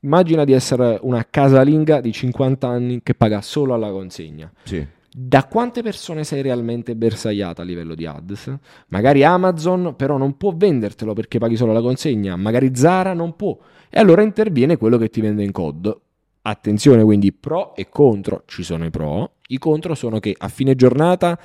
Immagina 0.00 0.44
di 0.44 0.52
essere 0.52 0.98
una 1.02 1.26
casalinga 1.28 2.00
di 2.00 2.12
50 2.12 2.66
anni 2.66 3.02
che 3.02 3.14
paga 3.14 3.42
solo 3.42 3.74
alla 3.74 3.90
consegna. 3.90 4.50
Sì. 4.62 4.86
Da 5.12 5.44
quante 5.44 5.82
persone 5.82 6.22
sei 6.24 6.40
realmente 6.40 6.94
bersagliata 6.94 7.62
a 7.62 7.64
livello 7.64 7.94
di 7.94 8.06
ads? 8.06 8.54
Magari 8.88 9.24
Amazon 9.24 9.94
però 9.96 10.16
non 10.16 10.36
può 10.36 10.54
vendertelo 10.54 11.12
perché 11.12 11.38
paghi 11.38 11.56
solo 11.56 11.72
la 11.72 11.82
consegna, 11.82 12.36
magari 12.36 12.70
Zara 12.74 13.12
non 13.12 13.34
può. 13.34 13.58
E 13.90 13.98
allora 13.98 14.22
interviene 14.22 14.76
quello 14.76 14.96
che 14.96 15.10
ti 15.10 15.20
vende 15.20 15.42
in 15.42 15.52
COD. 15.52 15.98
Attenzione 16.42 17.02
quindi 17.04 17.32
pro 17.32 17.74
e 17.74 17.88
contro, 17.90 18.44
ci 18.46 18.62
sono 18.62 18.86
i 18.86 18.90
pro, 18.90 19.32
i 19.48 19.58
contro 19.58 19.94
sono 19.94 20.18
che 20.20 20.34
a 20.38 20.48
fine 20.48 20.74
giornata 20.74 21.38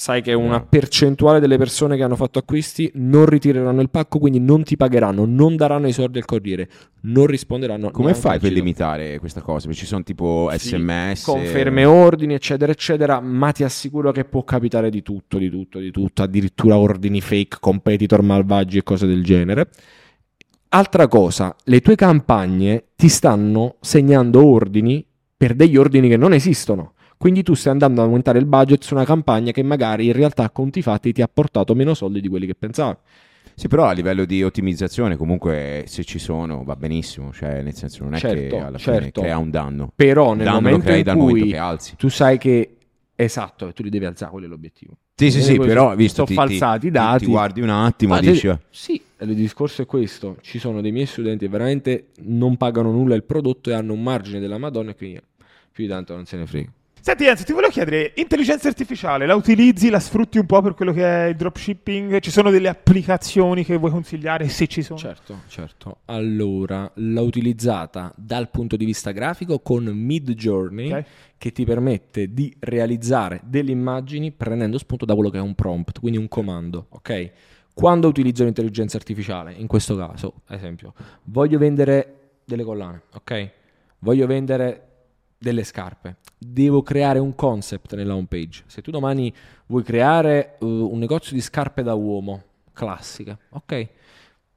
sai 0.00 0.22
che 0.22 0.32
una 0.32 0.60
percentuale 0.60 1.40
delle 1.40 1.58
persone 1.58 1.96
che 1.96 2.04
hanno 2.04 2.14
fatto 2.14 2.38
acquisti 2.38 2.88
non 2.94 3.26
ritireranno 3.26 3.80
il 3.80 3.90
pacco, 3.90 4.20
quindi 4.20 4.38
non 4.38 4.62
ti 4.62 4.76
pagheranno, 4.76 5.24
non 5.24 5.56
daranno 5.56 5.88
i 5.88 5.92
soldi 5.92 6.18
al 6.18 6.24
corriere, 6.24 6.70
non 7.00 7.26
risponderanno. 7.26 7.90
Come 7.90 8.14
fai 8.14 8.38
per 8.38 8.52
limitare 8.52 9.18
questa 9.18 9.40
cosa? 9.40 9.66
Perché 9.66 9.80
ci 9.80 9.86
sono 9.86 10.04
tipo 10.04 10.48
Sì, 10.52 10.68
sms. 10.68 11.24
conferme 11.24 11.84
ordini, 11.84 12.34
eccetera, 12.34 12.70
eccetera, 12.70 13.18
ma 13.18 13.50
ti 13.50 13.64
assicuro 13.64 14.12
che 14.12 14.24
può 14.24 14.44
capitare 14.44 14.88
di 14.88 15.02
tutto, 15.02 15.36
di 15.36 15.50
tutto, 15.50 15.80
di 15.80 15.90
tutto, 15.90 16.22
addirittura 16.22 16.78
ordini 16.78 17.20
fake, 17.20 17.56
competitor 17.58 18.22
malvagi 18.22 18.78
e 18.78 18.84
cose 18.84 19.08
del 19.08 19.24
genere. 19.24 19.68
Altra 20.68 21.08
cosa, 21.08 21.56
le 21.64 21.80
tue 21.80 21.96
campagne 21.96 22.84
ti 22.94 23.08
stanno 23.08 23.78
segnando 23.80 24.46
ordini 24.46 25.04
per 25.36 25.54
degli 25.54 25.76
ordini 25.76 26.08
che 26.08 26.16
non 26.16 26.34
esistono. 26.34 26.92
Quindi 27.18 27.42
tu 27.42 27.54
stai 27.54 27.72
andando 27.72 28.00
ad 28.00 28.06
aumentare 28.06 28.38
il 28.38 28.46
budget 28.46 28.82
su 28.84 28.94
una 28.94 29.04
campagna 29.04 29.50
che 29.50 29.62
magari 29.64 30.06
in 30.06 30.12
realtà 30.12 30.44
a 30.44 30.50
conti 30.50 30.82
fatti 30.82 31.12
ti 31.12 31.20
ha 31.20 31.28
portato 31.28 31.74
meno 31.74 31.92
soldi 31.92 32.20
di 32.20 32.28
quelli 32.28 32.46
che 32.46 32.54
pensavi. 32.54 32.96
Sì, 33.56 33.66
però 33.66 33.86
a 33.86 33.92
livello 33.92 34.24
di 34.24 34.44
ottimizzazione 34.44 35.16
comunque 35.16 35.82
se 35.88 36.04
ci 36.04 36.20
sono 36.20 36.62
va 36.62 36.76
benissimo, 36.76 37.32
cioè 37.32 37.60
nel 37.62 37.74
senso 37.74 38.04
non 38.04 38.14
è 38.14 38.18
Certo, 38.18 38.56
che 38.56 38.62
alla 38.62 38.78
fine 38.78 39.00
certo. 39.00 39.20
crea 39.22 39.36
un 39.36 39.50
danno. 39.50 39.90
Però 39.96 40.32
nel 40.34 40.44
danno 40.44 40.60
momento 40.60 40.84
crei 40.84 40.98
in 40.98 41.04
dal 41.04 41.16
momento 41.16 41.40
cui 41.40 41.50
che 41.50 41.56
alzi. 41.58 41.96
tu 41.96 42.08
sai 42.08 42.38
che 42.38 42.76
esatto, 43.16 43.72
tu 43.72 43.82
li 43.82 43.90
devi 43.90 44.04
alzare, 44.04 44.30
quello 44.30 44.46
è 44.46 44.48
l'obiettivo. 44.48 44.96
Sì, 45.16 45.32
sì, 45.32 45.38
Eh, 45.38 45.42
sì, 45.42 45.56
però 45.58 45.96
visto 45.96 46.22
ti, 46.22 46.34
falsati 46.34 46.80
ti- 46.82 46.86
i 46.86 46.90
dati. 46.92 47.24
ti 47.24 47.30
guardi 47.32 47.60
un 47.60 47.70
attimo 47.70 48.16
e 48.16 48.20
dici 48.20 48.46
"Ah, 48.46 48.60
sì, 48.70 49.02
il 49.22 49.34
discorso 49.34 49.82
è 49.82 49.86
questo. 49.86 50.36
Ci 50.40 50.60
sono 50.60 50.80
dei 50.80 50.92
miei 50.92 51.06
studenti 51.06 51.46
che 51.46 51.50
veramente 51.50 52.10
non 52.20 52.56
pagano 52.56 52.92
nulla 52.92 53.16
il 53.16 53.24
prodotto 53.24 53.70
e 53.70 53.72
hanno 53.72 53.92
un 53.92 54.02
margine 54.04 54.38
della 54.38 54.58
Madonna 54.58 54.92
e 54.92 54.94
quindi 54.94 55.20
più 55.72 55.82
di 55.82 55.90
tanto 55.90 56.14
non 56.14 56.26
se 56.26 56.36
ne 56.36 56.46
frega. 56.46 56.70
Senti 57.00 57.26
Enzo, 57.26 57.44
ti 57.44 57.52
volevo 57.52 57.72
chiedere, 57.72 58.12
intelligenza 58.16 58.68
artificiale, 58.68 59.24
la 59.24 59.34
utilizzi, 59.34 59.88
la 59.88 60.00
sfrutti 60.00 60.36
un 60.38 60.46
po' 60.46 60.60
per 60.60 60.74
quello 60.74 60.92
che 60.92 61.04
è 61.04 61.28
il 61.28 61.36
dropshipping? 61.36 62.18
Ci 62.20 62.30
sono 62.30 62.50
delle 62.50 62.68
applicazioni 62.68 63.64
che 63.64 63.76
vuoi 63.76 63.90
consigliare 63.90 64.48
se 64.48 64.66
ci 64.66 64.82
sono? 64.82 64.98
Certo, 64.98 65.42
certo. 65.46 65.98
Allora, 66.06 66.90
l'ho 66.94 67.22
utilizzata 67.22 68.12
dal 68.16 68.50
punto 68.50 68.76
di 68.76 68.84
vista 68.84 69.12
grafico 69.12 69.60
con 69.60 69.84
Mid 69.84 70.32
Journey 70.32 70.92
Ok. 70.92 71.04
che 71.38 71.52
ti 71.52 71.64
permette 71.64 72.32
di 72.34 72.54
realizzare 72.58 73.40
delle 73.44 73.70
immagini 73.70 74.30
prendendo 74.32 74.76
spunto 74.76 75.04
da 75.06 75.14
quello 75.14 75.30
che 75.30 75.38
è 75.38 75.42
un 75.42 75.54
prompt, 75.54 76.00
quindi 76.00 76.18
un 76.18 76.28
comando, 76.28 76.86
ok? 76.90 77.30
Quando 77.72 78.08
utilizzo 78.08 78.42
l'intelligenza 78.44 78.96
artificiale, 78.96 79.54
in 79.56 79.68
questo 79.68 79.96
caso, 79.96 80.42
ad 80.46 80.56
esempio, 80.56 80.92
voglio 81.24 81.58
vendere 81.58 82.14
delle 82.44 82.64
collane, 82.64 83.02
ok? 83.14 83.50
Voglio 84.00 84.26
vendere 84.26 84.82
delle 85.38 85.62
scarpe. 85.62 86.16
Devo 86.36 86.82
creare 86.82 87.18
un 87.18 87.34
concept 87.34 87.94
nella 87.94 88.14
home 88.14 88.26
page. 88.26 88.64
Se 88.66 88.82
tu 88.82 88.90
domani 88.90 89.32
vuoi 89.66 89.82
creare 89.82 90.56
uh, 90.60 90.66
un 90.66 90.98
negozio 90.98 91.34
di 91.34 91.40
scarpe 91.40 91.82
da 91.82 91.94
uomo, 91.94 92.42
classica, 92.72 93.38
ok? 93.50 93.88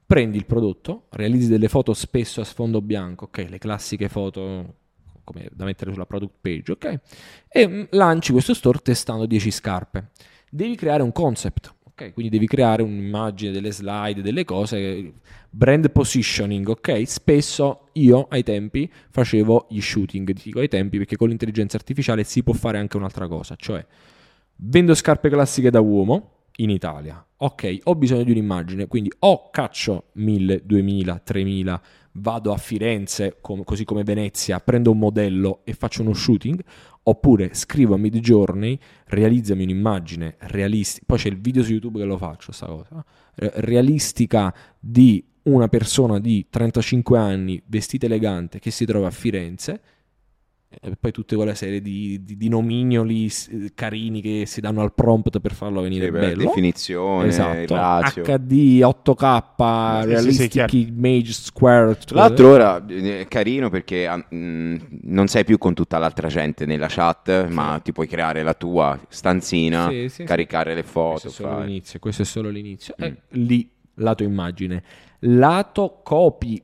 Prendi 0.04 0.36
il 0.36 0.44
prodotto, 0.44 1.04
realizzi 1.10 1.48
delle 1.48 1.68
foto 1.68 1.94
spesso 1.94 2.40
a 2.40 2.44
sfondo 2.44 2.82
bianco, 2.82 3.26
ok? 3.26 3.46
Le 3.48 3.58
classiche 3.58 4.08
foto 4.08 4.80
come 5.24 5.48
da 5.52 5.64
mettere 5.64 5.92
sulla 5.92 6.06
product 6.06 6.34
page, 6.40 6.72
ok? 6.72 7.00
E 7.48 7.66
mm, 7.66 7.82
lanci 7.90 8.32
questo 8.32 8.54
store 8.54 8.78
testando 8.80 9.26
10 9.26 9.50
scarpe. 9.50 10.10
Devi 10.50 10.74
creare 10.76 11.02
un 11.02 11.12
concept, 11.12 11.72
ok? 11.92 12.12
Quindi 12.12 12.30
devi 12.30 12.46
creare 12.46 12.82
un'immagine, 12.82 13.52
delle 13.52 13.72
slide, 13.72 14.22
delle 14.22 14.44
cose, 14.44 15.12
brand 15.50 15.90
positioning, 15.90 16.68
ok? 16.68 17.02
Spesso 17.06 17.88
io 17.92 18.26
ai 18.30 18.42
tempi 18.42 18.90
facevo 19.10 19.66
gli 19.70 19.80
shooting, 19.80 20.32
dico 20.32 20.60
ai 20.60 20.68
tempi 20.68 20.98
perché 20.98 21.16
con 21.16 21.28
l'intelligenza 21.28 21.76
artificiale 21.76 22.24
si 22.24 22.42
può 22.42 22.54
fare 22.54 22.78
anche 22.78 22.96
un'altra 22.96 23.28
cosa, 23.28 23.54
cioè 23.56 23.84
vendo 24.56 24.94
scarpe 24.94 25.28
classiche 25.28 25.70
da 25.70 25.80
uomo 25.80 26.30
in 26.56 26.70
Italia. 26.70 27.24
Ok, 27.38 27.78
ho 27.84 27.94
bisogno 27.94 28.22
di 28.22 28.30
un'immagine, 28.30 28.86
quindi 28.86 29.12
o 29.20 29.50
caccio 29.50 30.10
1000, 30.12 30.62
2000, 30.64 31.18
3000, 31.18 31.82
vado 32.12 32.52
a 32.52 32.56
Firenze, 32.56 33.38
com- 33.40 33.64
così 33.64 33.84
come 33.84 34.04
Venezia, 34.04 34.60
prendo 34.60 34.90
un 34.90 34.98
modello 34.98 35.62
e 35.64 35.72
faccio 35.72 36.02
uno 36.02 36.12
shooting, 36.12 36.62
oppure 37.04 37.54
scrivo 37.54 37.94
a 37.94 37.98
Midjourney, 37.98 38.78
realizzami 39.06 39.64
un'immagine 39.64 40.36
realistica, 40.38 41.04
poi 41.06 41.18
c'è 41.18 41.28
il 41.28 41.40
video 41.40 41.62
su 41.62 41.72
YouTube 41.72 41.98
che 41.98 42.04
lo 42.04 42.16
faccio, 42.16 42.52
sta 42.52 42.66
cosa, 42.66 43.04
realistica 43.34 44.54
di 44.78 45.24
una 45.44 45.68
persona 45.68 46.20
di 46.20 46.46
35 46.48 47.18
anni, 47.18 47.60
vestita 47.66 48.06
elegante, 48.06 48.58
che 48.58 48.70
si 48.70 48.84
trova 48.84 49.08
a 49.08 49.10
Firenze, 49.10 49.80
e 50.80 50.96
poi 50.98 51.12
tutte 51.12 51.36
quelle 51.36 51.54
serie 51.54 51.80
di, 51.82 52.22
di- 52.24 52.36
di 52.36 52.48
nomignoli 52.48 53.30
carini 53.74 54.20
che 54.20 54.44
si 54.46 54.60
danno 54.60 54.80
al 54.82 54.94
prompt 54.94 55.40
per 55.40 55.52
farlo 55.52 55.80
venire 55.82 56.06
sì, 56.06 56.10
per 56.10 56.20
bello. 56.20 56.44
definizione, 56.44 57.28
Esatto, 57.28 57.74
ratio. 57.74 58.22
HD, 58.24 58.80
8K, 58.82 60.00
sì, 60.02 60.06
realistic 60.08 60.50
chiaro. 60.50 60.76
image 60.76 61.32
square. 61.32 61.96
Tra 61.96 62.20
l'altro 62.20 62.48
ora 62.50 62.84
eh, 62.86 63.20
è 63.20 63.28
carino 63.28 63.68
perché 63.70 64.06
ah, 64.06 64.16
mh, 64.16 64.76
non 65.02 65.26
sei 65.28 65.44
più 65.44 65.58
con 65.58 65.74
tutta 65.74 65.98
l'altra 65.98 66.28
gente 66.28 66.66
nella 66.66 66.86
chat, 66.88 67.48
ma 67.48 67.78
ti 67.82 67.92
puoi 67.92 68.06
creare 68.06 68.42
la 68.42 68.54
tua 68.54 68.98
stanzina, 69.08 69.88
Sì, 69.88 70.08
sì, 70.08 70.08
sì. 70.08 70.24
caricare 70.24 70.74
le 70.74 70.82
questo 70.82 71.00
foto. 71.00 71.28
è 71.28 71.30
solo 71.30 71.48
fare- 71.50 71.66
l'inizio, 71.66 71.98
questo 71.98 72.22
è 72.22 72.24
solo 72.24 72.48
l'inizio. 72.48 72.94
Mm. 73.00 73.04
E 73.04 73.16
lì, 73.30 73.70
lato 73.94 74.22
immagine. 74.22 74.82
Lato 75.20 76.00
copy, 76.02 76.60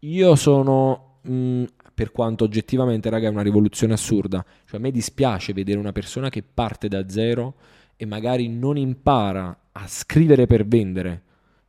io 0.00 0.34
sono, 0.34 1.18
mh, 1.22 1.64
per 1.94 2.10
quanto 2.10 2.44
oggettivamente, 2.44 3.08
raga, 3.08 3.28
è 3.28 3.30
una 3.30 3.42
rivoluzione 3.42 3.92
assurda. 3.92 4.44
Cioè, 4.66 4.78
a 4.78 4.82
me 4.82 4.90
dispiace 4.90 5.52
vedere 5.52 5.78
una 5.78 5.92
persona 5.92 6.28
che 6.28 6.42
parte 6.42 6.88
da 6.88 7.08
zero 7.08 7.54
e 7.96 8.04
magari 8.04 8.48
non 8.48 8.76
impara 8.76 9.56
a 9.72 9.86
scrivere 9.86 10.46
per 10.46 10.66
vendere 10.66 11.22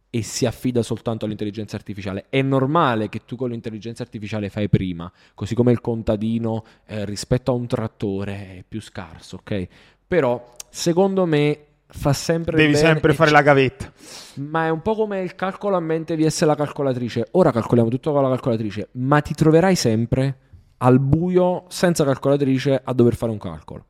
e 0.10 0.22
si 0.22 0.46
affida 0.46 0.82
soltanto 0.82 1.26
all'intelligenza 1.26 1.76
artificiale. 1.76 2.26
È 2.30 2.42
normale 2.42 3.10
che 3.10 3.22
tu 3.26 3.36
con 3.36 3.50
l'intelligenza 3.50 4.02
artificiale 4.02 4.50
fai 4.50 4.70
prima, 4.70 5.12
così 5.34 5.56
come 5.56 5.72
il 5.72 5.82
contadino 5.82 6.64
eh, 6.86 7.04
rispetto 7.06 7.52
a 7.52 7.54
un 7.54 7.68
trattore 7.68 8.34
è 8.58 8.64
più 8.68 8.82
scarso, 8.82 9.38
ok? 9.38 9.68
Però 10.08 10.56
secondo 10.70 11.26
me 11.26 11.60
fa 11.88 12.14
sempre 12.14 12.58
Devi 12.58 12.76
sempre 12.76 13.14
fare 13.14 13.32
la 13.32 13.42
gavetta. 13.42 13.92
ma 14.36 14.66
è 14.66 14.70
un 14.70 14.82
po' 14.82 14.96
come 14.96 15.22
il 15.22 15.36
calcolo 15.36 15.76
a 15.76 15.80
mente 15.80 16.16
vs 16.16 16.44
la 16.44 16.56
calcolatrice. 16.56 17.28
Ora 17.32 17.52
calcoliamo 17.52 17.90
tutto 17.90 18.12
con 18.12 18.22
la 18.22 18.30
calcolatrice, 18.30 18.90
ma 18.94 19.22
ti 19.22 19.34
troverai 19.34 19.76
sempre 19.76 20.40
al 20.78 21.00
buio 21.00 21.66
senza 21.70 22.04
calcolatrice 22.04 22.82
a 22.84 22.94
dover 22.94 23.16
fare 23.16 23.32
un 23.32 23.38
calcolo. 23.38 23.86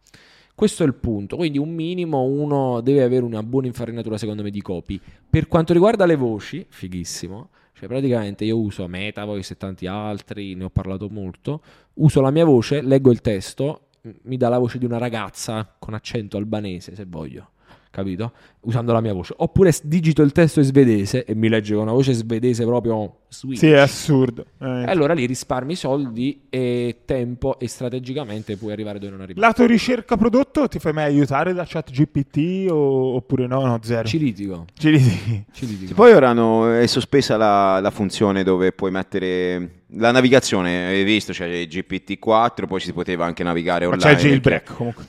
Questo 0.53 0.83
è 0.83 0.85
il 0.85 0.93
punto. 0.93 1.35
Quindi 1.35 1.57
un 1.57 1.73
minimo 1.73 2.23
uno 2.23 2.79
deve 2.81 3.03
avere 3.03 3.25
una 3.25 3.43
buona 3.43 3.67
infarinatura 3.67 4.17
secondo 4.17 4.43
me 4.43 4.51
di 4.51 4.61
copy. 4.61 4.99
Per 5.29 5.47
quanto 5.47 5.73
riguarda 5.73 6.05
le 6.05 6.15
voci, 6.15 6.65
fighissimo. 6.67 7.49
Cioè 7.73 7.89
praticamente 7.89 8.45
io 8.45 8.57
uso 8.57 8.87
Meta 8.87 9.25
Voice 9.25 9.53
e 9.53 9.57
tanti 9.57 9.85
altri, 9.85 10.55
ne 10.55 10.63
ho 10.65 10.69
parlato 10.69 11.09
molto. 11.09 11.61
Uso 11.95 12.21
la 12.21 12.31
mia 12.31 12.45
voce, 12.45 12.81
leggo 12.81 13.11
il 13.11 13.19
testo, 13.19 13.87
mi 14.23 14.37
dà 14.37 14.47
la 14.47 14.57
voce 14.57 14.77
di 14.77 14.85
una 14.85 14.97
ragazza 14.97 15.75
con 15.77 15.93
accento 15.93 16.37
albanese 16.37 16.95
se 16.95 17.05
voglio 17.05 17.49
capito? 17.95 18.33
Usando 18.61 18.91
la 18.91 18.99
mia 18.99 19.13
voce. 19.13 19.33
Oppure 19.37 19.71
digito 19.83 20.21
il 20.21 20.31
testo 20.33 20.59
in 20.59 20.65
svedese 20.65 21.23
e 21.23 21.33
mi 21.33 21.47
legge 21.47 21.73
con 21.73 21.83
una 21.83 21.93
voce 21.93 22.11
svedese 22.13 22.65
proprio 22.65 23.19
Swedish. 23.29 23.59
Sì, 23.59 23.69
è 23.69 23.77
assurdo. 23.77 24.45
E 24.59 24.65
Eh. 24.65 24.83
allora 24.85 25.13
lì 25.13 25.25
risparmi 25.25 25.75
soldi 25.75 26.41
e 26.49 27.01
tempo 27.05 27.57
e 27.59 27.67
strategicamente 27.69 28.57
puoi 28.57 28.73
arrivare 28.73 28.99
dove 28.99 29.11
non 29.11 29.21
arrivi. 29.21 29.39
Lato 29.39 29.65
ricerca 29.65 30.17
prodotto, 30.17 30.67
ti 30.67 30.79
fai 30.79 30.91
mai 30.93 31.05
aiutare 31.05 31.53
da 31.53 31.63
chat 31.65 31.89
GPT 31.91 32.69
o- 32.69 33.15
oppure 33.15 33.47
no? 33.47 33.65
No, 33.65 33.79
zero. 33.81 34.07
Ci 34.07 34.19
litigo. 34.19 34.65
Ci 34.77 34.91
litichi. 34.91 35.45
Ci 35.53 35.65
litigo. 35.67 35.93
Poi 35.93 36.11
ora 36.11 36.29
hanno- 36.29 36.73
è 36.73 36.85
sospesa 36.87 37.37
la, 37.37 37.79
la 37.79 37.91
funzione 37.91 38.43
dove 38.43 38.71
puoi 38.73 38.91
mettere 38.91 39.83
la 39.97 40.11
navigazione, 40.11 40.87
hai 40.87 41.03
visto, 41.03 41.31
c'è 41.31 41.45
il 41.45 41.67
GPT-4, 41.69 42.65
poi 42.67 42.79
si 42.81 42.91
poteva 42.91 43.25
anche 43.25 43.43
navigare 43.43 43.85
Ma 43.85 43.93
online. 43.93 44.15
c'è 44.15 44.21
il 44.21 44.27
jailbreak 44.27 44.73
comunque. 44.73 45.05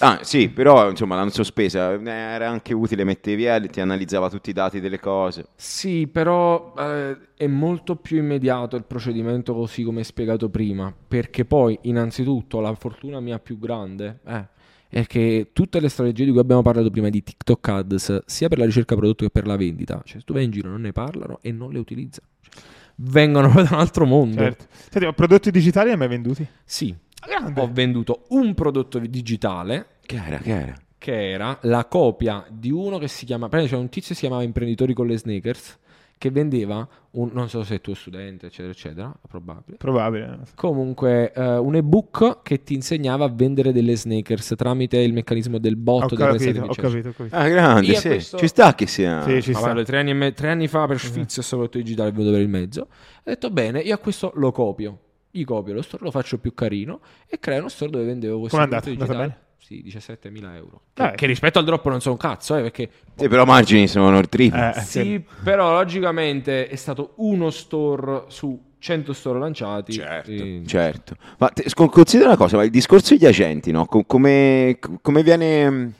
Ah, 0.00 0.20
sì, 0.22 0.48
però 0.48 0.88
insomma 0.90 1.16
l'hanno 1.16 1.30
sospesa, 1.30 1.92
era 2.00 2.48
anche 2.48 2.72
utile, 2.72 3.04
mettevi 3.04 3.46
L, 3.46 3.68
ti 3.68 3.80
analizzava 3.80 4.30
tutti 4.30 4.50
i 4.50 4.52
dati 4.52 4.80
delle 4.80 5.00
cose. 5.00 5.46
Sì, 5.56 6.06
però 6.06 6.74
eh, 6.78 7.16
è 7.36 7.46
molto 7.46 7.96
più 7.96 8.18
immediato 8.18 8.76
il 8.76 8.84
procedimento 8.84 9.54
così 9.54 9.82
come 9.82 10.04
spiegato 10.04 10.48
prima, 10.48 10.94
perché 11.06 11.44
poi 11.44 11.78
innanzitutto 11.82 12.60
la 12.60 12.74
fortuna 12.74 13.18
mia 13.20 13.38
più 13.38 13.58
grande 13.58 14.20
eh, 14.24 14.46
è 14.88 15.06
che 15.06 15.50
tutte 15.52 15.80
le 15.80 15.88
strategie 15.88 16.24
di 16.24 16.30
cui 16.30 16.40
abbiamo 16.40 16.62
parlato 16.62 16.90
prima 16.90 17.08
di 17.08 17.22
TikTok 17.22 17.68
Ads, 17.68 18.22
sia 18.26 18.48
per 18.48 18.58
la 18.58 18.64
ricerca 18.64 18.94
prodotto 18.94 19.24
che 19.24 19.30
per 19.30 19.46
la 19.46 19.56
vendita, 19.56 20.00
cioè 20.04 20.18
se 20.20 20.24
tu 20.24 20.32
vai 20.32 20.44
in 20.44 20.50
giro 20.50 20.68
non 20.68 20.80
ne 20.80 20.92
parlano 20.92 21.38
e 21.42 21.50
non 21.50 21.72
le 21.72 21.78
utilizzano. 21.78 22.28
Cioè, 22.40 22.52
vengono 23.00 23.48
da 23.54 23.60
un 23.60 23.78
altro 23.78 24.06
mondo. 24.06 24.36
Certo. 24.36 24.66
Senti, 24.90 25.06
ma 25.06 25.12
prodotti 25.12 25.50
digitali 25.50 25.90
hai 25.90 25.96
mai 25.96 26.08
venduti? 26.08 26.46
Sì, 26.64 26.94
Grande. 27.26 27.60
ho 27.60 27.68
venduto 27.72 28.24
un 28.28 28.54
prodotto 28.54 28.98
digitale 28.98 29.86
Che 30.06 30.16
era, 30.24 30.38
che 30.38 30.50
era? 30.50 30.74
che 30.98 31.30
era 31.30 31.58
la 31.62 31.84
copia 31.86 32.44
di 32.50 32.70
uno 32.70 32.98
che 32.98 33.08
si 33.08 33.24
chiama, 33.24 33.48
c'era 33.68 33.80
un 33.80 33.88
tizio 33.88 34.08
che 34.10 34.14
si 34.14 34.20
chiamava 34.20 34.42
Imprenditori 34.42 34.94
con 34.94 35.06
le 35.06 35.16
Sneakers 35.18 35.78
che 36.18 36.32
vendeva 36.32 36.86
un, 37.12 37.30
non 37.32 37.48
so 37.48 37.62
se 37.62 37.76
è 37.76 37.80
tuo 37.80 37.94
studente 37.94 38.46
eccetera 38.46 38.72
eccetera, 38.72 39.14
probabile. 39.28 39.76
Probabile. 39.76 40.38
Comunque 40.56 41.32
eh, 41.32 41.56
un 41.58 41.76
ebook 41.76 42.42
che 42.42 42.64
ti 42.64 42.74
insegnava 42.74 43.24
a 43.26 43.28
vendere 43.28 43.72
delle 43.72 43.96
sneakers 43.96 44.54
tramite 44.56 44.98
il 44.98 45.12
meccanismo 45.12 45.58
del 45.58 45.76
bot 45.76 46.04
Ho 46.12 46.16
del 46.16 46.18
capito, 46.18 46.60
ho 46.64 46.74
capito, 46.74 47.08
ho 47.10 47.12
capito. 47.12 47.36
Ah, 47.36 47.46
grande, 47.48 47.94
sì. 47.94 48.08
questo- 48.08 48.36
Ci 48.36 48.48
sta 48.48 48.74
che 48.74 48.88
sia... 48.88 49.22
Sì, 49.22 49.40
ci 49.42 49.52
Ma 49.52 49.58
sta. 49.58 49.82
tre 49.84 49.98
anni, 50.00 50.12
me- 50.14 50.32
tre 50.32 50.50
anni 50.50 50.66
fa 50.66 50.86
per 50.88 50.98
Sfizio 50.98 51.40
mm 51.42 51.44
prodotto 51.50 51.78
digitale 51.78 52.10
venuto 52.10 52.32
per 52.32 52.40
il 52.40 52.48
mezzo. 52.48 52.80
Ho 52.82 52.88
detto 53.22 53.50
bene, 53.50 53.78
io 53.78 53.94
a 53.94 53.98
questo 53.98 54.32
lo 54.34 54.50
copio. 54.50 54.98
Gli 55.38 55.44
copio 55.44 55.74
lo 55.74 55.82
store, 55.82 56.04
lo 56.04 56.10
faccio 56.10 56.38
più 56.38 56.54
carino 56.54 57.00
e 57.26 57.38
creo 57.38 57.58
uno 57.60 57.68
store 57.68 57.90
dove 57.90 58.04
vendevo 58.04 58.40
questo 58.40 58.56
Com'è 58.56 58.68
prodotto 58.68 58.90
andato 58.90 59.06
digitale. 59.06 59.46
Sì, 59.58 59.82
17.000 59.84 60.54
euro. 60.54 60.80
Dai. 60.94 61.10
Che, 61.10 61.16
che 61.16 61.26
rispetto 61.26 61.58
al 61.58 61.64
drop 61.66 61.86
non 61.88 62.00
so 62.00 62.10
un 62.10 62.16
cazzo, 62.16 62.56
eh, 62.56 62.62
perché 62.62 62.88
Sì, 63.16 63.28
però 63.28 63.44
margini 63.44 63.86
sono 63.86 64.18
il 64.18 64.28
triplo. 64.28 64.58
Eh, 64.58 64.80
sì, 64.80 65.22
però 65.42 65.72
logicamente 65.72 66.68
è 66.68 66.76
stato 66.76 67.12
uno 67.16 67.50
store 67.50 68.24
su 68.28 68.58
100 68.78 69.12
store 69.12 69.38
lanciati. 69.38 69.92
Certo, 69.92 70.30
E- 70.30 70.62
certo. 70.64 71.16
Ma 71.38 71.48
te- 71.48 71.64
considera 71.74 72.30
una 72.30 72.38
cosa, 72.38 72.56
ma 72.56 72.64
il 72.64 72.70
discorso 72.70 73.14
degli 73.14 73.26
agenti, 73.26 73.70
no? 73.70 73.84
Co- 73.86 74.04
come, 74.04 74.78
come 75.02 75.22
viene... 75.22 75.92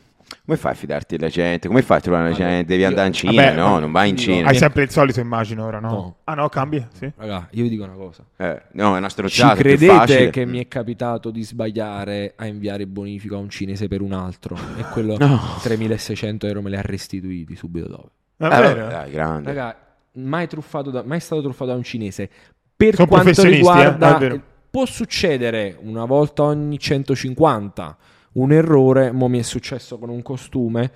Come 0.48 0.60
fai 0.60 0.72
a 0.72 0.74
fidarti 0.76 1.16
della 1.18 1.28
gente? 1.28 1.68
Come 1.68 1.82
fai 1.82 1.98
a 1.98 2.00
trovare 2.00 2.30
Vabbè, 2.30 2.36
gente? 2.42 2.64
Devi 2.64 2.80
io- 2.80 2.88
andare 2.88 3.06
in 3.08 3.12
Cina, 3.12 3.32
Vabbè, 3.44 3.54
no? 3.54 3.78
Non 3.80 3.92
vai 3.92 4.08
in 4.08 4.14
io- 4.14 4.20
Cina. 4.22 4.48
Hai 4.48 4.56
sempre 4.56 4.82
il 4.84 4.88
solito, 4.88 5.20
immagino 5.20 5.66
ora, 5.66 5.78
no? 5.78 5.90
No. 5.90 6.16
Ah 6.24 6.32
no, 6.32 6.48
cambia? 6.48 6.88
Sì. 6.94 7.12
Raga, 7.16 7.48
io 7.50 7.64
vi 7.64 7.68
dico 7.68 7.84
una 7.84 7.92
cosa. 7.92 8.24
Eh, 8.38 8.62
no, 8.72 8.94
è 8.94 8.96
una 8.96 9.08
Ci 9.08 9.12
strozzata. 9.12 9.54
più 9.56 9.62
credete 9.76 10.30
che 10.30 10.46
mi 10.46 10.58
è 10.58 10.66
capitato 10.66 11.30
di 11.30 11.42
sbagliare 11.42 12.32
a 12.34 12.46
inviare 12.46 12.86
bonifico 12.86 13.34
a 13.34 13.38
un 13.40 13.50
cinese 13.50 13.88
per 13.88 14.00
un 14.00 14.14
altro 14.14 14.56
e 14.78 14.84
quello 14.90 15.18
No. 15.20 15.38
3600 15.60 16.46
euro 16.46 16.62
me 16.62 16.70
li 16.70 16.76
ha 16.76 16.80
restituiti 16.82 17.54
subito 17.54 17.86
dopo. 17.86 18.10
È 18.38 18.44
Eh, 18.46 18.48
dai, 18.48 19.10
grande. 19.10 19.52
Raga, 19.52 19.76
mai, 20.12 20.46
truffato 20.48 20.90
da- 20.90 21.02
mai 21.04 21.20
stato 21.20 21.42
truffato 21.42 21.72
da 21.72 21.76
un 21.76 21.82
cinese. 21.82 22.26
Per 22.74 22.94
Sono 22.94 23.06
quanto 23.06 23.42
eh, 23.42 23.48
riguarda, 23.50 24.16
vero. 24.16 24.40
può 24.70 24.86
succedere 24.86 25.76
una 25.82 26.06
volta 26.06 26.44
ogni 26.44 26.78
150 26.78 27.96
un 28.40 28.52
errore. 28.52 29.12
Mo 29.12 29.28
mi 29.28 29.38
è 29.38 29.42
successo 29.42 29.98
con 29.98 30.08
un 30.08 30.22
costume 30.22 30.90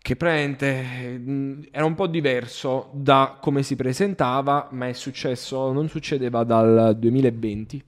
che 0.00 0.16
praticamente 0.16 1.18
mh, 1.18 1.68
era 1.70 1.84
un 1.84 1.94
po' 1.94 2.06
diverso 2.06 2.90
da 2.92 3.36
come 3.40 3.62
si 3.62 3.76
presentava, 3.76 4.68
ma 4.72 4.88
è 4.88 4.92
successo, 4.92 5.72
non 5.72 5.88
succedeva 5.88 6.44
dal 6.44 6.96
2020 6.98 7.84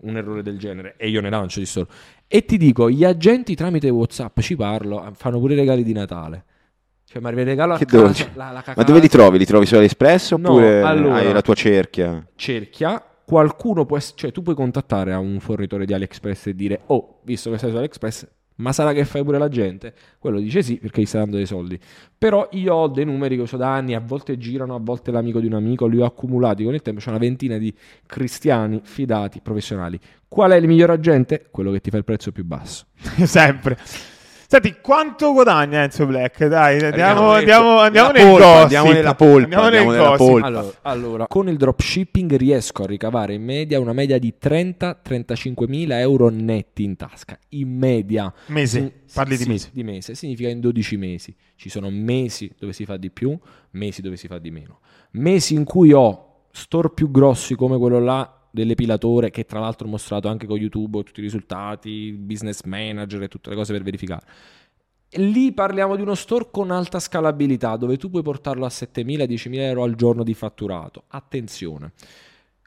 un 0.00 0.16
errore 0.16 0.42
del 0.42 0.58
genere 0.58 0.94
e 0.96 1.08
io 1.08 1.20
ne 1.20 1.30
lancio 1.30 1.58
di 1.58 1.66
solo. 1.66 1.88
E 2.28 2.44
ti 2.44 2.56
dico, 2.58 2.88
gli 2.90 3.04
agenti 3.04 3.54
tramite 3.54 3.88
WhatsApp 3.88 4.38
ci 4.40 4.54
parlo, 4.54 5.10
fanno 5.14 5.40
pure 5.40 5.54
i 5.54 5.56
regali 5.56 5.82
di 5.82 5.92
Natale. 5.92 6.44
Cioè, 7.04 7.22
ma 7.22 7.30
regalo 7.30 7.72
a 7.72 7.78
Che 7.78 7.86
casa, 7.86 8.28
la- 8.34 8.50
la 8.50 8.62
Ma 8.76 8.82
dove 8.82 9.00
li 9.00 9.08
trovi? 9.08 9.38
Li 9.38 9.46
trovi 9.46 9.64
su 9.64 9.74
AliExpress 9.76 10.32
No, 10.32 10.50
oppure 10.50 10.82
allora- 10.82 11.14
hai 11.14 11.32
la 11.32 11.40
tua 11.40 11.54
cerchia? 11.54 12.24
cerchia, 12.36 13.02
qualcuno 13.28 13.84
può 13.84 13.98
ess- 13.98 14.14
cioè 14.16 14.32
tu 14.32 14.40
puoi 14.40 14.54
contattare 14.54 15.12
a 15.12 15.18
un 15.18 15.38
fornitore 15.38 15.84
di 15.84 15.92
AliExpress 15.92 16.46
e 16.46 16.54
dire 16.54 16.80
"Oh, 16.86 17.18
visto 17.24 17.50
che 17.50 17.58
sei 17.58 17.68
su 17.70 17.76
AliExpress, 17.76 18.26
ma 18.56 18.72
sarà 18.72 18.94
che 18.94 19.04
fai 19.04 19.22
pure 19.22 19.36
la 19.36 19.48
gente?" 19.48 19.92
Quello 20.18 20.40
dice 20.40 20.62
sì 20.62 20.78
perché 20.78 21.02
gli 21.02 21.04
stai 21.04 21.20
dando 21.20 21.36
dei 21.36 21.44
soldi. 21.44 21.78
Però 22.16 22.48
io 22.52 22.74
ho 22.74 22.88
dei 22.88 23.04
numeri 23.04 23.36
che 23.36 23.42
uso 23.42 23.58
da 23.58 23.70
anni, 23.74 23.94
a 23.94 24.00
volte 24.00 24.38
girano, 24.38 24.74
a 24.74 24.80
volte 24.82 25.10
l'amico 25.10 25.40
di 25.40 25.46
un 25.46 25.52
amico, 25.52 25.84
li 25.86 26.00
ho 26.00 26.06
accumulati 26.06 26.64
con 26.64 26.72
il 26.72 26.80
tempo, 26.80 27.00
c'è 27.00 27.10
una 27.10 27.18
ventina 27.18 27.58
di 27.58 27.70
cristiani 28.06 28.80
fidati, 28.82 29.40
professionali. 29.42 30.00
Qual 30.26 30.50
è 30.50 30.56
il 30.56 30.66
miglior 30.66 30.88
agente? 30.88 31.48
Quello 31.50 31.70
che 31.70 31.82
ti 31.82 31.90
fa 31.90 31.98
il 31.98 32.04
prezzo 32.04 32.32
più 32.32 32.46
basso. 32.46 32.86
sempre. 33.26 33.76
Senti, 34.50 34.76
quanto 34.80 35.34
guadagna 35.34 35.82
Enzo 35.82 36.06
Black? 36.06 36.46
Dai, 36.46 36.82
andiamo, 36.82 37.32
Andiamo, 37.32 37.80
andiamo, 37.80 38.12
nel 38.12 38.30
polpa, 38.30 38.62
andiamo 38.62 38.92
nella 38.92 39.14
polpa, 39.14 39.42
Andiamo 39.42 39.62
andiamo 39.64 39.90
nel 39.90 40.00
nella 40.00 40.16
polpa. 40.16 40.46
Allora, 40.46 40.72
allora, 40.80 41.26
con 41.26 41.50
il 41.50 41.58
dropshipping 41.58 42.34
riesco 42.34 42.84
a 42.84 42.86
ricavare 42.86 43.34
in 43.34 43.44
media 43.44 43.78
una 43.78 43.92
media 43.92 44.18
di 44.18 44.32
30-35 44.40 45.68
mila 45.68 46.00
euro 46.00 46.30
netti 46.30 46.82
in 46.82 46.96
tasca. 46.96 47.38
In 47.50 47.76
media. 47.76 48.32
Mese, 48.46 49.02
Sì, 49.04 49.14
parli 49.14 49.36
sì, 49.36 49.42
di 49.42 49.50
mese. 49.50 49.68
Di 49.70 49.84
mese, 49.84 50.14
significa 50.14 50.48
in 50.48 50.60
12 50.60 50.96
mesi. 50.96 51.36
Ci 51.54 51.68
sono 51.68 51.90
mesi 51.90 52.50
dove 52.58 52.72
si 52.72 52.86
fa 52.86 52.96
di 52.96 53.10
più, 53.10 53.38
mesi 53.72 54.00
dove 54.00 54.16
si 54.16 54.28
fa 54.28 54.38
di 54.38 54.50
meno. 54.50 54.78
Mesi 55.10 55.52
in 55.52 55.64
cui 55.64 55.92
ho 55.92 56.44
store 56.52 56.88
più 56.94 57.10
grossi 57.10 57.54
come 57.54 57.76
quello 57.76 58.00
là 58.00 58.37
dell'epilatore, 58.58 59.30
che 59.30 59.44
tra 59.44 59.60
l'altro 59.60 59.86
ho 59.86 59.90
mostrato 59.90 60.28
anche 60.28 60.46
con 60.46 60.58
YouTube 60.58 61.02
tutti 61.02 61.20
i 61.20 61.22
risultati, 61.22 62.12
business 62.12 62.62
manager 62.64 63.22
e 63.22 63.28
tutte 63.28 63.50
le 63.50 63.56
cose 63.56 63.72
per 63.72 63.82
verificare. 63.82 64.26
Lì 65.12 65.52
parliamo 65.52 65.96
di 65.96 66.02
uno 66.02 66.14
store 66.14 66.48
con 66.50 66.70
alta 66.70 67.00
scalabilità, 67.00 67.76
dove 67.76 67.96
tu 67.96 68.10
puoi 68.10 68.22
portarlo 68.22 68.66
a 68.66 68.68
7.000-10.000 68.68 69.54
euro 69.60 69.82
al 69.84 69.94
giorno 69.94 70.22
di 70.22 70.34
fatturato. 70.34 71.04
Attenzione, 71.08 71.92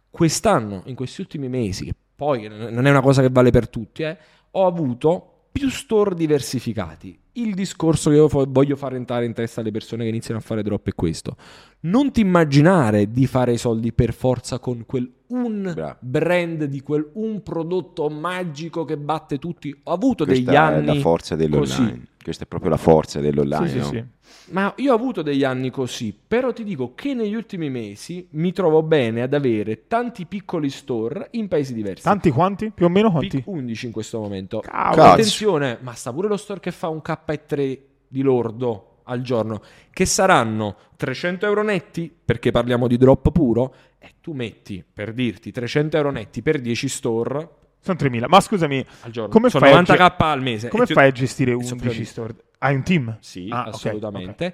quest'anno, 0.09 0.81
in 0.85 0.95
questi 0.95 1.21
ultimi 1.21 1.49
mesi, 1.49 1.85
che 1.85 1.93
poi 2.15 2.47
non 2.47 2.87
è 2.87 2.89
una 2.89 3.01
cosa 3.01 3.21
che 3.21 3.29
vale 3.29 3.51
per 3.51 3.69
tutti, 3.69 4.03
eh, 4.03 4.17
ho 4.51 4.65
avuto 4.65 5.31
più 5.51 5.69
store 5.69 6.15
diversificati. 6.15 7.19
Il 7.33 7.53
discorso 7.53 8.09
che 8.09 8.15
io 8.15 8.27
voglio 8.27 8.75
far 8.75 8.95
entrare 8.95 9.25
in 9.25 9.33
testa 9.33 9.61
alle 9.61 9.71
persone 9.71 10.03
che 10.03 10.09
iniziano 10.09 10.39
a 10.39 10.43
fare 10.43 10.63
drop 10.63 10.87
è 10.87 10.93
questo. 10.93 11.35
Non 11.83 12.11
ti 12.11 12.21
immaginare 12.21 13.09
di 13.11 13.25
fare 13.25 13.53
i 13.53 13.57
soldi 13.57 13.91
per 13.91 14.13
forza 14.13 14.59
con 14.59 14.83
quel 14.85 15.09
un 15.27 15.71
Bravo. 15.73 15.97
brand, 16.01 16.65
di 16.65 16.81
quel 16.81 17.09
un 17.13 17.41
prodotto 17.41 18.07
magico 18.09 18.85
che 18.85 18.97
batte 18.97 19.39
tutti. 19.39 19.75
Ho 19.83 19.91
avuto 19.91 20.25
Questa 20.25 20.43
degli 20.43 20.53
è 20.53 20.57
anni 20.57 20.85
la 20.85 20.95
forza 20.95 21.35
dell'online. 21.35 21.89
così. 21.89 22.07
Questa 22.21 22.43
è 22.43 22.47
proprio 22.47 22.69
la 22.69 22.77
forza 22.77 23.19
dell'online. 23.19 23.67
Sì, 23.67 23.71
sì, 23.71 23.77
no? 23.79 23.83
sì. 23.85 24.03
Ma 24.51 24.71
io 24.77 24.91
ho 24.91 24.95
avuto 24.95 25.21
degli 25.23 25.43
anni 25.43 25.71
così, 25.71 26.15
però 26.27 26.53
ti 26.53 26.63
dico 26.63 26.93
che 26.93 27.13
negli 27.15 27.33
ultimi 27.33 27.69
mesi 27.71 28.27
mi 28.31 28.51
trovo 28.51 28.83
bene 28.83 29.23
ad 29.23 29.33
avere 29.33 29.87
tanti 29.87 30.25
piccoli 30.25 30.69
store 30.69 31.29
in 31.31 31.47
paesi 31.47 31.73
diversi. 31.73 32.03
Tanti 32.03 32.29
quanti? 32.29 32.71
Più 32.71 32.85
o 32.85 32.89
meno 32.89 33.09
quanti? 33.09 33.37
Pic- 33.37 33.47
11 33.47 33.85
in 33.87 33.91
questo 33.91 34.19
momento. 34.19 34.59
Cavolo. 34.59 34.95
Cazzo. 35.01 35.11
Attenzione, 35.13 35.77
ma 35.81 35.93
sta 35.93 36.13
pure 36.13 36.27
lo 36.27 36.37
store 36.37 36.59
che 36.59 36.71
fa 36.71 36.89
un 36.89 37.01
K3 37.03 37.79
di 38.07 38.21
lordo. 38.21 38.90
Al 39.03 39.21
giorno, 39.21 39.61
che 39.91 40.05
saranno 40.05 40.75
300 40.95 41.45
euro 41.45 41.63
netti, 41.63 42.13
perché 42.23 42.51
parliamo 42.51 42.87
di 42.87 42.97
drop 42.97 43.31
puro, 43.31 43.73
e 43.99 44.13
tu 44.21 44.33
metti, 44.33 44.83
per 44.91 45.13
dirti, 45.13 45.51
300 45.51 45.97
euro 45.97 46.11
netti 46.11 46.41
per 46.41 46.59
10 46.59 46.87
store 46.89 47.49
Sono 47.83 47.97
3.000. 47.99 48.25
Ma 48.27 48.39
scusami, 48.39 48.85
al 49.01 49.11
giorno. 49.11 49.29
come 49.31 49.49
Sono 49.49 49.65
fai, 49.65 49.73
a 49.73 49.81
90k 49.81 50.17
ge- 50.17 50.23
al 50.23 50.41
mese. 50.41 50.67
come 50.69 50.85
fai 50.85 51.07
a 51.07 51.11
gestire 51.11 51.51
sono 51.51 51.63
11 51.81 51.95
più- 51.95 52.05
store? 52.05 52.35
Hai 52.59 52.75
un 52.75 52.83
team? 52.83 53.17
Sì, 53.21 53.47
Ah, 53.51 53.63
assolutamente. 53.63 54.53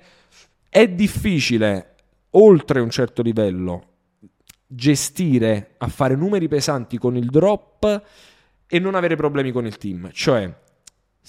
È 0.70 0.88
difficile, 0.88 1.96
oltre 2.32 2.80
un 2.80 2.90
certo 2.90 3.22
livello, 3.22 3.84
gestire 4.66 5.76
a 5.78 5.88
fare 5.88 6.16
numeri 6.16 6.48
pesanti 6.48 6.98
con 6.98 7.16
il 7.16 7.26
drop 7.28 8.02
e 8.68 8.80
non 8.80 8.96
avere 8.96 9.16
problemi 9.16 9.52
con 9.52 9.66
il 9.66 9.78
team. 9.78 10.10
Cioè, 10.12 10.54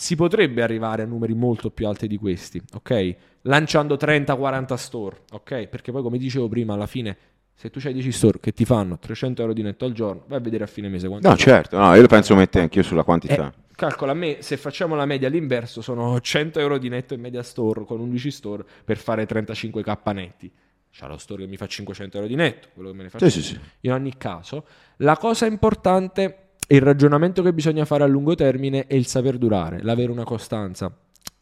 si 0.01 0.15
potrebbe 0.15 0.63
arrivare 0.63 1.03
a 1.03 1.07
numeri 1.07 1.35
molto 1.35 1.71
più 1.73 1.89
alti 1.89 2.07
di 2.07 2.19
questi, 2.19 2.63
ok? 2.75 3.17
Lanciando 3.43 3.97
30-40 3.97 4.75
store, 4.75 5.23
ok? 5.33 5.67
Perché 5.67 5.91
poi, 5.91 6.03
come 6.03 6.19
dicevo 6.19 6.49
prima, 6.49 6.75
alla 6.75 6.87
fine, 6.87 7.17
se 7.53 7.69
tu 7.69 7.81
hai 7.83 7.93
10 7.93 8.13
store 8.13 8.39
che 8.39 8.53
ti 8.53 8.65
fanno 8.65 8.97
300 9.01 9.41
euro 9.43 9.53
di 9.53 9.63
netto 9.63 9.85
al 9.87 9.93
giorno, 9.93 10.23
vai 10.29 10.39
a 10.39 10.41
vedere 10.41 10.63
a 10.63 10.67
fine 10.69 10.89
mese 10.89 11.09
quanto 11.09 11.27
No, 11.29 11.35
sono. 11.37 11.51
certo, 11.51 11.79
no, 11.79 11.93
io 11.97 12.01
lo 12.03 12.07
penso 12.07 12.37
mettere 12.37 12.63
anch'io 12.63 12.85
sulla 12.85 13.03
quantità. 13.03 13.49
Eh, 13.49 13.75
calcola 13.75 14.13
a 14.13 14.15
me, 14.15 14.37
se 14.41 14.57
facciamo 14.57 14.95
la 14.95 15.05
media 15.05 15.27
all'inverso, 15.27 15.83
sono 15.83 16.21
100 16.21 16.61
euro 16.61 16.79
di 16.79 16.89
netto 16.89 17.15
in 17.15 17.21
media 17.21 17.43
store 17.43 17.85
con 17.85 17.99
11 17.99 18.31
store 18.31 18.65
per 18.85 18.99
fare 18.99 19.27
35k 19.27 20.13
netti. 20.15 20.53
C'ha 20.93 21.09
lo 21.09 21.19
store 21.19 21.43
che 21.43 21.49
mi 21.49 21.57
fa 21.57 21.67
500 21.67 22.17
euro 22.19 22.29
di 22.29 22.37
netto, 22.37 22.69
quello 22.73 22.91
che 22.91 22.97
me 22.97 23.03
ne 23.03 23.09
fa 23.09 23.19
Sì, 23.19 23.31
sì, 23.31 23.43
100. 23.43 23.61
sì. 23.65 23.71
In 23.81 23.93
ogni 23.93 24.17
caso, 24.17 24.65
la 24.99 25.17
cosa 25.17 25.47
importante 25.47 26.48
il 26.77 26.81
ragionamento 26.83 27.43
che 27.43 27.53
bisogna 27.53 27.85
fare 27.85 28.05
a 28.05 28.07
lungo 28.07 28.35
termine 28.35 28.87
è 28.87 28.95
il 28.95 29.07
saper 29.07 29.39
durare, 29.39 29.83
l'avere 29.83 30.11
una 30.13 30.25
costanza. 30.25 30.93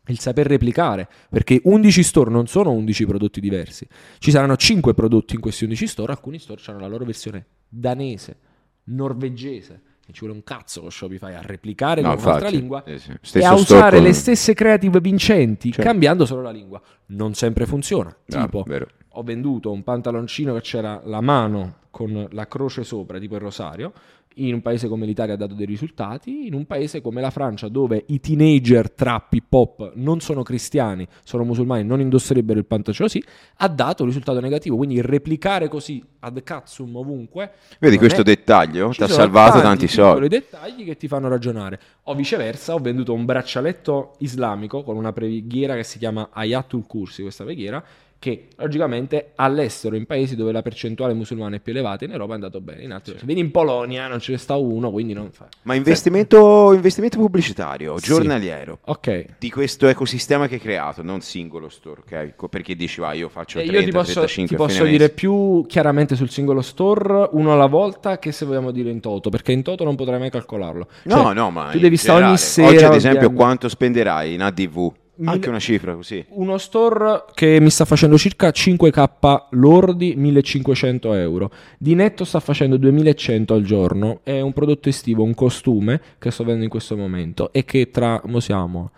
Il 0.09 0.21
saper 0.21 0.47
replicare, 0.47 1.09
perché 1.29 1.61
11 1.65 2.03
store 2.05 2.31
non 2.31 2.47
sono 2.47 2.71
11 2.71 3.07
prodotti 3.07 3.41
diversi. 3.41 3.89
Ci 4.19 4.31
saranno 4.31 4.57
5 4.57 4.95
prodotti 4.95 5.35
in 5.35 5.41
questi 5.41 5.65
11 5.65 5.87
store, 5.89 6.13
alcuni 6.13 6.39
store 6.39 6.61
hanno 6.67 6.79
la 6.79 6.87
loro 6.87 7.05
versione 7.05 7.45
danese, 7.69 8.37
norvegese. 8.85 9.81
Ci 10.09 10.21
vuole 10.21 10.35
un 10.35 10.45
cazzo 10.45 10.83
con 10.83 10.93
Shopify 10.93 11.35
a 11.35 11.41
replicare 11.43 12.01
No, 12.01 12.15
con 12.15 12.19
un'altra 12.23 12.35
infatti, 12.47 12.57
lingua 12.57 12.85
eh 12.85 12.99
sì. 13.01 13.39
e 13.39 13.45
a 13.45 13.55
usare 13.55 13.97
con- 13.97 14.07
le 14.07 14.13
stesse 14.13 14.55
creative 14.55 15.01
vincenti, 15.01 15.73
Certo. 15.73 15.83
cambiando 15.91 16.25
solo 16.25 16.43
la 16.43 16.53
lingua. 16.53 16.81
Non 17.07 17.35
sempre 17.35 17.67
funziona. 17.67 18.17
Bravo, 18.25 18.45
tipo, 18.47 18.63
vero. 18.63 18.87
Ho 19.19 19.23
venduto 19.23 19.73
un 19.73 19.83
pantaloncino 19.83 20.55
che 20.55 20.61
c'era 20.61 21.01
la 21.05 21.21
mano 21.21 21.77
con 21.91 22.29
la 22.31 22.47
croce 22.47 22.85
sopra, 22.85 23.19
tipo 23.19 23.35
il 23.35 23.41
rosario. 23.41 23.93
In 24.39 24.53
un 24.53 24.61
paese 24.61 24.87
come 24.87 25.07
l'Italia 25.07 25.33
ha 25.33 25.37
dato 25.39 25.55
dei 25.55 25.65
risultati, 25.65 26.47
in 26.47 26.53
un 26.53 26.67
paese 26.67 27.01
come 27.01 27.23
la 27.23 27.31
Francia, 27.31 27.69
dove 27.69 28.05
i 28.09 28.21
teenager 28.21 28.91
trap 28.91 29.33
hip 29.33 29.51
hop 29.51 29.93
non 29.95 30.21
sono 30.21 30.43
cristiani, 30.43 31.09
sono 31.25 31.43
musulmani, 31.45 31.85
non 31.85 32.01
indosserebbero 32.01 32.59
il 32.59 32.67
pantaloncino 32.67 33.09
così, 33.09 33.25
ha 33.57 33.69
dato 33.69 34.03
un 34.03 34.09
risultato 34.09 34.39
negativo. 34.41 34.77
Quindi 34.77 35.01
replicare 35.01 35.69
così 35.69 36.05
ad 36.19 36.43
cazzum 36.43 36.95
ovunque. 36.97 37.53
Vedi 37.81 37.97
questo 37.97 38.21
è- 38.21 38.25
dettaglio? 38.25 38.91
Ti 38.91 39.05
ha 39.05 39.09
salvato 39.09 39.63
tanti 39.63 39.87
piccoli 39.87 40.07
soldi. 40.11 40.29
dettagli 40.29 40.85
che 40.85 40.99
ti 40.99 41.09
fanno 41.09 41.29
ragionare. 41.29 41.81
O 42.03 42.15
viceversa, 42.15 42.75
ho 42.75 42.79
venduto 42.79 43.15
un 43.15 43.25
braccialetto 43.25 44.17
islamico 44.19 44.83
con 44.83 44.97
una 44.97 45.15
preghiera 45.15 45.75
che 45.75 45.85
si 45.85 45.97
chiama 45.99 46.29
Ayatul 46.31 46.85
Kursi, 46.87 47.23
questa 47.23 47.45
preghiera, 47.45 47.83
che 48.19 48.49
logicamente 48.57 49.33
all'estero, 49.37 49.95
in 49.95 50.07
paesi 50.07 50.37
dove 50.37 50.51
la 50.51 50.63
percentuale 50.63 51.13
musulmana 51.15 51.57
è 51.57 51.61
più 51.61 51.73
elevata, 51.73 52.05
in 52.05 52.13
Europa 52.13 52.33
è 52.33 52.35
andato 52.35 52.61
bene, 52.61 52.83
in 52.83 52.93
altri 52.93 53.15
vedi 53.23 53.41
in 53.41 53.51
Polonia 53.51 54.09
non 54.09 54.21
ce 54.21 54.33
ne 54.33 54.39
sta 54.39 54.57
uno, 54.57 54.91
quindi 54.91 55.13
non 55.13 55.31
fa. 55.31 55.47
Ma 55.63 55.75
investimento, 55.75 56.73
investimento 56.73 57.19
pubblicitario, 57.19 57.99
Sì. 57.99 58.07
giornaliero. 58.07 58.79
Ok. 58.87 59.25
Di 59.39 59.51
questo 59.51 59.87
ecosistema 59.87 60.49
che 60.49 60.55
hai 60.55 60.61
creato, 60.61 61.03
non 61.03 61.21
singolo 61.21 61.69
store, 61.69 62.01
ok? 62.01 62.13
Ecco, 62.13 62.49
Perché 62.49 62.75
dici, 62.75 63.01
va, 63.01 63.13
io 63.13 63.29
faccio 63.29 63.59
E 63.59 63.65
30, 63.67 63.79
io 63.81 63.85
ti 63.87 63.93
posso, 63.93 64.13
35 64.21 64.57
ti 64.57 64.63
posso 64.63 64.85
dire 64.85 64.99
mese. 65.05 65.11
più 65.11 65.65
chiaramente 65.67 66.17
sul 66.17 66.31
singolo 66.31 66.63
store, 66.63 67.29
uno 67.33 67.53
alla 67.53 67.67
volta, 67.67 68.19
che 68.19 68.33
se 68.33 68.45
vogliamo 68.47 68.71
dire 68.71 68.91
in 68.91 69.01
toto, 69.01 69.31
perché 69.31 69.53
in 69.53 69.63
toto 69.63 69.85
non 69.85 69.95
potrai 69.95 70.19
mai 70.19 70.31
calcolarlo. 70.31 70.89
No, 71.05 71.15
Cioè, 71.23 71.35
no, 71.35 71.51
ma 71.51 71.69
tu 71.71 71.79
devi 71.79 71.97
stare 71.97 72.25
ogni 72.25 72.39
sera. 72.39 72.69
Oggi, 72.69 72.85
ad 72.85 72.95
esempio, 72.95 73.31
quanto 73.33 73.69
spenderai 73.69 74.35
in 74.35 74.43
ADV? 74.43 74.93
Anche 75.25 75.49
una 75.49 75.59
cifra 75.59 75.95
così. 75.95 76.25
Uno 76.31 76.59
store 76.59 77.25
che 77.35 77.59
mi 77.61 77.71
sta 77.71 77.85
facendo 77.85 78.19
circa 78.19 78.49
5k 78.51 79.47
lordi, 79.51 80.15
1500 80.17 81.15
euro. 81.15 81.51
Di 81.79 81.95
netto 81.95 82.25
sta 82.25 82.39
facendo 82.41 82.77
2100 82.77 83.55
al 83.55 83.63
giorno. 83.63 84.21
È 84.23 84.41
un 84.41 84.53
prodotto 84.53 84.89
estivo, 84.89 85.23
un 85.23 85.35
costume 85.35 86.01
che 86.19 86.31
sto 86.31 86.43
vendendo 86.43 86.65
in 86.65 86.71
questo 86.71 86.97
momento 86.97 87.53
e 87.53 87.65
che 87.65 87.91
tra, 87.91 88.21
mo 88.27 88.41
siamo 88.41 88.91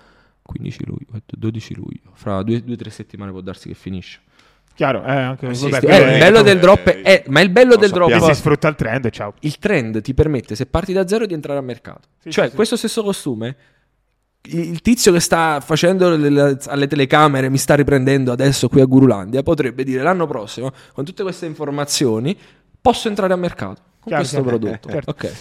15 0.42 0.84
luglio, 0.86 1.06
12 1.26 1.74
luglio, 1.74 2.10
fra 2.14 2.42
due 2.42 2.62
o 2.68 2.76
tre 2.76 2.90
settimane 2.90 3.30
può 3.30 3.40
darsi 3.40 3.68
che 3.68 3.74
finisce. 3.74 4.20
Chiaro, 4.74 5.04
eh, 5.04 5.10
anche 5.10 5.54
Sì, 5.54 5.68
vabbè, 5.68 5.80
sì, 5.80 5.86
quello 5.86 6.04
eh, 6.04 6.08
il 6.08 6.14
è- 6.14 6.18
bello 6.20 6.42
del 6.42 6.58
drop 6.60 6.88
è, 6.88 7.02
è- 7.02 7.24
ma 7.28 7.40
il 7.40 7.50
bello 7.50 7.70
lo 7.74 7.76
del 7.76 7.90
drop 7.90 8.10
sappiamo. 8.10 8.32
si 8.32 8.38
sfrutta 8.40 8.68
il 8.68 8.74
trend 8.76 9.10
ciao. 9.10 9.34
il 9.40 9.58
trend 9.58 10.00
ti 10.02 10.14
permette, 10.14 10.54
se 10.54 10.66
parti 10.66 10.92
da 10.92 11.06
zero, 11.06 11.26
di 11.26 11.34
entrare 11.34 11.58
al 11.58 11.64
mercato. 11.64 12.08
Sì, 12.20 12.30
cioè, 12.30 12.44
sì, 12.44 12.50
sì. 12.50 12.56
questo 12.56 12.76
stesso 12.76 13.02
costume, 13.02 13.56
il 14.50 14.80
tizio 14.80 15.12
che 15.12 15.20
sta 15.20 15.60
facendo 15.60 16.16
le- 16.16 16.30
le- 16.30 16.58
alle 16.66 16.86
telecamere, 16.86 17.50
mi 17.50 17.58
sta 17.58 17.74
riprendendo 17.74 18.32
adesso 18.32 18.68
qui 18.68 18.80
a 18.80 18.86
Gurulandia, 18.86 19.42
potrebbe 19.42 19.84
dire 19.84 20.02
l'anno 20.02 20.26
prossimo, 20.26 20.72
con 20.94 21.04
tutte 21.04 21.22
queste 21.22 21.46
informazioni, 21.46 22.36
posso 22.80 23.08
entrare 23.08 23.32
al 23.34 23.38
mercato 23.38 23.82
con 24.00 24.12
Chiaro, 24.12 24.22
questo 24.22 24.42
chiaro. 24.42 24.58
prodotto. 24.58 24.88
Certo. 24.90 25.10
Ok. 25.10 25.32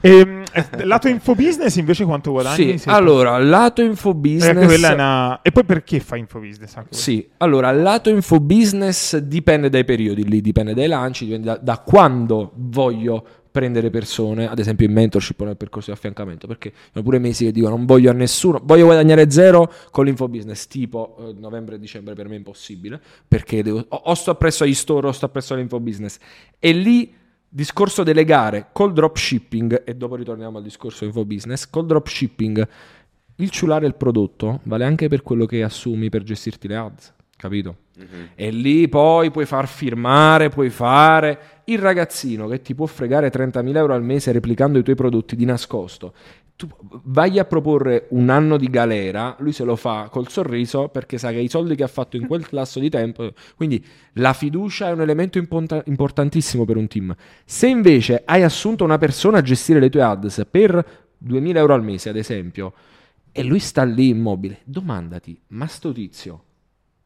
Ehm, 0.00 0.42
eh, 0.52 0.84
lato 0.84 1.08
infobusiness 1.08 1.76
invece 1.76 2.04
quanto 2.04 2.30
guadagni? 2.30 2.78
Sì, 2.78 2.88
allora, 2.88 3.38
lato 3.38 3.80
Eh, 3.82 3.86
infobusiness... 3.86 4.64
quella 4.66 4.90
è 4.90 4.94
una- 4.94 5.42
E 5.42 5.50
poi 5.52 5.64
perché 5.64 6.00
fai 6.00 6.20
infobusiness? 6.20 6.76
Anche 6.76 6.94
Sì, 6.94 7.26
allora, 7.38 7.72
lato 7.72 8.08
infobusiness 8.10 9.16
dipende 9.18 9.68
dai 9.68 9.84
periodi, 9.84 10.24
lì 10.24 10.40
dipende 10.40 10.74
dai 10.74 10.86
lanci, 10.86 11.24
dipende 11.24 11.46
da, 11.46 11.58
da 11.60 11.78
quando 11.78 12.52
voglio 12.54 13.26
prendere 13.56 13.88
persone, 13.88 14.46
ad 14.46 14.58
esempio 14.58 14.84
in 14.84 14.92
mentorship 14.92 15.40
o 15.40 15.46
nel 15.46 15.56
percorso 15.56 15.90
di 15.90 15.96
affiancamento, 15.96 16.46
perché 16.46 16.74
sono 16.92 17.02
pure 17.02 17.18
mesi 17.18 17.46
che 17.46 17.52
dico 17.52 17.70
non 17.70 17.86
voglio 17.86 18.10
a 18.10 18.12
nessuno, 18.12 18.60
voglio 18.62 18.84
guadagnare 18.84 19.30
zero 19.30 19.72
con 19.90 20.04
l'infobusiness, 20.04 20.66
tipo 20.66 21.16
eh, 21.20 21.34
novembre 21.38 21.76
e 21.76 21.78
dicembre 21.78 22.12
per 22.12 22.28
me 22.28 22.34
è 22.34 22.36
impossibile, 22.36 23.00
perché 23.26 23.62
devo- 23.62 23.82
o, 23.88 23.96
o 23.96 24.14
sto 24.14 24.32
appresso 24.32 24.64
agli 24.64 24.74
store 24.74 25.06
o 25.06 25.12
sto 25.12 25.24
appresso 25.24 25.54
all'infobusiness. 25.54 26.18
E 26.58 26.72
lì 26.72 27.14
discorso 27.48 28.02
delegare 28.02 28.66
col 28.72 28.92
dropshipping, 28.92 29.84
e 29.86 29.94
dopo 29.94 30.16
ritorniamo 30.16 30.58
al 30.58 30.62
discorso 30.62 31.06
infobusiness, 31.06 31.70
col 31.70 31.86
dropshipping 31.86 32.68
il 33.36 33.50
ciulare 33.50 33.86
il 33.86 33.94
prodotto 33.94 34.60
vale 34.64 34.84
anche 34.84 35.08
per 35.08 35.22
quello 35.22 35.46
che 35.46 35.62
assumi 35.62 36.10
per 36.10 36.22
gestirti 36.24 36.68
le 36.68 36.76
ads, 36.76 37.14
capito? 37.36 37.76
E 38.34 38.50
lì 38.50 38.88
poi 38.88 39.30
puoi 39.30 39.46
far 39.46 39.68
firmare, 39.68 40.48
puoi 40.48 40.70
fare 40.70 41.38
il 41.64 41.78
ragazzino 41.78 42.46
che 42.48 42.60
ti 42.60 42.74
può 42.74 42.86
fregare 42.86 43.30
30.000 43.30 43.76
euro 43.76 43.94
al 43.94 44.02
mese 44.02 44.32
replicando 44.32 44.78
i 44.78 44.82
tuoi 44.82 44.96
prodotti 44.96 45.36
di 45.36 45.44
nascosto. 45.44 46.14
Tu 46.56 46.66
vai 47.04 47.38
a 47.38 47.44
proporre 47.44 48.06
un 48.10 48.30
anno 48.30 48.56
di 48.56 48.68
galera, 48.70 49.36
lui 49.40 49.52
se 49.52 49.64
lo 49.64 49.76
fa 49.76 50.08
col 50.10 50.28
sorriso 50.28 50.88
perché 50.88 51.18
sa 51.18 51.30
che 51.30 51.38
i 51.38 51.48
soldi 51.48 51.74
che 51.74 51.82
ha 51.82 51.88
fatto 51.88 52.16
in 52.16 52.26
quel 52.26 52.46
lasso 52.50 52.80
di 52.80 52.88
tempo. 52.88 53.30
Quindi 53.56 53.84
la 54.14 54.32
fiducia 54.32 54.88
è 54.88 54.92
un 54.92 55.02
elemento 55.02 55.36
imponta- 55.36 55.82
importantissimo 55.84 56.64
per 56.64 56.76
un 56.76 56.86
team. 56.86 57.14
Se 57.44 57.66
invece 57.66 58.22
hai 58.24 58.42
assunto 58.42 58.84
una 58.84 58.96
persona 58.96 59.38
a 59.38 59.42
gestire 59.42 59.80
le 59.80 59.90
tue 59.90 60.02
ads 60.02 60.46
per 60.50 61.06
2.000 61.22 61.56
euro 61.56 61.74
al 61.74 61.84
mese, 61.84 62.08
ad 62.08 62.16
esempio, 62.16 62.72
e 63.32 63.42
lui 63.42 63.58
sta 63.58 63.84
lì 63.84 64.08
immobile, 64.08 64.60
domandati, 64.64 65.38
ma 65.48 65.66
sto 65.66 65.92
tizio, 65.92 66.42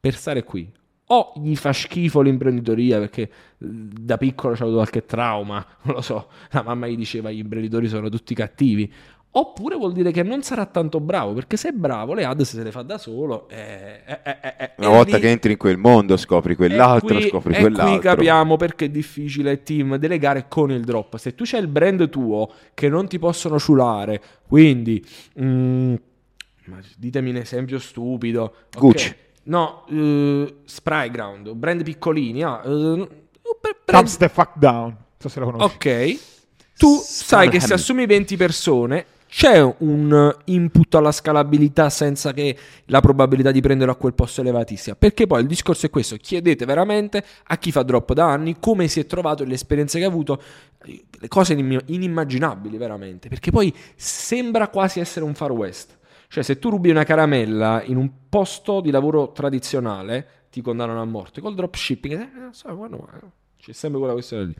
per 0.00 0.14
stare 0.14 0.42
qui, 0.44 0.68
o 1.12 1.32
gli 1.36 1.56
fa 1.56 1.72
schifo 1.72 2.20
l'imprenditoria 2.20 2.98
perché 2.98 3.22
eh, 3.22 3.28
da 3.58 4.16
piccolo 4.16 4.54
c'ha 4.54 4.62
avuto 4.62 4.76
qualche 4.76 5.04
trauma, 5.06 5.64
non 5.82 5.96
lo 5.96 6.00
so, 6.00 6.28
la 6.50 6.62
mamma 6.62 6.86
gli 6.86 6.96
diceva 6.96 7.30
gli 7.30 7.38
imprenditori 7.38 7.88
sono 7.88 8.08
tutti 8.08 8.34
cattivi, 8.34 8.90
oppure 9.32 9.76
vuol 9.76 9.92
dire 9.92 10.10
che 10.12 10.22
non 10.22 10.42
sarà 10.42 10.66
tanto 10.66 11.00
bravo, 11.00 11.32
perché 11.34 11.56
se 11.56 11.68
è 11.68 11.72
bravo 11.72 12.14
le 12.14 12.24
ads 12.24 12.54
se 12.56 12.62
le 12.62 12.72
fa 12.72 12.82
da 12.82 12.98
solo. 12.98 13.48
eh, 13.48 14.02
eh, 14.06 14.20
eh, 14.24 14.38
eh, 14.58 14.70
Una 14.76 14.88
e 14.88 14.90
volta 14.90 15.16
lì- 15.16 15.22
che 15.22 15.28
entri 15.28 15.52
in 15.52 15.58
quel 15.58 15.76
mondo 15.76 16.16
scopri 16.16 16.54
quell'altro, 16.56 17.18
e 17.18 17.20
qui, 17.20 17.28
scopri 17.28 17.54
e 17.54 17.56
quell'altro. 17.56 17.98
qui 17.98 17.98
capiamo 17.98 18.56
perché 18.56 18.86
è 18.86 18.88
difficile 18.90 19.62
team 19.62 19.96
delegare 19.96 20.46
con 20.48 20.70
il 20.70 20.82
drop. 20.84 21.16
Se 21.16 21.34
tu 21.34 21.44
c'hai 21.46 21.60
il 21.60 21.68
brand 21.68 22.08
tuo 22.08 22.50
che 22.74 22.88
non 22.88 23.06
ti 23.08 23.18
possono 23.18 23.58
ciulare, 23.58 24.20
quindi 24.46 25.04
mm, 25.40 25.94
ditemi 26.96 27.30
un 27.30 27.36
esempio 27.36 27.78
stupido. 27.78 28.54
ok? 28.74 28.78
Gucci. 28.78 29.16
No, 29.44 29.84
eh, 29.88 30.56
Spryground, 30.64 31.52
brand 31.54 31.82
piccolini. 31.82 32.42
ah, 32.42 32.60
eh, 32.64 33.08
per- 33.60 33.76
brand- 33.84 33.84
Thumbs 33.84 34.16
the 34.16 34.28
fuck 34.28 34.52
down. 34.56 34.96
So 35.18 35.28
se 35.28 35.40
lo 35.40 35.46
conosci. 35.50 35.74
Ok. 35.74 36.18
Tu 36.78 36.96
sai 37.02 37.48
che 37.50 37.60
se 37.60 37.74
assumi 37.74 38.06
20 38.06 38.36
persone 38.38 39.04
c'è 39.28 39.60
un 39.78 40.34
input 40.46 40.94
alla 40.94 41.12
scalabilità 41.12 41.88
senza 41.90 42.32
che 42.32 42.56
la 42.86 43.00
probabilità 43.00 43.50
di 43.50 43.60
prenderlo 43.60 43.92
a 43.92 43.96
quel 43.96 44.14
posto 44.14 44.40
è 44.40 44.44
elevatissima. 44.44 44.96
Perché 44.96 45.26
poi 45.26 45.42
il 45.42 45.46
discorso 45.46 45.86
è 45.86 45.90
questo: 45.90 46.16
chiedete 46.16 46.64
veramente 46.64 47.22
a 47.44 47.58
chi 47.58 47.70
fa 47.70 47.82
drop 47.82 48.12
da 48.14 48.30
anni 48.30 48.56
come 48.58 48.88
si 48.88 48.98
è 49.00 49.06
trovato 49.06 49.44
le 49.44 49.54
esperienze 49.54 49.98
che 49.98 50.04
ha 50.04 50.08
avuto, 50.08 50.42
eh, 50.84 51.04
le 51.18 51.28
cose 51.28 51.52
inim- 51.52 51.82
inimmaginabili 51.86 52.76
veramente. 52.78 53.28
Perché 53.28 53.50
poi 53.50 53.72
sembra 53.94 54.68
quasi 54.68 55.00
essere 55.00 55.24
un 55.24 55.34
far 55.34 55.52
west. 55.52 55.98
Cioè, 56.32 56.44
se 56.44 56.60
tu 56.60 56.70
rubi 56.70 56.90
una 56.90 57.02
caramella 57.02 57.82
in 57.84 57.96
un 57.96 58.08
posto 58.28 58.80
di 58.80 58.92
lavoro 58.92 59.32
tradizionale, 59.32 60.46
ti 60.48 60.60
condannano 60.60 61.02
a 61.02 61.04
morte. 61.04 61.40
Col 61.40 61.56
dropshipping, 61.56 62.12
eh, 62.12 62.38
non 62.38 62.54
so, 62.54 62.72
guarda, 62.72 62.96
ma 62.96 63.20
c'è 63.58 63.72
sempre 63.72 63.98
quella 63.98 64.14
questione 64.14 64.44
lì. 64.44 64.54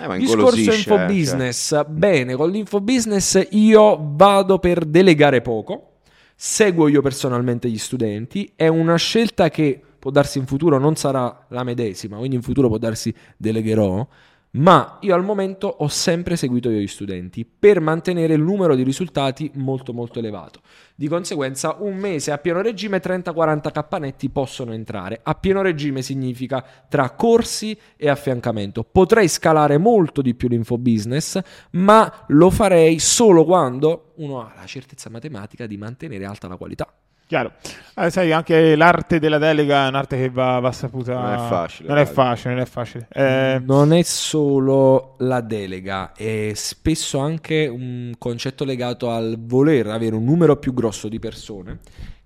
Eh, 0.00 0.18
Discorso 0.18 0.70
eh, 0.70 0.76
infobusiness. 0.76 1.86
Bene, 1.86 2.34
con 2.34 2.50
l'infobusiness 2.50 3.46
io 3.52 3.98
vado 4.02 4.58
per 4.58 4.84
delegare 4.84 5.40
poco. 5.40 5.92
Seguo 6.36 6.88
io 6.88 7.00
personalmente 7.00 7.70
gli 7.70 7.78
studenti. 7.78 8.52
È 8.54 8.68
una 8.68 8.96
scelta 8.96 9.48
che 9.48 9.80
può 9.98 10.10
darsi 10.10 10.36
in 10.36 10.44
futuro 10.44 10.78
non 10.78 10.94
sarà 10.94 11.46
la 11.48 11.64
medesima, 11.64 12.18
quindi 12.18 12.36
in 12.36 12.42
futuro 12.42 12.68
può 12.68 12.76
darsi 12.76 13.14
delegherò. 13.38 14.06
Ma 14.54 14.98
io 15.00 15.14
al 15.16 15.24
momento 15.24 15.66
ho 15.66 15.88
sempre 15.88 16.36
seguito 16.36 16.70
gli 16.70 16.86
studenti 16.86 17.44
per 17.44 17.80
mantenere 17.80 18.34
il 18.34 18.40
numero 18.40 18.76
di 18.76 18.84
risultati 18.84 19.50
molto 19.54 19.92
molto 19.92 20.20
elevato. 20.20 20.60
Di 20.94 21.08
conseguenza 21.08 21.76
un 21.80 21.96
mese 21.96 22.30
a 22.30 22.38
pieno 22.38 22.62
regime 22.62 23.02
30-40 23.02 23.72
cappanetti 23.72 24.30
possono 24.30 24.72
entrare. 24.72 25.18
A 25.24 25.34
pieno 25.34 25.60
regime 25.60 26.02
significa 26.02 26.64
tra 26.88 27.10
corsi 27.10 27.76
e 27.96 28.08
affiancamento. 28.08 28.84
Potrei 28.84 29.26
scalare 29.26 29.76
molto 29.76 30.22
di 30.22 30.36
più 30.36 30.46
l'infobusiness, 30.46 31.40
ma 31.72 32.24
lo 32.28 32.50
farei 32.50 33.00
solo 33.00 33.44
quando 33.44 34.12
uno 34.16 34.40
ha 34.40 34.52
la 34.54 34.66
certezza 34.66 35.10
matematica 35.10 35.66
di 35.66 35.76
mantenere 35.76 36.24
alta 36.24 36.46
la 36.46 36.56
qualità. 36.56 36.88
Chiaro. 37.26 37.52
Eh, 37.96 38.10
sai, 38.10 38.32
anche 38.32 38.76
l'arte 38.76 39.18
della 39.18 39.38
delega 39.38 39.86
è 39.86 39.88
un'arte 39.88 40.16
che 40.16 40.30
va, 40.30 40.58
va 40.58 40.72
saputa. 40.72 41.14
Non 41.14 41.32
è 41.32 41.48
facile, 41.48 41.88
Non 41.88 41.98
è 41.98 42.04
facile, 42.04 42.54
non 42.54 42.62
è 42.62 42.66
facile. 42.66 43.08
Eh, 43.12 43.62
Non 43.64 43.92
è 43.92 44.02
solo 44.02 45.14
la 45.18 45.40
delega, 45.40 46.12
è 46.12 46.52
spesso 46.54 47.18
anche 47.18 47.66
un 47.66 48.12
concetto 48.18 48.64
legato 48.64 49.10
al 49.10 49.36
voler 49.38 49.86
avere 49.86 50.14
un 50.14 50.24
numero 50.24 50.56
più 50.56 50.74
grosso 50.74 51.08
di 51.08 51.18
persone, 51.18 51.78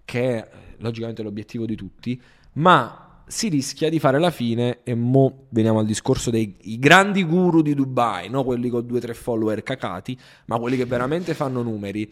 che 0.04 0.36
è 0.36 0.48
logicamente 0.78 1.22
l'obiettivo 1.22 1.64
di 1.64 1.76
tutti, 1.76 2.20
ma 2.54 3.22
si 3.26 3.48
rischia 3.48 3.90
di 3.90 4.00
fare 4.00 4.18
la 4.18 4.30
fine, 4.30 4.80
e 4.82 4.94
mo 4.94 5.46
veniamo 5.50 5.78
al 5.78 5.86
discorso 5.86 6.30
dei 6.30 6.56
i 6.62 6.78
grandi 6.78 7.22
guru 7.24 7.62
di 7.62 7.74
Dubai, 7.74 8.28
no? 8.30 8.42
quelli 8.42 8.68
con 8.68 8.86
2-3 8.86 9.14
follower 9.14 9.62
cacati, 9.62 10.18
ma 10.46 10.58
quelli 10.58 10.76
che 10.76 10.86
veramente 10.86 11.34
fanno 11.34 11.62
numeri. 11.62 12.10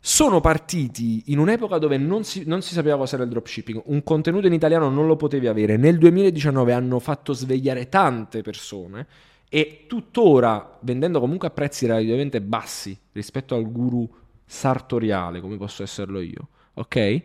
Sono 0.00 0.40
partiti 0.40 1.24
in 1.26 1.38
un'epoca 1.38 1.78
dove 1.78 1.98
non 1.98 2.24
si, 2.24 2.44
non 2.46 2.62
si 2.62 2.72
sapeva 2.72 2.96
cosa 2.96 3.16
era 3.16 3.24
il 3.24 3.30
dropshipping, 3.30 3.82
un 3.86 4.02
contenuto 4.04 4.46
in 4.46 4.52
italiano 4.52 4.88
non 4.88 5.06
lo 5.06 5.16
potevi 5.16 5.48
avere. 5.48 5.76
Nel 5.76 5.98
2019 5.98 6.72
hanno 6.72 6.98
fatto 6.98 7.32
svegliare 7.32 7.88
tante 7.88 8.42
persone 8.42 9.06
e 9.48 9.84
tuttora, 9.88 10.78
vendendo 10.80 11.20
comunque 11.20 11.48
a 11.48 11.50
prezzi 11.50 11.86
relativamente 11.86 12.40
bassi 12.40 12.96
rispetto 13.12 13.54
al 13.54 13.70
guru 13.70 14.08
sartoriale, 14.44 15.40
come 15.40 15.56
posso 15.56 15.82
esserlo 15.82 16.20
io, 16.20 16.48
ok? 16.74 16.96
Eh, 16.96 17.22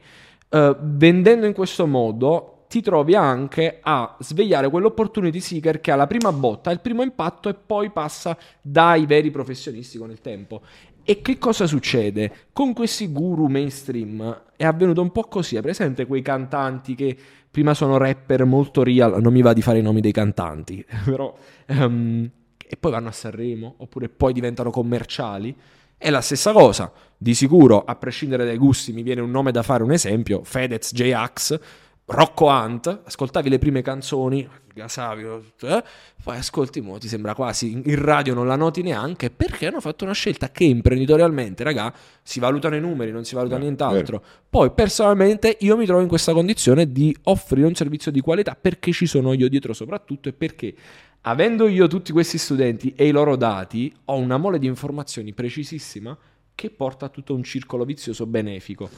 vendendo 0.80 1.46
in 1.46 1.54
questo 1.54 1.86
modo 1.86 2.66
ti 2.74 2.82
trovi 2.82 3.14
anche 3.14 3.78
a 3.82 4.16
svegliare 4.20 4.68
quell'opportunity 4.68 5.40
seeker 5.40 5.80
che 5.80 5.92
ha 5.92 5.96
la 5.96 6.08
prima 6.08 6.32
botta, 6.32 6.72
il 6.72 6.80
primo 6.80 7.04
impatto 7.04 7.48
e 7.48 7.54
poi 7.54 7.92
passa 7.92 8.36
dai 8.62 9.06
veri 9.06 9.30
professionisti 9.30 10.00
con 10.00 10.10
il 10.10 10.22
tempo. 10.22 10.62
E 11.04 11.22
che 11.22 11.38
cosa 11.38 11.68
succede? 11.68 12.32
Con 12.54 12.74
questi 12.74 13.12
guru 13.12 13.48
mainstream 13.48 14.44
è 14.56 14.66
avvenuto 14.66 15.02
un 15.02 15.12
po' 15.12 15.24
così. 15.24 15.56
È 15.56 15.62
presente 15.62 16.06
quei 16.06 16.22
cantanti 16.22 16.96
che 16.96 17.16
prima 17.52 17.74
sono 17.74 17.98
rapper 17.98 18.46
molto 18.46 18.84
real, 18.84 19.22
non 19.22 19.34
mi 19.34 19.42
va 19.42 19.54
di 19.54 19.62
fare 19.62 19.80
i 19.80 19.82
nomi 19.82 20.02
dei 20.02 20.12
cantanti, 20.12 20.84
però... 21.06 21.36
ehm, 21.68 22.30
e 22.74 22.78
poi 22.78 22.92
vanno 22.92 23.10
a 23.10 23.12
Sanremo, 23.12 23.76
oppure 23.78 24.10
poi 24.10 24.34
diventano 24.34 24.72
commerciali. 24.72 25.56
È 25.96 26.10
la 26.10 26.22
stessa 26.22 26.52
cosa. 26.54 26.92
Di 27.16 27.36
sicuro, 27.36 27.84
a 27.86 27.96
prescindere 27.96 28.46
dai 28.46 28.58
gusti, 28.58 28.92
mi 28.92 29.04
viene 29.04 29.22
un 29.22 29.30
nome 29.30 29.52
da 29.52 29.62
fare 29.62 29.84
un 29.84 29.92
esempio: 29.92 30.44
Fedez 30.44 30.92
J-Ax, 30.92 31.60
Rocco 32.06 32.48
Hunt. 32.48 33.02
Ascoltavi 33.06 33.50
le 33.50 33.60
prime 33.60 33.82
canzoni, 33.82 34.48
gasavi, 34.74 35.24
eh? 35.62 35.84
poi 36.24 36.38
ascolti, 36.38 36.82
mo, 36.82 36.98
ti 36.98 37.08
sembra 37.08 37.36
quasi 37.36 37.72
in 37.72 38.02
radio 38.02 38.34
non 38.34 38.48
la 38.48 38.56
noti 38.56 38.82
neanche 38.82 39.30
perché 39.30 39.68
hanno 39.68 39.80
fatto 39.80 40.04
una 40.04 40.14
scelta 40.14 40.52
che 40.52 40.64
imprenditorialmente, 40.64 41.64
raga, 41.64 41.94
si 42.22 42.40
valutano 42.40 42.76
i 42.76 42.82
numeri, 42.82 43.12
non 43.12 43.24
si 43.24 43.36
valuta 43.36 43.58
nient'altro. 43.58 44.24
Poi 44.50 44.72
personalmente 44.72 45.58
io 45.62 45.78
mi 45.78 45.86
trovo 45.86 46.02
in 46.02 46.08
questa 46.08 46.34
condizione 46.34 46.92
di 46.92 47.16
offrire 47.24 47.68
un 47.68 47.76
servizio 47.76 48.12
di 48.12 48.20
qualità 48.20 48.58
perché 48.60 48.92
ci 48.92 49.06
sono 49.06 49.34
io 49.34 49.48
dietro 49.48 49.74
soprattutto 49.74 50.30
e 50.30 50.34
perché 50.34 50.74
avendo 51.22 51.68
io 51.68 51.88
tutti 51.88 52.12
questi 52.12 52.38
studenti 52.38 52.94
e 52.96 53.08
i 53.08 53.12
loro 53.12 53.36
dati, 53.36 53.94
ho 54.06 54.18
una 54.18 54.38
mole 54.38 54.60
di 54.60 54.68
informazioni 54.68 55.34
precisissima 55.34 56.18
che 56.56 56.70
porta 56.70 57.06
a 57.06 57.10
tutto 57.10 57.34
un 57.34 57.44
circolo 57.44 57.86
vizioso 57.86 58.26
benefico. 58.26 58.90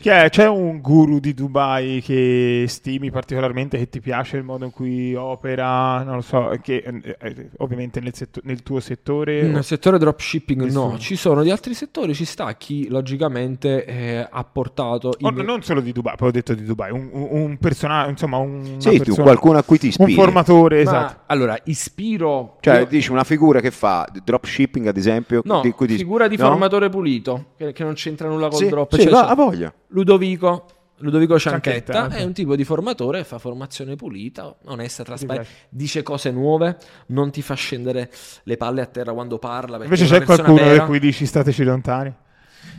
Chi 0.00 0.08
è? 0.08 0.28
C'è 0.28 0.48
un 0.48 0.80
guru 0.80 1.20
di 1.20 1.34
Dubai 1.34 2.02
che 2.02 2.64
stimi 2.66 3.12
particolarmente, 3.12 3.78
che 3.78 3.88
ti 3.88 4.00
piace 4.00 4.36
il 4.36 4.42
modo 4.42 4.64
in 4.64 4.72
cui 4.72 5.14
opera, 5.14 6.02
non 6.02 6.16
lo 6.16 6.20
so, 6.20 6.50
che 6.60 6.82
eh, 7.20 7.50
ovviamente 7.58 8.00
nel, 8.00 8.12
setto- 8.12 8.40
nel 8.42 8.64
tuo 8.64 8.80
settore... 8.80 9.42
Nel 9.46 9.62
settore 9.62 9.98
dropshipping 9.98 10.62
Nessuno. 10.64 10.90
no, 10.92 10.98
ci 10.98 11.14
sono 11.14 11.44
di 11.44 11.50
altri 11.52 11.74
settori, 11.74 12.12
ci 12.12 12.24
sta 12.24 12.52
chi 12.56 12.88
logicamente 12.88 13.84
eh, 13.84 14.26
ha 14.28 14.44
portato... 14.44 15.12
Oh, 15.20 15.28
in- 15.28 15.44
non 15.44 15.62
solo 15.62 15.80
di 15.80 15.92
Dubai, 15.92 16.16
poi 16.16 16.28
ho 16.28 16.32
detto 16.32 16.54
di 16.54 16.64
Dubai, 16.64 16.90
un, 16.90 17.08
un, 17.12 17.28
un 17.30 17.56
personaggio, 17.58 18.10
insomma, 18.10 18.38
un, 18.38 18.80
Sì, 18.80 18.98
tu, 18.98 19.14
qualcuno 19.14 19.58
a 19.58 19.62
cui 19.62 19.78
ti 19.78 19.84
un 19.86 19.90
ispiri. 19.90 20.12
formatore, 20.14 20.76
Ma, 20.76 20.82
esatto. 20.82 21.22
Allora, 21.26 21.56
ispiro... 21.64 22.56
Cioè, 22.60 22.78
io- 22.80 22.86
dici 22.86 23.12
una 23.12 23.22
figura 23.24 23.60
che 23.60 23.70
fa 23.70 24.08
dropshipping, 24.24 24.88
ad 24.88 24.96
esempio. 24.96 25.40
No, 25.44 25.60
di 25.60 25.70
cui 25.70 25.86
ti- 25.86 25.96
figura 25.96 26.26
di 26.26 26.36
no? 26.36 26.46
formatore 26.46 26.88
pulito, 26.88 27.52
che, 27.56 27.72
che 27.72 27.84
non 27.84 27.94
c'entra 27.94 28.26
nulla 28.28 28.48
col 28.48 28.58
Sì, 28.58 28.68
drop. 28.68 28.94
sì, 28.96 29.02
cioè, 29.02 29.10
va, 29.12 29.24
c'è- 29.24 29.30
ha 29.30 29.34
voglia. 29.36 29.67
Ludovico, 29.88 30.66
Ludovico 30.98 31.38
Cianchetta, 31.38 31.92
Cianchetta, 31.92 32.16
è 32.20 32.24
un 32.24 32.32
tipo 32.32 32.56
di 32.56 32.64
formatore, 32.64 33.22
fa 33.24 33.38
formazione 33.38 33.94
pulita, 33.94 34.54
onesta, 34.64 35.04
trasparente, 35.04 35.48
dice 35.68 36.02
cose 36.02 36.30
nuove, 36.30 36.76
non 37.08 37.30
ti 37.30 37.40
fa 37.42 37.54
scendere 37.54 38.10
le 38.42 38.56
palle 38.56 38.80
a 38.80 38.86
terra 38.86 39.12
quando 39.12 39.38
parla. 39.38 39.80
Invece 39.82 40.06
c'è 40.06 40.22
qualcuno 40.24 40.54
vera. 40.54 40.70
per 40.78 40.86
cui 40.86 40.98
dici 40.98 41.24
stateci 41.26 41.62
lontani. 41.64 42.12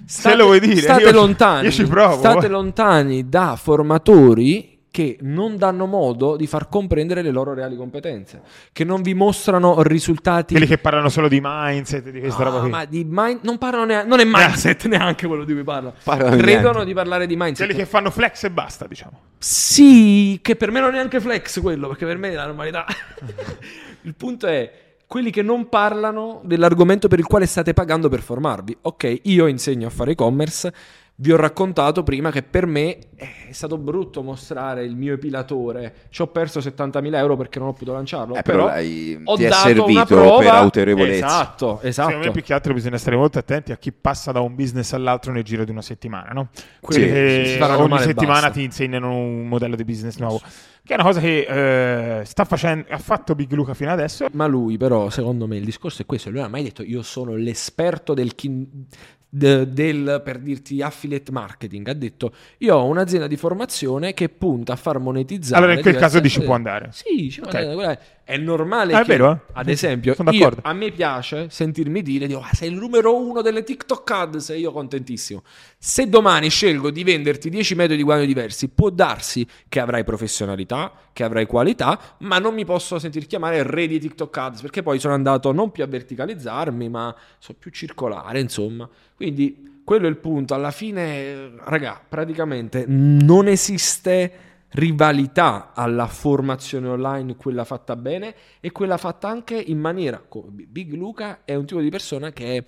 State- 0.06 0.30
Se 0.30 0.36
lo 0.36 0.46
vuoi 0.46 0.60
dire, 0.60 0.82
state 0.82 1.04
io 1.04 1.12
lontani, 1.12 1.66
io 1.68 1.72
ci 1.72 1.84
provo. 1.86 2.18
state 2.18 2.48
lontani 2.48 3.30
da 3.30 3.56
formatori 3.56 4.79
che 5.00 5.16
non 5.22 5.56
danno 5.56 5.86
modo 5.86 6.36
di 6.36 6.46
far 6.46 6.68
comprendere 6.68 7.22
le 7.22 7.32
loro 7.32 7.54
reali 7.54 7.78
competenze, 7.78 8.42
che 8.74 8.84
non 8.84 9.02
vi 9.02 9.14
mostrano 9.14 9.82
risultati 9.82 10.54
Quelli 10.56 10.68
che 10.68 10.78
parlano 10.78 11.08
solo 11.08 11.30
di 11.30 11.40
mindset, 11.42 12.10
di 12.10 12.20
questa 12.20 12.42
Ah, 12.42 12.44
roba 12.44 12.60
qui. 12.60 12.70
ma 12.70 12.84
di 12.84 13.06
mind- 13.08 13.40
non 13.44 13.58
parlano 13.58 13.86
neanche, 13.86 14.08
non 14.10 14.20
è 14.20 14.26
mindset 14.26 14.88
neanche 14.92 15.26
quello 15.26 15.46
di 15.46 15.54
cui 15.54 15.64
parla. 15.64 15.94
Parlano 16.04 16.36
Credono 16.36 16.70
niente. 16.72 16.86
di 16.86 16.94
parlare 16.94 17.28
di 17.28 17.38
mindset. 17.38 17.66
Quelli 17.66 17.80
che 17.80 17.86
fanno 17.86 18.12
flex 18.12 18.44
e 18.44 18.52
basta, 18.52 18.88
diciamo. 18.88 19.20
Sì, 19.38 20.38
che 20.42 20.58
per 20.58 20.70
me 20.72 20.82
non 20.82 20.90
è 20.90 20.94
neanche 20.94 21.22
flex 21.22 21.62
quello, 21.62 21.88
perché 21.88 22.06
per 22.06 22.18
me 22.18 22.32
è 22.32 22.34
la 22.34 22.46
normalità. 22.48 22.86
il 24.04 24.16
punto 24.16 24.48
è 24.48 24.70
quelli 25.08 25.32
che 25.32 25.42
non 25.42 25.70
parlano 25.70 26.42
dell'argomento 26.44 27.08
per 27.08 27.20
il 27.20 27.26
quale 27.26 27.46
state 27.46 27.74
pagando 27.74 28.10
per 28.10 28.20
formarvi. 28.20 28.78
Ok, 28.82 29.20
io 29.24 29.48
insegno 29.48 29.88
a 29.88 29.92
fare 29.92 30.12
e-commerce. 30.12 30.74
Vi 31.22 31.34
ho 31.34 31.36
raccontato 31.36 32.02
prima 32.04 32.32
che 32.32 32.44
per 32.44 32.66
me 32.66 32.98
è 33.18 33.52
stato 33.52 33.78
brutto 33.78 34.24
mostrare 34.24 34.86
il 34.86 34.96
mio 34.96 35.16
epilatore. 35.16 35.94
Ci 36.10 36.22
ho 36.22 36.28
perso 36.28 36.62
70.000 36.62 37.14
euro 37.18 37.36
perché 37.36 37.60
non 37.60 37.68
ho 37.68 37.74
potuto 37.74 37.92
lanciarlo. 37.92 38.36
Eh, 38.36 38.42
però 38.42 38.58
però 38.60 38.68
l'hai- 38.70 39.20
ho 39.26 39.36
ti 39.36 39.44
è 39.44 39.50
dato 39.50 39.62
servito 39.68 39.86
una 39.90 40.06
per 40.06 40.18
prova. 40.18 40.54
autorevolezza. 40.54 41.26
Esatto, 41.26 41.82
esatto. 41.82 42.08
Secondo 42.08 42.28
me 42.28 42.32
più 42.32 42.42
che 42.42 42.54
altro 42.54 42.74
bisogna 42.74 42.98
stare 42.98 43.18
molto 43.18 43.38
attenti 43.38 43.74
a 43.74 43.78
chi 43.78 43.92
passa 43.92 44.32
da 44.32 44.40
un 44.40 44.56
business 44.56 44.94
all'altro 44.94 45.34
nel 45.34 45.44
giro 45.44 45.66
di 45.66 45.72
una 45.72 45.82
settimana, 45.82 46.30
no? 46.32 46.52
Quelli 46.80 47.46
Sì, 47.48 47.58
faranno 47.58 47.84
ogni 47.84 48.00
settimana 48.00 48.34
basta. 48.40 48.50
ti 48.52 48.64
insegnano 48.64 49.14
un 49.14 49.46
modello 49.46 49.76
di 49.76 49.84
business 49.84 50.16
nuovo. 50.20 50.40
Che 50.40 50.94
è 50.94 50.94
una 50.94 51.04
cosa 51.04 51.20
che 51.20 52.20
eh, 52.22 52.24
sta 52.24 52.46
facendo, 52.46 52.86
ha 52.90 52.98
fatto 52.98 53.36
Big 53.36 53.52
Luca 53.52 53.74
fino 53.74 53.92
adesso. 53.92 54.28
Ma 54.32 54.48
lui, 54.48 54.78
però, 54.78 55.10
secondo 55.10 55.48
me, 55.48 55.58
il 55.58 55.66
discorso 55.66 56.02
è 56.02 56.06
questo. 56.06 56.30
Lui 56.30 56.38
non 56.40 56.48
ha 56.48 56.52
mai 56.52 56.64
detto 56.64 56.82
io 56.82 57.02
sono 57.02 57.36
l'esperto 57.36 58.14
del, 58.14 58.34
kin- 58.36 58.86
de- 59.30 59.72
del 59.72 60.22
per 60.24 60.40
dirti 60.40 60.82
affiliate 60.82 61.32
marketing. 61.32 61.88
Ha 61.88 61.94
detto 61.94 62.34
io 62.58 62.76
ho 62.76 62.86
un'azienda 62.86 63.28
di 63.28 63.38
formazione 63.38 64.14
che 64.14 64.28
punta 64.30 64.74
a 64.74 64.76
far 64.76 65.00
monetizzare. 65.00 65.58
Allora 65.58 65.74
in 65.78 65.82
quel 65.82 65.96
caso 65.96 66.20
dici 66.20 66.42
può 66.42 66.56
andare. 66.56 66.90
Sì, 66.92 67.30
ci 67.30 67.40
può 67.42 67.50
Ok. 67.50 67.56
andare, 67.56 68.00
è- 68.34 68.38
normale 68.38 68.94
Ah, 68.94 69.00
è 69.00 69.04
che, 69.04 69.12
vero, 69.18 69.32
eh? 69.32 69.38
ad 69.54 69.68
esempio, 69.70 70.16
io- 70.32 70.52
a 70.62 70.74
me 70.74 70.92
piace 70.92 71.48
sentirmi 71.50 72.02
dire, 72.02 72.26
"Ah, 72.36 72.50
sei 72.54 72.70
il 72.72 72.76
numero 72.76 73.16
uno 73.16 73.42
delle 73.42 73.64
TikTok 73.64 74.12
ads, 74.12 74.50
e 74.52 74.58
io 74.60 74.72
contentissimo. 74.72 75.44
Se 75.78 76.08
domani 76.08 76.50
scelgo 76.50 76.92
di 76.92 77.04
venderti 77.04 77.50
10 77.50 77.76
metodi 77.76 77.98
di 77.98 78.04
guadagno 78.04 78.26
diversi, 78.28 78.70
può 78.70 78.90
darsi 78.90 79.46
che 79.68 79.80
avrai 79.80 80.04
professionalità, 80.04 80.92
che 81.14 81.24
avrai 81.24 81.46
qualità, 81.46 82.00
ma 82.20 82.38
non 82.40 82.54
mi 82.54 82.66
posso 82.66 83.00
sentir 83.00 83.26
chiamare 83.28 83.64
re 83.64 83.88
di 83.88 84.00
TikTok 84.00 84.38
ads, 84.38 84.62
perché 84.62 84.84
poi 84.84 85.00
sono 85.00 85.14
andato 85.14 85.52
non 85.52 85.72
più 85.72 85.84
a 85.84 85.88
verticalizzarmi, 85.88 86.88
ma 86.90 87.16
so 87.40 87.54
più 87.54 87.72
circolare, 87.72 88.40
insomma. 88.40 88.88
Quindi 89.16 89.82
quello 89.84 90.06
è 90.06 90.10
il 90.10 90.18
punto. 90.18 90.54
Alla 90.54 90.72
fine, 90.72 91.52
raga, 91.64 92.00
praticamente 92.08 92.86
non 92.88 93.48
esiste 93.48 94.32
rivalità 94.72 95.72
alla 95.74 96.08
formazione 96.08 96.88
online, 96.88 97.36
quella 97.36 97.64
fatta 97.64 97.96
bene 97.96 98.36
e 98.60 98.72
quella 98.72 98.98
fatta 98.98 99.28
anche 99.28 99.56
in 99.56 99.80
maniera. 99.80 100.22
Big 100.48 100.94
Luca 100.94 101.42
è 101.44 101.56
un 101.56 101.66
tipo 101.66 101.82
di 101.82 101.90
persona 101.90 102.32
che 102.32 102.58
è 102.58 102.64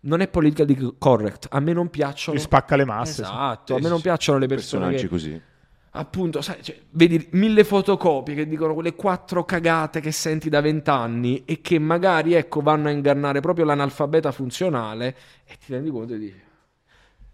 non 0.00 0.20
è 0.20 0.28
politically 0.28 0.94
correct. 0.98 1.48
A 1.50 1.60
me 1.60 1.72
non 1.72 1.88
piacciono. 1.90 2.36
Ti 2.36 2.42
spacca 2.42 2.76
le 2.76 2.84
masse. 2.84 3.22
Esatto, 3.22 3.74
Sì, 3.74 3.80
a 3.80 3.82
me 3.82 3.88
non 3.88 4.00
piacciono 4.00 4.38
le 4.38 4.46
persone 4.46 4.84
Personaggi 4.84 5.02
che, 5.02 5.08
così. 5.08 5.42
appunto, 5.90 6.40
sai, 6.40 6.62
cioè, 6.62 6.78
vedi 6.90 7.26
mille 7.32 7.64
fotocopie 7.64 8.34
che 8.34 8.46
dicono 8.46 8.74
quelle 8.74 8.94
quattro 8.94 9.44
cagate 9.44 10.00
che 10.00 10.12
senti 10.12 10.48
da 10.48 10.60
vent'anni 10.60 11.42
e 11.44 11.60
che 11.60 11.78
magari, 11.80 12.34
ecco, 12.34 12.60
vanno 12.60 12.88
a 12.88 12.90
ingannare 12.92 13.40
proprio 13.40 13.64
l'analfabeta 13.64 14.30
funzionale 14.30 15.16
e 15.44 15.56
ti 15.64 15.72
rendi 15.72 15.90
conto 15.90 16.14
e 16.14 16.18
dici, 16.18 16.40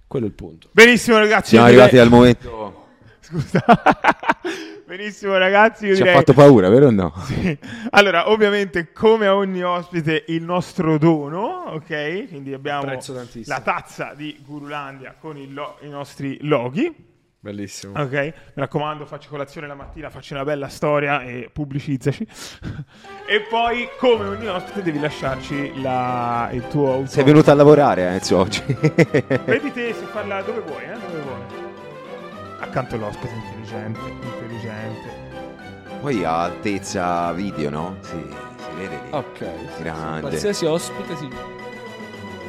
quello 0.06 0.24
è 0.24 0.28
il 0.28 0.34
punto. 0.34 0.68
Benissimo 0.72 1.18
ragazzi. 1.18 1.50
Siamo 1.50 1.66
arrivati 1.66 1.98
al 1.98 2.08
momento. 2.08 2.82
Scusa. 3.24 3.64
Benissimo 4.86 5.34
ragazzi, 5.38 5.86
io 5.86 5.94
Ci 5.94 6.02
ha 6.02 6.04
direi... 6.04 6.18
fatto 6.18 6.34
paura, 6.34 6.68
vero 6.68 6.88
o 6.88 6.90
no? 6.90 7.12
Sì. 7.24 7.56
Allora, 7.90 8.28
ovviamente, 8.30 8.92
come 8.92 9.26
a 9.26 9.34
ogni 9.34 9.62
ospite, 9.62 10.24
il 10.28 10.42
nostro 10.42 10.98
dono, 10.98 11.64
ok? 11.68 12.28
Quindi 12.28 12.52
abbiamo 12.52 12.84
la 13.46 13.60
tazza 13.60 14.12
di 14.14 14.38
Gurulandia 14.44 15.14
con 15.18 15.42
lo- 15.50 15.78
i 15.80 15.88
nostri 15.88 16.36
loghi. 16.42 17.12
Bellissimo. 17.40 17.98
Ok, 17.98 18.10
mi 18.12 18.32
raccomando, 18.54 19.06
facci 19.06 19.28
colazione 19.28 19.66
la 19.66 19.74
mattina, 19.74 20.10
facci 20.10 20.34
una 20.34 20.44
bella 20.44 20.68
storia 20.68 21.22
e 21.22 21.48
pubblicizzaci. 21.50 22.26
e 23.26 23.40
poi, 23.48 23.88
come 23.98 24.26
ogni 24.28 24.46
ospite, 24.48 24.82
devi 24.82 25.00
lasciarci 25.00 25.80
la- 25.80 26.50
il 26.52 26.66
tuo 26.68 26.92
auto. 26.92 27.06
Sei 27.08 27.24
venuto 27.24 27.50
a 27.50 27.54
lavorare, 27.54 28.02
eh, 28.02 28.12
Enzo, 28.14 28.36
oggi. 28.38 28.62
Vedi 28.66 29.72
te 29.72 29.94
se 29.94 30.04
farla 30.10 30.42
dove 30.42 30.60
vuoi, 30.60 30.84
eh? 30.84 30.92
Dove 30.92 31.20
vuoi. 31.20 31.43
Accanto 32.58 32.94
all'ospite 32.94 33.32
intelligente, 33.34 34.00
intelligente. 34.00 35.22
Poi 36.00 36.24
ha 36.24 36.42
altezza 36.42 37.32
video, 37.32 37.70
no? 37.70 37.96
Sì, 38.00 38.10
si 38.56 38.76
vede 38.76 39.00
lì. 39.02 39.08
Ok. 39.10 39.46
Grande. 39.80 40.16
sì. 40.16 40.20
Qualsiasi 40.20 40.64
ospite 40.66 41.16
si... 41.16 41.28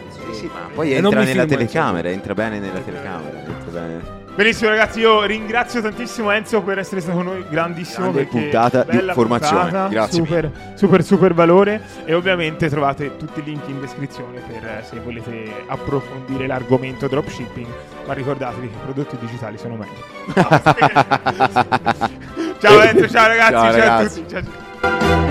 Sì, 0.09 0.33
sì, 0.33 0.45
ma 0.47 0.69
poi 0.73 0.93
E 0.93 1.01
non 1.01 1.13
entra 1.13 1.23
nella 1.23 1.45
telecamera, 1.45 2.09
entra 2.09 2.33
bene 2.33 2.59
nella 2.59 2.79
telecamera. 2.79 3.39
Entra 3.39 3.71
bene. 3.71 4.24
Benissimo 4.35 4.69
ragazzi, 4.69 4.99
io 4.99 5.23
ringrazio 5.23 5.81
tantissimo 5.81 6.29
Enzo 6.29 6.61
per 6.61 6.77
essere 6.79 6.99
stato 6.99 7.15
con 7.15 7.27
noi, 7.27 7.45
grandissimo 7.49 8.11
Grande 8.11 8.23
perché 8.25 8.37
puntata 8.37 8.83
di 8.83 8.97
formazione, 9.13 9.61
puntata, 9.61 9.87
grazie 9.87 10.17
super, 10.17 10.51
super 10.75 11.03
super 11.03 11.33
valore 11.33 11.81
e 12.03 12.13
ovviamente 12.13 12.67
trovate 12.69 13.15
tutti 13.15 13.39
i 13.39 13.43
link 13.43 13.61
in 13.67 13.79
descrizione 13.79 14.41
per 14.41 14.61
eh, 14.65 14.83
se 14.83 14.99
volete 14.99 15.63
approfondire 15.67 16.47
l'argomento 16.47 17.07
dropshipping, 17.07 17.67
ma 18.05 18.11
ricordatevi 18.11 18.67
che 18.67 18.73
i 18.73 18.77
prodotti 18.83 19.15
digitali 19.21 19.57
sono 19.57 19.77
meglio. 19.77 20.33
ciao 22.59 22.81
Enzo, 22.81 23.07
ciao 23.07 23.27
ragazzi, 23.27 23.51
Ciao, 23.51 23.51
ciao, 23.51 23.63
a 23.63 23.71
ragazzi. 23.71 24.19
tutti. 24.25 24.33
Ciao, 24.33 24.43
ciao. 24.81 25.24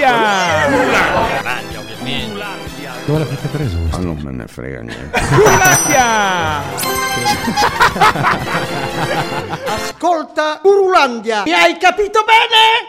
Gurulandia! 0.00 0.68
Dove 3.04 3.18
l'avete 3.18 3.48
preso? 3.48 3.76
Ma 3.90 3.98
non 3.98 4.18
me 4.22 4.30
ne 4.30 4.46
frega 4.46 4.80
niente. 4.80 5.20
Gurulandia! 5.28 6.62
Ascolta 9.66 10.60
Urulandia. 10.62 11.42
Mi 11.44 11.52
hai 11.52 11.76
capito 11.76 12.24
bene? 12.24 12.88